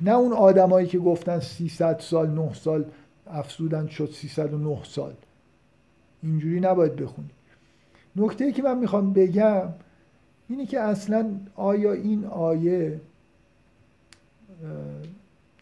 نه 0.00 0.10
اون 0.10 0.32
آدمایی 0.32 0.86
که 0.86 0.98
گفتن 0.98 1.40
300 1.40 1.98
سال 1.98 2.30
نه 2.30 2.54
سال 2.54 2.84
افزودند 3.26 3.88
شد 3.88 4.10
309 4.12 4.78
سال. 4.84 5.12
اینجوری 6.22 6.60
نباید 6.60 6.96
بخونی 6.96 7.30
نکته 8.16 8.52
که 8.52 8.62
من 8.62 8.78
می‌خوام 8.78 9.12
بگم 9.12 9.62
اینه 10.48 10.66
که 10.66 10.80
اصلا 10.80 11.30
آیا 11.56 11.92
این 11.92 12.24
آیه 12.26 13.00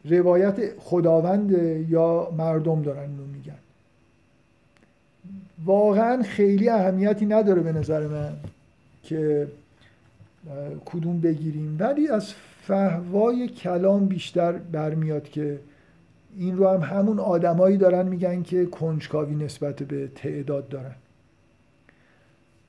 روایت 0.04 0.78
خداوند 0.78 1.50
یا 1.88 2.30
مردم 2.38 2.82
دارن 2.82 3.10
اینو 3.10 3.24
میگن؟ 3.34 3.58
واقعا 5.64 6.22
خیلی 6.22 6.68
اهمیتی 6.68 7.26
نداره 7.26 7.62
به 7.62 7.72
نظر 7.72 8.06
من 8.06 8.32
که 9.02 9.48
کدوم 10.84 11.20
بگیریم. 11.20 11.76
ولی 11.80 12.08
از 12.08 12.32
فهوای 12.62 13.48
کلام 13.48 14.06
بیشتر 14.06 14.52
برمیاد 14.52 15.28
که 15.28 15.58
این 16.36 16.56
رو 16.56 16.68
هم 16.68 16.80
همون 16.80 17.18
آدمایی 17.18 17.76
دارن 17.76 18.08
میگن 18.08 18.42
که 18.42 18.66
کنجکاوی 18.66 19.34
نسبت 19.34 19.82
به 19.82 20.08
تعداد 20.08 20.68
دارن. 20.68 20.94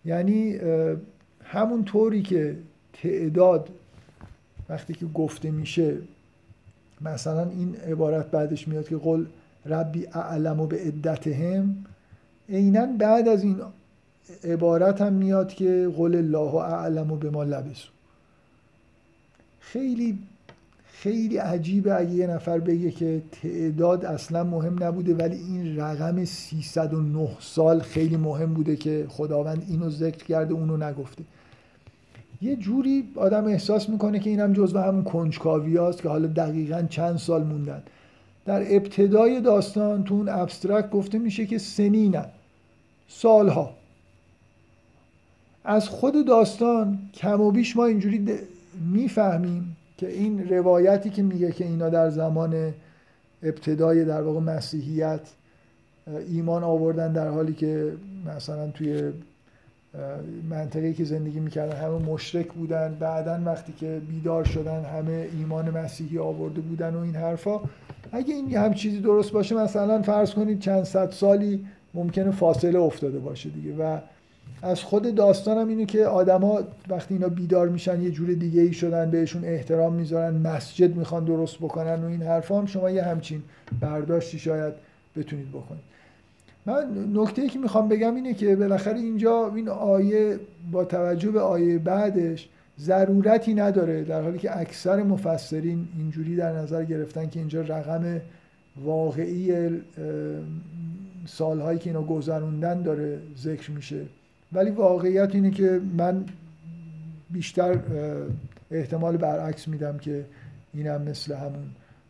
یعنی 0.06 0.60
همون 1.44 1.86
طوری 1.86 2.22
که 2.22 2.58
تعداد 2.94 3.70
وقتی 4.70 4.94
که 4.94 5.06
گفته 5.06 5.52
میشه 5.52 5.98
مثلا 7.02 7.50
این 7.50 7.76
عبارت 7.76 8.32
بعدش 8.32 8.68
میاد 8.68 8.88
که 8.88 8.98
قل 8.98 9.26
ربی 9.66 10.08
اعلم 10.08 10.68
به 10.68 10.78
عدتهم 10.78 11.86
عینا 12.50 12.86
بعد 12.86 13.28
از 13.28 13.44
این 13.44 13.62
عبارت 14.44 15.02
هم 15.02 15.14
میاد 15.14 15.54
که 15.54 15.92
قل 15.98 16.16
الله 16.16 16.56
اعلم 16.56 17.20
به 17.20 17.30
ما 17.30 17.44
لبسو 17.44 17.90
خیلی 19.60 20.20
خیلی 21.04 21.38
عجیبه 21.38 21.96
اگه 21.96 22.12
یه 22.12 22.28
نفر 22.28 22.60
بگه 22.60 22.92
که 22.92 23.22
تعداد 23.42 24.06
اصلا 24.06 24.44
مهم 24.44 24.84
نبوده 24.84 25.16
ولی 25.16 25.36
این 25.36 25.80
رقم 25.80 26.26
309 26.26 27.30
سال 27.40 27.80
خیلی 27.80 28.18
مهم 28.18 28.54
بوده 28.54 28.76
که 28.76 29.06
خداوند 29.10 29.66
اینو 29.70 29.90
ذکر 29.90 30.26
کرده 30.26 30.54
اونو 30.54 30.78
نگفته. 30.78 31.24
یه 32.42 32.56
جوری 32.56 33.12
آدم 33.16 33.46
احساس 33.46 33.90
می‌کنه 33.90 34.20
که 34.20 34.30
اینم 34.30 34.54
جزو 34.54 34.80
همون 34.80 35.04
کنجکاوی 35.04 35.78
هاست 35.78 36.02
که 36.02 36.10
حالا 36.10 36.28
دقیقا 36.28 36.82
چند 36.90 37.18
سال 37.18 37.44
موندن. 37.44 37.84
در 38.46 38.76
ابتدای 38.76 39.42
داستان 39.42 40.04
تو 40.04 40.14
اون 40.14 40.30
ابسترکت 40.30 40.90
گفته 40.90 41.18
میشه 41.18 41.46
که 41.46 41.58
سنینن. 41.58 42.26
سالها. 43.08 43.74
از 45.64 45.90
خود 45.90 46.28
داستان 46.28 47.00
کم 47.14 47.42
و 47.42 47.52
بیش 47.52 47.76
ما 47.78 47.86
اینجوری 47.86 48.40
می‌فهمیم 48.92 49.76
که 50.00 50.10
این 50.10 50.50
روایتی 50.50 51.10
که 51.10 51.24
میگه 51.24 51.52
که 51.52 51.66
اینا 51.66 51.90
در 51.90 52.10
زمان 52.10 52.74
ابتدای 53.44 54.06
در 54.06 54.22
واقع 54.22 54.40
مسیحیت 54.40 55.22
ایمان 56.28 56.64
آوردن 56.64 57.14
در 57.14 57.28
حالی 57.28 57.54
که 57.54 57.94
مثلا 58.26 58.68
توی 58.68 59.12
منطقه‌ای 60.50 60.94
که 60.94 61.04
زندگی 61.04 61.40
می‌کردن 61.40 61.76
همه 61.76 62.12
مشرک 62.12 62.48
بودن 62.48 62.98
بعدا 63.00 63.42
وقتی 63.46 63.74
که 63.74 64.02
بیدار 64.10 64.44
شدن 64.44 64.84
همه 64.84 65.28
ایمان 65.38 65.70
مسیحی 65.70 66.18
آورده 66.18 66.62
بودن 66.62 66.96
و 66.96 67.00
این 67.00 67.16
حرفا 67.16 67.60
اگه 68.12 68.34
این 68.34 68.58
هم 68.58 68.74
چیزی 68.74 69.00
درست 69.00 69.32
باشه 69.32 69.56
مثلا 69.56 70.02
فرض 70.02 70.34
کنید 70.34 70.60
چند 70.60 70.84
صد 70.84 71.12
سالی 71.12 71.66
ممکنه 71.94 72.32
فاصله 72.32 72.80
افتاده 72.80 73.20
باشه 73.20 73.50
دیگه. 73.50 73.76
و 73.76 73.98
از 74.62 74.84
خود 74.84 75.16
داستانم 75.16 75.68
اینه 75.68 75.86
که 75.86 76.06
آدما 76.06 76.60
وقتی 76.90 77.14
اینا 77.14 77.30
بیدار 77.30 77.70
میشن 77.70 78.02
یه 78.02 78.12
جور 78.12 78.34
دیگه 78.34 78.62
ای 78.62 78.74
شدن 78.74 79.12
بهشون 79.12 79.46
احترام 79.46 79.94
می‌ذارن 79.94 80.36
مسجد 80.36 80.96
می‌خوان 80.96 81.26
درست 81.26 81.58
بکنن 81.58 82.04
و 82.04 82.08
این 82.08 82.22
حرفا 82.22 82.60
هم 82.60 82.66
شما 82.66 82.90
یه 82.90 83.04
همچین 83.04 83.44
برداشتی 83.82 84.40
شاید 84.40 84.74
بتونید 85.16 85.50
بکنید. 85.50 85.90
من 86.66 87.08
نکته 87.14 87.42
ای 87.42 87.48
که 87.48 87.60
می‌خوام 87.60 87.90
بگم 87.90 88.16
اینه 88.16 88.34
که 88.34 88.56
بالاخره 88.56 89.00
اینجا 89.00 89.52
این 89.56 89.70
آیه 89.70 90.40
با 90.72 90.86
توجه 90.86 91.32
به 91.32 91.42
آیه 91.42 91.78
بعدش 91.78 92.50
ضرورتی 92.80 93.54
نداره 93.54 94.04
در 94.04 94.22
حالی 94.22 94.38
که 94.38 94.60
اکثر 94.60 95.04
مفسرین 95.04 95.88
اینجوری 95.98 96.36
در 96.36 96.54
نظر 96.54 96.84
گرفتن 96.84 97.30
که 97.30 97.40
اینجا 97.40 97.62
رقم 97.62 98.22
واقعی 98.84 99.70
سالهایی 101.26 101.80
که 101.80 101.90
اینا 101.90 102.02
گذروندن 102.02 102.82
داره 102.82 103.20
ذکر 103.38 103.72
میشه. 103.72 104.06
ولی 104.54 104.70
واقعیت 104.70 105.36
اینه 105.36 105.52
که 105.52 105.82
من 105.98 106.26
بیشتر 107.30 107.80
احتمال 108.72 109.18
برعکس 109.18 109.68
میدم 109.68 109.98
که 109.98 110.26
اینم 110.74 111.02
مثل 111.02 111.36
همون 111.36 111.70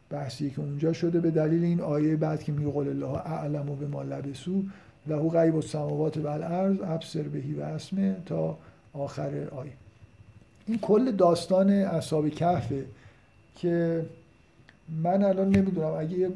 بحثی 0.09 0.49
که 0.49 0.59
اونجا 0.59 0.93
شده. 0.93 1.19
به 1.19 1.31
دلیل 1.31 1.63
این 1.63 1.81
آیه 1.81 2.15
بعد 2.15 2.43
که 2.43 2.51
میگه 2.51 2.71
قول 2.71 2.87
الله 2.87 3.17
اعلم 3.17 3.69
و 3.69 3.75
به 3.75 3.87
ما 3.87 4.03
لبسو 4.03 4.63
له 5.07 5.29
غیب 5.29 5.55
السماوات 5.55 6.17
و 6.17 6.27
الارض 6.27 6.77
ابصر 6.83 7.21
بهی 7.21 7.53
و 7.53 7.61
اسمه 7.61 8.15
تا 8.25 8.57
آخر 8.93 9.47
آیه. 9.51 9.71
این 10.67 10.79
کل 10.79 11.11
داستان 11.11 11.69
اصحاب 11.69 12.29
کهفه 12.29 12.85
که 13.55 14.05
من 15.03 15.23
الان 15.23 15.49
نمی‌دونم 15.49 15.93
اگه 15.99 16.29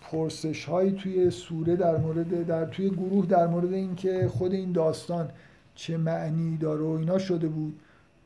پرسش 0.00 0.64
هایی 0.64 0.92
توی 0.92 1.30
سوره 1.30 1.76
در 1.76 1.96
مورد 1.96 2.46
در 2.46 2.64
توی 2.64 2.90
گروه 2.90 3.26
در 3.26 3.46
مورد 3.46 3.72
اینکه 3.72 4.28
خود 4.28 4.52
این 4.52 4.72
داستان 4.72 5.28
چه 5.74 5.96
معنی 5.96 6.56
داره 6.56 6.82
و 6.82 6.88
اینا 6.88 7.18
شده 7.18 7.48
بود 7.48 7.80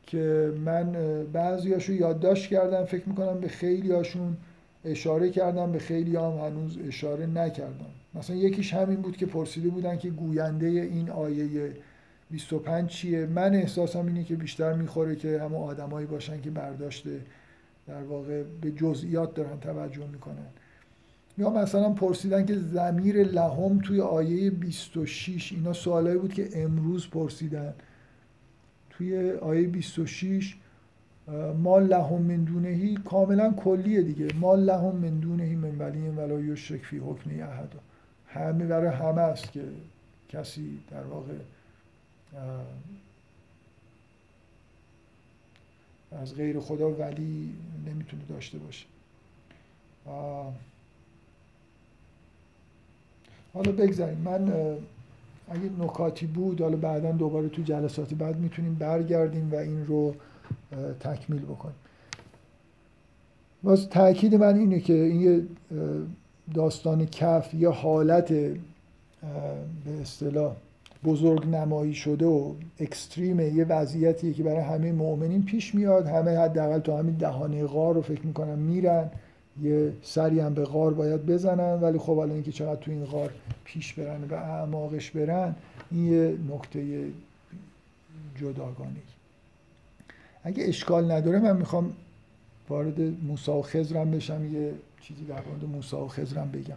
که 0.06 0.52
من 0.64 0.92
بعضیاشو 1.32 1.92
یادداشت 1.92 2.50
کردم 2.50 2.84
فکر 2.84 3.08
می‌کنم 3.08 3.40
به 3.40 3.48
خیلی 3.48 3.92
هاشون 3.92 4.36
اشاره 4.84 5.30
کردم 5.30 5.72
به 5.72 5.78
خیلی 5.78 6.16
هم 6.16 6.32
هنوز 6.32 6.78
اشاره 6.86 7.26
نکردم. 7.26 7.90
مثلا 8.14 8.36
یکیش 8.36 8.74
همین 8.74 8.96
بود 8.96 9.16
که 9.16 9.26
پرسیده 9.26 9.68
بودن 9.68 9.98
که 9.98 10.10
گوینده 10.10 10.66
این 10.66 11.10
آیه 11.10 11.72
25 12.30 12.90
چیه؟ 12.90 13.26
من 13.26 13.54
احساسم 13.54 14.06
اینه 14.06 14.24
که 14.24 14.36
بیشتر 14.36 14.72
می‌خوره 14.72 15.16
که 15.16 15.40
همه 15.42 15.56
آدمایی 15.56 16.06
باشن 16.06 16.40
که 16.40 16.50
برداشته 16.50 17.20
در 17.88 18.02
واقع 18.02 18.42
به 18.60 18.70
جزئیات 18.70 19.34
دارن 19.34 19.60
توجه 19.60 20.06
می‌کنن. 20.12 20.46
یا 21.38 21.50
مثلا 21.50 21.90
پرسیدن 21.90 22.46
که 22.46 22.58
زمیر 22.58 23.22
لهم 23.22 23.78
توی 23.78 24.00
آیه 24.00 24.50
26 24.50 25.52
اینا 25.52 25.72
سوالایی 25.72 26.18
بود 26.18 26.34
که 26.34 26.48
امروز 26.54 27.08
پرسیدن. 27.10 27.74
توی 28.90 29.30
آیه 29.30 29.68
26 29.68 30.56
ما 31.62 31.78
لهم 31.78 32.22
من 32.22 32.44
دونهی 32.44 32.94
کاملا 32.94 33.52
کلیه 33.52 34.02
دیگه. 34.02 34.28
ما 34.34 34.54
لهم 34.54 34.96
من 34.96 35.20
دونهی 35.20 35.54
من 35.54 35.78
ولی 35.78 36.08
ولا 36.08 36.40
یشرک 36.40 36.84
فی 36.84 36.98
حکمی 36.98 37.42
احد. 37.42 37.72
همه 38.28 38.66
برای 38.66 38.94
همه 38.94 39.20
است 39.20 39.52
که 39.52 39.64
کسی 40.28 40.78
در 40.90 41.02
واقع 41.02 41.34
از 46.12 46.34
غیر 46.34 46.60
خدا 46.60 46.90
ولی 46.90 47.54
نمی‌تونه 47.86 48.22
داشته 48.28 48.58
باشه. 48.58 48.86
حالا 53.54 53.72
بگذاریم. 53.72 54.18
من 54.18 54.52
اگه 55.48 55.70
نکاتی 55.80 56.26
بود 56.26 56.60
حالا 56.60 56.76
بعدا 56.76 57.12
دوباره 57.12 57.48
تو 57.48 57.62
جلسات 57.62 58.14
بعد 58.14 58.38
می‌تونیم 58.38 58.74
برگردیم 58.74 59.52
و 59.52 59.56
این 59.56 59.86
رو 59.86 60.14
تکمیل 61.00 61.42
بکنیم. 61.42 61.74
باز 63.62 63.88
تاکید 63.88 64.34
من 64.34 64.58
اینه 64.58 64.80
که 64.80 64.92
این 64.92 65.20
یه 65.20 65.42
داستان 66.54 67.06
کف 67.06 67.54
یه 67.54 67.68
حالت 67.68 68.28
به 69.84 70.00
اصطلاح 70.00 70.56
بزرگ 71.04 71.48
نمایی 71.48 71.94
شده 71.94 72.26
و 72.26 72.52
اکستریمه 72.80 73.44
یه 73.44 73.64
وضعیتیه 73.64 74.32
که 74.32 74.42
برای 74.42 74.60
همه 74.60 74.92
مؤمنین 74.92 75.44
پیش 75.44 75.74
میاد 75.74 76.06
همه 76.06 76.38
حداقل 76.38 76.78
تو 76.78 76.96
همین 76.96 77.14
دهانه 77.14 77.64
غار 77.64 77.94
رو 77.94 78.02
فکر 78.02 78.26
می‌کنن 78.26 78.58
میرن. 78.58 79.10
یه 79.62 79.92
سری 80.02 80.40
هم 80.40 80.54
به 80.54 80.64
غار 80.64 80.94
باید 80.94 81.26
بزنن 81.26 81.80
ولی 81.80 81.98
خب 81.98 82.18
الان 82.18 82.30
اینکه 82.30 82.52
چقدر 82.52 82.80
تو 82.80 82.90
این 82.90 83.04
غار 83.04 83.30
پیش 83.64 83.92
برن 83.92 84.24
و 84.30 84.34
اعماقش 84.34 85.10
برن 85.10 85.54
این 85.90 86.12
یه 86.12 86.36
نکته 86.54 87.04
جداگانه 88.40 88.90
اگه 90.44 90.64
اشکال 90.64 91.10
نداره 91.10 91.38
من 91.38 91.56
می‌خوام 91.56 91.92
وارد 92.68 93.00
موسی 93.00 93.50
و 93.50 93.62
خضرم 93.62 94.10
بشم 94.10 94.54
یه 94.54 94.72
چیزی 95.00 95.24
در 95.24 95.42
مورد 95.48 95.64
موسی 95.72 95.96
و 95.96 96.08
خضرم 96.08 96.50
بگم. 96.50 96.76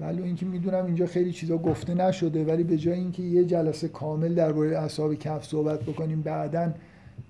ولی 0.00 0.22
اینکه 0.22 0.46
می‌دونم 0.46 0.86
اینجا 0.86 1.06
خیلی 1.06 1.32
چیزا 1.32 1.58
گفته 1.58 1.94
نشده 1.94 2.44
ولی 2.44 2.62
به 2.62 2.76
جای 2.76 2.94
اینکه 2.94 3.22
یه 3.22 3.44
جلسه 3.44 3.88
کامل 3.88 4.34
درباره 4.34 4.78
اصحاب 4.78 5.14
کف 5.14 5.44
صحبت 5.44 5.80
بکنیم 5.80 6.22
بعدا 6.22 6.72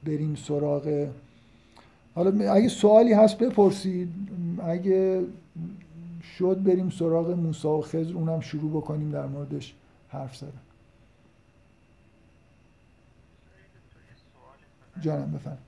بریم 0.04 0.34
سراغ 0.34 1.08
حالا 2.14 2.52
اگه 2.52 2.68
سوالی 2.68 3.12
هست 3.12 3.38
بپرسید 3.38 4.08
اگه 4.60 5.26
شد 6.38 6.62
بریم 6.62 6.90
سراغ 6.90 7.30
موسی 7.30 7.68
و 7.68 7.80
خضر 7.80 8.12
اونم 8.14 8.40
شروع 8.40 8.70
بکنیم 8.70 9.10
در 9.10 9.26
موردش 9.26 9.74
حرف 10.08 10.36
زدن. 10.36 10.60
جانم 15.00 15.32
بفرم 15.32 15.58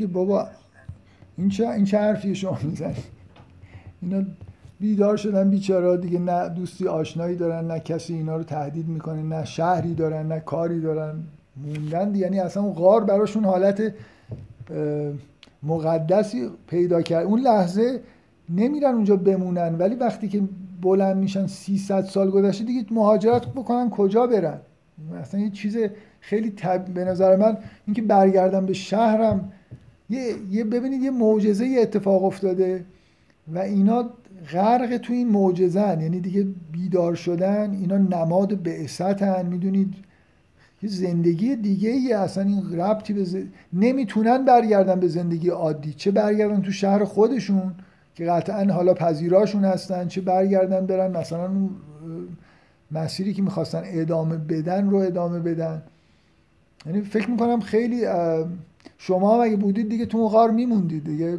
دیگه 0.00 0.12
بابا 0.12 0.48
این 1.38 1.48
چه 1.48 1.68
این 1.68 1.84
چه 1.84 1.98
حرفی 1.98 2.34
شما 2.34 2.58
می‌زنی؟ 2.62 2.94
اینا 4.02 4.22
بیدار 4.80 5.16
شدن 5.16 5.50
بیچاره 5.50 5.96
دیگه 5.96 6.18
نه 6.18 6.48
دوستی 6.48 6.88
آشنایی 6.88 7.36
دارن 7.36 7.66
نه 7.66 7.80
کسی 7.80 8.14
اینا 8.14 8.36
رو 8.36 8.42
تهدید 8.42 8.88
می‌کنه 8.88 9.22
نه 9.22 9.44
شهری 9.44 9.94
دارن 9.94 10.26
نه 10.26 10.40
کاری 10.40 10.80
دارن. 10.80 11.14
موندن 11.56 12.14
یعنی 12.14 12.40
اصلا 12.40 12.62
اون 12.62 12.72
غار 12.72 13.04
براشون 13.04 13.44
حالت 13.44 13.94
مقدسی 15.62 16.48
پیدا 16.66 17.02
کرد. 17.02 17.26
اون 17.26 17.40
لحظه 17.40 18.00
نمیرن 18.48 18.94
اونجا 18.94 19.16
بمونن 19.16 19.74
ولی 19.74 19.94
وقتی 19.94 20.28
که 20.28 20.42
بلند 20.82 21.16
میشن 21.16 21.46
300 21.46 22.04
سال 22.04 22.30
گذشته 22.30 22.64
دیگه 22.64 22.84
مهاجرت 22.90 23.46
بکنن 23.46 23.90
کجا 23.90 24.26
برن؟ 24.26 24.58
اصلا 25.20 25.40
یه 25.40 25.50
چیز 25.50 25.78
خیلی 26.20 26.50
طب... 26.50 26.84
به 26.84 27.04
نظر 27.04 27.36
من 27.36 27.58
اینکه 27.86 28.02
برگردم 28.02 28.66
به 28.66 28.72
شهرم 28.72 29.52
یه, 30.10 30.64
ببینید 30.64 31.02
یه 31.02 31.10
معجزه 31.10 31.76
اتفاق 31.82 32.24
افتاده 32.24 32.84
و 33.54 33.58
اینا 33.58 34.10
غرق 34.52 34.96
تو 34.96 35.12
این 35.12 35.28
معجزه 35.28 35.80
یعنی 35.80 36.20
دیگه 36.20 36.46
بیدار 36.72 37.14
شدن 37.14 37.70
اینا 37.70 37.98
نماد 37.98 38.62
بعثتن 38.62 39.46
می‌دونید؟ 39.46 39.94
یه 40.82 40.90
زندگی 40.90 41.56
دیگه 41.56 41.90
ای 41.90 42.12
اصلا 42.12 42.44
این 42.44 42.80
ربطی 42.80 43.12
به 43.12 43.26
نمی‌تونن 43.72 44.44
برگردن 44.44 45.00
به 45.00 45.08
زندگی 45.08 45.48
عادی. 45.48 45.92
چه 45.92 46.10
برگردن 46.10 46.62
تو 46.62 46.72
شهر 46.72 47.04
خودشون 47.04 47.74
که 48.14 48.24
قطعا 48.24 48.72
حالا 48.72 48.94
پذیراشون 48.94 49.64
هستن 49.64 50.08
چه 50.08 50.20
برگردن 50.20 50.86
برن 50.86 51.16
مثلا 51.16 51.50
مسیری 52.92 53.34
که 53.34 53.42
می‌خواستن 53.42 53.82
ادامه 53.84 54.36
بدن 54.36 54.90
رو 54.90 54.96
ادامه 54.96 55.38
بدن. 55.38 55.82
یعنی 56.86 57.00
فکر 57.00 57.30
می‌کنم 57.30 57.60
خیلی 57.60 58.02
شما 58.98 59.42
اگه 59.42 59.56
بودید 59.56 59.88
دیگه 59.88 60.06
تو 60.06 60.28
غار 60.28 60.50
میموندید 60.50 61.04
دیگه. 61.04 61.38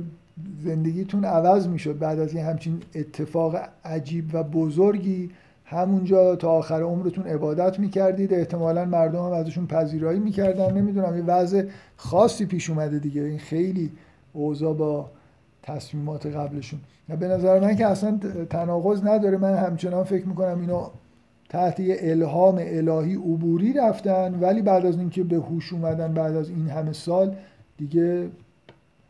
زندگیتون 0.64 1.26
عوض 1.26 1.68
می‌شد 1.68 2.00
بعد 2.00 2.20
از 2.20 2.36
این 2.36 2.46
همچین 2.46 2.82
اتفاق 2.96 3.56
عجیب 3.86 4.26
و 4.34 4.44
بزرگی. 4.44 5.30
همونجا 5.66 6.36
تا 6.36 6.52
آخر 6.52 6.82
عمرتون 6.82 7.26
عبادت 7.26 7.80
می‌کردید. 7.80 8.34
احتمالا 8.34 8.86
مردم 8.86 9.26
هم 9.26 9.32
ازشون 9.32 9.68
پذیرایی 9.68 10.20
می‌کردن. 10.20 10.78
نمی‌دونم 10.78 11.18
یه 11.18 11.24
وضع 11.24 11.64
خاصی 11.96 12.46
پیش 12.46 12.70
اومده 12.70 13.00
دیگه. 13.00 13.22
این 13.22 13.40
خیلی 13.40 13.92
اوضاع 14.34 14.74
با 14.74 15.10
تصمیمات 15.64 16.26
قبلشون. 16.26 16.80
به 17.20 17.28
نظر 17.28 17.60
من 17.60 17.76
که 17.76 17.88
اصلا 17.88 18.20
تناقض 18.50 19.04
نداره. 19.04 19.38
من 19.38 19.56
همچنان 19.56 20.04
فکر 20.04 20.26
می‌کنم 20.26 20.60
اینو 20.60 20.86
تحت 21.52 21.76
الهام 21.80 22.56
الهی 22.60 23.16
عبوری 23.16 23.74
رفتن 23.74 24.40
ولی 24.40 24.62
بعد 24.62 24.86
از 24.86 24.98
اینکه 24.98 25.24
به 25.24 25.36
هوش 25.36 25.74
اومدن 25.74 26.14
بعد 26.14 26.36
از 26.36 26.50
این 26.50 26.68
همه 26.68 26.94
سال 26.94 27.36
دیگه 27.78 28.30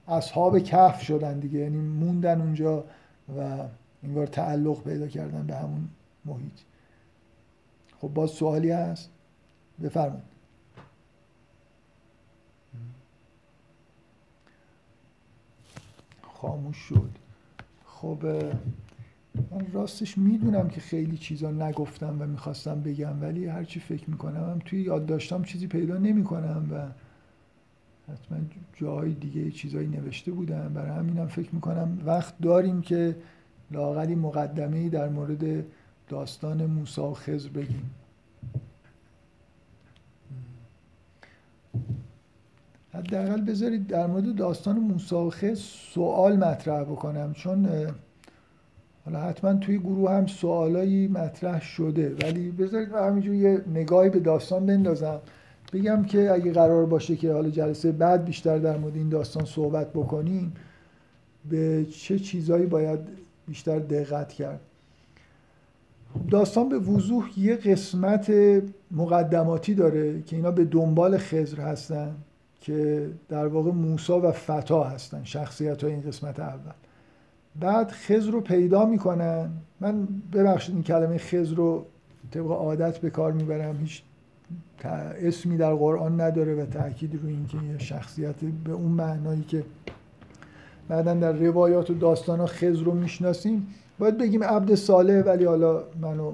اصحاب 0.08 0.60
کف 0.60 1.02
شدن 1.02 1.40
دیگه. 1.40 1.60
یعنی 1.60 1.78
موندن 1.78 2.42
اونجا 2.42 2.84
و 3.38 3.66
انگار 4.04 4.28
تعلق 4.28 4.84
پیدا 4.84 5.08
کردن 5.08 5.48
به 5.48 5.56
همون 5.56 5.90
محیط. 6.26 6.60
خب 8.02 8.08
باز 8.08 8.30
سوالی 8.30 8.72
هست؟ 8.72 9.10
بفرمایید. 9.84 10.24
خاموش 16.34 16.78
شد. 16.78 17.10
خب 17.86 18.20
من 19.36 19.72
راستش 19.74 20.18
می‌دونم 20.18 20.70
که 20.70 20.82
خیلی 20.82 21.18
چیزا 21.18 21.52
نگفتم 21.52 22.22
و 22.22 22.26
می‌خواستم 22.26 22.82
بگم 22.82 23.22
ولی 23.22 23.46
هرچی 23.46 23.80
فکر 23.80 24.10
می‌کنم 24.10 24.50
هم 24.50 24.60
توی 24.66 24.82
یاد 24.82 25.06
داشتم 25.06 25.44
چیزی 25.44 25.68
پیدا 25.68 25.98
نمی‌کنم 25.98 26.68
و 26.72 26.88
حتما 28.14 28.38
جای 28.74 29.14
دیگه 29.14 29.52
چیزایی 29.52 29.88
نوشته 29.88 30.32
بودم 30.32 30.74
برای 30.74 30.92
همینم 30.92 31.28
فکر 31.28 31.56
می‌کنم 31.56 31.98
وقت 32.06 32.34
داریم 32.42 32.82
که 32.82 33.16
لاغلی 33.72 34.16
مقدمه 34.16 34.90
در 34.90 35.10
مورد 35.10 35.66
داستان 36.08 36.66
موسی 36.66 37.02
و 37.02 37.14
خضر 37.14 37.50
بگیم. 37.50 37.92
حداقل 42.94 43.42
بذارید 43.42 43.88
در 43.88 44.08
مورد 44.08 44.36
داستان 44.36 44.80
موسی 44.80 45.16
و 45.16 45.30
خضر 45.30 45.56
سوال 45.94 46.38
مطرح 46.38 46.84
بکنم 46.84 47.34
چون 47.34 47.68
حالا 49.06 49.20
حتما 49.20 49.54
توی 49.54 49.78
گروه 49.78 50.12
هم 50.12 50.28
سوالایی 50.28 51.08
مطرح 51.08 51.62
شده. 51.62 52.16
ولی 52.24 52.52
بذارید 52.52 52.90
من 52.90 53.08
همینجور 53.08 53.36
یه 53.36 53.62
نگاهی 53.74 54.10
به 54.10 54.20
داستان 54.20 54.66
بندازم. 54.66 55.20
بگم 55.74 56.04
که 56.04 56.32
اگه 56.32 56.52
قرار 56.52 56.86
باشه 56.86 57.16
که 57.16 57.34
حالا 57.34 57.50
جلسه 57.50 57.92
بعد 57.92 58.26
بیشتر 58.26 58.58
در 58.58 58.78
مورد 58.78 58.96
این 58.96 59.10
داستان 59.10 59.46
صحبت 59.46 59.90
بکنیم 59.90 60.54
به 61.50 61.86
چه 61.86 62.20
چیزایی 62.20 62.66
باید 62.66 63.00
بیشتر 63.48 63.80
دقت 63.80 64.34
کرد؟ 64.34 64.60
داستان 66.32 66.70
به 66.70 66.80
وضوح 66.80 67.30
یه 67.38 67.56
قسمت 67.56 68.34
مقدماتی 68.92 69.76
داره 69.76 70.22
که 70.22 70.36
اینا 70.36 70.52
به 70.52 70.66
دنبال 70.66 71.18
خزر 71.18 71.62
هستن 71.62 72.16
که 72.62 73.10
در 73.30 73.48
واقع 73.48 73.72
موسا 73.72 74.30
و 74.30 74.32
فتا 74.32 74.84
هستن 74.84 75.24
شخصیت 75.24 75.84
های 75.84 75.94
این 75.94 76.02
قسمت 76.02 76.40
اول. 76.40 76.72
بعد 77.60 77.92
خزر 77.92 78.32
رو 78.32 78.42
پیدا 78.42 78.86
می‌کنن. 78.86 79.50
من 79.80 80.08
ببخشید 80.34 80.76
این 80.76 80.84
کلمه 80.84 81.18
خزر 81.18 81.56
رو 81.56 81.86
طبق 82.32 82.52
عادت 82.52 82.98
به 82.98 83.10
کار 83.10 83.32
می‌برم. 83.32 83.78
هیچ 83.78 84.04
اسمی 84.84 85.58
در 85.58 85.74
قرآن 85.74 86.22
نداره 86.22 86.56
و 86.56 86.66
تاکید 86.66 87.24
روی 87.24 87.34
اینکه 87.34 87.58
یه 87.58 87.78
شخصیت 87.78 88.36
به 88.64 88.72
اون 88.72 88.92
معنایی 88.92 89.42
که 89.42 89.64
بعدا 90.88 91.14
در 91.14 91.32
روایات 91.32 91.90
و 91.90 91.94
داستان 91.94 92.40
ها 92.40 92.46
خزر 92.46 92.84
رو 92.84 92.94
می‌شناسیم. 92.94 93.68
باید 94.00 94.18
بگیم 94.18 94.44
عبد 94.44 94.76
صالح 94.76 95.22
ولی 95.22 95.46
حالا 95.46 95.84
منو 96.02 96.34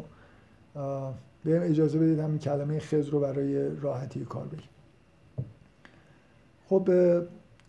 بهم 1.43 1.61
اجازه 1.61 1.99
بدید 1.99 2.19
همین 2.19 2.39
کلمه 2.39 2.79
خزر 2.79 3.11
رو 3.11 3.19
برای 3.19 3.75
راحتی 3.81 4.25
کار 4.25 4.45
بگیم. 4.45 4.69
خب 6.69 6.89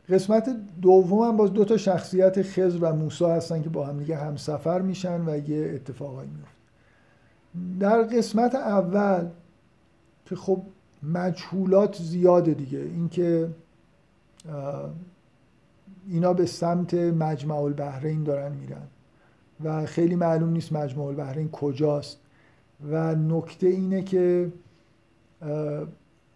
قسمت 0.09 0.57
دوم 0.83 1.19
هم 1.29 1.37
باز 1.37 1.53
دو 1.53 1.65
تا 1.65 1.77
شخصیت 1.77 2.43
خزر 2.43 2.79
و 2.81 2.93
موسا 2.93 3.35
هستن 3.35 3.63
که 3.63 3.69
با 3.69 3.87
هم 3.87 3.99
دیگه 3.99 4.17
همسفر 4.17 4.81
میشن 4.81 5.21
و 5.29 5.51
یه 5.51 5.73
اتفاقایی 5.75 6.31
میفته. 6.31 6.59
در 7.81 8.03
قسمت 8.03 8.55
اول 8.55 9.27
که 10.27 10.37
خب 10.37 10.63
مجهولات 11.03 11.97
زیاده 11.97 12.55
دیگه 12.55 12.79
اینکه 12.79 13.49
اینا 16.09 16.33
به 16.33 16.47
سمت 16.47 16.95
مجمع 16.95 17.57
البحرین 17.57 18.25
دارن 18.25 18.53
میرن 18.53 18.87
و 19.65 19.87
خیلی 19.87 20.17
معلوم 20.17 20.51
نیست 20.51 20.73
مجمع 20.73 21.05
البحرین 21.05 21.51
کجاست. 21.51 22.21
و 22.91 23.15
نکته 23.15 23.67
اینه 23.67 24.03
که 24.03 24.53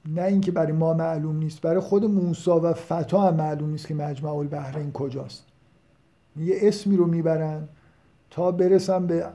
نه 0.07 0.23
اینکه 0.23 0.53
برای 0.53 0.73
ما 0.73 0.95
معلوم 0.95 1.37
نیست 1.37 1.61
برای 1.61 1.81
خود 1.81 2.05
موسا 2.05 2.61
و 2.61 2.73
فتا 2.73 3.21
هم 3.21 3.35
معلوم 3.35 3.71
نیست 3.71 3.87
که 3.87 3.95
مجمع 3.95 4.37
البحرین 4.37 4.93
کجاست. 4.93 5.45
یه 6.37 6.55
اسمی 6.61 6.97
رو 6.97 7.07
می‌برن 7.07 7.69
تا 8.31 8.53
برسن 8.53 9.07
به 9.07 9.27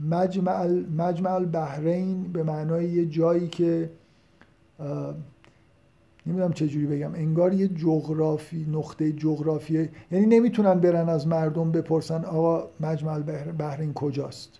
مجمع, 0.00 0.66
مجمع 0.98 1.34
البحرین 1.34 2.32
به 2.32 2.42
معنای 2.42 2.88
یه 2.88 3.06
جایی 3.06 3.48
که 3.48 3.90
نمی‌دونم 6.26 6.52
چجوری 6.52 6.86
بگم 6.86 7.14
انگار 7.14 7.54
یه 7.54 7.68
جغرافی 7.68 8.66
نقطه 8.72 9.12
جغرافی 9.12 9.88
یعنی 10.10 10.26
نمی‌تونن 10.26 10.74
برن 10.74 11.08
از 11.08 11.26
مردم 11.26 11.72
بپرسن 11.72 12.24
آقا 12.24 12.68
مجمع 12.80 13.18
بحرین 13.58 13.94
کجاست. 13.94 14.50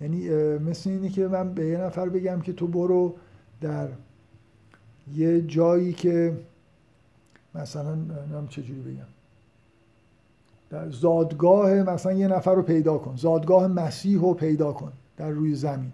یعنی 0.00 0.28
مثل 0.58 0.90
اینه 0.90 1.08
که 1.08 1.28
من 1.28 1.54
به 1.54 1.66
یه 1.66 1.78
نفر 1.78 2.08
بگم 2.08 2.40
که 2.40 2.52
تو 2.52 2.66
برو 2.66 3.14
در 3.60 3.88
یه 5.14 5.42
جایی 5.42 5.92
که 5.92 6.36
مثلا 7.54 7.94
نمی‌دونم 7.94 8.48
چجوری 8.48 8.80
بگم 8.80 9.06
در 10.70 10.90
زادگاه 10.90 11.74
مثلا 11.74 12.12
یه 12.12 12.28
نفر 12.28 12.54
رو 12.54 12.62
پیدا 12.62 12.98
کن 12.98 13.16
زادگاه 13.16 13.66
مسیح 13.66 14.20
رو 14.20 14.34
پیدا 14.34 14.72
کن 14.72 14.92
در 15.16 15.30
روی 15.30 15.54
زمین. 15.54 15.92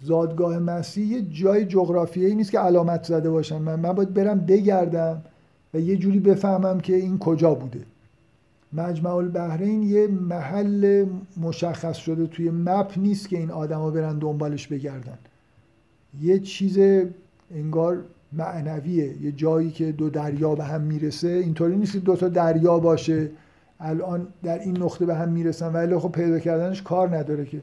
زادگاه 0.00 0.58
مسیح 0.58 1.06
یه 1.06 1.22
جای 1.22 1.64
جغرافیایی 1.64 2.34
نیست 2.34 2.50
که 2.50 2.58
علامت 2.58 3.04
زده 3.04 3.30
باشن 3.30 3.58
من, 3.58 3.80
من 3.80 3.92
باید 3.92 4.14
برم 4.14 4.40
بگردم 4.40 5.22
و 5.74 5.80
یه 5.80 5.96
جوری 5.96 6.20
بفهمم 6.20 6.80
که 6.80 6.96
این 6.96 7.18
کجا 7.18 7.54
بوده. 7.54 7.80
مجمع 8.72 9.14
البحرین 9.14 9.82
یه 9.82 10.06
محل 10.06 11.06
مشخص 11.40 11.96
شده 11.96 12.26
توی 12.26 12.50
مپ 12.50 12.92
نیست 12.96 13.28
که 13.28 13.38
این 13.38 13.50
آدما 13.50 13.90
برن 13.90 14.18
دنبالش 14.18 14.66
بگردن. 14.68 15.18
یه 16.20 16.38
چیز 16.38 16.78
انگار 17.54 18.04
معنویه. 18.32 19.22
یه 19.22 19.32
جایی 19.32 19.70
که 19.70 19.92
دو 19.92 20.10
دریا 20.10 20.54
به 20.54 20.64
هم 20.64 20.80
می‌رسه 20.80 21.28
اینطوری 21.28 21.76
نیست 21.76 21.92
که 21.92 21.98
دو 21.98 22.16
تا 22.16 22.28
دریا 22.28 22.78
باشه. 22.78 23.30
الان 23.80 24.26
در 24.42 24.58
این 24.58 24.82
نقطه 24.82 25.06
به 25.06 25.14
هم 25.14 25.28
می‌رسن 25.28 25.72
ولی 25.72 25.98
خب 25.98 26.12
پیدا 26.12 26.38
کردنش 26.38 26.82
کار 26.82 27.16
نداره 27.16 27.44
که. 27.44 27.62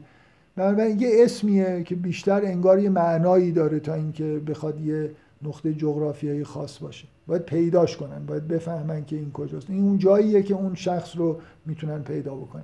بنابراین 0.55 0.99
یه 0.99 1.09
اسمیه 1.13 1.83
که 1.83 1.95
بیشتر 1.95 2.45
انگار 2.45 2.79
یه 2.79 2.89
معنایی 2.89 3.51
داره 3.51 3.79
تا 3.79 3.93
اینکه 3.93 4.41
بخواد 4.47 4.81
یه 4.81 5.11
نقطه 5.41 5.73
جغرافیایی 5.73 6.43
خاص 6.43 6.79
باشه. 6.79 7.07
باید 7.27 7.41
پیداش 7.41 7.97
کنن 7.97 8.25
باید 8.25 8.47
بفهمن 8.47 9.05
که 9.05 9.15
این 9.15 9.31
کجاست. 9.31 9.69
این 9.69 9.83
اون 9.83 9.97
جاییه 9.97 10.43
که 10.43 10.53
اون 10.53 10.75
شخص 10.75 11.17
رو 11.17 11.39
می‌تونن 11.65 12.03
پیدا 12.03 12.35
بکنن. 12.35 12.63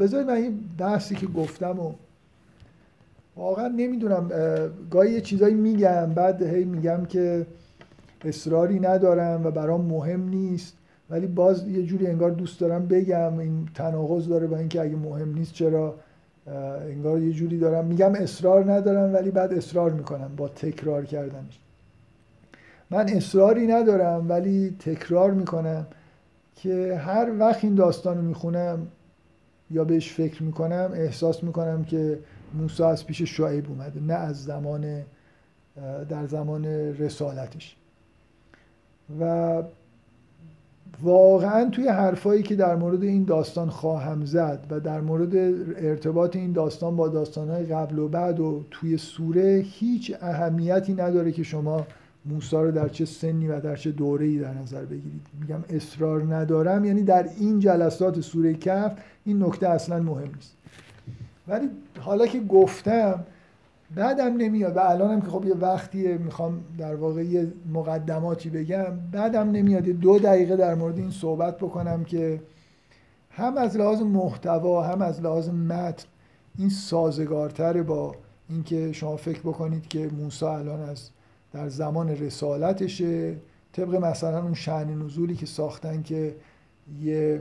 بذارید 0.00 0.26
من 0.26 0.34
این 0.34 0.60
بحثی 0.78 1.14
که 1.14 1.26
گفتم 1.26 1.80
و 1.80 1.92
واقعا 3.36 3.68
نمی‌دونم 3.68 4.30
گاهی 4.90 5.12
یه 5.12 5.20
چیزایی 5.20 5.54
میگم 5.54 6.12
بعد 6.14 6.42
هی 6.42 6.64
میگم 6.64 7.04
که 7.04 7.46
اصراری 8.24 8.80
ندارم 8.80 9.46
و 9.46 9.50
برام 9.50 9.80
مهم 9.80 10.28
نیست. 10.28 10.74
ولی 11.10 11.26
باز 11.26 11.68
یه 11.68 11.82
جوری 11.82 12.06
انگار 12.06 12.30
دوست 12.30 12.60
دارم 12.60 12.86
بگم 12.86 13.38
این 13.38 13.68
تناقض 13.74 14.28
داره 14.28 14.46
با 14.46 14.56
اینکه 14.56 14.80
اگه 14.80 14.96
مهم 14.96 15.34
نیست 15.34 15.52
چرا 15.52 15.94
انگار 16.90 17.22
یه 17.22 17.32
جوری 17.32 17.58
دارم 17.58 17.84
میگم 17.84 18.14
اصرار 18.14 18.72
ندارم 18.72 19.14
ولی 19.14 19.30
بعد 19.30 19.52
اصرار 19.52 19.90
می‌کنم 19.90 20.36
با 20.36 20.48
تکرار 20.48 21.04
کردنش. 21.04 21.58
من 22.90 23.08
اصراری 23.08 23.66
ندارم 23.66 24.28
ولی 24.28 24.76
تکرار 24.78 25.30
می‌کنم 25.30 25.86
که 26.54 26.96
هر 26.96 27.32
وقت 27.38 27.64
این 27.64 27.74
داستان 27.74 28.16
رو 28.16 28.22
می‌خونم 28.22 28.86
یا 29.70 29.84
بهش 29.84 30.12
فکر 30.12 30.42
می‌کنم 30.42 30.90
احساس 30.94 31.44
می‌کنم 31.44 31.84
که 31.84 32.18
موسی 32.54 32.82
از 32.82 33.06
پیش 33.06 33.22
شعیب 33.22 33.68
اومده 33.68 34.00
نه 34.00 34.14
از 34.14 34.44
زمان 34.44 35.04
در 36.08 36.26
زمان 36.26 36.64
رسالتش. 36.98 37.76
و 39.20 39.62
واقعا 41.02 41.70
توی 41.70 41.88
حرفایی 41.88 42.42
که 42.42 42.56
در 42.56 42.76
مورد 42.76 43.02
این 43.02 43.24
داستان 43.24 43.70
خواهم 43.70 44.24
زد 44.24 44.66
و 44.70 44.80
در 44.80 45.00
مورد 45.00 45.36
ارتباط 45.76 46.36
این 46.36 46.52
داستان 46.52 46.96
با 46.96 47.08
داستانهای 47.08 47.64
قبل 47.66 47.98
و 47.98 48.08
بعد 48.08 48.40
و 48.40 48.64
توی 48.70 48.96
سوره 48.96 49.64
هیچ 49.66 50.16
اهمیتی 50.20 50.94
نداره 50.94 51.32
که 51.32 51.42
شما 51.42 51.86
موسی 52.24 52.56
رو 52.56 52.70
در 52.70 52.88
چه 52.88 53.04
سنی 53.04 53.48
و 53.48 53.60
در 53.60 53.76
چه 53.76 53.92
دوره‌ای 53.92 54.38
در 54.38 54.54
نظر 54.54 54.84
بگیرید. 54.84 55.26
میگم 55.40 55.64
اصرار 55.70 56.34
ندارم 56.34 56.84
یعنی 56.84 57.02
در 57.02 57.28
این 57.38 57.58
جلسات 57.58 58.20
سوره 58.20 58.54
کف 58.54 58.92
این 59.24 59.42
نکته 59.42 59.68
اصلا 59.68 60.02
مهم 60.02 60.30
نیست. 60.34 60.56
ولی 61.48 61.68
حالا 62.00 62.26
که 62.26 62.40
گفتم 62.40 63.24
بعدم 63.94 64.36
نمیاد. 64.36 64.76
و 64.76 64.80
الانم 64.80 65.20
که 65.20 65.28
خب 65.28 65.44
یه 65.44 65.54
وقتیه 65.54 66.18
می‌خوام 66.18 66.64
در 66.78 66.94
واقع 66.94 67.24
یه 67.24 67.52
مقدماتی 67.72 68.50
بگم 68.50 68.86
بعدم 69.12 69.50
نمیاد. 69.50 69.86
یه 69.86 69.92
دو 69.92 70.18
دقیقه 70.18 70.56
در 70.56 70.74
مورد 70.74 70.98
این 70.98 71.10
صحبت 71.10 71.56
بکنم 71.56 72.04
که 72.04 72.40
هم 73.30 73.56
از 73.56 73.76
لحاظ 73.76 74.02
محتوا 74.02 74.82
هم 74.82 75.02
از 75.02 75.20
لحاظ 75.20 75.48
متن 75.48 76.06
این 76.58 76.68
سازگارتر 76.68 77.82
با 77.82 78.14
اینکه 78.48 78.92
شما 78.92 79.16
فکر 79.16 79.40
بکنید 79.40 79.88
که 79.88 80.08
موسی 80.08 80.44
الان 80.44 80.80
از 80.80 81.10
در 81.52 81.68
زمان 81.68 82.08
رسالتشه 82.08 83.36
طبق 83.72 83.94
مثلا 83.94 84.42
اون 84.42 84.54
شعن 84.54 85.02
نزولی 85.02 85.36
که 85.36 85.46
ساختن 85.46 86.02
که 86.02 86.36
یه 87.02 87.40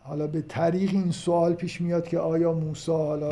حالا 0.00 0.26
به 0.26 0.42
طریق 0.42 0.90
این 0.92 1.10
سوال 1.10 1.54
پیش 1.54 1.80
میاد 1.80 2.08
که 2.08 2.18
آیا 2.18 2.52
موسی 2.52 2.92
حالا 2.92 3.30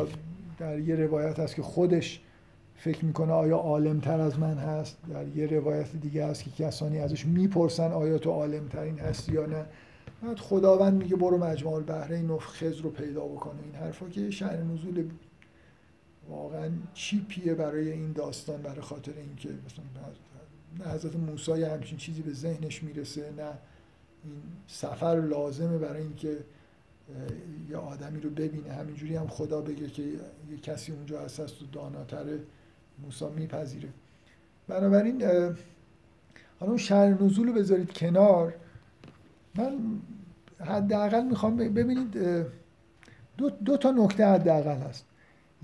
در 0.57 0.79
یه 0.79 0.95
روایت 0.95 1.39
هست 1.39 1.55
که 1.55 1.61
خودش 1.61 2.21
فکر 2.75 3.05
می‌کنه 3.05 3.33
آیا 3.33 3.57
عالمتر 3.57 4.19
از 4.19 4.39
من 4.39 4.57
هست. 4.57 4.97
در 5.09 5.27
یه 5.27 5.47
روایت 5.47 5.95
دیگه 5.95 6.25
هست 6.25 6.43
که 6.43 6.63
کسانی 6.63 6.99
ازش 6.99 7.25
می‌پرسن 7.25 7.91
آیا 7.91 8.17
تو 8.17 8.31
عالمترین 8.31 8.99
هستی 8.99 9.33
یا 9.33 9.45
نه. 9.45 9.65
بعد 10.23 10.39
خداوند 10.39 10.93
میگه 10.93 11.15
برو 11.15 11.37
مجموع 11.37 11.73
البحرین 11.73 12.29
و 12.29 12.37
خز 12.37 12.77
رو 12.77 12.89
پیدا 12.89 13.25
بکنه 13.25 13.63
این 13.63 13.75
حرفا 13.75 14.09
که 14.09 14.31
شأن 14.31 14.71
نزول 14.71 15.09
واقعا 16.29 16.69
چیپیه 16.93 17.53
برای 17.53 17.91
این 17.91 18.11
داستان؟ 18.11 18.61
برای 18.61 18.81
خاطر 18.81 19.11
اینکه 19.17 19.49
مثلا 19.49 19.85
نه 20.79 20.93
حضرت 20.93 21.15
موسی 21.15 21.63
همچین 21.63 21.97
چیزی 21.97 22.21
به 22.21 22.33
ذهنش 22.33 22.83
می‌رسه 22.83 23.21
نه 23.37 23.43
این 24.23 24.41
سفر 24.67 25.21
لازمه 25.21 25.77
برای 25.77 26.01
اینکه 26.01 26.37
یه 27.69 27.77
آدمی 27.77 28.21
رو 28.21 28.29
ببینه. 28.29 28.73
همینجوری 28.73 29.15
هم 29.15 29.27
خدا 29.27 29.61
بگه 29.61 29.87
که 29.87 30.03
یه 30.51 30.57
کسی 30.63 30.91
اونجا 30.91 31.21
هست 31.21 31.39
و 31.39 31.65
داناتر 31.71 32.25
موسا 33.03 33.29
میپذیره. 33.29 33.89
بنابراین 34.67 35.23
حالا 36.59 36.71
اون 36.71 36.77
شهر 36.77 37.23
نزول 37.23 37.47
رو 37.47 37.53
بذارید 37.53 37.93
کنار. 37.93 38.53
من 39.55 39.77
حداقل 40.59 41.25
می‌خوام 41.25 41.57
ببینید 41.57 42.17
دو, 43.37 43.49
دو 43.49 43.77
تا 43.77 43.91
نکته 43.91 44.25
حداقل 44.25 44.77
هست. 44.77 45.05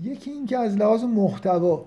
یکی 0.00 0.30
این 0.30 0.46
که 0.46 0.58
از 0.58 0.76
لحاظ 0.76 1.04
محتوا 1.04 1.86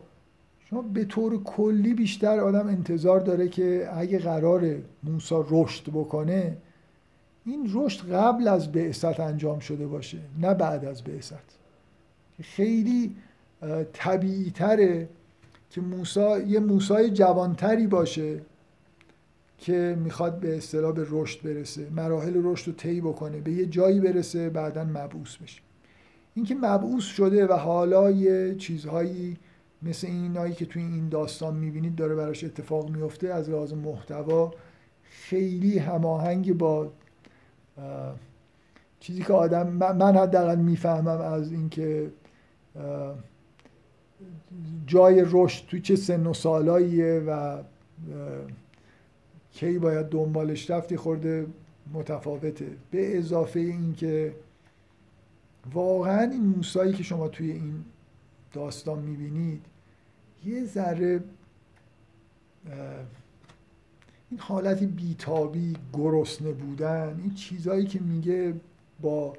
شما 0.69 0.81
به 0.81 1.05
طور 1.05 1.43
کلی 1.43 1.93
بیشتر 1.93 2.39
آدم 2.39 2.67
انتظار 2.67 3.19
داره 3.19 3.47
که 3.47 3.89
اگه 3.93 4.19
قرار 4.19 4.75
موسی 5.03 5.35
رشد 5.49 5.89
بکنه 5.89 6.57
این 7.45 7.71
رشد 7.73 8.13
قبل 8.13 8.47
از 8.47 8.71
بعثت 8.71 9.19
انجام 9.19 9.59
شده 9.59 9.87
باشه 9.87 10.17
نه 10.41 10.53
بعد 10.53 10.85
از 10.85 11.03
بعثت. 11.03 11.57
خیلی 12.41 13.15
طبیعی 13.93 14.51
تره 14.51 15.09
که 15.69 15.81
موسا 15.81 16.39
یه 16.39 16.59
موسای 16.59 17.09
جوانتری 17.09 17.87
باشه 17.87 18.41
که 19.57 19.97
می‌خواد 20.03 20.39
به 20.39 20.57
اصطلاح 20.57 20.91
به 20.91 21.05
رشد 21.09 21.41
برسه 21.41 21.87
مراحل 21.95 22.33
رشد 22.43 22.67
رو 22.67 22.73
طی 22.73 23.01
بکنه 23.01 23.41
به 23.41 23.51
یه 23.51 23.65
جایی 23.65 23.99
برسه 23.99 24.49
بعدا 24.49 24.83
مبعوث 24.83 25.37
بشه. 25.37 25.61
اینکه 26.35 26.55
مبعوث 26.55 27.03
شده 27.03 27.47
و 27.47 27.53
حالا 27.53 28.11
یه 28.11 28.55
چیزهایی 28.55 29.37
مثل 29.81 30.07
اینایی 30.07 30.53
که 30.53 30.65
توی 30.65 30.81
این 30.81 31.09
داستان 31.09 31.55
می‌بینید 31.55 31.95
داره 31.95 32.15
براش 32.15 32.43
اتفاق 32.43 32.89
میفته 32.89 33.27
از 33.27 33.49
لحاظ 33.49 33.73
محتوا 33.73 34.53
خیلی 35.03 35.77
هماهنگ 35.77 36.57
با 36.57 36.91
چیزی 38.99 39.23
که 39.23 39.33
آدم 39.33 39.67
من 39.67 40.15
حداقل 40.15 40.55
می‌فهمم 40.55 41.21
از 41.21 41.51
اینکه 41.51 42.11
جای 44.87 45.25
رشد 45.31 45.67
توی 45.67 45.81
چه 45.81 45.95
سن 45.95 46.27
و 46.27 46.33
سالاییه 46.33 47.23
و 47.27 47.63
کی 49.51 49.79
باید 49.79 50.05
دنبالش 50.05 50.71
رفتی 50.71 50.97
خورده 50.97 51.47
متفاوته. 51.93 52.67
به 52.91 53.17
اضافه 53.17 53.59
اینکه 53.59 54.35
واقعا 55.73 56.31
این 56.31 56.45
موسایی 56.45 56.93
که 56.93 57.03
شما 57.03 57.27
توی 57.27 57.51
این 57.51 57.85
داستان 58.53 58.99
می‌بینید 58.99 59.65
یه 60.45 60.63
ذره 60.63 61.23
این 64.29 64.39
حالت 64.39 64.83
بیتابی 64.83 65.73
گرسنه 65.93 66.51
بودن 66.51 67.19
این 67.21 67.33
چیزهایی 67.33 67.85
که 67.85 67.99
میگه 67.99 68.53
با 69.01 69.33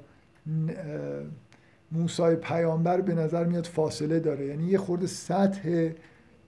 موسای 1.91 2.35
پیامبر 2.35 3.01
به 3.01 3.15
نظر 3.15 3.45
میاد 3.45 3.65
فاصله 3.65 4.19
داره. 4.19 4.45
یعنی 4.45 4.67
یه 4.67 4.77
خورده 4.77 5.07
سطح 5.07 5.89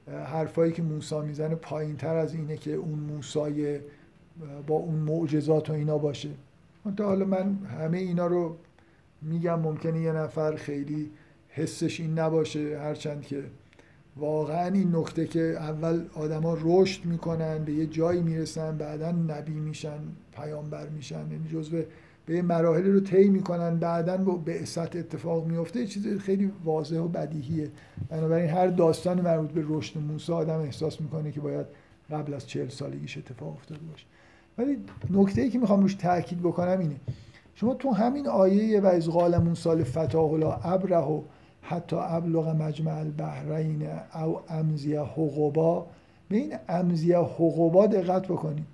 حرفایی 0.08 0.72
که 0.72 0.82
موسا 0.82 1.22
می‌زنه 1.22 1.56
پایین 1.56 1.98
تر 1.98 2.16
از 2.16 2.34
اینه 2.34 2.58
که 2.58 2.74
اون 2.74 3.00
موسای 3.00 3.80
با 4.68 4.76
اون 4.76 4.96
معجزات 4.96 5.70
و 5.70 5.74
اینا 5.74 5.98
باشه. 5.98 6.30
تا 6.98 7.06
حالا 7.06 7.26
من 7.26 7.56
همه 7.80 7.98
اینا 7.98 8.28
رو 8.28 8.56
میگم 9.22 9.60
ممکنه 9.60 10.02
یه 10.02 10.12
نفر 10.12 10.56
خیلی 10.56 11.12
حسش 11.50 12.00
این 12.00 12.20
نباشه 12.20 12.80
هرچند 12.80 13.22
که 13.22 13.44
واقعا 14.20 14.68
این 14.68 14.96
نکته 14.96 15.28
که 15.28 15.40
اول 15.40 16.02
آدما 16.16 16.58
رشد 16.62 17.06
می‌کنن 17.06 17.64
به 17.64 17.74
یه 17.74 17.86
جایی 17.86 18.22
می‌رسن 18.22 18.78
بعدا 18.78 19.12
نبی 19.12 19.52
میشن 19.52 20.00
پیامبر 20.36 20.90
میشن 20.90 21.32
یعنی 21.32 21.48
جزو 21.54 21.82
به 22.26 22.42
مراحل 22.42 22.92
رو 22.92 23.00
طی 23.00 23.30
می‌کنن 23.30 23.78
بعدا 23.78 24.18
به 24.18 24.62
اسات 24.62 24.96
اتفاق 24.96 25.46
میفته 25.46 25.88
چیز 25.88 26.18
خیلی 26.18 26.52
واضح 26.64 26.98
و 26.98 27.08
بدیهیه. 27.08 27.70
بنابراین 28.10 28.50
هر 28.50 28.68
داستان 28.68 29.22
مربوط 29.22 29.52
به 29.52 29.64
رشد 29.68 30.00
موسی 30.00 30.34
آدم 30.34 30.60
احساس 30.60 31.02
می‌کنه 31.02 31.32
که 31.32 31.42
باید 31.42 31.66
قبل 32.12 32.34
از 32.34 32.48
چهل 32.48 32.68
سالگیش 32.68 33.18
اتفاق 33.18 33.54
افتاده 33.54 33.82
باشه. 33.92 34.06
ولی 34.58 34.78
نکته 35.10 35.42
ای 35.42 35.50
که 35.50 35.60
می‌خوام 35.60 35.82
روش 35.82 35.96
تاکید 35.96 36.40
بکنم 36.40 36.80
اینه. 36.80 36.96
شما 37.56 37.74
تو 37.74 37.92
همین 37.92 38.28
آیه 38.28 38.82
و 38.82 38.86
از 38.86 39.10
قال 39.10 39.38
موسی 39.38 39.84
فتاه 39.84 40.38
لا 40.38 40.54
ابره 40.54 40.98
حتی 41.62 41.96
ابلغ 42.00 42.48
مجمع 42.48 42.98
البحرین 42.98 43.88
او 44.16 44.40
امزیه 44.50 45.02
حقوبا. 45.02 45.86
به 46.30 46.38
این 46.38 46.56
امزیه 46.70 47.18
حقوبا 47.18 47.88
دقت 47.88 48.28
بکنید. 48.28 48.68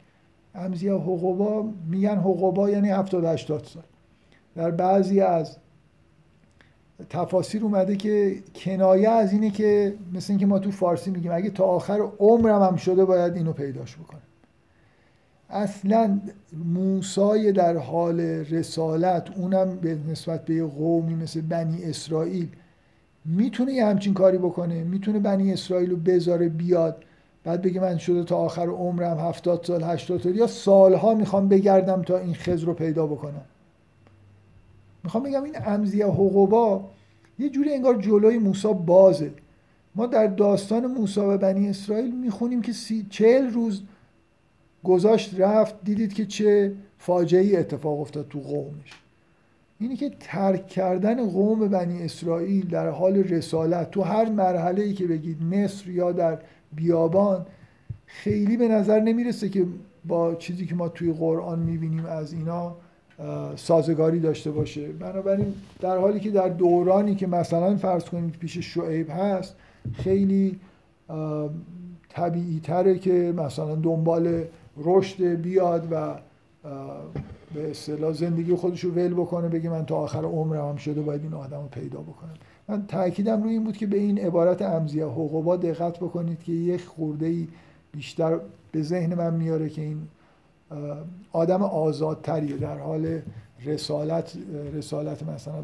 امزیه 0.55 0.93
حقوبا 0.93 1.65
میگن 1.89 2.17
حقوبا 2.17 2.69
یعنی 2.69 2.89
70 2.89 3.25
80 3.25 3.63
سال. 3.63 3.83
در 4.55 4.71
بعضی 4.71 5.21
از 5.21 5.57
تفاسیر 7.09 7.63
اومده 7.63 7.95
که 7.95 8.35
کنایه 8.55 9.09
از 9.09 9.33
اینه 9.33 9.49
که 9.49 9.95
مثل 10.13 10.33
اینکه 10.33 10.45
ما 10.45 10.59
تو 10.59 10.71
فارسی 10.71 11.11
میگیم 11.11 11.31
اگه 11.31 11.49
تا 11.49 11.63
آخر 11.63 11.99
عمرم 12.19 12.61
هم 12.61 12.75
شده 12.75 13.05
باید 13.05 13.35
اینو 13.35 13.53
پیداش 13.53 13.95
بکنم 13.95 14.21
اصلا 15.49 16.19
موسای 16.53 17.51
در 17.51 17.77
حال 17.77 18.19
رسالت 18.19 19.37
اونم 19.37 19.75
به 19.75 19.97
نسبت 20.09 20.45
به 20.45 20.63
قومی 20.63 21.15
مثل 21.15 21.41
بنی 21.41 21.83
اسرائیل 21.83 22.47
می‌تونه 23.25 23.73
یه 23.73 23.85
همچین 23.85 24.13
کاری 24.13 24.37
بکنه 24.37 24.83
می‌تونه 24.83 25.19
بنی 25.19 25.53
اسرائیل 25.53 25.89
رو 25.89 25.97
بذاره 25.97 26.49
بیاد 26.49 27.03
بعد 27.43 27.61
بگه 27.61 27.81
من 27.81 27.97
شده 27.97 28.23
تا 28.23 28.37
آخر 28.37 28.67
عمرم 28.67 29.17
هفتاد 29.17 29.63
سال 29.63 29.83
هشتاد 29.83 30.21
سال 30.21 30.35
یا 30.35 30.47
سالها 30.47 31.15
می‌خوام 31.15 31.47
بگردم 31.47 32.01
تا 32.01 32.17
این 32.17 32.33
خز 32.33 32.63
رو 32.63 32.73
پیدا 32.73 33.07
بکنم. 33.07 33.45
می‌خوام 35.03 35.23
بگم 35.23 35.43
این 35.43 35.55
امزیه 35.65 36.05
حقوبا 36.05 36.89
یه 37.39 37.49
جوری 37.49 37.73
انگار 37.73 38.01
جلوی 38.01 38.37
موسا 38.37 38.73
بازه. 38.73 39.31
ما 39.95 40.05
در 40.05 40.27
داستان 40.27 40.85
موسا 40.85 41.33
و 41.33 41.37
بنی 41.37 41.69
اسرائیل 41.69 42.15
می‌خونیم 42.15 42.61
که 42.61 42.73
سی 42.73 43.07
چهل 43.09 43.49
روز 43.49 43.83
گذاشت 44.83 45.39
رفت 45.39 45.75
دیدید 45.83 46.13
که 46.13 46.25
چه 46.25 46.73
فاجعه 46.97 47.59
اتفاق 47.59 47.99
افتاد 47.99 48.27
تو 48.27 48.39
قومش. 48.39 49.04
اینی 49.79 49.95
که 49.95 50.11
ترک 50.19 50.67
کردن 50.67 51.29
قوم 51.29 51.67
بنی 51.67 52.03
اسرائیل 52.03 52.69
در 52.69 52.89
حال 52.89 53.15
رسالت 53.15 53.91
تو 53.91 54.01
هر 54.01 54.29
مرحله 54.29 54.83
ای 54.83 54.93
که 54.93 55.07
بگید 55.07 55.43
مصر 55.43 55.89
یا 55.89 56.11
در 56.11 56.37
بیابان 56.75 57.45
خیلی 58.05 58.57
به 58.57 58.67
نظر 58.67 58.99
نمی‌رسه 58.99 59.49
که 59.49 59.65
با 60.05 60.35
چیزی 60.35 60.65
که 60.65 60.75
ما 60.75 60.89
توی 60.89 61.13
قرآن 61.13 61.59
می‌بینیم 61.59 62.05
از 62.05 62.33
اینا 62.33 62.75
سازگاری 63.55 64.19
داشته 64.19 64.51
باشه. 64.51 64.87
بنابراین 64.87 65.53
در 65.79 65.97
حالی 65.97 66.19
که 66.19 66.31
در 66.31 66.49
دورانی 66.49 67.15
که 67.15 67.27
مثلا 67.27 67.75
فرض 67.75 68.03
کنید 68.03 68.37
پیش 68.37 68.57
شعیب 68.57 69.09
هست 69.09 69.55
خیلی 69.93 70.59
طبیعی 72.09 72.59
تره 72.63 72.99
که 72.99 73.33
مثلا 73.37 73.75
دنبال 73.75 74.43
رشد 74.77 75.23
بیاد 75.23 75.87
و 75.91 76.15
به 77.55 77.69
اصطلاح 77.71 78.13
زندگی 78.13 78.55
خودش 78.55 78.83
رو 78.83 78.91
ول 78.91 79.13
بکنه 79.13 79.49
بگه 79.49 79.69
من 79.69 79.85
تا 79.85 79.95
آخر 79.95 80.23
عمرم 80.23 80.69
هم 80.69 80.75
شده 80.75 81.01
باید 81.01 81.23
این 81.23 81.33
آدم 81.33 81.61
رو 81.61 81.67
پیدا 81.67 81.99
بکنم. 81.99 82.33
من 82.67 82.87
تاکیدم 82.87 83.43
روی 83.43 83.53
این 83.53 83.63
بود 83.63 83.77
که 83.77 83.87
به 83.87 83.97
این 83.97 84.19
عبارت 84.19 84.61
امزیه 84.61 85.05
حقوقا 85.05 85.57
دقت 85.57 85.99
بکنید 85.99 86.43
که 86.43 86.51
یک 86.51 86.85
خورده 86.85 87.25
ای 87.25 87.47
بیشتر 87.91 88.39
به 88.71 88.81
ذهن 88.81 89.15
من 89.15 89.33
میاره 89.33 89.69
که 89.69 89.81
این 89.81 90.07
آدم 91.31 91.63
آزادتریه. 91.63 92.57
در 92.57 92.77
حال 92.77 93.21
رسالت 93.65 94.37
رسالت 94.73 95.23
مثلا 95.23 95.63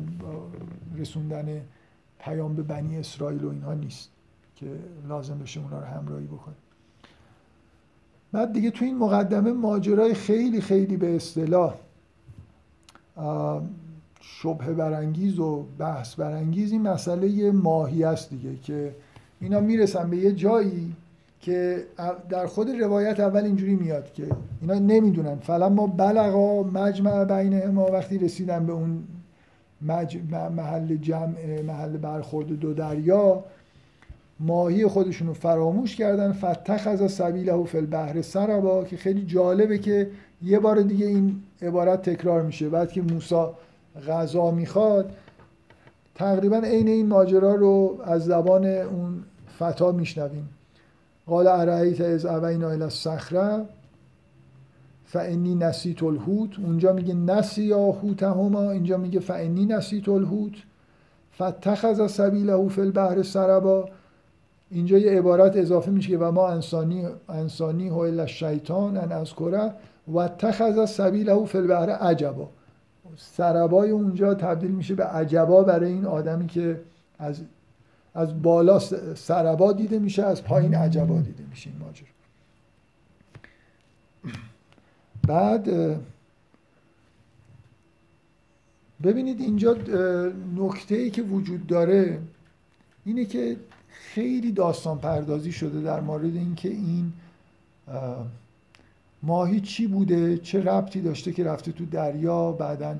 رسوندن 0.98 1.62
پیام 2.20 2.56
به 2.56 2.64
بنی 2.64 2.98
اسرائیل 2.98 3.44
و 3.44 3.50
اینها 3.50 3.74
نیست 3.74 4.10
که 4.56 4.66
لازم 5.08 5.40
بشه 5.40 5.60
اونا 5.60 5.80
رو 5.80 5.86
همراهی 5.86 6.26
بکنه. 6.26 6.56
بعد 8.32 8.53
دیگه 8.53 8.72
تو 8.72 8.86
این 8.86 8.98
مقدمه 8.98 9.52
ماجرای 9.52 10.14
خیلی 10.14 10.62
خیلی 10.62 10.98
به 10.98 11.16
اصطلاح 11.16 11.74
شبه 14.22 14.74
برانگیز 14.74 15.40
و 15.40 15.66
بحث 15.80 16.16
برانگیز 16.16 16.72
این 16.72 16.82
مسئله 16.82 17.52
ماهی 17.52 18.03
است 18.03 18.30
دیگه 18.30 18.56
که 18.64 18.95
اینا 19.41 19.60
می‌رسن 19.60 20.10
به 20.10 20.18
یه 20.18 20.32
جایی 20.32 20.95
که 21.40 21.86
در 22.30 22.48
خود 22.48 22.70
روایت 22.70 23.20
اول 23.20 23.44
اینجوری 23.44 23.76
میاد 23.76 24.14
که 24.14 24.28
اینا 24.62 24.74
نمی‌دونن. 24.74 25.36
فلا 25.36 25.70
ما 25.70 25.88
بلغا 25.88 26.64
مجمع 26.64 27.26
بین 27.26 27.68
ما 27.68 27.86
وقتی 27.86 28.18
رسیدن 28.18 28.66
به 28.66 28.74
اون 28.74 29.03
محل 30.56 30.95
جمع 30.95 31.62
محل 31.62 31.98
برخورد 31.98 32.48
دو 32.48 32.74
دریا 32.74 33.44
ماهی 34.42 34.88
خودشون 34.88 35.28
رو 35.28 35.34
فراموش 35.34 35.96
کردن 35.96 36.32
فتخ 36.32 36.88
از 36.88 37.12
سبیله 37.12 37.64
فی 37.64 37.78
البحر 37.78 38.22
سربا 38.22 38.84
که 38.84 38.98
خیلی 38.98 39.26
جالبه 39.26 39.78
که 39.78 40.10
یه 40.44 40.60
بار 40.60 40.82
دیگه 40.82 41.06
این 41.06 41.42
عبارت 41.62 42.10
تکرار 42.10 42.42
میشه. 42.42 42.70
بعد 42.70 42.92
که 42.92 43.02
موسی 43.02 43.46
غذا 44.08 44.52
می‌خواد 44.52 45.12
تقریبا 46.16 46.58
عین 46.58 46.88
این 46.88 47.08
ماجرا 47.08 47.56
رو 47.56 47.98
از 48.04 48.26
زبان 48.26 48.66
اون 48.66 49.24
فتا 49.60 49.92
میشنویم. 49.92 50.50
قال 51.28 51.48
ارایت 51.48 52.02
از 52.02 52.26
اوینا 52.26 52.70
الى 52.70 52.84
الصخره 52.84 53.66
فانی 55.06 55.56
نسیت 55.56 56.04
الهوت 56.04 56.60
اونجا 56.60 56.94
میگه 56.94 57.14
نسی 57.14 57.64
یا 57.64 57.92
هما 58.22 58.72
اینجا 58.72 58.98
میگه 58.98 59.20
فانی 59.20 59.66
نسیت 59.66 60.10
الهوت 60.10 60.54
فتخذ 61.36 62.12
سبیله 62.12 62.68
فی 62.70 62.82
البحر 62.82 63.24
سربا. 63.24 63.90
اینجا 64.72 64.98
یه 64.98 65.11
عبارت 65.11 65.57
اضافه 65.57 65.91
میشه 65.91 66.10
که 66.10 66.18
و 66.18 66.31
ما 66.31 66.48
انسانی 66.48 67.07
انسانی 67.30 67.88
هو 67.88 67.99
الشیطان 67.99 68.98
ان 68.98 69.11
اذکره 69.11 69.73
و 70.07 70.18
اتخذ 70.18 70.85
سبیله 70.85 71.45
فی 71.45 71.57
البحر 71.57 71.89
عجبا. 71.89 72.49
سربای 73.18 73.89
اونجا 73.89 74.34
تبدیل 74.34 74.72
میشه 74.72 74.95
به 74.95 75.03
عجبا 75.06 75.64
برای 75.64 75.91
این 75.91 76.06
آدمی 76.06 76.48
که 76.48 76.81
از 77.19 77.41
از 78.14 78.41
بالا 78.41 78.80
سربا 79.15 79.73
دیده 79.73 79.99
میشه 79.99 80.23
از 80.23 80.43
پایین 80.43 80.76
عجبا 80.76 81.18
دیده 81.18 81.43
میشه 81.49 81.69
این 81.69 81.80
ماجرا. 81.80 82.07
بعد 85.27 85.69
ببینید 89.03 89.41
اینجا 89.41 89.77
نکته 90.56 90.95
ای 90.95 91.10
که 91.10 91.22
وجود 91.22 91.68
داره 91.68 92.19
اینه 93.06 93.26
که 93.26 93.57
خیلی 94.16 94.52
داستان 94.52 94.98
پردازی 94.98 95.52
شده 95.52 95.82
در 95.82 96.00
مورد 96.00 96.36
اینکه 96.36 96.70
این 96.70 97.14
ماهی 99.24 99.62
چی 99.62 99.88
بوده 99.88 100.38
چه 100.38 100.64
ربطی 100.64 101.02
داشته 101.02 101.34
که 101.34 101.44
رفته 101.44 101.72
تو 101.72 101.86
دریا 101.86 102.52
بعدا 102.52 102.96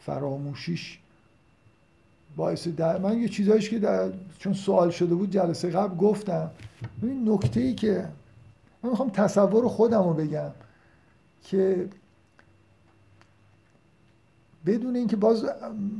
فراموشیش 0.00 0.98
باعث 2.36 2.68
در... 2.68 2.98
من 2.98 3.18
یه 3.18 3.28
چیزایش 3.28 3.70
که 3.70 3.78
در... 3.78 4.10
چون 4.38 4.52
سوال 4.52 4.90
شده 4.90 5.14
بود 5.14 5.30
جلسه 5.30 5.70
قبل 5.70 5.96
گفتم. 5.96 6.50
این 7.02 7.28
نکته 7.28 7.60
ای 7.60 7.74
که 7.74 8.08
من 8.82 8.90
می‌خوام 8.90 9.10
تصور 9.10 9.68
خودم 9.68 10.02
رو 10.02 10.14
بگم 10.14 10.50
که 11.44 11.88
بدون 14.66 14.96
اینکه 14.96 15.16
باز 15.16 15.46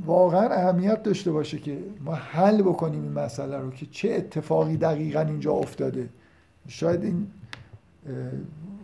واقعا 0.07 0.49
اهمیت 0.49 1.03
داشته 1.03 1.33
باشه 1.33 1.59
که 1.59 1.79
ما 2.05 2.15
حل 2.15 2.63
بکنیم 2.63 3.03
این 3.03 3.13
مسئله 3.13 3.59
رو 3.59 3.71
که 3.71 3.87
چه 3.87 4.11
اتفاقی 4.11 4.77
دقیقا 4.77 5.21
اینجا 5.21 5.53
افتاده. 5.53 6.09
شاید 6.69 7.05
این 7.05 7.27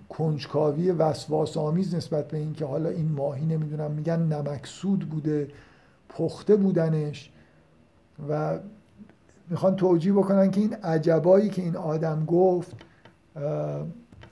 کنجکاوی 0.08 0.90
وسواس 0.90 1.56
آمیز 1.56 1.94
نسبت 1.94 2.28
به 2.28 2.38
اینکه 2.38 2.64
حالا 2.64 2.88
این 2.88 3.12
ماهی 3.12 3.46
نمی‌دونم 3.46 3.90
میگن 3.90 4.20
نمکسود 4.20 4.98
بوده 4.98 5.48
پخته 6.08 6.56
بودنش 6.56 7.30
و 8.28 8.58
می‌خوان 9.50 9.76
توجیه 9.76 10.12
بکنن 10.12 10.50
که 10.50 10.60
این 10.60 10.74
عجبایی 10.74 11.48
که 11.48 11.62
این 11.62 11.76
آدم 11.76 12.24
گفت 12.24 12.76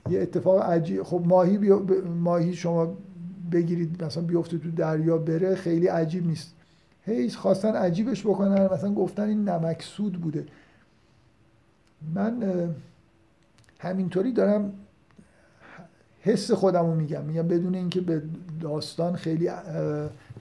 یه 0.09 0.21
اتفاق 0.21 0.61
عجیب. 0.61 1.03
خب 1.03 1.21
ماهی, 1.25 1.57
ماهی 2.23 2.53
شما 2.53 2.93
بگیرید 3.51 4.03
مثلا 4.03 4.23
بیفته 4.23 4.57
تو 4.57 4.71
دریا 4.71 5.17
بره 5.17 5.55
خیلی 5.55 5.87
عجیب 5.87 6.27
نیست. 6.27 6.53
هی 7.05 7.29
خواستن 7.29 7.75
عجیبش 7.75 8.21
بکنن 8.21 8.73
مثلا 8.73 8.93
گفتن 8.93 9.23
این 9.23 9.49
نمکسود 9.49 10.13
بوده. 10.13 10.45
من 12.15 12.43
همینطوری 13.79 14.31
دارم 14.31 14.73
حس 16.21 16.51
خودم 16.51 16.85
رو 16.85 16.95
میگم. 16.95 17.23
میگم 17.23 17.47
بدون 17.47 17.75
اینکه 17.75 18.01
به 18.01 18.21
داستان 18.61 19.15
خیلی 19.15 19.49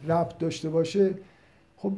ربط 0.08 0.38
داشته 0.38 0.68
باشه. 0.68 1.14
خب 1.76 1.92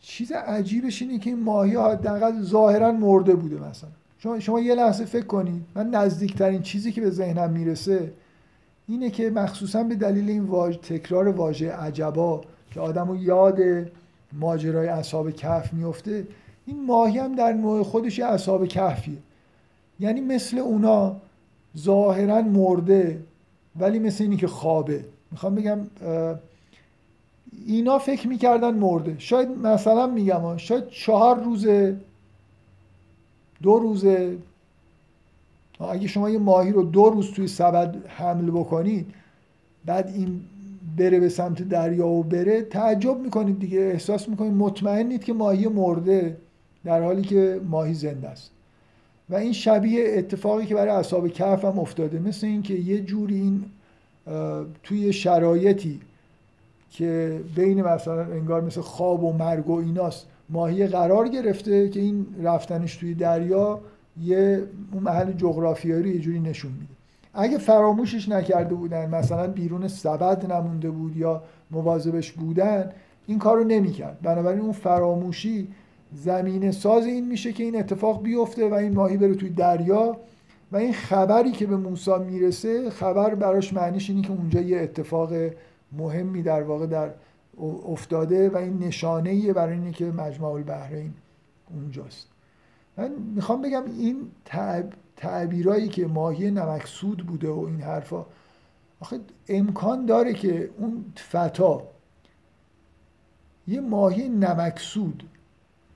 چیز 0.00 0.32
عجیبش 0.32 1.02
اینه 1.02 1.18
که 1.18 1.30
این 1.30 1.42
ماهی 1.42 1.76
حداقل 1.76 2.42
ظاهرا 2.42 2.92
مرده 2.92 3.34
بوده 3.34 3.68
مثلا. 3.68 3.90
شما, 4.18 4.40
شما 4.40 4.60
یه 4.60 4.74
لحظه 4.74 5.04
فکر 5.04 5.26
کنید. 5.26 5.62
من 5.74 5.90
نزدیکترین 5.90 6.62
چیزی 6.62 6.92
که 6.92 7.00
به 7.00 7.10
ذهنم 7.10 7.50
می‌رسه 7.50 8.12
اینه 8.88 9.10
که 9.10 9.30
مخصوصا 9.30 9.82
به 9.82 9.94
دلیل 9.94 10.28
این 10.30 10.44
واج... 10.44 10.76
تکرار 10.76 11.28
واژه 11.28 11.72
عجبا 11.72 12.40
که 12.70 12.80
آدم 12.80 13.08
رو 13.08 13.16
یاد 13.16 13.58
ماجرای 14.32 14.88
اصحاب 14.88 15.30
کهف 15.30 15.72
میفته 15.72 16.26
این 16.66 16.86
ماهی 16.86 17.18
هم 17.18 17.34
در 17.34 17.52
نوع 17.52 17.82
خودش 17.82 18.18
یه 18.18 18.26
اصحاب 18.26 18.68
کهفیه. 18.68 19.18
یعنی 20.00 20.20
مثل 20.20 20.58
اونا 20.58 21.16
ظاهرا 21.78 22.42
مرده 22.42 23.22
ولی 23.80 23.98
مثل 23.98 24.24
اینی 24.24 24.36
که 24.36 24.46
خوابه. 24.46 25.04
می‌خوام 25.30 25.54
بگم 25.54 25.78
اینا 27.66 27.98
فکر 27.98 28.28
می‌کردن 28.28 28.74
مرده. 28.74 29.14
شاید 29.18 29.48
مثلا 29.48 30.06
میگم 30.06 30.56
شاید 30.56 30.88
چهار 30.88 31.40
روزه 31.40 31.96
دو 33.62 33.78
روزه 33.78 34.36
اگه 35.84 36.08
شما 36.08 36.30
یه 36.30 36.38
ماهی 36.38 36.72
رو 36.72 36.82
دو 36.82 37.10
روز 37.10 37.30
توی 37.30 37.48
سبد 37.48 37.96
حمل 38.06 38.50
بکنید 38.50 39.06
بعد 39.84 40.08
این 40.14 40.40
بره 40.96 41.20
به 41.20 41.28
سمت 41.28 41.68
دریا 41.68 42.06
و 42.06 42.22
بره 42.22 42.62
تعجب 42.62 43.20
می‌کنید 43.20 43.58
دیگه. 43.58 43.80
احساس 43.80 44.28
می‌کنید 44.28 44.52
مطمئنید 44.52 45.24
که 45.24 45.32
ماهی 45.32 45.68
مرده 45.68 46.36
در 46.84 47.02
حالی 47.02 47.22
که 47.22 47.60
ماهی 47.70 47.94
زنده 47.94 48.28
است. 48.28 48.50
و 49.30 49.34
این 49.34 49.52
شبیه 49.52 50.04
اتفاقی 50.08 50.66
که 50.66 50.74
برای 50.74 50.90
اصحاب 50.90 51.28
کهف 51.28 51.64
هم 51.64 51.78
افتاده. 51.78 52.18
مثل 52.18 52.46
اینکه 52.46 52.74
یه 52.74 53.00
جوری 53.00 53.34
این 53.34 53.64
توی 54.82 55.12
شرایطی 55.12 56.00
که 56.90 57.40
بین 57.56 57.82
مثلا 57.82 58.24
انگار 58.24 58.60
مثل 58.60 58.80
خواب 58.80 59.24
و 59.24 59.32
مرگ 59.32 59.70
و 59.70 59.78
ایناست 59.78 60.26
ماهی 60.50 60.86
قرار 60.86 61.28
گرفته 61.28 61.88
که 61.88 62.00
این 62.00 62.26
رفتنش 62.42 62.96
توی 62.96 63.14
دریا 63.14 63.80
یه 64.22 64.62
اون 64.92 65.02
محل 65.02 65.32
جغرافیایی 65.32 66.02
رو 66.02 66.08
یه 66.08 66.18
جوری 66.18 66.40
نشون 66.40 66.72
میده. 66.72 66.94
اگه 67.34 67.58
فراموشش 67.58 68.28
نکرده 68.28 68.74
بودن 68.74 69.10
مثلا 69.10 69.46
بیرون 69.46 69.88
سبد 69.88 70.52
نمونده 70.52 70.90
بود 70.90 71.16
یا 71.16 71.42
مواظبش 71.70 72.32
بودن 72.32 72.90
این 73.26 73.38
کار 73.38 73.56
رو 73.56 73.64
نمی‌کرد. 73.64 74.18
بنابراین 74.22 74.60
اون 74.60 74.72
فراموشی 74.72 75.68
زمینه 76.14 76.70
ساز 76.70 77.06
این 77.06 77.28
میشه 77.28 77.52
که 77.52 77.64
این 77.64 77.78
اتفاق 77.78 78.22
بیفته 78.22 78.68
و 78.68 78.74
این 78.74 78.92
ماهی 78.92 79.16
بره 79.16 79.34
توی 79.34 79.50
دریا. 79.50 80.16
و 80.72 80.76
این 80.76 80.92
خبری 80.92 81.50
که 81.50 81.66
به 81.66 81.76
موسی 81.76 82.18
می‌رسه 82.30 82.90
خبر 82.90 83.34
براش 83.34 83.72
معنیش 83.72 84.10
اینه 84.10 84.22
که 84.22 84.30
اونجا 84.30 84.60
یه 84.60 84.80
اتفاق 84.80 85.32
مهمی 85.92 86.42
در 86.42 86.62
واقع 86.62 86.86
در 86.86 87.10
افتاده 87.88 88.50
و 88.50 88.56
این 88.56 88.78
نشانه 88.78 89.52
برای 89.52 89.74
اینه 89.74 89.92
که 89.92 90.04
مجمع 90.04 90.48
البحرین 90.48 91.12
اونجاست. 91.74 92.35
من 92.96 93.10
می‌خوام 93.34 93.62
بگم 93.62 93.82
این 93.98 94.30
تعبیرایی 95.16 95.88
که 95.88 96.06
ماهی 96.06 96.50
نمکسود 96.50 97.26
بوده 97.26 97.50
و 97.50 97.58
این 97.58 97.80
حرفا 97.80 98.26
آخه 99.00 99.20
امکان 99.48 100.06
داره 100.06 100.34
که 100.34 100.70
اون 100.78 101.04
فتا 101.16 101.82
یه 103.68 103.80
ماهی 103.80 104.28
نمکسود 104.28 105.22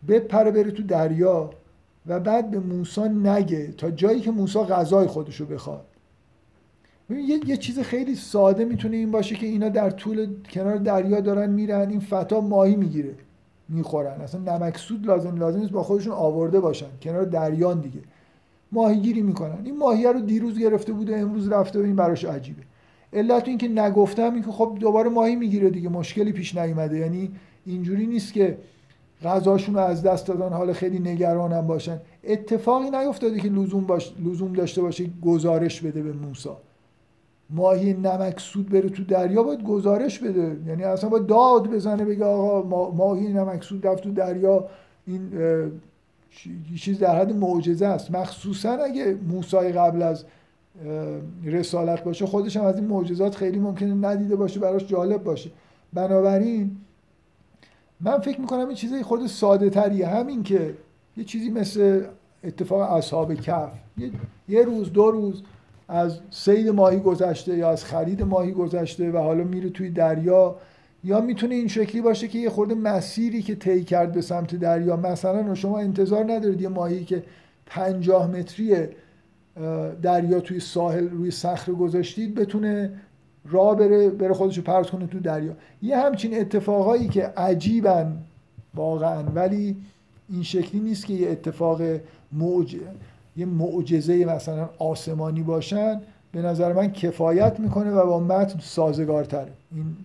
بپره 0.09 0.51
بره 0.51 0.71
تو 0.71 0.83
دریا 0.83 1.51
و 2.07 2.21
بعد 2.21 2.51
به 2.51 2.59
موسی 2.59 3.01
نگه 3.01 3.73
تا 3.73 3.91
جایی 3.91 4.21
که 4.21 4.31
موسی 4.31 4.59
غذای 4.59 5.07
خودشو 5.07 5.47
بخواد. 5.47 5.87
یه،, 7.11 7.41
یه 7.47 7.57
چیز 7.57 7.79
خیلی 7.79 8.15
ساده 8.15 8.65
می‌تونه 8.65 8.97
این 8.97 9.11
باشه 9.11 9.35
که 9.35 9.47
اینا 9.47 9.69
در 9.69 9.91
طول 9.91 10.43
کنار 10.51 10.77
دریا 10.77 11.21
دارن 11.21 11.51
میرن 11.51 11.89
این 11.91 12.01
فتا 12.01 12.41
ماهی 12.41 12.77
می‌گیره. 12.77 13.15
می‌خورن. 13.71 14.21
اصلا 14.21 14.41
نمکسود 14.41 15.07
لازم 15.07 15.37
لازم 15.37 15.59
نیست 15.59 15.73
با 15.73 15.83
خودشون 15.83 16.13
آورده 16.13 16.61
باشن. 16.61 16.87
کنار 17.03 17.25
دریان 17.25 17.81
دیگه. 17.81 18.01
ماهیگیری 18.73 19.23
می‌کنن. 19.23 19.59
این 19.65 19.79
ماهی 19.79 20.05
رو 20.05 20.21
دیروز 20.21 20.59
گرفته 20.59 20.93
بوده 20.93 21.19
امروز 21.19 21.49
رفته 21.49 21.79
و 21.79 21.83
این 21.83 21.97
براش 21.97 22.25
عجیبه. 22.25 22.63
علت 23.13 23.49
این 23.49 23.59
که 23.59 23.69
نگفتم 23.69 24.35
این 24.35 24.43
که 24.43 24.51
خب 24.51 24.77
دوباره 24.81 25.11
ماهی 25.11 25.37
می‌گیره 25.37 25.71
دیگه 25.71 25.89
مشکلی 25.89 26.33
پیش 26.33 26.57
نیومده. 26.57 26.99
یعنی 26.99 27.31
اینجوری 27.67 28.07
نیست 28.07 28.33
که 28.33 28.59
غذاشون 29.23 29.75
رو 29.75 29.81
از 29.81 30.03
دست 30.03 30.27
دادن 30.27 30.49
حالا 30.57 30.73
خیلی 30.73 30.99
نگرانم 30.99 31.67
باشن. 31.67 32.01
اتفاقی 32.25 32.91
نیفتاده 32.91 33.41
که 33.41 33.49
لزوم, 33.49 33.87
باش... 33.87 34.13
لزوم 34.25 34.53
داشته 34.53 34.83
باشه 34.83 35.05
گزارش 35.23 35.81
بده 35.81 36.03
به 36.03 36.13
موسی 36.13 36.49
ماهی 37.55 37.93
نمک 37.93 38.41
سود 38.41 38.69
بره 38.69 38.89
تو 38.89 39.05
دریا 39.05 39.43
باید 39.43 39.63
گزارش 39.63 40.19
بده. 40.19 40.57
یعنی 40.67 40.85
اصلا 40.85 41.11
باید 41.11 41.27
داد 41.27 41.71
بزنه 41.71 42.05
بگه 42.05 42.25
آقا 42.25 42.91
ماهی 42.91 43.33
نمک 43.33 43.65
سود 43.65 43.87
رفت 43.87 44.03
تو 44.03 44.13
دریا. 44.13 44.69
این 45.07 45.31
چیز 46.77 46.99
در 46.99 47.21
حد 47.21 47.37
معجزه 47.37 47.87
است. 47.87 48.11
مخصوصا 48.11 48.71
اگه 48.71 49.17
موسای 49.29 49.73
قبل 49.73 50.03
از 50.03 50.25
رسالت 51.45 52.05
باشه 52.05 52.27
خودش 52.27 52.57
هم 52.57 52.65
از 52.65 52.77
این 52.77 52.87
معجزات 52.87 53.35
خیلی 53.35 53.59
ممکنه 53.59 53.95
ندیده 53.95 54.37
باشه 54.37 54.61
براش 54.61 54.87
جالب 54.87 55.25
باشه. 55.25 55.51
بنابراین 55.93 56.77
من 58.01 58.19
فکر 58.19 58.41
می‌کنم 58.41 58.67
این 58.67 58.75
چیزی 58.75 59.03
خود 59.03 59.27
ساده 59.27 59.71
تریه 59.71 60.07
همین 60.07 60.43
که 60.43 60.75
یه 61.17 61.25
چیزی 61.25 61.51
مثل 61.51 62.05
اتفاق 62.45 62.81
اصحاب 62.93 63.35
کف 63.35 63.73
یه 64.49 64.63
روز 64.63 64.93
دو 64.93 65.11
روز 65.11 65.43
از 65.91 66.21
سید 66.31 66.69
ماهی 66.69 67.01
گذشته 67.01 67.57
یا 67.57 67.71
از 67.71 67.85
خرید 67.85 68.23
ماهی 68.23 68.53
گذشته 68.53 69.11
و 69.11 69.19
حالا 69.19 69.45
میره 69.45 69.71
توی 69.71 69.91
دریا 69.91 70.57
یا 71.05 71.21
می‌تونه 71.21 71.55
این 71.55 71.69
شکلی 71.69 72.01
باشه 72.01 72.29
که 72.29 72.39
یه 72.39 72.51
خورده 72.51 72.75
مسیری 72.75 73.43
که 73.43 73.55
طی 73.55 73.85
کرد 73.85 74.13
به 74.13 74.21
سمت 74.21 74.57
دریا 74.57 74.97
مثلا 74.97 75.55
شما 75.55 75.79
انتظار 75.79 76.33
ندارید 76.33 76.61
یه 76.61 76.69
ماهی 76.69 77.05
که 77.05 77.23
پنجاه 77.67 78.27
متری 78.27 78.77
دریا 80.03 80.41
توی 80.41 80.61
ساحل 80.61 81.09
روی 81.09 81.31
صخره 81.31 81.75
گذاشتید 81.75 82.35
بتونه 82.35 82.93
راه 83.49 83.77
بره 83.77 84.11
بره 84.11 84.35
خودشو 84.35 84.63
پرت 84.63 84.91
کنه 84.91 85.07
تو 85.07 85.21
دریا. 85.21 85.57
یه 85.83 85.97
همچین 85.97 86.41
اتفاقایی 86.41 87.09
که 87.09 87.27
عجیبن 87.27 88.19
واقعا 88.75 89.23
ولی 89.23 89.77
این 90.29 90.43
شکلی 90.43 90.81
نیست 90.81 91.07
که 91.07 91.15
یه 91.15 91.31
اتفاق 91.31 91.83
موج 92.33 92.77
یه 93.41 93.47
معجزه 93.47 94.25
مثلا 94.25 94.69
آسمانی 94.79 95.43
باشن 95.43 96.01
به 96.33 96.43
نظر 96.43 96.73
من 96.73 96.93
کفایت 96.93 97.61
می‌کنه 97.61 97.91
و 97.91 98.07
با 98.07 98.21
متن 98.21 98.59
سازگارتره 98.59 99.53
این 99.75 99.97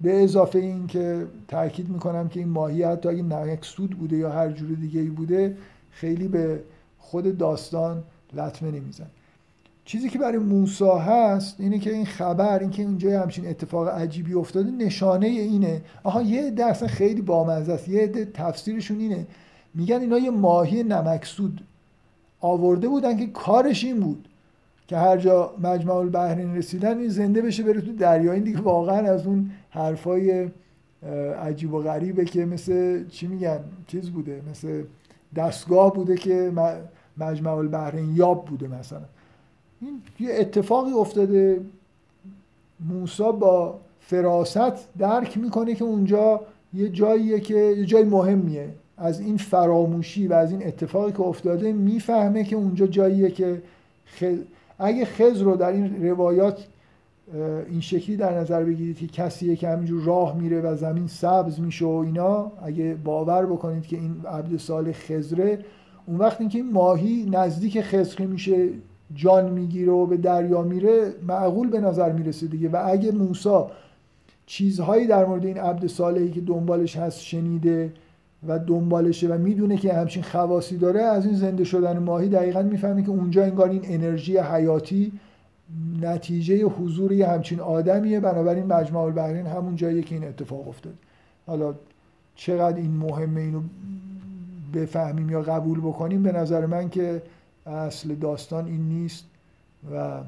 به 0.00 0.24
اضافه 0.24 0.58
این 0.58 0.86
که 0.86 1.26
تاکید 1.48 1.88
می‌کنم 1.88 2.28
که 2.28 2.40
این 2.40 2.48
ماهی 2.48 2.82
حتی 2.82 3.08
اگه 3.08 3.22
نمکسود 3.22 3.90
بوده 3.90 4.16
یا 4.16 4.30
هر 4.30 4.50
جور 4.50 4.68
دیگه 4.68 5.00
ای 5.00 5.08
بوده 5.08 5.56
خیلی 5.90 6.28
به 6.28 6.60
خود 6.98 7.38
داستان 7.38 8.02
لطمه 8.32 8.70
نمیزن 8.70 9.06
چیزی 9.84 10.08
که 10.08 10.18
برای 10.18 10.38
موسا 10.38 10.98
هست 10.98 11.60
اینه 11.60 11.78
که 11.78 11.92
این 11.92 12.06
خبر 12.06 12.58
اینکه 12.58 12.82
اینجا 12.82 13.20
همچین 13.20 13.48
اتفاق 13.48 13.88
عجیبی 13.88 14.34
افتاده 14.34 14.70
نشانه 14.70 15.26
اینه. 15.26 15.82
آها 16.02 16.22
یه 16.22 16.46
عده 16.46 16.64
اصلا 16.64 16.88
خیلی 16.88 17.22
بامزه 17.22 17.72
است. 17.72 17.88
یه 17.88 18.02
عده 18.02 18.24
تفسیرشون 18.24 19.00
اینه 19.00 19.26
میگن 19.76 20.00
اینا 20.00 20.18
یه 20.18 20.30
ماهی 20.30 20.82
نمکسود 20.82 21.60
آورده 22.40 22.88
بودن 22.88 23.16
که 23.16 23.26
کارش 23.26 23.84
این 23.84 24.00
بود 24.00 24.28
که 24.88 24.96
هر 24.96 25.16
جا 25.16 25.54
مجمع 25.62 25.94
البحرین 25.94 26.56
رسیدن 26.56 26.98
این 26.98 27.08
زنده 27.08 27.42
بشه 27.42 27.62
بره 27.62 27.80
تو 27.80 27.92
دریا. 27.92 28.32
این 28.32 28.42
دیگه 28.42 28.60
واقعا 28.60 29.12
از 29.12 29.26
اون 29.26 29.50
حرفای 29.70 30.48
عجیب 31.42 31.74
و 31.74 31.82
غریبه 31.82 32.24
که 32.24 32.44
مثل 32.44 33.08
چی 33.08 33.26
میگن؟ 33.26 33.60
چیز 33.86 34.10
بوده 34.10 34.42
مثل 34.50 34.82
دستگاه 35.36 35.94
بوده 35.94 36.16
که 36.16 36.52
مجمع 37.18 37.52
البحرین 37.52 38.16
یاب 38.16 38.44
بوده 38.44 38.68
مثلا. 38.68 39.04
این 39.80 40.02
یه 40.20 40.34
اتفاقی 40.34 40.92
افتاده. 40.92 41.60
موسا 42.88 43.32
با 43.32 43.78
فراست 44.00 44.98
درک 44.98 45.38
می‌کنه 45.38 45.74
که 45.74 45.84
اونجا 45.84 46.40
یه 46.74 46.88
جاییه 46.88 47.40
که 47.40 47.54
یه 47.54 47.84
جای 47.84 48.04
مهمیه. 48.04 48.68
از 48.98 49.20
این 49.20 49.36
فراموشی 49.36 50.26
و 50.26 50.32
از 50.32 50.50
این 50.50 50.66
اتفاقی 50.66 51.12
که 51.12 51.20
افتاده 51.20 51.72
می‌فهمه 51.72 52.44
که 52.44 52.56
اونجا 52.56 52.86
جاییه 52.86 53.30
که 53.30 53.62
اگه 54.78 55.04
خز 55.04 55.40
رو 55.40 55.56
در 55.56 55.72
این 55.72 56.06
روایات 56.06 56.66
این 57.68 57.80
شکلی 57.80 58.16
در 58.16 58.38
نظر 58.38 58.64
بگیرید 58.64 58.98
که 58.98 59.06
کسیه 59.06 59.56
که 59.56 59.68
همینجور 59.68 60.02
راه 60.02 60.36
میره 60.36 60.60
و 60.60 60.76
زمین 60.76 61.06
سبز 61.06 61.60
میشه 61.60 61.84
و 61.84 61.88
اینا 61.88 62.52
اگه 62.62 62.96
باور 63.04 63.46
بکنید 63.46 63.86
که 63.86 63.96
این 63.96 64.16
عبد 64.26 64.56
سال 64.56 64.92
خزره 64.92 65.58
اون 66.06 66.18
وقت 66.18 66.40
اینکه 66.40 66.58
این 66.58 66.72
ماهی 66.72 67.28
نزدیک 67.32 67.80
خزره 67.80 68.26
میشه 68.26 68.68
جان 69.14 69.52
می‌گیره 69.52 69.92
و 69.92 70.06
به 70.06 70.16
دریا 70.16 70.62
میره 70.62 71.14
معقول 71.28 71.68
به 71.68 71.80
نظر 71.80 72.12
می‌رسه 72.12 72.46
دیگه. 72.46 72.68
و 72.68 72.82
اگه 72.86 73.12
موسا 73.12 73.70
چیزهایی 74.46 75.06
در 75.06 75.24
مورد 75.24 75.46
این 75.46 75.58
عبد 75.58 75.86
صالحی 75.86 76.30
که 76.30 76.40
دنبالش 76.40 76.96
هست 76.96 77.20
شنیده 77.20 77.92
و 78.48 78.58
دنبالشه 78.58 79.28
و 79.28 79.38
می‌دونه 79.38 79.76
که 79.76 79.92
همچین 79.92 80.22
خواصی 80.22 80.76
داره 80.76 81.02
از 81.02 81.26
این 81.26 81.34
زنده 81.34 81.64
شدن 81.64 81.98
ماهی 81.98 82.28
دقیقا 82.28 82.62
می‌فهمه 82.62 83.02
که 83.02 83.10
اونجا 83.10 83.44
انگار 83.44 83.68
این 83.70 83.82
انرژی 83.84 84.38
حیاتی 84.38 85.12
نتیجه 86.00 86.64
حضور 86.64 87.12
یه 87.12 87.28
همچین 87.28 87.60
آدمیه. 87.60 88.20
بنابراین 88.20 88.66
مجمع 88.66 89.00
البحرین 89.00 89.46
همون 89.46 89.76
جاییه 89.76 90.02
که 90.02 90.14
این 90.14 90.24
اتفاق 90.24 90.68
افتاد. 90.68 90.94
حالا 91.46 91.74
چقدر 92.34 92.76
این 92.76 92.96
مهمه 92.96 93.40
اینو 93.40 93.60
بفهمیم 94.74 95.30
یا 95.30 95.42
قبول 95.42 95.80
بکنیم؟ 95.80 96.22
به 96.22 96.32
نظر 96.32 96.66
من 96.66 96.88
که 96.88 97.22
اصل 97.66 98.14
داستان 98.14 98.66
این 98.66 98.88
نیست 98.88 99.24
و 99.94 100.20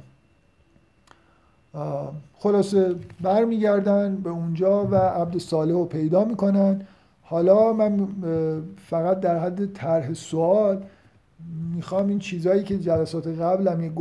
خلاصه 2.39 2.95
برمیگردن 3.21 4.17
به 4.17 4.31
اونجا 4.31 4.85
و 4.85 4.95
عبد 4.95 5.39
صالح 5.39 5.73
رو 5.73 5.85
پیدا 5.85 6.25
می‌کنن. 6.25 6.81
حالا 7.31 7.73
من 7.73 8.09
فقط 8.77 9.21
در 9.21 9.39
حد 9.39 9.73
طرح 9.73 10.13
سوال 10.13 10.85
می‌خوام 11.75 12.09
این 12.09 12.19
چیزهایی 12.19 12.63
که 12.63 12.79
جلسات 12.79 13.27
قبل 13.27 13.69
هم 13.69 13.81
یه 13.81 13.93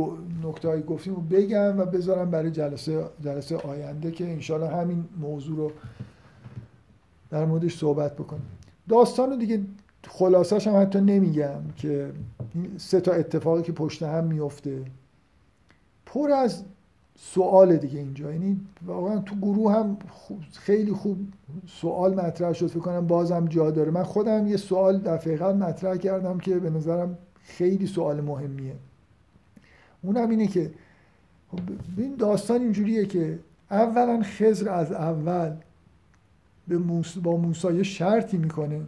نکته 0.44 0.68
هایی 0.68 0.82
گفتیم 0.82 1.14
رو 1.14 1.20
بگم 1.20 1.78
و 1.78 1.84
بذارم 1.84 2.30
برای 2.30 2.50
جلسه, 2.50 3.04
جلسه 3.24 3.56
آینده 3.56 4.10
که 4.10 4.32
انشالله 4.32 4.68
همین 4.68 5.04
موضوع 5.20 5.56
رو 5.56 5.72
در 7.30 7.44
موردش 7.44 7.78
صحبت 7.78 8.14
بکنیم. 8.14 8.46
داستان 8.88 9.30
رو 9.30 9.36
دیگه 9.36 9.60
خلاصش 10.08 10.66
هم 10.66 10.82
حتی 10.82 11.00
نمیگم 11.00 11.60
که 11.76 12.12
سه 12.76 13.00
تا 13.00 13.12
اتفاقی 13.12 13.62
که 13.62 13.72
پشت 13.72 14.02
هم 14.02 14.24
میفته 14.24 14.82
پر 16.06 16.30
از 16.30 16.64
سوال 17.20 17.76
دیگه 17.76 17.98
اینجا. 17.98 18.32
یعنی 18.32 18.60
واقعا 18.86 19.18
تو 19.18 19.36
گروه 19.36 19.72
هم 19.72 19.96
خیلی 20.52 20.92
خوب 20.92 21.18
سوال 21.66 22.14
مطرح 22.14 22.52
شد. 22.52 22.66
فکر 22.66 22.78
کنم 22.78 23.06
بازم 23.06 23.46
جا 23.46 23.70
داره. 23.70 23.90
من 23.90 24.02
خودم 24.02 24.46
یه 24.46 24.56
سوال 24.56 24.98
دفعه 24.98 25.36
قبل 25.36 25.56
مطرح 25.58 25.96
کردم 25.96 26.38
که 26.38 26.58
به 26.58 26.70
نظرم 26.70 27.18
خیلی 27.42 27.86
سوال 27.86 28.20
مهمیه. 28.20 28.74
اونم 30.02 30.30
اینه 30.30 30.46
که 30.46 30.70
خب 31.50 31.60
این 31.96 32.14
داستان 32.14 32.60
اینجوریه 32.60 33.06
که 33.06 33.38
اولا 33.70 34.22
خزر 34.22 34.68
از 34.68 34.92
اول 34.92 35.52
به 36.68 36.78
با 37.22 37.36
موسی 37.36 37.74
یه 37.74 37.82
شرطی 37.82 38.36
می‌کنه. 38.36 38.80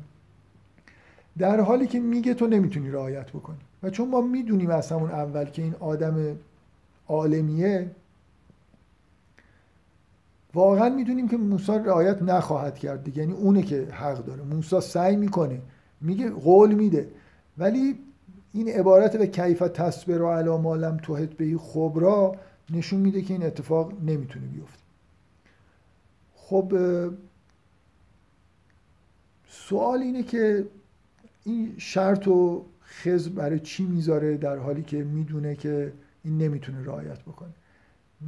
در 1.39 1.61
حالی 1.61 1.87
که 1.87 2.01
میگه 2.01 2.35
تو 2.35 2.47
نمی‌تونی 2.47 2.91
رعایت 2.91 3.31
بکنی. 3.31 3.59
و 3.83 3.91
چون 3.91 4.09
ما 4.09 4.21
می‌دونیم 4.21 4.71
از 4.71 4.93
همون 4.93 5.11
اول 5.11 5.45
که 5.45 5.63
این 5.63 5.75
آدم 5.81 6.37
عالمیه 7.09 7.91
واقعا 10.55 10.89
می‌دونیم 10.89 11.29
که 11.29 11.37
موسی 11.37 11.73
رعایت 11.73 12.23
نخواهد 12.23 12.79
کرد 12.79 13.05
دیگه. 13.05 13.19
یعنی 13.19 13.33
اونه 13.33 13.63
که 13.63 13.89
حق 13.93 14.25
داره. 14.25 14.43
موسی 14.43 14.81
سعی 14.81 15.17
می‌کنه. 15.17 15.61
میگه 16.01 16.31
قول 16.31 16.75
میده. 16.75 17.09
ولی 17.59 17.99
این 18.53 18.69
عبارت 18.69 19.17
به 19.17 19.27
کیف 19.27 19.59
تصبر 19.59 20.23
و 20.23 20.31
علا 20.31 20.59
ما 20.59 20.77
لم 20.77 20.97
توهت 20.97 21.31
بهی 21.31 21.57
خبرا 21.57 22.37
نشون 22.71 23.01
میده 23.01 23.23
که 23.23 23.35
این 23.35 23.43
اتفاق 23.43 23.93
نمی‌تونه 23.93 24.47
بیفته. 24.47 24.83
خب 26.35 26.73
سوال 29.49 29.99
اینه 30.03 30.23
که 30.23 30.67
این 31.45 31.75
شرط 31.79 32.29
و 32.29 32.65
خز 32.85 33.29
برای 33.29 33.61
چی 33.61 33.85
می‌ذاره 33.85 34.37
در 34.37 34.57
حالی 34.57 34.83
که 34.83 35.05
می‌دونه 35.05 35.55
که 35.55 35.93
این 36.25 36.39
نمی‌تونه 36.39 36.85
رعایت 36.85 37.23
بکنه؟ 37.23 37.51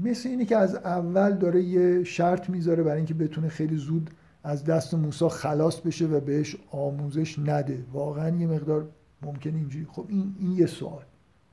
مثل 0.00 0.28
اینه 0.28 0.44
که 0.44 0.56
از 0.56 0.74
اول 0.74 1.32
داره 1.32 1.62
یه 1.62 2.04
شرط 2.04 2.50
می‌ذاره 2.50 2.82
برای 2.82 2.96
اینکه 2.96 3.14
بتونه 3.14 3.48
خیلی 3.48 3.76
زود 3.76 4.10
از 4.44 4.64
دست 4.64 4.94
موسی 4.94 5.28
خلاص 5.28 5.80
بشه 5.80 6.06
و 6.06 6.20
بهش 6.20 6.56
آموزش 6.70 7.38
نده. 7.38 7.84
واقعا 7.92 8.36
یه 8.36 8.46
مقدار 8.46 8.88
ممکنه 9.22 9.56
اینجوری. 9.56 9.86
خب 9.90 10.06
این, 10.08 10.34
این 10.38 10.52
یه 10.52 10.66
سوال. 10.66 11.04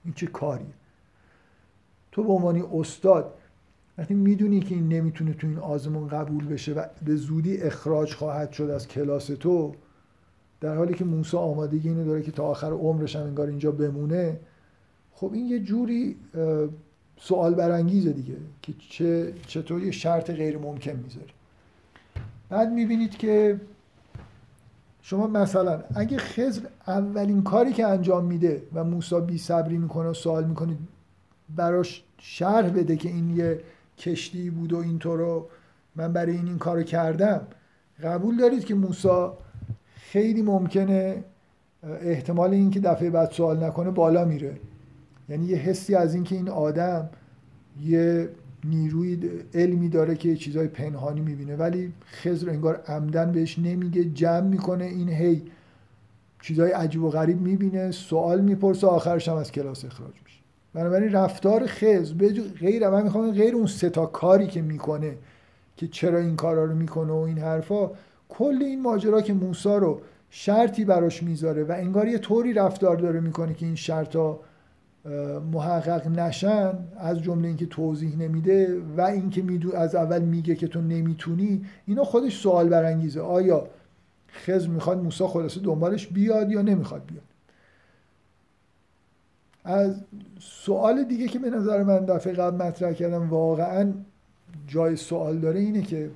این 0.06 0.14
چه 0.14 0.28
کاریه؟ 0.28 0.74
تو 2.12 2.24
به 2.24 2.34
عنوان 2.34 2.64
استاد 2.74 3.34
وقتی 3.98 4.14
می‌دونی 4.14 4.60
که 4.60 4.76
این 4.76 4.88
نمی‌تونه 4.88 5.34
تو 5.34 5.48
این 5.48 5.58
آزمون 5.58 6.08
قبول 6.08 6.48
بشه 6.48 6.74
و 6.74 6.86
به 7.06 7.16
زودی 7.16 7.58
اخراج 7.58 8.14
خواهد 8.14 8.52
شد 8.52 8.64
از 8.64 8.88
کلاس 8.88 9.26
تو 9.28 9.76
در 10.62 10.76
حالی 10.76 10.94
که 10.94 11.06
موسی 11.06 11.38
آمادگی 11.38 11.90
اینو 11.90 12.06
داره 12.06 12.22
که 12.22 12.32
تا 12.32 12.44
آخر 12.44 12.72
عمرش 12.72 13.16
هم 13.16 13.24
انگار 13.24 13.48
اینجا 13.48 13.72
بمونه 13.72 14.40
خب 15.12 15.34
این 15.34 15.46
یه 15.46 15.60
جوری 15.60 16.18
سوال 17.22 17.54
برانگیزه 17.54 18.12
دیگه 18.12 18.36
که 18.62 18.74
چه 18.90 19.34
چطور 19.48 19.84
یه 19.84 19.92
شرط 19.92 20.32
غیر 20.32 20.58
ممکن 20.58 20.92
می‌ذاری. 20.92 21.34
بعد 22.50 22.72
می‌بینید 22.72 23.18
که 23.18 23.62
شما 25.02 25.28
مثلا 25.28 25.84
اگه 25.96 26.18
خزر 26.18 26.62
اولین 26.88 27.44
کاری 27.44 27.74
که 27.74 27.88
انجام 27.88 28.26
میده 28.26 28.64
و 28.74 28.84
موسی 28.84 29.22
بی 29.22 29.38
صبری 29.38 29.78
می‌کنه 29.78 30.10
و 30.10 30.14
سوال 30.14 30.44
می‌کنه 30.44 30.78
براش 31.56 32.04
شرح 32.18 32.70
بده 32.70 32.96
که 32.96 33.10
این 33.10 33.38
یه 33.38 33.60
کشتی 33.98 34.50
بود 34.50 34.74
و 34.74 34.78
اینطور 34.78 35.44
من 35.96 36.14
برای 36.14 36.32
این 36.36 36.48
این 36.48 36.58
کارو 36.58 36.84
کردم 36.84 37.42
قبول 38.04 38.38
دارید 38.38 38.66
که 38.66 38.76
موسی 38.76 39.28
خیلی 39.96 40.42
ممکنه 40.42 41.24
احتمال 41.84 42.54
اینکه 42.54 42.80
دفعه 42.80 43.10
بعد 43.10 43.32
سوال 43.32 43.64
نکنه 43.64 43.92
بالا 43.92 44.26
میره. 44.26 44.58
یعنی 45.30 45.46
یه 45.46 45.58
حسی 45.58 45.96
از 45.96 46.14
اینکه 46.14 46.36
این 46.36 46.50
آدم 46.50 47.10
یه 47.82 48.30
نیروی 48.64 49.20
علمی 49.54 49.90
داره 49.90 50.16
که 50.16 50.36
چیزای 50.36 50.68
پنهانی 50.68 51.22
می‌بینه 51.22 51.56
ولی 51.56 51.94
خزر 52.12 52.50
انگار 52.50 52.82
عمدن 52.88 53.32
بهش 53.32 53.60
نمیگه 53.60 54.04
جمع 54.04 54.48
می‌کنه 54.48 54.86
این 54.86 55.10
هی 55.10 55.42
چیزای 56.42 56.72
عجیب 56.72 57.04
و 57.04 57.10
غریب 57.10 57.42
می‌بینه 57.42 57.92
سوال 57.92 58.42
می‌پرسه 58.42 58.88
آخرش 58.88 59.30
هم 59.30 59.36
از 59.36 59.52
کلاس 59.52 59.86
اخراج 59.86 60.14
میشه. 60.26 60.40
بنابراین 60.74 61.12
رفتار 61.12 61.64
خزر 61.68 62.14
غیر 62.60 62.90
من 62.90 63.04
می‌خوام 63.04 63.32
غیر 63.32 63.56
اون 63.56 63.68
سه 63.68 63.90
تا 63.90 64.06
کاری 64.06 64.48
که 64.48 64.62
می‌کنه 64.62 65.16
که 65.78 65.88
چرا 65.88 66.20
این 66.20 66.36
کارا 66.36 66.66
رو 66.66 66.76
می‌کنه 66.76 67.12
و 67.12 67.16
این 67.16 67.38
حرفا 67.38 67.92
کل 68.30 68.58
این 68.62 68.82
ماجرا 68.82 69.22
که 69.22 69.34
موسا 69.34 69.78
رو 69.78 70.02
شرطی 70.30 70.86
براش 70.86 71.24
می‌ذاره 71.24 71.64
و 71.64 71.72
انگار 71.72 72.08
یه 72.08 72.18
طوری 72.18 72.54
رفتار 72.54 72.98
داره 72.98 73.20
می‌کنه 73.20 73.54
که 73.54 73.66
این 73.66 73.76
شرطا 73.76 74.40
محقق 75.52 76.08
نشن 76.08 76.74
از 76.98 77.22
جمله 77.22 77.48
اینکه 77.48 77.66
توضیح 77.66 78.18
نمیده 78.18 78.82
و 78.98 79.02
اینکه 79.02 79.42
میدو 79.42 79.76
از 79.76 79.96
اول 79.96 80.22
میگه 80.22 80.56
که 80.56 80.68
تو 80.68 80.82
نمی‌تونی 80.82 81.66
اینا 81.86 82.04
خودش 82.04 82.42
سوال 82.42 82.70
برانگیزه. 82.70 83.22
آیا 83.22 83.68
خز 84.46 84.68
می‌خواد 84.68 84.98
موسی 84.98 85.28
خلاصه 85.28 85.60
دنبالش 85.60 86.08
بیاد 86.08 86.52
یا 86.52 86.62
نمی‌خواد 86.62 87.06
بیاد؟ 87.06 87.24
از 89.64 90.02
سوال 90.40 91.04
دیگه 91.04 91.28
که 91.28 91.40
به 91.40 91.50
نظر 91.50 91.84
من 91.84 92.06
دفعه 92.06 92.34
قبل 92.34 92.58
مطرح 92.66 92.94
کردم 92.94 93.30
واقعا 93.30 93.94
جای 94.68 94.96
سوال 94.96 95.38
داره 95.38 95.60
اینه 95.60 95.82
که 95.82 96.12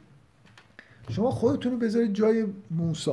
شما 1.10 1.32
خودتون 1.32 1.72
رو 1.72 1.78
بذارید 1.78 2.14
جای 2.14 2.46
موسی. 2.72 3.12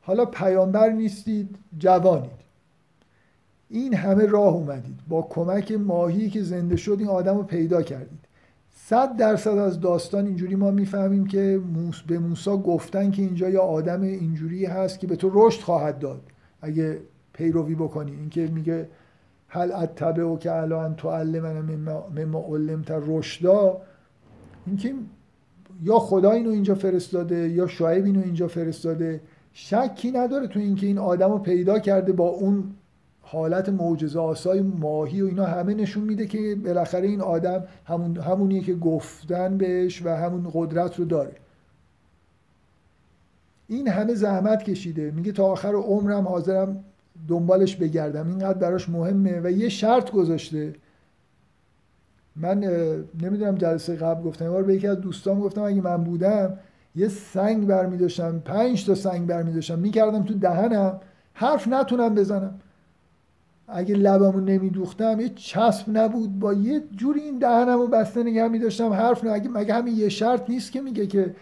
حالا 0.00 0.24
پیامبر 0.24 0.90
نیستید 0.90 1.56
جوانید 1.78 2.39
این 3.70 3.94
همه 3.94 4.26
راه 4.26 4.54
اومدید. 4.54 5.00
با 5.08 5.22
کمک 5.22 5.72
ماهی 5.72 6.30
که 6.30 6.42
زنده 6.42 6.76
شد 6.76 6.96
این 6.98 7.08
آدم 7.08 7.36
رو 7.36 7.42
پیدا 7.42 7.82
کردید. 7.82 8.18
صد 8.74 9.16
درصد 9.16 9.58
از 9.58 9.80
داستان 9.80 10.26
اینجوری 10.26 10.54
ما 10.54 10.70
می‌فهمیم 10.70 11.26
که 11.26 11.60
موس 11.74 12.02
به 12.02 12.18
موسا 12.18 12.56
گفتن 12.56 13.10
که 13.10 13.22
اینجا 13.22 13.48
یا 13.48 13.62
آدم 13.62 14.02
اینجوری 14.02 14.64
هست 14.64 15.00
که 15.00 15.06
به 15.06 15.16
تو 15.16 15.30
رشد 15.32 15.60
خواهد 15.60 15.98
داد. 15.98 16.20
اگه 16.62 16.98
پیروی 17.32 17.74
بکنی. 17.74 18.10
اینکه 18.10 18.46
میگه 18.46 18.88
هل 19.48 19.72
اتبع 19.72 20.22
و 20.22 20.38
که 20.38 20.52
الان 20.52 20.94
تو 20.94 21.10
مما, 21.10 22.08
مما 22.16 22.44
علمت 22.48 22.90
رشدا؟ 22.90 23.80
اینکه 24.66 24.94
یا 25.82 25.98
خدا 25.98 26.30
اینو 26.30 26.50
اینجا 26.50 26.74
فرستاده 26.74 27.48
یا 27.48 27.66
شعیب 27.66 28.04
اینو 28.04 28.20
اینجا 28.20 28.48
فرستاده. 28.48 29.20
شکی 29.52 30.10
نداره 30.10 30.46
تو 30.46 30.60
اینکه 30.60 30.86
این 30.86 30.98
آدم 30.98 31.32
رو 31.32 31.38
پیدا 31.38 31.78
کرده 31.78 32.12
با 32.12 32.28
اون 32.28 32.64
حالت 33.32 33.68
معجزه 33.68 34.18
آسای 34.18 34.60
ماهی 34.60 35.22
و 35.22 35.26
اینا 35.26 35.44
همه 35.44 35.74
نشون 35.74 36.04
میده 36.04 36.26
که 36.26 36.54
بالاخره 36.64 37.06
این 37.06 37.20
آدم 37.20 37.64
همون 37.84 38.16
همونیه 38.16 38.60
که 38.60 38.74
گفتن 38.74 39.56
بهش 39.56 40.02
و 40.04 40.16
همون 40.16 40.50
قدرت 40.54 40.98
رو 40.98 41.04
داره. 41.04 41.32
این 43.68 43.88
همه 43.88 44.14
زحمت 44.14 44.62
کشیده. 44.62 45.10
میگه 45.10 45.32
تا 45.32 45.44
آخر 45.46 45.74
عمرم 45.74 46.28
حاضرم 46.28 46.84
دنبالش 47.28 47.76
بگردم. 47.76 48.28
اینقدر 48.28 48.58
براش 48.58 48.88
مهمه 48.88 49.40
و 49.44 49.50
یه 49.50 49.68
شرط 49.68 50.10
گذاشته. 50.10 50.74
من 52.36 52.58
نمی‌دونم 53.22 53.54
جلسه 53.54 53.96
قبل 53.96 54.22
گفتم. 54.22 54.44
یه 54.44 54.62
به 54.62 54.74
یکی 54.74 54.86
از 54.86 55.00
دوستان 55.00 55.40
گفتم 55.40 55.62
اگه 55.62 55.80
من 55.80 56.04
بودم 56.04 56.58
یه 56.96 57.08
سنگ 57.08 57.66
برمی 57.66 57.96
داشتم 57.96 58.38
پنج 58.38 58.86
تا 58.86 58.94
سنگ 58.94 59.26
برمی 59.26 59.52
داشتم 59.52 59.78
می‌کردم 59.78 60.24
تو 60.24 60.34
دهنم. 60.34 61.00
حرف 61.34 61.68
نتونم 61.68 62.14
بزنم. 62.14 62.60
اگه 63.72 63.94
لبمو 63.94 64.40
نمیدوختم 64.40 65.20
یه 65.20 65.28
چسب 65.28 65.84
نبود. 65.88 66.38
با 66.38 66.52
یه 66.52 66.82
جوری 66.96 67.20
این 67.20 67.38
دهنمو 67.38 67.86
بسته 67.86 68.22
نگه 68.22 68.48
می 68.48 68.58
داشتم 68.58 68.92
حرف 68.92 69.24
نه. 69.24 69.48
مگه 69.48 69.74
همین 69.74 69.96
یه 69.96 70.08
شرط 70.08 70.50
نیست 70.50 70.72
که 70.72 70.80
میگه 70.80 71.06
که 71.06 71.34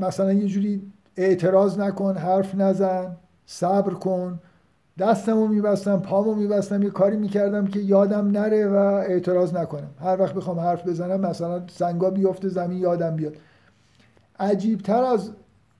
مثلا 0.00 0.32
یه 0.32 0.46
جوری 0.46 0.82
اعتراض 1.16 1.78
نکن 1.78 2.16
حرف 2.16 2.54
نزن 2.54 3.16
صبر 3.46 3.94
کن. 3.94 4.38
دستمو 4.98 5.46
میبستم 5.46 6.00
پامو 6.00 6.34
میبستم 6.34 6.82
یه 6.82 6.90
کاری 6.90 7.16
می‌کردم 7.16 7.66
که 7.66 7.78
یادم 7.78 8.30
نره 8.30 8.68
و 8.68 8.76
اعتراض 8.76 9.54
نکنم. 9.54 9.90
هر 10.00 10.20
وقت 10.20 10.34
بخوام 10.34 10.60
حرف 10.60 10.88
بزنم 10.88 11.20
مثلا 11.20 11.62
سنگا 11.66 12.10
بیفته 12.10 12.48
زمین 12.48 12.78
یادم 12.78 13.16
بیاد. 13.16 13.36
عجیبتر 14.40 15.02
از 15.04 15.30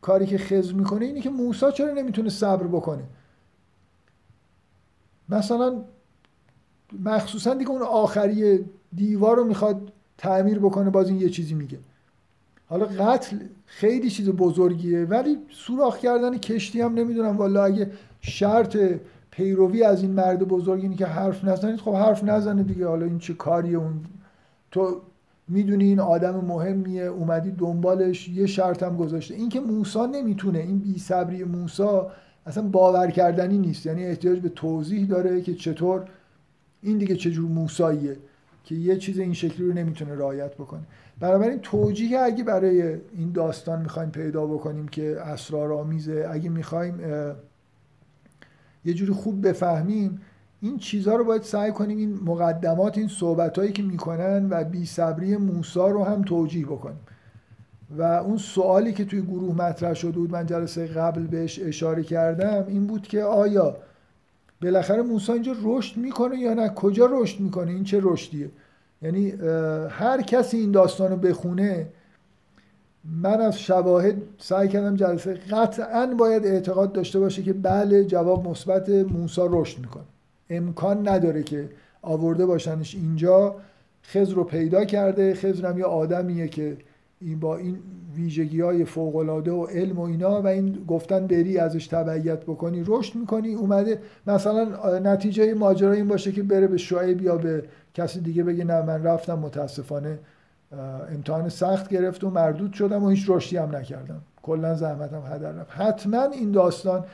کاری 0.01 0.27
که 0.27 0.39
خز 0.39 0.75
می‌کنه 0.75 1.05
اینه 1.05 1.21
که 1.21 1.31
موسا 1.31 1.71
چرا 1.71 1.95
نمی‌تونه 1.95 2.29
صبر 2.29 2.67
بکنه؟ 2.67 3.03
مثلا 5.31 5.83
مخصوصا 7.05 7.55
دیگه 7.55 7.71
اون 7.71 7.83
آخری 7.83 8.65
دیوار 8.97 9.37
رو 9.37 9.45
می‌خواد 9.45 9.93
تعمیر 10.19 10.59
بکنه 10.59 10.91
باز 10.91 11.09
این 11.09 11.21
یه 11.21 11.29
چیزی 11.29 11.55
میگه. 11.55 11.79
حالا 12.69 12.87
قتل 12.87 13.37
خیلی 13.67 14.11
چیز 14.11 14.29
بزرگیه 14.29 15.05
ولی 15.05 15.37
سوراخ 15.51 15.99
کردن 15.99 16.39
کشتی 16.39 16.81
هم 16.81 16.95
نمی‌دونم 16.95 17.37
والا 17.37 17.65
اگه 17.65 17.91
شرط 18.21 18.79
پیروی 19.31 19.83
از 19.83 20.03
این 20.03 20.11
مرد 20.11 20.49
بزرگ 20.49 20.83
اینه 20.83 20.97
که 20.97 21.07
حرف 21.07 21.45
نزنید 21.45 21.81
خب 21.81 21.95
حرف 21.95 22.25
نزنه 22.25 22.63
دیگه. 22.63 22.87
حالا 22.87 23.07
این 23.07 23.19
چه 23.19 23.35
کاریه 23.35 23.79
اون؟ 23.79 24.01
تو 24.71 25.01
می‌دونی 25.49 25.85
این 25.85 26.01
آدم 26.01 26.45
مهمیه 26.45 27.03
اومدی 27.03 27.51
دنبالش 27.51 28.29
یه 28.29 28.47
شرط 28.47 28.83
هم 28.83 28.97
گذاشته. 28.97 29.35
این 29.35 29.49
که 29.49 29.61
موسا 29.61 30.07
نمی‌تونه 30.07 30.59
این 30.59 30.79
بی 30.79 30.99
صبری 30.99 31.45
موسا 31.45 32.11
اصلا 32.51 32.69
باور 32.69 33.11
کردنی 33.11 33.59
نیست. 33.59 33.87
یعنی 33.87 34.05
احتیاج 34.05 34.41
به 34.41 34.49
توضیح 34.49 35.07
داره 35.07 35.41
که 35.41 35.55
چطور 35.55 36.05
این 36.83 36.99
دیگه 36.99 37.17
چجور 37.17 37.51
موساییه 37.51 38.17
که 38.65 38.75
یه 38.75 38.97
چیز 38.97 39.19
این 39.19 39.33
شکلی 39.33 39.67
رو 39.67 39.73
نمی‌تونه 39.73 40.15
رعایت 40.15 40.55
بکنه. 40.55 40.81
بنابراین 41.21 41.59
توجیه 41.59 42.19
اگه 42.21 42.45
برای 42.45 42.83
این 43.13 43.33
داستان 43.33 43.83
می‌خوایم 43.83 44.11
پیدا 44.11 44.47
بکنیم 44.47 44.89
که 44.89 45.21
اسرارآمیزه 45.21 46.29
اگه 46.31 46.49
می‌خوایم 46.51 47.01
یه 48.85 48.95
جوری 48.95 49.13
خوب 49.13 49.49
بفهمیم 49.49 50.21
این 50.61 50.79
چیزها 50.79 51.17
رو 51.17 51.25
باید 51.25 51.43
سعی 51.43 51.73
کنیم 51.73 51.99
این 51.99 52.21
مقدمات 52.25 52.99
این 52.99 53.09
صحبت 53.09 53.59
هایی 53.59 53.73
که 53.73 53.83
می‌کنن 53.83 54.49
و 54.51 54.65
بی 54.65 54.87
صبری 54.87 55.37
موسا 55.37 55.89
رو 55.89 56.05
هم 56.05 56.23
توجیه 56.23 56.67
بکنیم. 56.67 57.01
و 57.99 58.03
اون 58.03 58.37
سوالی 58.37 58.93
که 58.93 59.05
توی 59.05 59.23
گروه 59.23 59.55
مطرح 59.55 59.95
شده 59.95 60.11
بود 60.11 60.31
من 60.31 60.47
جلسه 60.47 60.87
قبل 60.87 61.23
بهش 61.23 61.61
اشاره 61.63 62.03
کردم 62.03 62.65
این 62.69 62.87
بود 62.87 63.03
که 63.03 63.23
آیا 63.23 63.77
بالاخره 64.63 65.03
موسی 65.03 65.33
اینجا 65.33 65.53
رشد 65.63 65.97
می‌کنه 65.97 66.39
یا 66.39 66.55
نه؟ 66.55 66.69
کجا 66.69 67.09
رشد 67.13 67.41
می‌کنه؟ 67.41 67.71
این 67.71 67.85
چه 67.85 68.01
رشدیه؟ 68.03 68.51
یعنی 69.03 69.31
هر 69.91 70.23
کسی 70.23 70.57
این 70.57 70.71
داستان 70.71 71.11
رو 71.11 71.17
بخونه 71.17 71.87
من 73.05 73.41
از 73.41 73.61
شواهد 73.61 74.15
سعی 74.39 74.69
کردم 74.69 74.97
جلسه 74.97 75.35
قطعا 75.35 76.07
باید 76.07 76.47
اعتقاد 76.47 76.93
داشته 76.93 77.19
باشه 77.19 77.43
که 77.43 77.53
بله 77.53 78.05
جواب 78.05 78.49
مثبت 78.49 78.89
موسا 78.89 79.49
رشد 79.51 79.79
می‌کنه. 79.79 80.05
امکان 80.51 81.09
نداره 81.09 81.43
که 81.43 81.69
آورده 82.03 82.47
باشنش 82.47 82.95
اینجا. 82.95 83.55
خز 84.05 84.31
رو 84.31 84.45
پیدا 84.45 84.85
کرده. 84.85 85.35
خزر 85.35 85.67
هم 85.67 85.79
یه 85.79 85.85
آدمیه 85.85 86.49
که 86.49 86.77
این 87.21 87.41
با 87.41 87.57
این 87.57 87.79
ویژگی 88.17 88.61
های 88.61 88.85
فوق 88.85 89.15
و 89.15 89.67
علم 89.67 89.99
و 89.99 90.03
اینا 90.03 90.43
و 90.43 90.47
این 90.47 90.85
گفتن 90.89 91.27
بری 91.27 91.59
ازش 91.59 91.87
تبعیت 91.87 92.41
بکنی 92.41 92.85
رشد 92.87 93.15
می‌کنی 93.17 93.55
اومده 93.55 93.99
مثلا 94.27 94.99
نتیجه 94.99 95.55
ماجرا 95.55 95.93
این 95.93 96.09
باشه 96.09 96.33
که 96.33 96.43
بره 96.43 96.67
به 96.67 96.77
شعیب 96.77 97.23
یا 97.23 97.37
به 97.37 97.65
کسی 97.95 98.21
دیگه 98.21 98.43
بگه 98.43 98.65
نه 98.65 98.83
من 98.83 99.03
رفتم 99.03 99.39
متاسفانه 99.39 100.19
امتحان 101.15 101.49
سخت 101.49 101.89
گرفت 101.89 102.25
و 102.25 102.31
مردود 102.31 102.73
شدم 102.73 103.05
و 103.05 103.09
هیچ 103.09 103.25
رشدی 103.29 103.57
هم 103.57 103.77
نکردم. 103.77 104.21
کلا 104.43 104.75
زحمتم 104.75 105.23
هدر 105.35 105.53
رفت. 105.53 105.71
حتما 105.71 106.23
این 106.23 106.51
داستان 106.51 107.05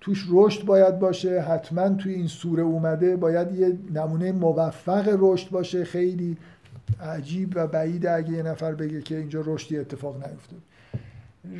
توش 0.00 0.26
رشد 0.30 0.64
باید 0.64 0.98
باشه 0.98 1.40
حتما 1.40 1.88
توی 1.88 2.14
این 2.14 2.26
سوره 2.26 2.62
اومده 2.62 3.16
باید 3.16 3.52
یه 3.52 3.78
نمونه 3.94 4.32
موفق 4.32 5.16
رشد 5.18 5.50
باشه 5.50 5.84
خیلی. 5.84 6.36
عجیب 7.02 7.52
و 7.54 7.66
بعید 7.66 8.06
اگه 8.06 8.30
یه 8.30 8.42
نفر 8.42 8.74
بگه 8.74 9.02
که 9.02 9.16
اینجا 9.16 9.42
رشدی 9.46 9.78
اتفاق 9.78 10.14
نیفتاد 10.16 10.60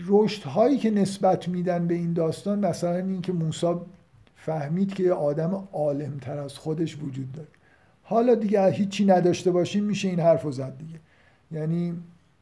رشد 0.06 0.42
هایی 0.42 0.78
که 0.78 0.90
نسبت 0.90 1.48
میدن 1.48 1.86
به 1.86 1.94
این 1.94 2.12
داستان 2.12 2.66
مثلا 2.66 2.96
این 2.96 3.22
که 3.22 3.32
موسی 3.32 3.74
فهمید 4.36 4.94
که 4.94 5.02
یه 5.02 5.12
آدم 5.12 5.68
عالم 5.72 6.18
تر 6.18 6.38
از 6.38 6.58
خودش 6.58 6.98
وجود 7.02 7.32
داره. 7.32 7.48
حالا 8.02 8.34
دیگه 8.34 8.70
هیچی 8.70 9.04
نداشته 9.04 9.50
باشیم 9.50 9.84
میشه 9.84 10.08
این 10.08 10.20
حرف 10.20 10.42
رو 10.42 10.52
زد 10.52 10.78
دیگه. 10.78 10.98
یعنی 11.52 11.94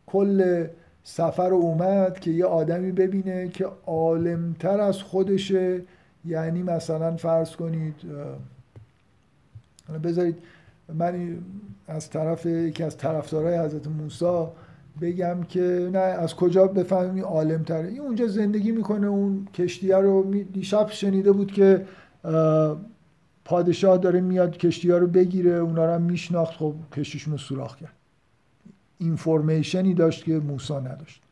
کل 0.06 0.66
سفر 1.04 1.52
اومد 1.52 2.20
که 2.20 2.30
یه 2.30 2.44
آدمی 2.44 2.92
ببینه 2.92 3.48
که 3.48 3.68
عالمتر 3.86 4.80
از 4.80 5.02
خودشه. 5.02 5.82
یعنی 6.24 6.62
مثلا 6.62 7.16
فرض 7.16 7.56
کنید 7.56 7.94
بذارید 10.04 10.36
من 10.94 11.38
از 11.88 12.10
طرف 12.10 12.46
یکی 12.46 12.82
از 12.82 12.96
طرفدارای 12.96 13.58
حضرت 13.58 13.86
موسی 13.86 14.46
بگم 15.00 15.42
که 15.42 15.90
نه 15.92 15.98
از 15.98 16.34
کجا 16.34 16.66
بفهمیم؟ 16.66 17.24
عالم 17.24 17.62
تره 17.62 17.88
این 17.88 18.00
اونجا 18.00 18.26
زندگی 18.26 18.72
می‌کنه 18.72 19.06
اون 19.06 19.48
کشتیه 19.54 19.96
رو 19.96 20.34
دیشب 20.52 20.90
شنیده 20.90 21.32
بود 21.32 21.52
که 21.52 21.84
پادشاه 23.44 23.98
داره 23.98 24.20
میاد 24.20 24.56
کشتی 24.56 24.88
رو 24.88 25.06
بگیره 25.06 25.50
اونا 25.50 25.86
رو 25.86 25.92
هم 25.92 26.02
میشناخت. 26.02 26.54
خب 26.54 26.74
کشتیشون 26.92 27.32
رو 27.32 27.38
سوراخ 27.38 27.76
کرد. 27.76 27.92
اینفورمیشنی 28.98 29.94
داشت 29.94 30.24
که 30.24 30.38
موسی 30.38 30.74
نداشت. 30.74 31.22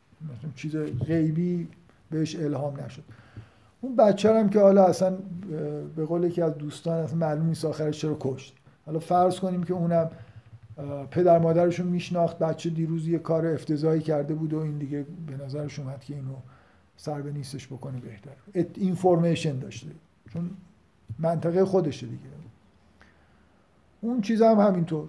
چیز 0.55 0.77
غیبی 1.07 1.69
بهش 2.11 2.37
الهام 2.37 2.81
نشد. 2.87 3.03
اون 3.81 3.97
بچه 3.97 4.35
هم 4.35 4.49
که 4.49 4.61
حالا 4.61 4.85
اصلا 4.85 5.17
به 5.97 6.05
قول 6.05 6.25
یکی 6.25 6.43
از 6.43 6.59
دوستان 6.59 6.99
اصلا 6.99 7.19
معلوم 7.19 7.47
نیست 7.47 7.65
آخرش 7.65 8.01
چرا 8.01 8.17
کشت. 8.21 8.55
حالا 8.87 8.99
فرض 8.99 9.41
کنیم 9.41 9.63
که 9.63 9.75
اونم 9.75 10.11
پدر 11.11 11.39
مادرشون 11.39 11.87
میشناخت 11.87 12.39
بچه 12.39 12.71
دیروز 12.71 13.09
یه 13.09 13.19
کار 13.19 13.47
افتضاحی 13.47 14.01
کرده 14.01 14.35
بود 14.35 14.53
و 14.53 14.59
این 14.59 14.79
دیگه 14.79 15.07
به 15.27 15.45
نظرش 15.45 15.79
اومد 15.79 16.01
که 16.01 16.15
اینو 16.15 16.37
سر 16.97 17.23
به 17.23 17.33
نیستش 17.33 17.67
بکنه 17.67 18.01
بهتر. 18.01 18.31
اینفورمیشن 18.75 19.59
داشته. 19.59 19.87
چون 20.33 20.51
منطقه 21.19 21.65
خودشه 21.65 22.07
دیگه. 22.07 22.23
اون 24.01 24.21
چیز 24.21 24.43
هم 24.43 24.59
همینطور. 24.59 25.09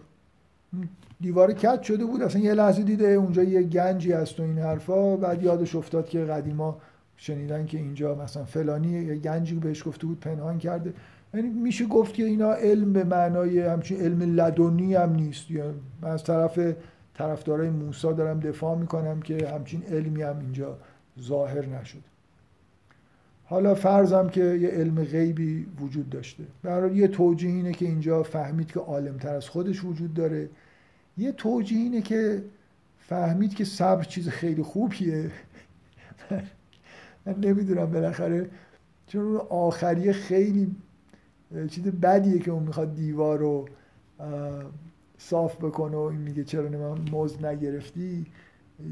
دیوار 1.21 1.53
کت 1.53 1.81
شده 1.81 2.05
بود 2.05 2.21
اصلا 2.21 2.41
یه 2.41 2.53
لحظه 2.53 2.83
دیده 2.83 3.07
اونجا 3.07 3.43
یه 3.43 3.63
گنجی 3.63 4.11
هست 4.11 4.39
و 4.39 4.43
این 4.43 4.59
حرفا. 4.59 5.17
بعد 5.17 5.43
یادش 5.43 5.75
افتاد 5.75 6.09
که 6.09 6.25
قدیما 6.25 6.77
شنیدن 7.17 7.65
که 7.65 7.77
اینجا 7.77 8.15
مثلا 8.15 8.45
فلانی 8.45 8.87
یه 8.87 9.15
گنجی 9.15 9.55
بهش 9.55 9.87
گفته 9.87 10.07
بود 10.07 10.19
پنهان 10.19 10.57
کرده. 10.57 10.93
یعنی 11.37 11.49
میشه 11.49 11.85
گفت 11.85 12.13
که 12.13 12.25
اینا 12.25 12.53
علم 12.53 12.93
به 12.93 13.03
معنای 13.03 13.59
همچین 13.59 14.01
علم 14.01 14.21
لدنی 14.21 14.95
هم 14.95 15.15
نیست. 15.15 15.51
یا 15.51 15.73
از 16.01 16.23
طرف 16.23 16.59
طرفدارای 17.13 17.69
موسی 17.69 18.13
دارم 18.13 18.39
دفاع 18.39 18.77
می‌کنم 18.77 19.21
که 19.21 19.47
همچین 19.47 19.83
علمی 19.83 20.21
هم 20.21 20.39
اینجا 20.39 20.77
ظاهر 21.21 21.65
نشد. 21.65 22.01
حالا 23.45 23.75
فرضم 23.75 24.29
که 24.29 24.43
یه 24.43 24.69
علم 24.69 25.03
غیبی 25.03 25.67
وجود 25.81 26.09
داشته. 26.09 26.43
برای 26.63 26.95
یه 26.95 27.07
توجیه 27.07 27.49
اینه 27.49 27.71
که 27.71 27.85
اینجا 27.85 28.23
فهمید 28.23 28.71
که 28.71 28.79
عالمتر 28.79 29.35
از 29.35 29.49
خودش 29.49 29.83
وجود 29.83 30.13
داره. 30.13 30.49
یه 31.17 31.31
توجیه 31.31 31.79
اینه 31.79 32.01
که 32.01 32.43
فهمید 32.99 33.55
که 33.55 33.65
صبر 33.65 34.03
چیز 34.03 34.29
خیلی 34.29 34.63
خوبیه. 34.63 35.31
من 37.25 37.35
نمی‌دونم 37.39 37.91
بالاخره 37.91 38.49
چون 39.07 39.37
آخریه 39.49 40.13
خیلی 40.13 40.75
چیز 41.69 41.83
بدیه 41.83 42.39
که 42.39 42.51
اون 42.51 42.63
می‌خواد 42.63 42.95
دیوار 42.95 43.39
رو 43.39 43.65
صاف 45.17 45.55
بکنه 45.55 45.97
و 45.97 45.99
این 45.99 46.21
میگه 46.21 46.43
چرا 46.43 46.69
من 46.69 46.97
موز 47.11 47.43
نگرفتی؟ 47.43 48.25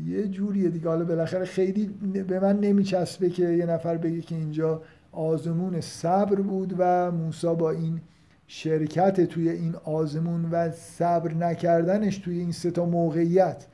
یه 0.07 0.27
جوریه 0.27 0.69
دیگه. 0.69 0.89
حالا 0.89 1.05
بالاخره 1.05 1.45
خیلی 1.45 1.85
به 2.27 2.39
من 2.39 2.59
نمیچسبه 2.59 3.29
که 3.29 3.49
یه 3.49 3.65
نفر 3.65 3.97
بگه 3.97 4.21
که 4.21 4.35
اینجا 4.35 4.81
آزمون 5.11 5.81
صبر 5.81 6.35
بود 6.35 6.75
و 6.77 7.11
موسا 7.11 7.53
با 7.53 7.71
این 7.71 8.01
شرکت 8.47 9.21
توی 9.21 9.49
این 9.49 9.75
آزمون 9.75 10.45
و 10.51 10.71
صبر 10.71 11.33
نکردنش 11.33 12.17
توی 12.17 12.39
این 12.39 12.51
سه 12.51 12.71
تا 12.71 12.85
موقعیت. 12.85 13.65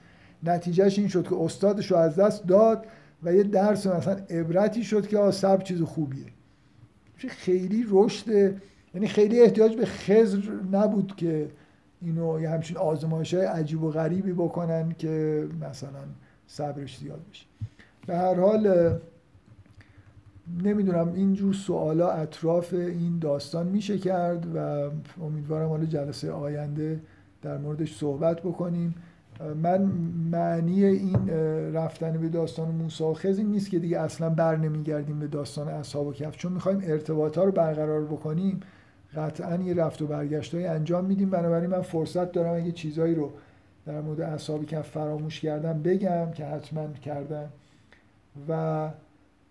نتیجهش 0.44 1.00
این 1.00 1.08
شد 1.08 1.28
که 1.28 1.36
استادش 1.36 1.92
رو 1.92 1.98
از 1.98 2.16
دست 2.16 2.48
داد 2.48 2.86
و 3.24 3.34
یه 3.34 3.44
درس 3.44 3.88
مثلا 3.88 4.18
عبرتی 4.30 4.84
شد 4.84 5.08
که 5.08 5.32
صبر 5.32 5.64
چیز 5.64 5.82
خوبیه. 5.82 6.26
خیلی 7.18 7.86
رشد 7.90 8.56
یعنی 8.94 9.08
خیلی 9.08 9.42
احتیاج 9.42 9.76
به 9.76 9.86
خزر 9.86 10.40
نبود 10.72 11.16
که 11.16 11.50
اینو 12.02 12.42
یه 12.42 12.50
همچین 12.50 12.78
آزمایش 12.78 13.34
های 13.34 13.46
عجیب 13.46 13.84
و 13.84 13.92
غریبی 13.92 14.34
بکنن 14.34 14.92
که 14.98 15.48
مثلا 15.62 16.00
صبرش 16.48 16.98
زیاد 16.98 17.20
بشه. 17.32 17.46
به 18.08 18.18
هر 18.18 18.36
حال 18.36 18.94
نمی‌دونم 20.64 21.14
اینجور 21.14 21.54
سوالا 21.54 22.12
اطراف 22.12 22.74
این 22.74 23.20
داستان 23.20 23.68
میشه 23.68 23.98
کرد 23.98 24.56
و 24.56 24.90
امیدوارم 25.24 25.70
حالا 25.70 25.86
جلسه 25.86 26.32
آینده 26.32 27.00
در 27.42 27.58
موردش 27.58 27.98
صحبت 27.98 28.40
بکنیم. 28.40 28.96
من 29.64 29.82
معنی 30.32 30.86
این 30.86 31.30
رفتن 31.74 32.18
به 32.18 32.30
داستان 32.30 32.72
موسی 32.72 33.04
و 33.04 33.14
خز 33.14 33.38
این 33.38 33.48
نیست 33.48 33.70
که 33.70 33.80
دیگه 33.80 34.00
اصلا 34.00 34.30
بر 34.30 34.56
نمیگردیم 34.56 35.20
به 35.20 35.28
داستان 35.28 35.68
اصحاب 35.68 36.08
و 36.08 36.14
کف 36.14 36.38
چون 36.38 36.54
می‌خوایم 36.54 36.82
ارتباط 36.84 37.38
ها 37.38 37.44
رو 37.44 37.52
برقرار 37.52 38.04
بکنیم 38.04 38.60
قطعا 39.16 39.56
یه 39.56 39.74
رفت 39.74 40.02
و 40.02 40.08
برگشت 40.08 40.56
های 40.56 40.66
انجام 40.66 41.06
میدیم. 41.06 41.30
بنابراین 41.30 41.70
من 41.70 41.82
فرصت 41.82 42.32
دارم 42.32 42.56
اگه 42.56 42.72
چیزایی 42.72 43.16
رو 43.16 43.32
در 43.86 44.02
مورد 44.02 44.22
اصحاب 44.22 44.66
کف 44.66 44.90
فراموش 44.90 45.40
کردم 45.40 45.82
بگم 45.82 46.32
که 46.32 46.46
حتما 46.46 46.88
کردم. 46.88 47.50
و 48.50 48.90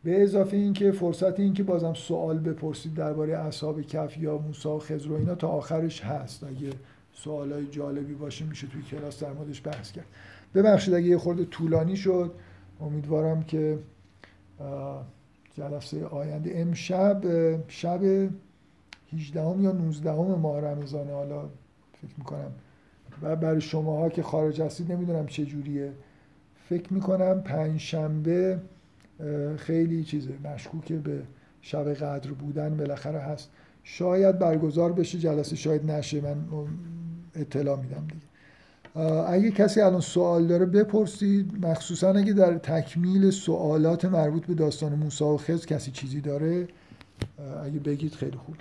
به 0.05 0.23
اضافه 0.23 0.57
اینکه 0.57 0.93
فرصت 0.93 1.41
این 1.41 1.55
که 1.55 1.63
بازم 1.63 1.95
سوال 1.95 2.39
بپرسید 2.39 2.95
درباره 2.95 3.37
اصحاب 3.37 3.83
کف 3.83 4.19
یا 4.19 4.39
موسی 4.39 4.69
و 4.69 4.79
خضر 4.79 5.13
و 5.13 5.15
اینا 5.15 5.35
تا 5.35 5.49
آخرش 5.49 6.05
هست. 6.05 6.45
اگه 6.45 6.71
سوالای 7.13 7.67
جالبی 7.67 8.15
باشه 8.15 8.45
میشه 8.45 8.67
توی 8.67 8.83
کلاس 8.83 9.23
در 9.23 9.33
موردش 9.33 9.67
بحث 9.67 9.93
کرد. 9.93 10.07
ببخشید 10.55 10.95
اگه 10.95 11.07
یه 11.07 11.19
خورده 11.19 11.45
طولانی 11.45 11.97
شد 11.97 12.33
امیدوارم 12.81 13.43
که 13.43 13.79
جلسه 15.55 16.07
آینده 16.07 16.53
امشب 16.55 17.23
شب 17.69 18.01
18 19.13 19.41
یا 19.41 19.73
19 19.73 20.13
ماه 20.13 20.61
رمضان 20.61 21.11
حالا 21.11 21.43
فکر 22.03 22.15
می‌کنم. 22.19 22.53
و 23.23 23.37
برای 23.37 23.61
شماها 23.61 24.09
که 24.09 24.23
خارج 24.23 24.61
هستید 24.61 24.93
نمی‌دونم 24.93 25.27
چه 25.27 25.45
جوریه. 25.45 25.93
فکر 26.69 26.93
می‌کنم 26.93 27.41
پنج 27.41 27.81
شنبه 27.81 28.59
خیلی 29.57 30.05
چیزه 30.05 30.33
مشکوکه 30.45 30.97
به 30.97 31.23
شب 31.63 31.95
قدر 31.95 32.31
بودن 32.31 32.77
بالاخره 32.77 33.19
هست. 33.19 33.51
شاید 33.83 34.39
برگزار 34.39 34.93
بشه 34.93 35.19
جلسه 35.19 35.57
شاید 35.57 35.91
نشه 35.91 36.21
من 36.21 36.37
اطلاع 37.35 37.81
میدم 37.81 38.07
دیگه. 38.07 38.27
اگه 39.29 39.51
کسی 39.51 39.81
الان 39.81 40.01
سوال 40.01 40.47
داره 40.47 40.67
بپرسید 40.67 41.67
مخصوصا 41.67 42.13
اگه 42.13 42.33
در 42.33 42.59
تکمیل 42.59 43.31
سوالات 43.31 44.05
مربوط 44.05 44.47
به 44.47 44.55
داستان 44.55 44.95
موسی 44.95 45.25
و 45.25 45.37
خز 45.37 45.67
کسی 45.67 45.91
چیزی 45.91 46.21
داره 46.21 46.69
اگه 47.65 47.79
بگید 47.79 48.13
خیلی 48.13 48.37
خوب. 48.37 48.57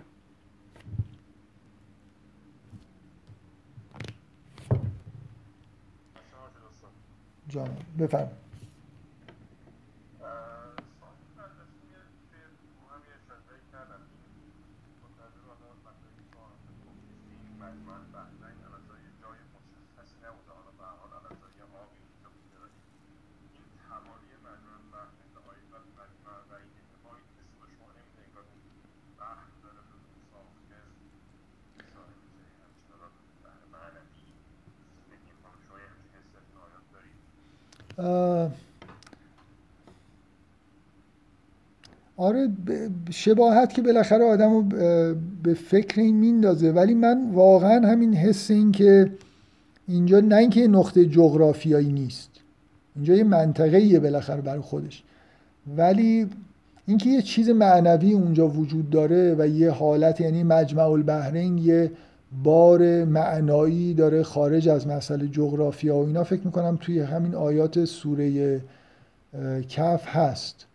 جانم 7.50 7.78
بفرم 8.00 8.30
آره 42.30 42.50
شباهت 43.10 43.74
که 43.74 43.82
بالاخره 43.82 44.26
آدم 44.26 44.52
رو 44.54 44.64
به 45.44 45.54
فکر 45.54 46.02
این 46.02 46.16
میندازه. 46.16 46.72
ولی 46.72 46.94
من 46.94 47.32
واقعا 47.32 47.88
همین 47.88 48.14
حس 48.14 48.52
این 48.52 48.72
که 48.72 49.12
اینجا 49.88 50.20
نه 50.20 50.36
اینکه 50.36 50.68
نقطه 50.68 51.06
جغرافیایی 51.06 51.92
نیست. 51.92 52.30
اینجا 52.96 53.14
یه 53.14 53.24
منطقه 53.24 53.82
یه 53.82 54.00
بالاخره 54.00 54.42
برای 54.42 54.62
خودش. 54.62 55.04
ولی 55.78 56.28
اینکه 56.88 57.10
یه 57.10 57.22
چیز 57.22 57.50
معنوی 57.50 58.14
اونجا 58.14 58.48
وجود 58.48 58.90
داره 58.90 59.36
و 59.40 59.48
یه 59.48 59.72
حالت 59.72 60.22
یعنی 60.22 60.44
مجمع 60.44 60.84
البحرین 60.84 61.58
یه 61.58 61.92
بار 62.44 63.06
معنایی 63.06 63.94
داره 63.94 64.24
خارج 64.24 64.70
از 64.70 64.88
مسئله 64.88 65.28
جغرافیا 65.28 65.96
و 65.96 66.06
اینا 66.06 66.24
فکر 66.24 66.42
می‌کنم 66.46 66.78
توی 66.82 67.00
همین 67.00 67.36
آیات 67.36 67.86
سوره 67.86 68.62
کف 69.70 70.06
هست. 70.08 70.66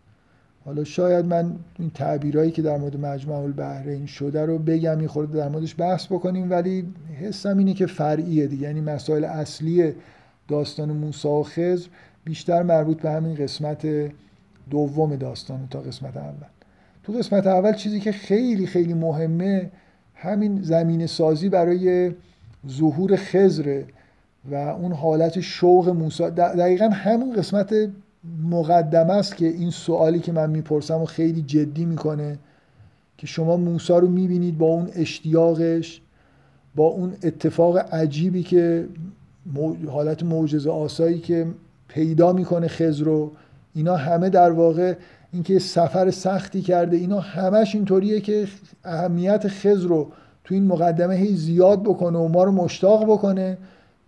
حالا 0.65 0.83
شاید 0.83 1.25
من 1.25 1.55
این 1.79 1.89
تعبیرهایی 1.89 2.51
که 2.51 2.61
در 2.61 2.77
مورد 2.77 2.97
مجمع 2.97 3.35
البحرین 3.35 4.05
شده 4.05 4.45
رو 4.45 4.57
بگم 4.57 5.01
یه 5.01 5.07
خورده 5.07 5.37
در 5.37 5.49
موردش 5.49 5.75
بحث 5.77 6.05
بکنیم 6.05 6.51
ولی 6.51 6.93
حسم 7.21 7.57
اینه 7.57 7.73
که 7.73 7.85
فرعیه 7.85 8.47
دیگه. 8.47 8.63
یعنی 8.63 8.81
مسائل 8.81 9.23
اصلی 9.23 9.93
داستان 10.47 10.91
موسی 10.91 11.27
و 11.27 11.43
خضر 11.43 11.87
بیشتر 12.23 12.63
مربوط 12.63 13.01
به 13.01 13.11
همین 13.11 13.35
قسمت 13.35 13.87
دوم 14.69 15.15
داستان 15.15 15.67
تا 15.69 15.79
قسمت 15.79 16.17
اول. 16.17 16.47
تو 17.03 17.13
قسمت 17.13 17.47
اول 17.47 17.73
چیزی 17.73 17.99
که 17.99 18.11
خیلی 18.11 18.67
خیلی 18.67 18.93
مهمه 18.93 19.71
همین 20.15 20.61
زمین 20.61 21.07
سازی 21.07 21.49
برای 21.49 22.11
ظهور 22.69 23.15
خزره 23.15 23.85
و 24.51 24.55
اون 24.55 24.91
حالت 24.91 25.39
شوق 25.39 25.89
موسی. 25.89 26.29
دقیقا 26.29 26.89
همون 26.89 27.33
قسمت 27.33 27.73
مقدمه 28.43 29.13
است 29.13 29.35
که 29.35 29.47
این 29.47 29.69
سوالی 29.69 30.19
که 30.19 30.31
من 30.31 30.49
می‌پرسم 30.49 31.01
و 31.01 31.05
خیلی 31.05 31.41
جدی 31.41 31.85
می‌کنه 31.85 32.39
که 33.17 33.27
شما 33.27 33.57
موسی 33.57 33.93
رو 33.93 34.07
می‌بینید 34.07 34.57
با 34.57 34.65
اون 34.65 34.89
اشتیاقش 34.95 36.01
با 36.75 36.83
اون 36.83 37.13
اتفاق 37.23 37.77
عجیبی 37.77 38.43
که 38.43 38.87
حالت 39.91 40.23
معجزه 40.23 40.71
آسایی 40.71 41.19
که 41.19 41.47
پیدا 41.87 42.33
می‌کنه 42.33 42.67
خزر 42.67 43.03
رو. 43.03 43.31
اینا 43.73 43.95
همه 43.95 44.29
در 44.29 44.51
واقع 44.51 44.93
اینکه 45.33 45.59
سفر 45.59 46.11
سختی 46.11 46.61
کرده 46.61 46.97
اینا 46.97 47.19
همش 47.19 47.75
اینطوریه 47.75 48.21
که 48.21 48.47
اهمیت 48.83 49.47
خزر 49.47 49.87
رو 49.87 50.11
تو 50.43 50.53
این 50.53 50.67
مقدمه 50.67 51.15
هی 51.15 51.35
زیاد 51.35 51.83
بکنه 51.83 52.19
و 52.19 52.27
ما 52.27 52.43
رو 52.43 52.51
مشتاق 52.51 53.03
بکنه. 53.03 53.57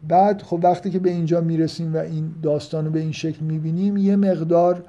بعد 0.08 0.42
خب 0.42 0.60
وقتی 0.64 0.90
که 0.90 1.00
به 1.00 1.10
اینجا 1.10 1.42
می‌رسیم 1.42 1.94
و 1.94 1.98
این 1.98 2.32
داستان 2.44 2.86
رو 2.86 2.92
به 2.92 3.00
این 3.00 3.12
شکل 3.12 3.46
می‌بینیم 3.46 3.98
یه 3.98 4.16
مقدار 4.16 4.84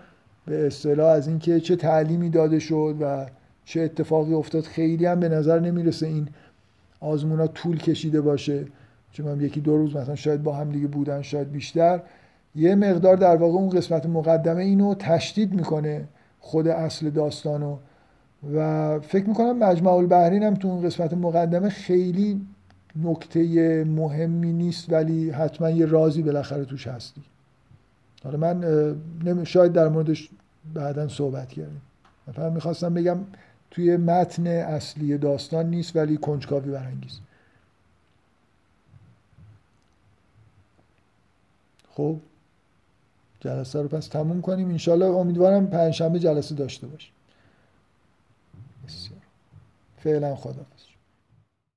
به 0.46 0.66
اصطلاح 0.66 1.10
از 1.10 1.28
اینکه 1.28 1.60
چه 1.60 1.76
تعلیمی 1.76 2.30
داده 2.30 2.58
شد 2.58 2.96
و 3.00 3.26
چه 3.64 3.80
اتفاقی 3.80 4.34
افتاد 4.34 4.64
خیلی 4.64 5.06
هم 5.06 5.20
به 5.20 5.28
نظر 5.28 5.60
نمی‌رسه 5.60 6.06
این 6.06 6.28
آزمون 7.00 7.40
ها 7.40 7.46
طول 7.46 7.78
کشیده 7.78 8.20
باشه. 8.20 8.64
چون 9.12 9.28
هم 9.28 9.40
یکی 9.40 9.60
دو 9.60 9.76
روز 9.76 9.96
مثلا 9.96 10.14
شاید 10.14 10.42
با 10.42 10.52
هم 10.52 10.70
دیگه 10.70 10.86
بودن 10.86 11.22
شاید 11.22 11.52
بیشتر. 11.52 12.00
یه 12.54 12.74
مقدار 12.74 13.16
در 13.16 13.36
واقع 13.36 13.54
اون 13.54 13.68
قسمت 13.68 14.06
مقدمه 14.06 14.62
اینو 14.62 14.94
تشدید 14.94 15.54
می‌کنه 15.54 16.08
خود 16.40 16.68
اصل 16.68 17.10
داستانو. 17.10 17.76
و 18.54 18.98
فکر 19.00 19.28
می‌کنم 19.28 19.58
مجمع 19.58 19.92
البحرین 19.92 20.42
هم 20.42 20.54
تو 20.54 20.68
اون 20.68 20.82
قسمت 20.82 21.14
مقدمه 21.14 21.68
خیلی 21.68 22.40
نکته 23.02 23.84
مهمی 23.84 24.52
نیست 24.52 24.92
ولی 24.92 25.30
حتما 25.30 25.70
یه 25.70 25.86
رازی 25.86 26.22
بالاخره 26.22 26.64
توش 26.64 26.86
هستی. 26.86 27.22
حالا 28.24 28.36
من 28.38 29.44
شاید 29.44 29.72
در 29.72 29.88
موردش 29.88 30.28
بعدا 30.74 31.08
صحبت 31.08 31.48
کردیم. 31.48 31.82
فقط 32.32 32.52
می‌خواستم 32.52 32.94
بگم 32.94 33.18
توی 33.70 33.96
متن 33.96 34.46
اصلی 34.46 35.18
داستان 35.18 35.66
نیست 35.66 35.96
ولی 35.96 36.16
کنجکاوی 36.16 36.70
برانگیز. 36.70 37.18
خب 41.90 42.16
جلسه 43.40 43.82
رو 43.82 43.88
پس 43.88 44.06
تموم 44.08 44.40
کنیم. 44.40 44.68
انشالله 44.68 45.06
امیدوارم 45.06 45.66
پنجشنبه 45.66 46.18
جلسه 46.18 46.54
داشته 46.54 46.86
باشیم. 46.86 47.12
بسیار. 48.86 49.20
فعلا 49.96 50.36
خدافظ 50.36 50.77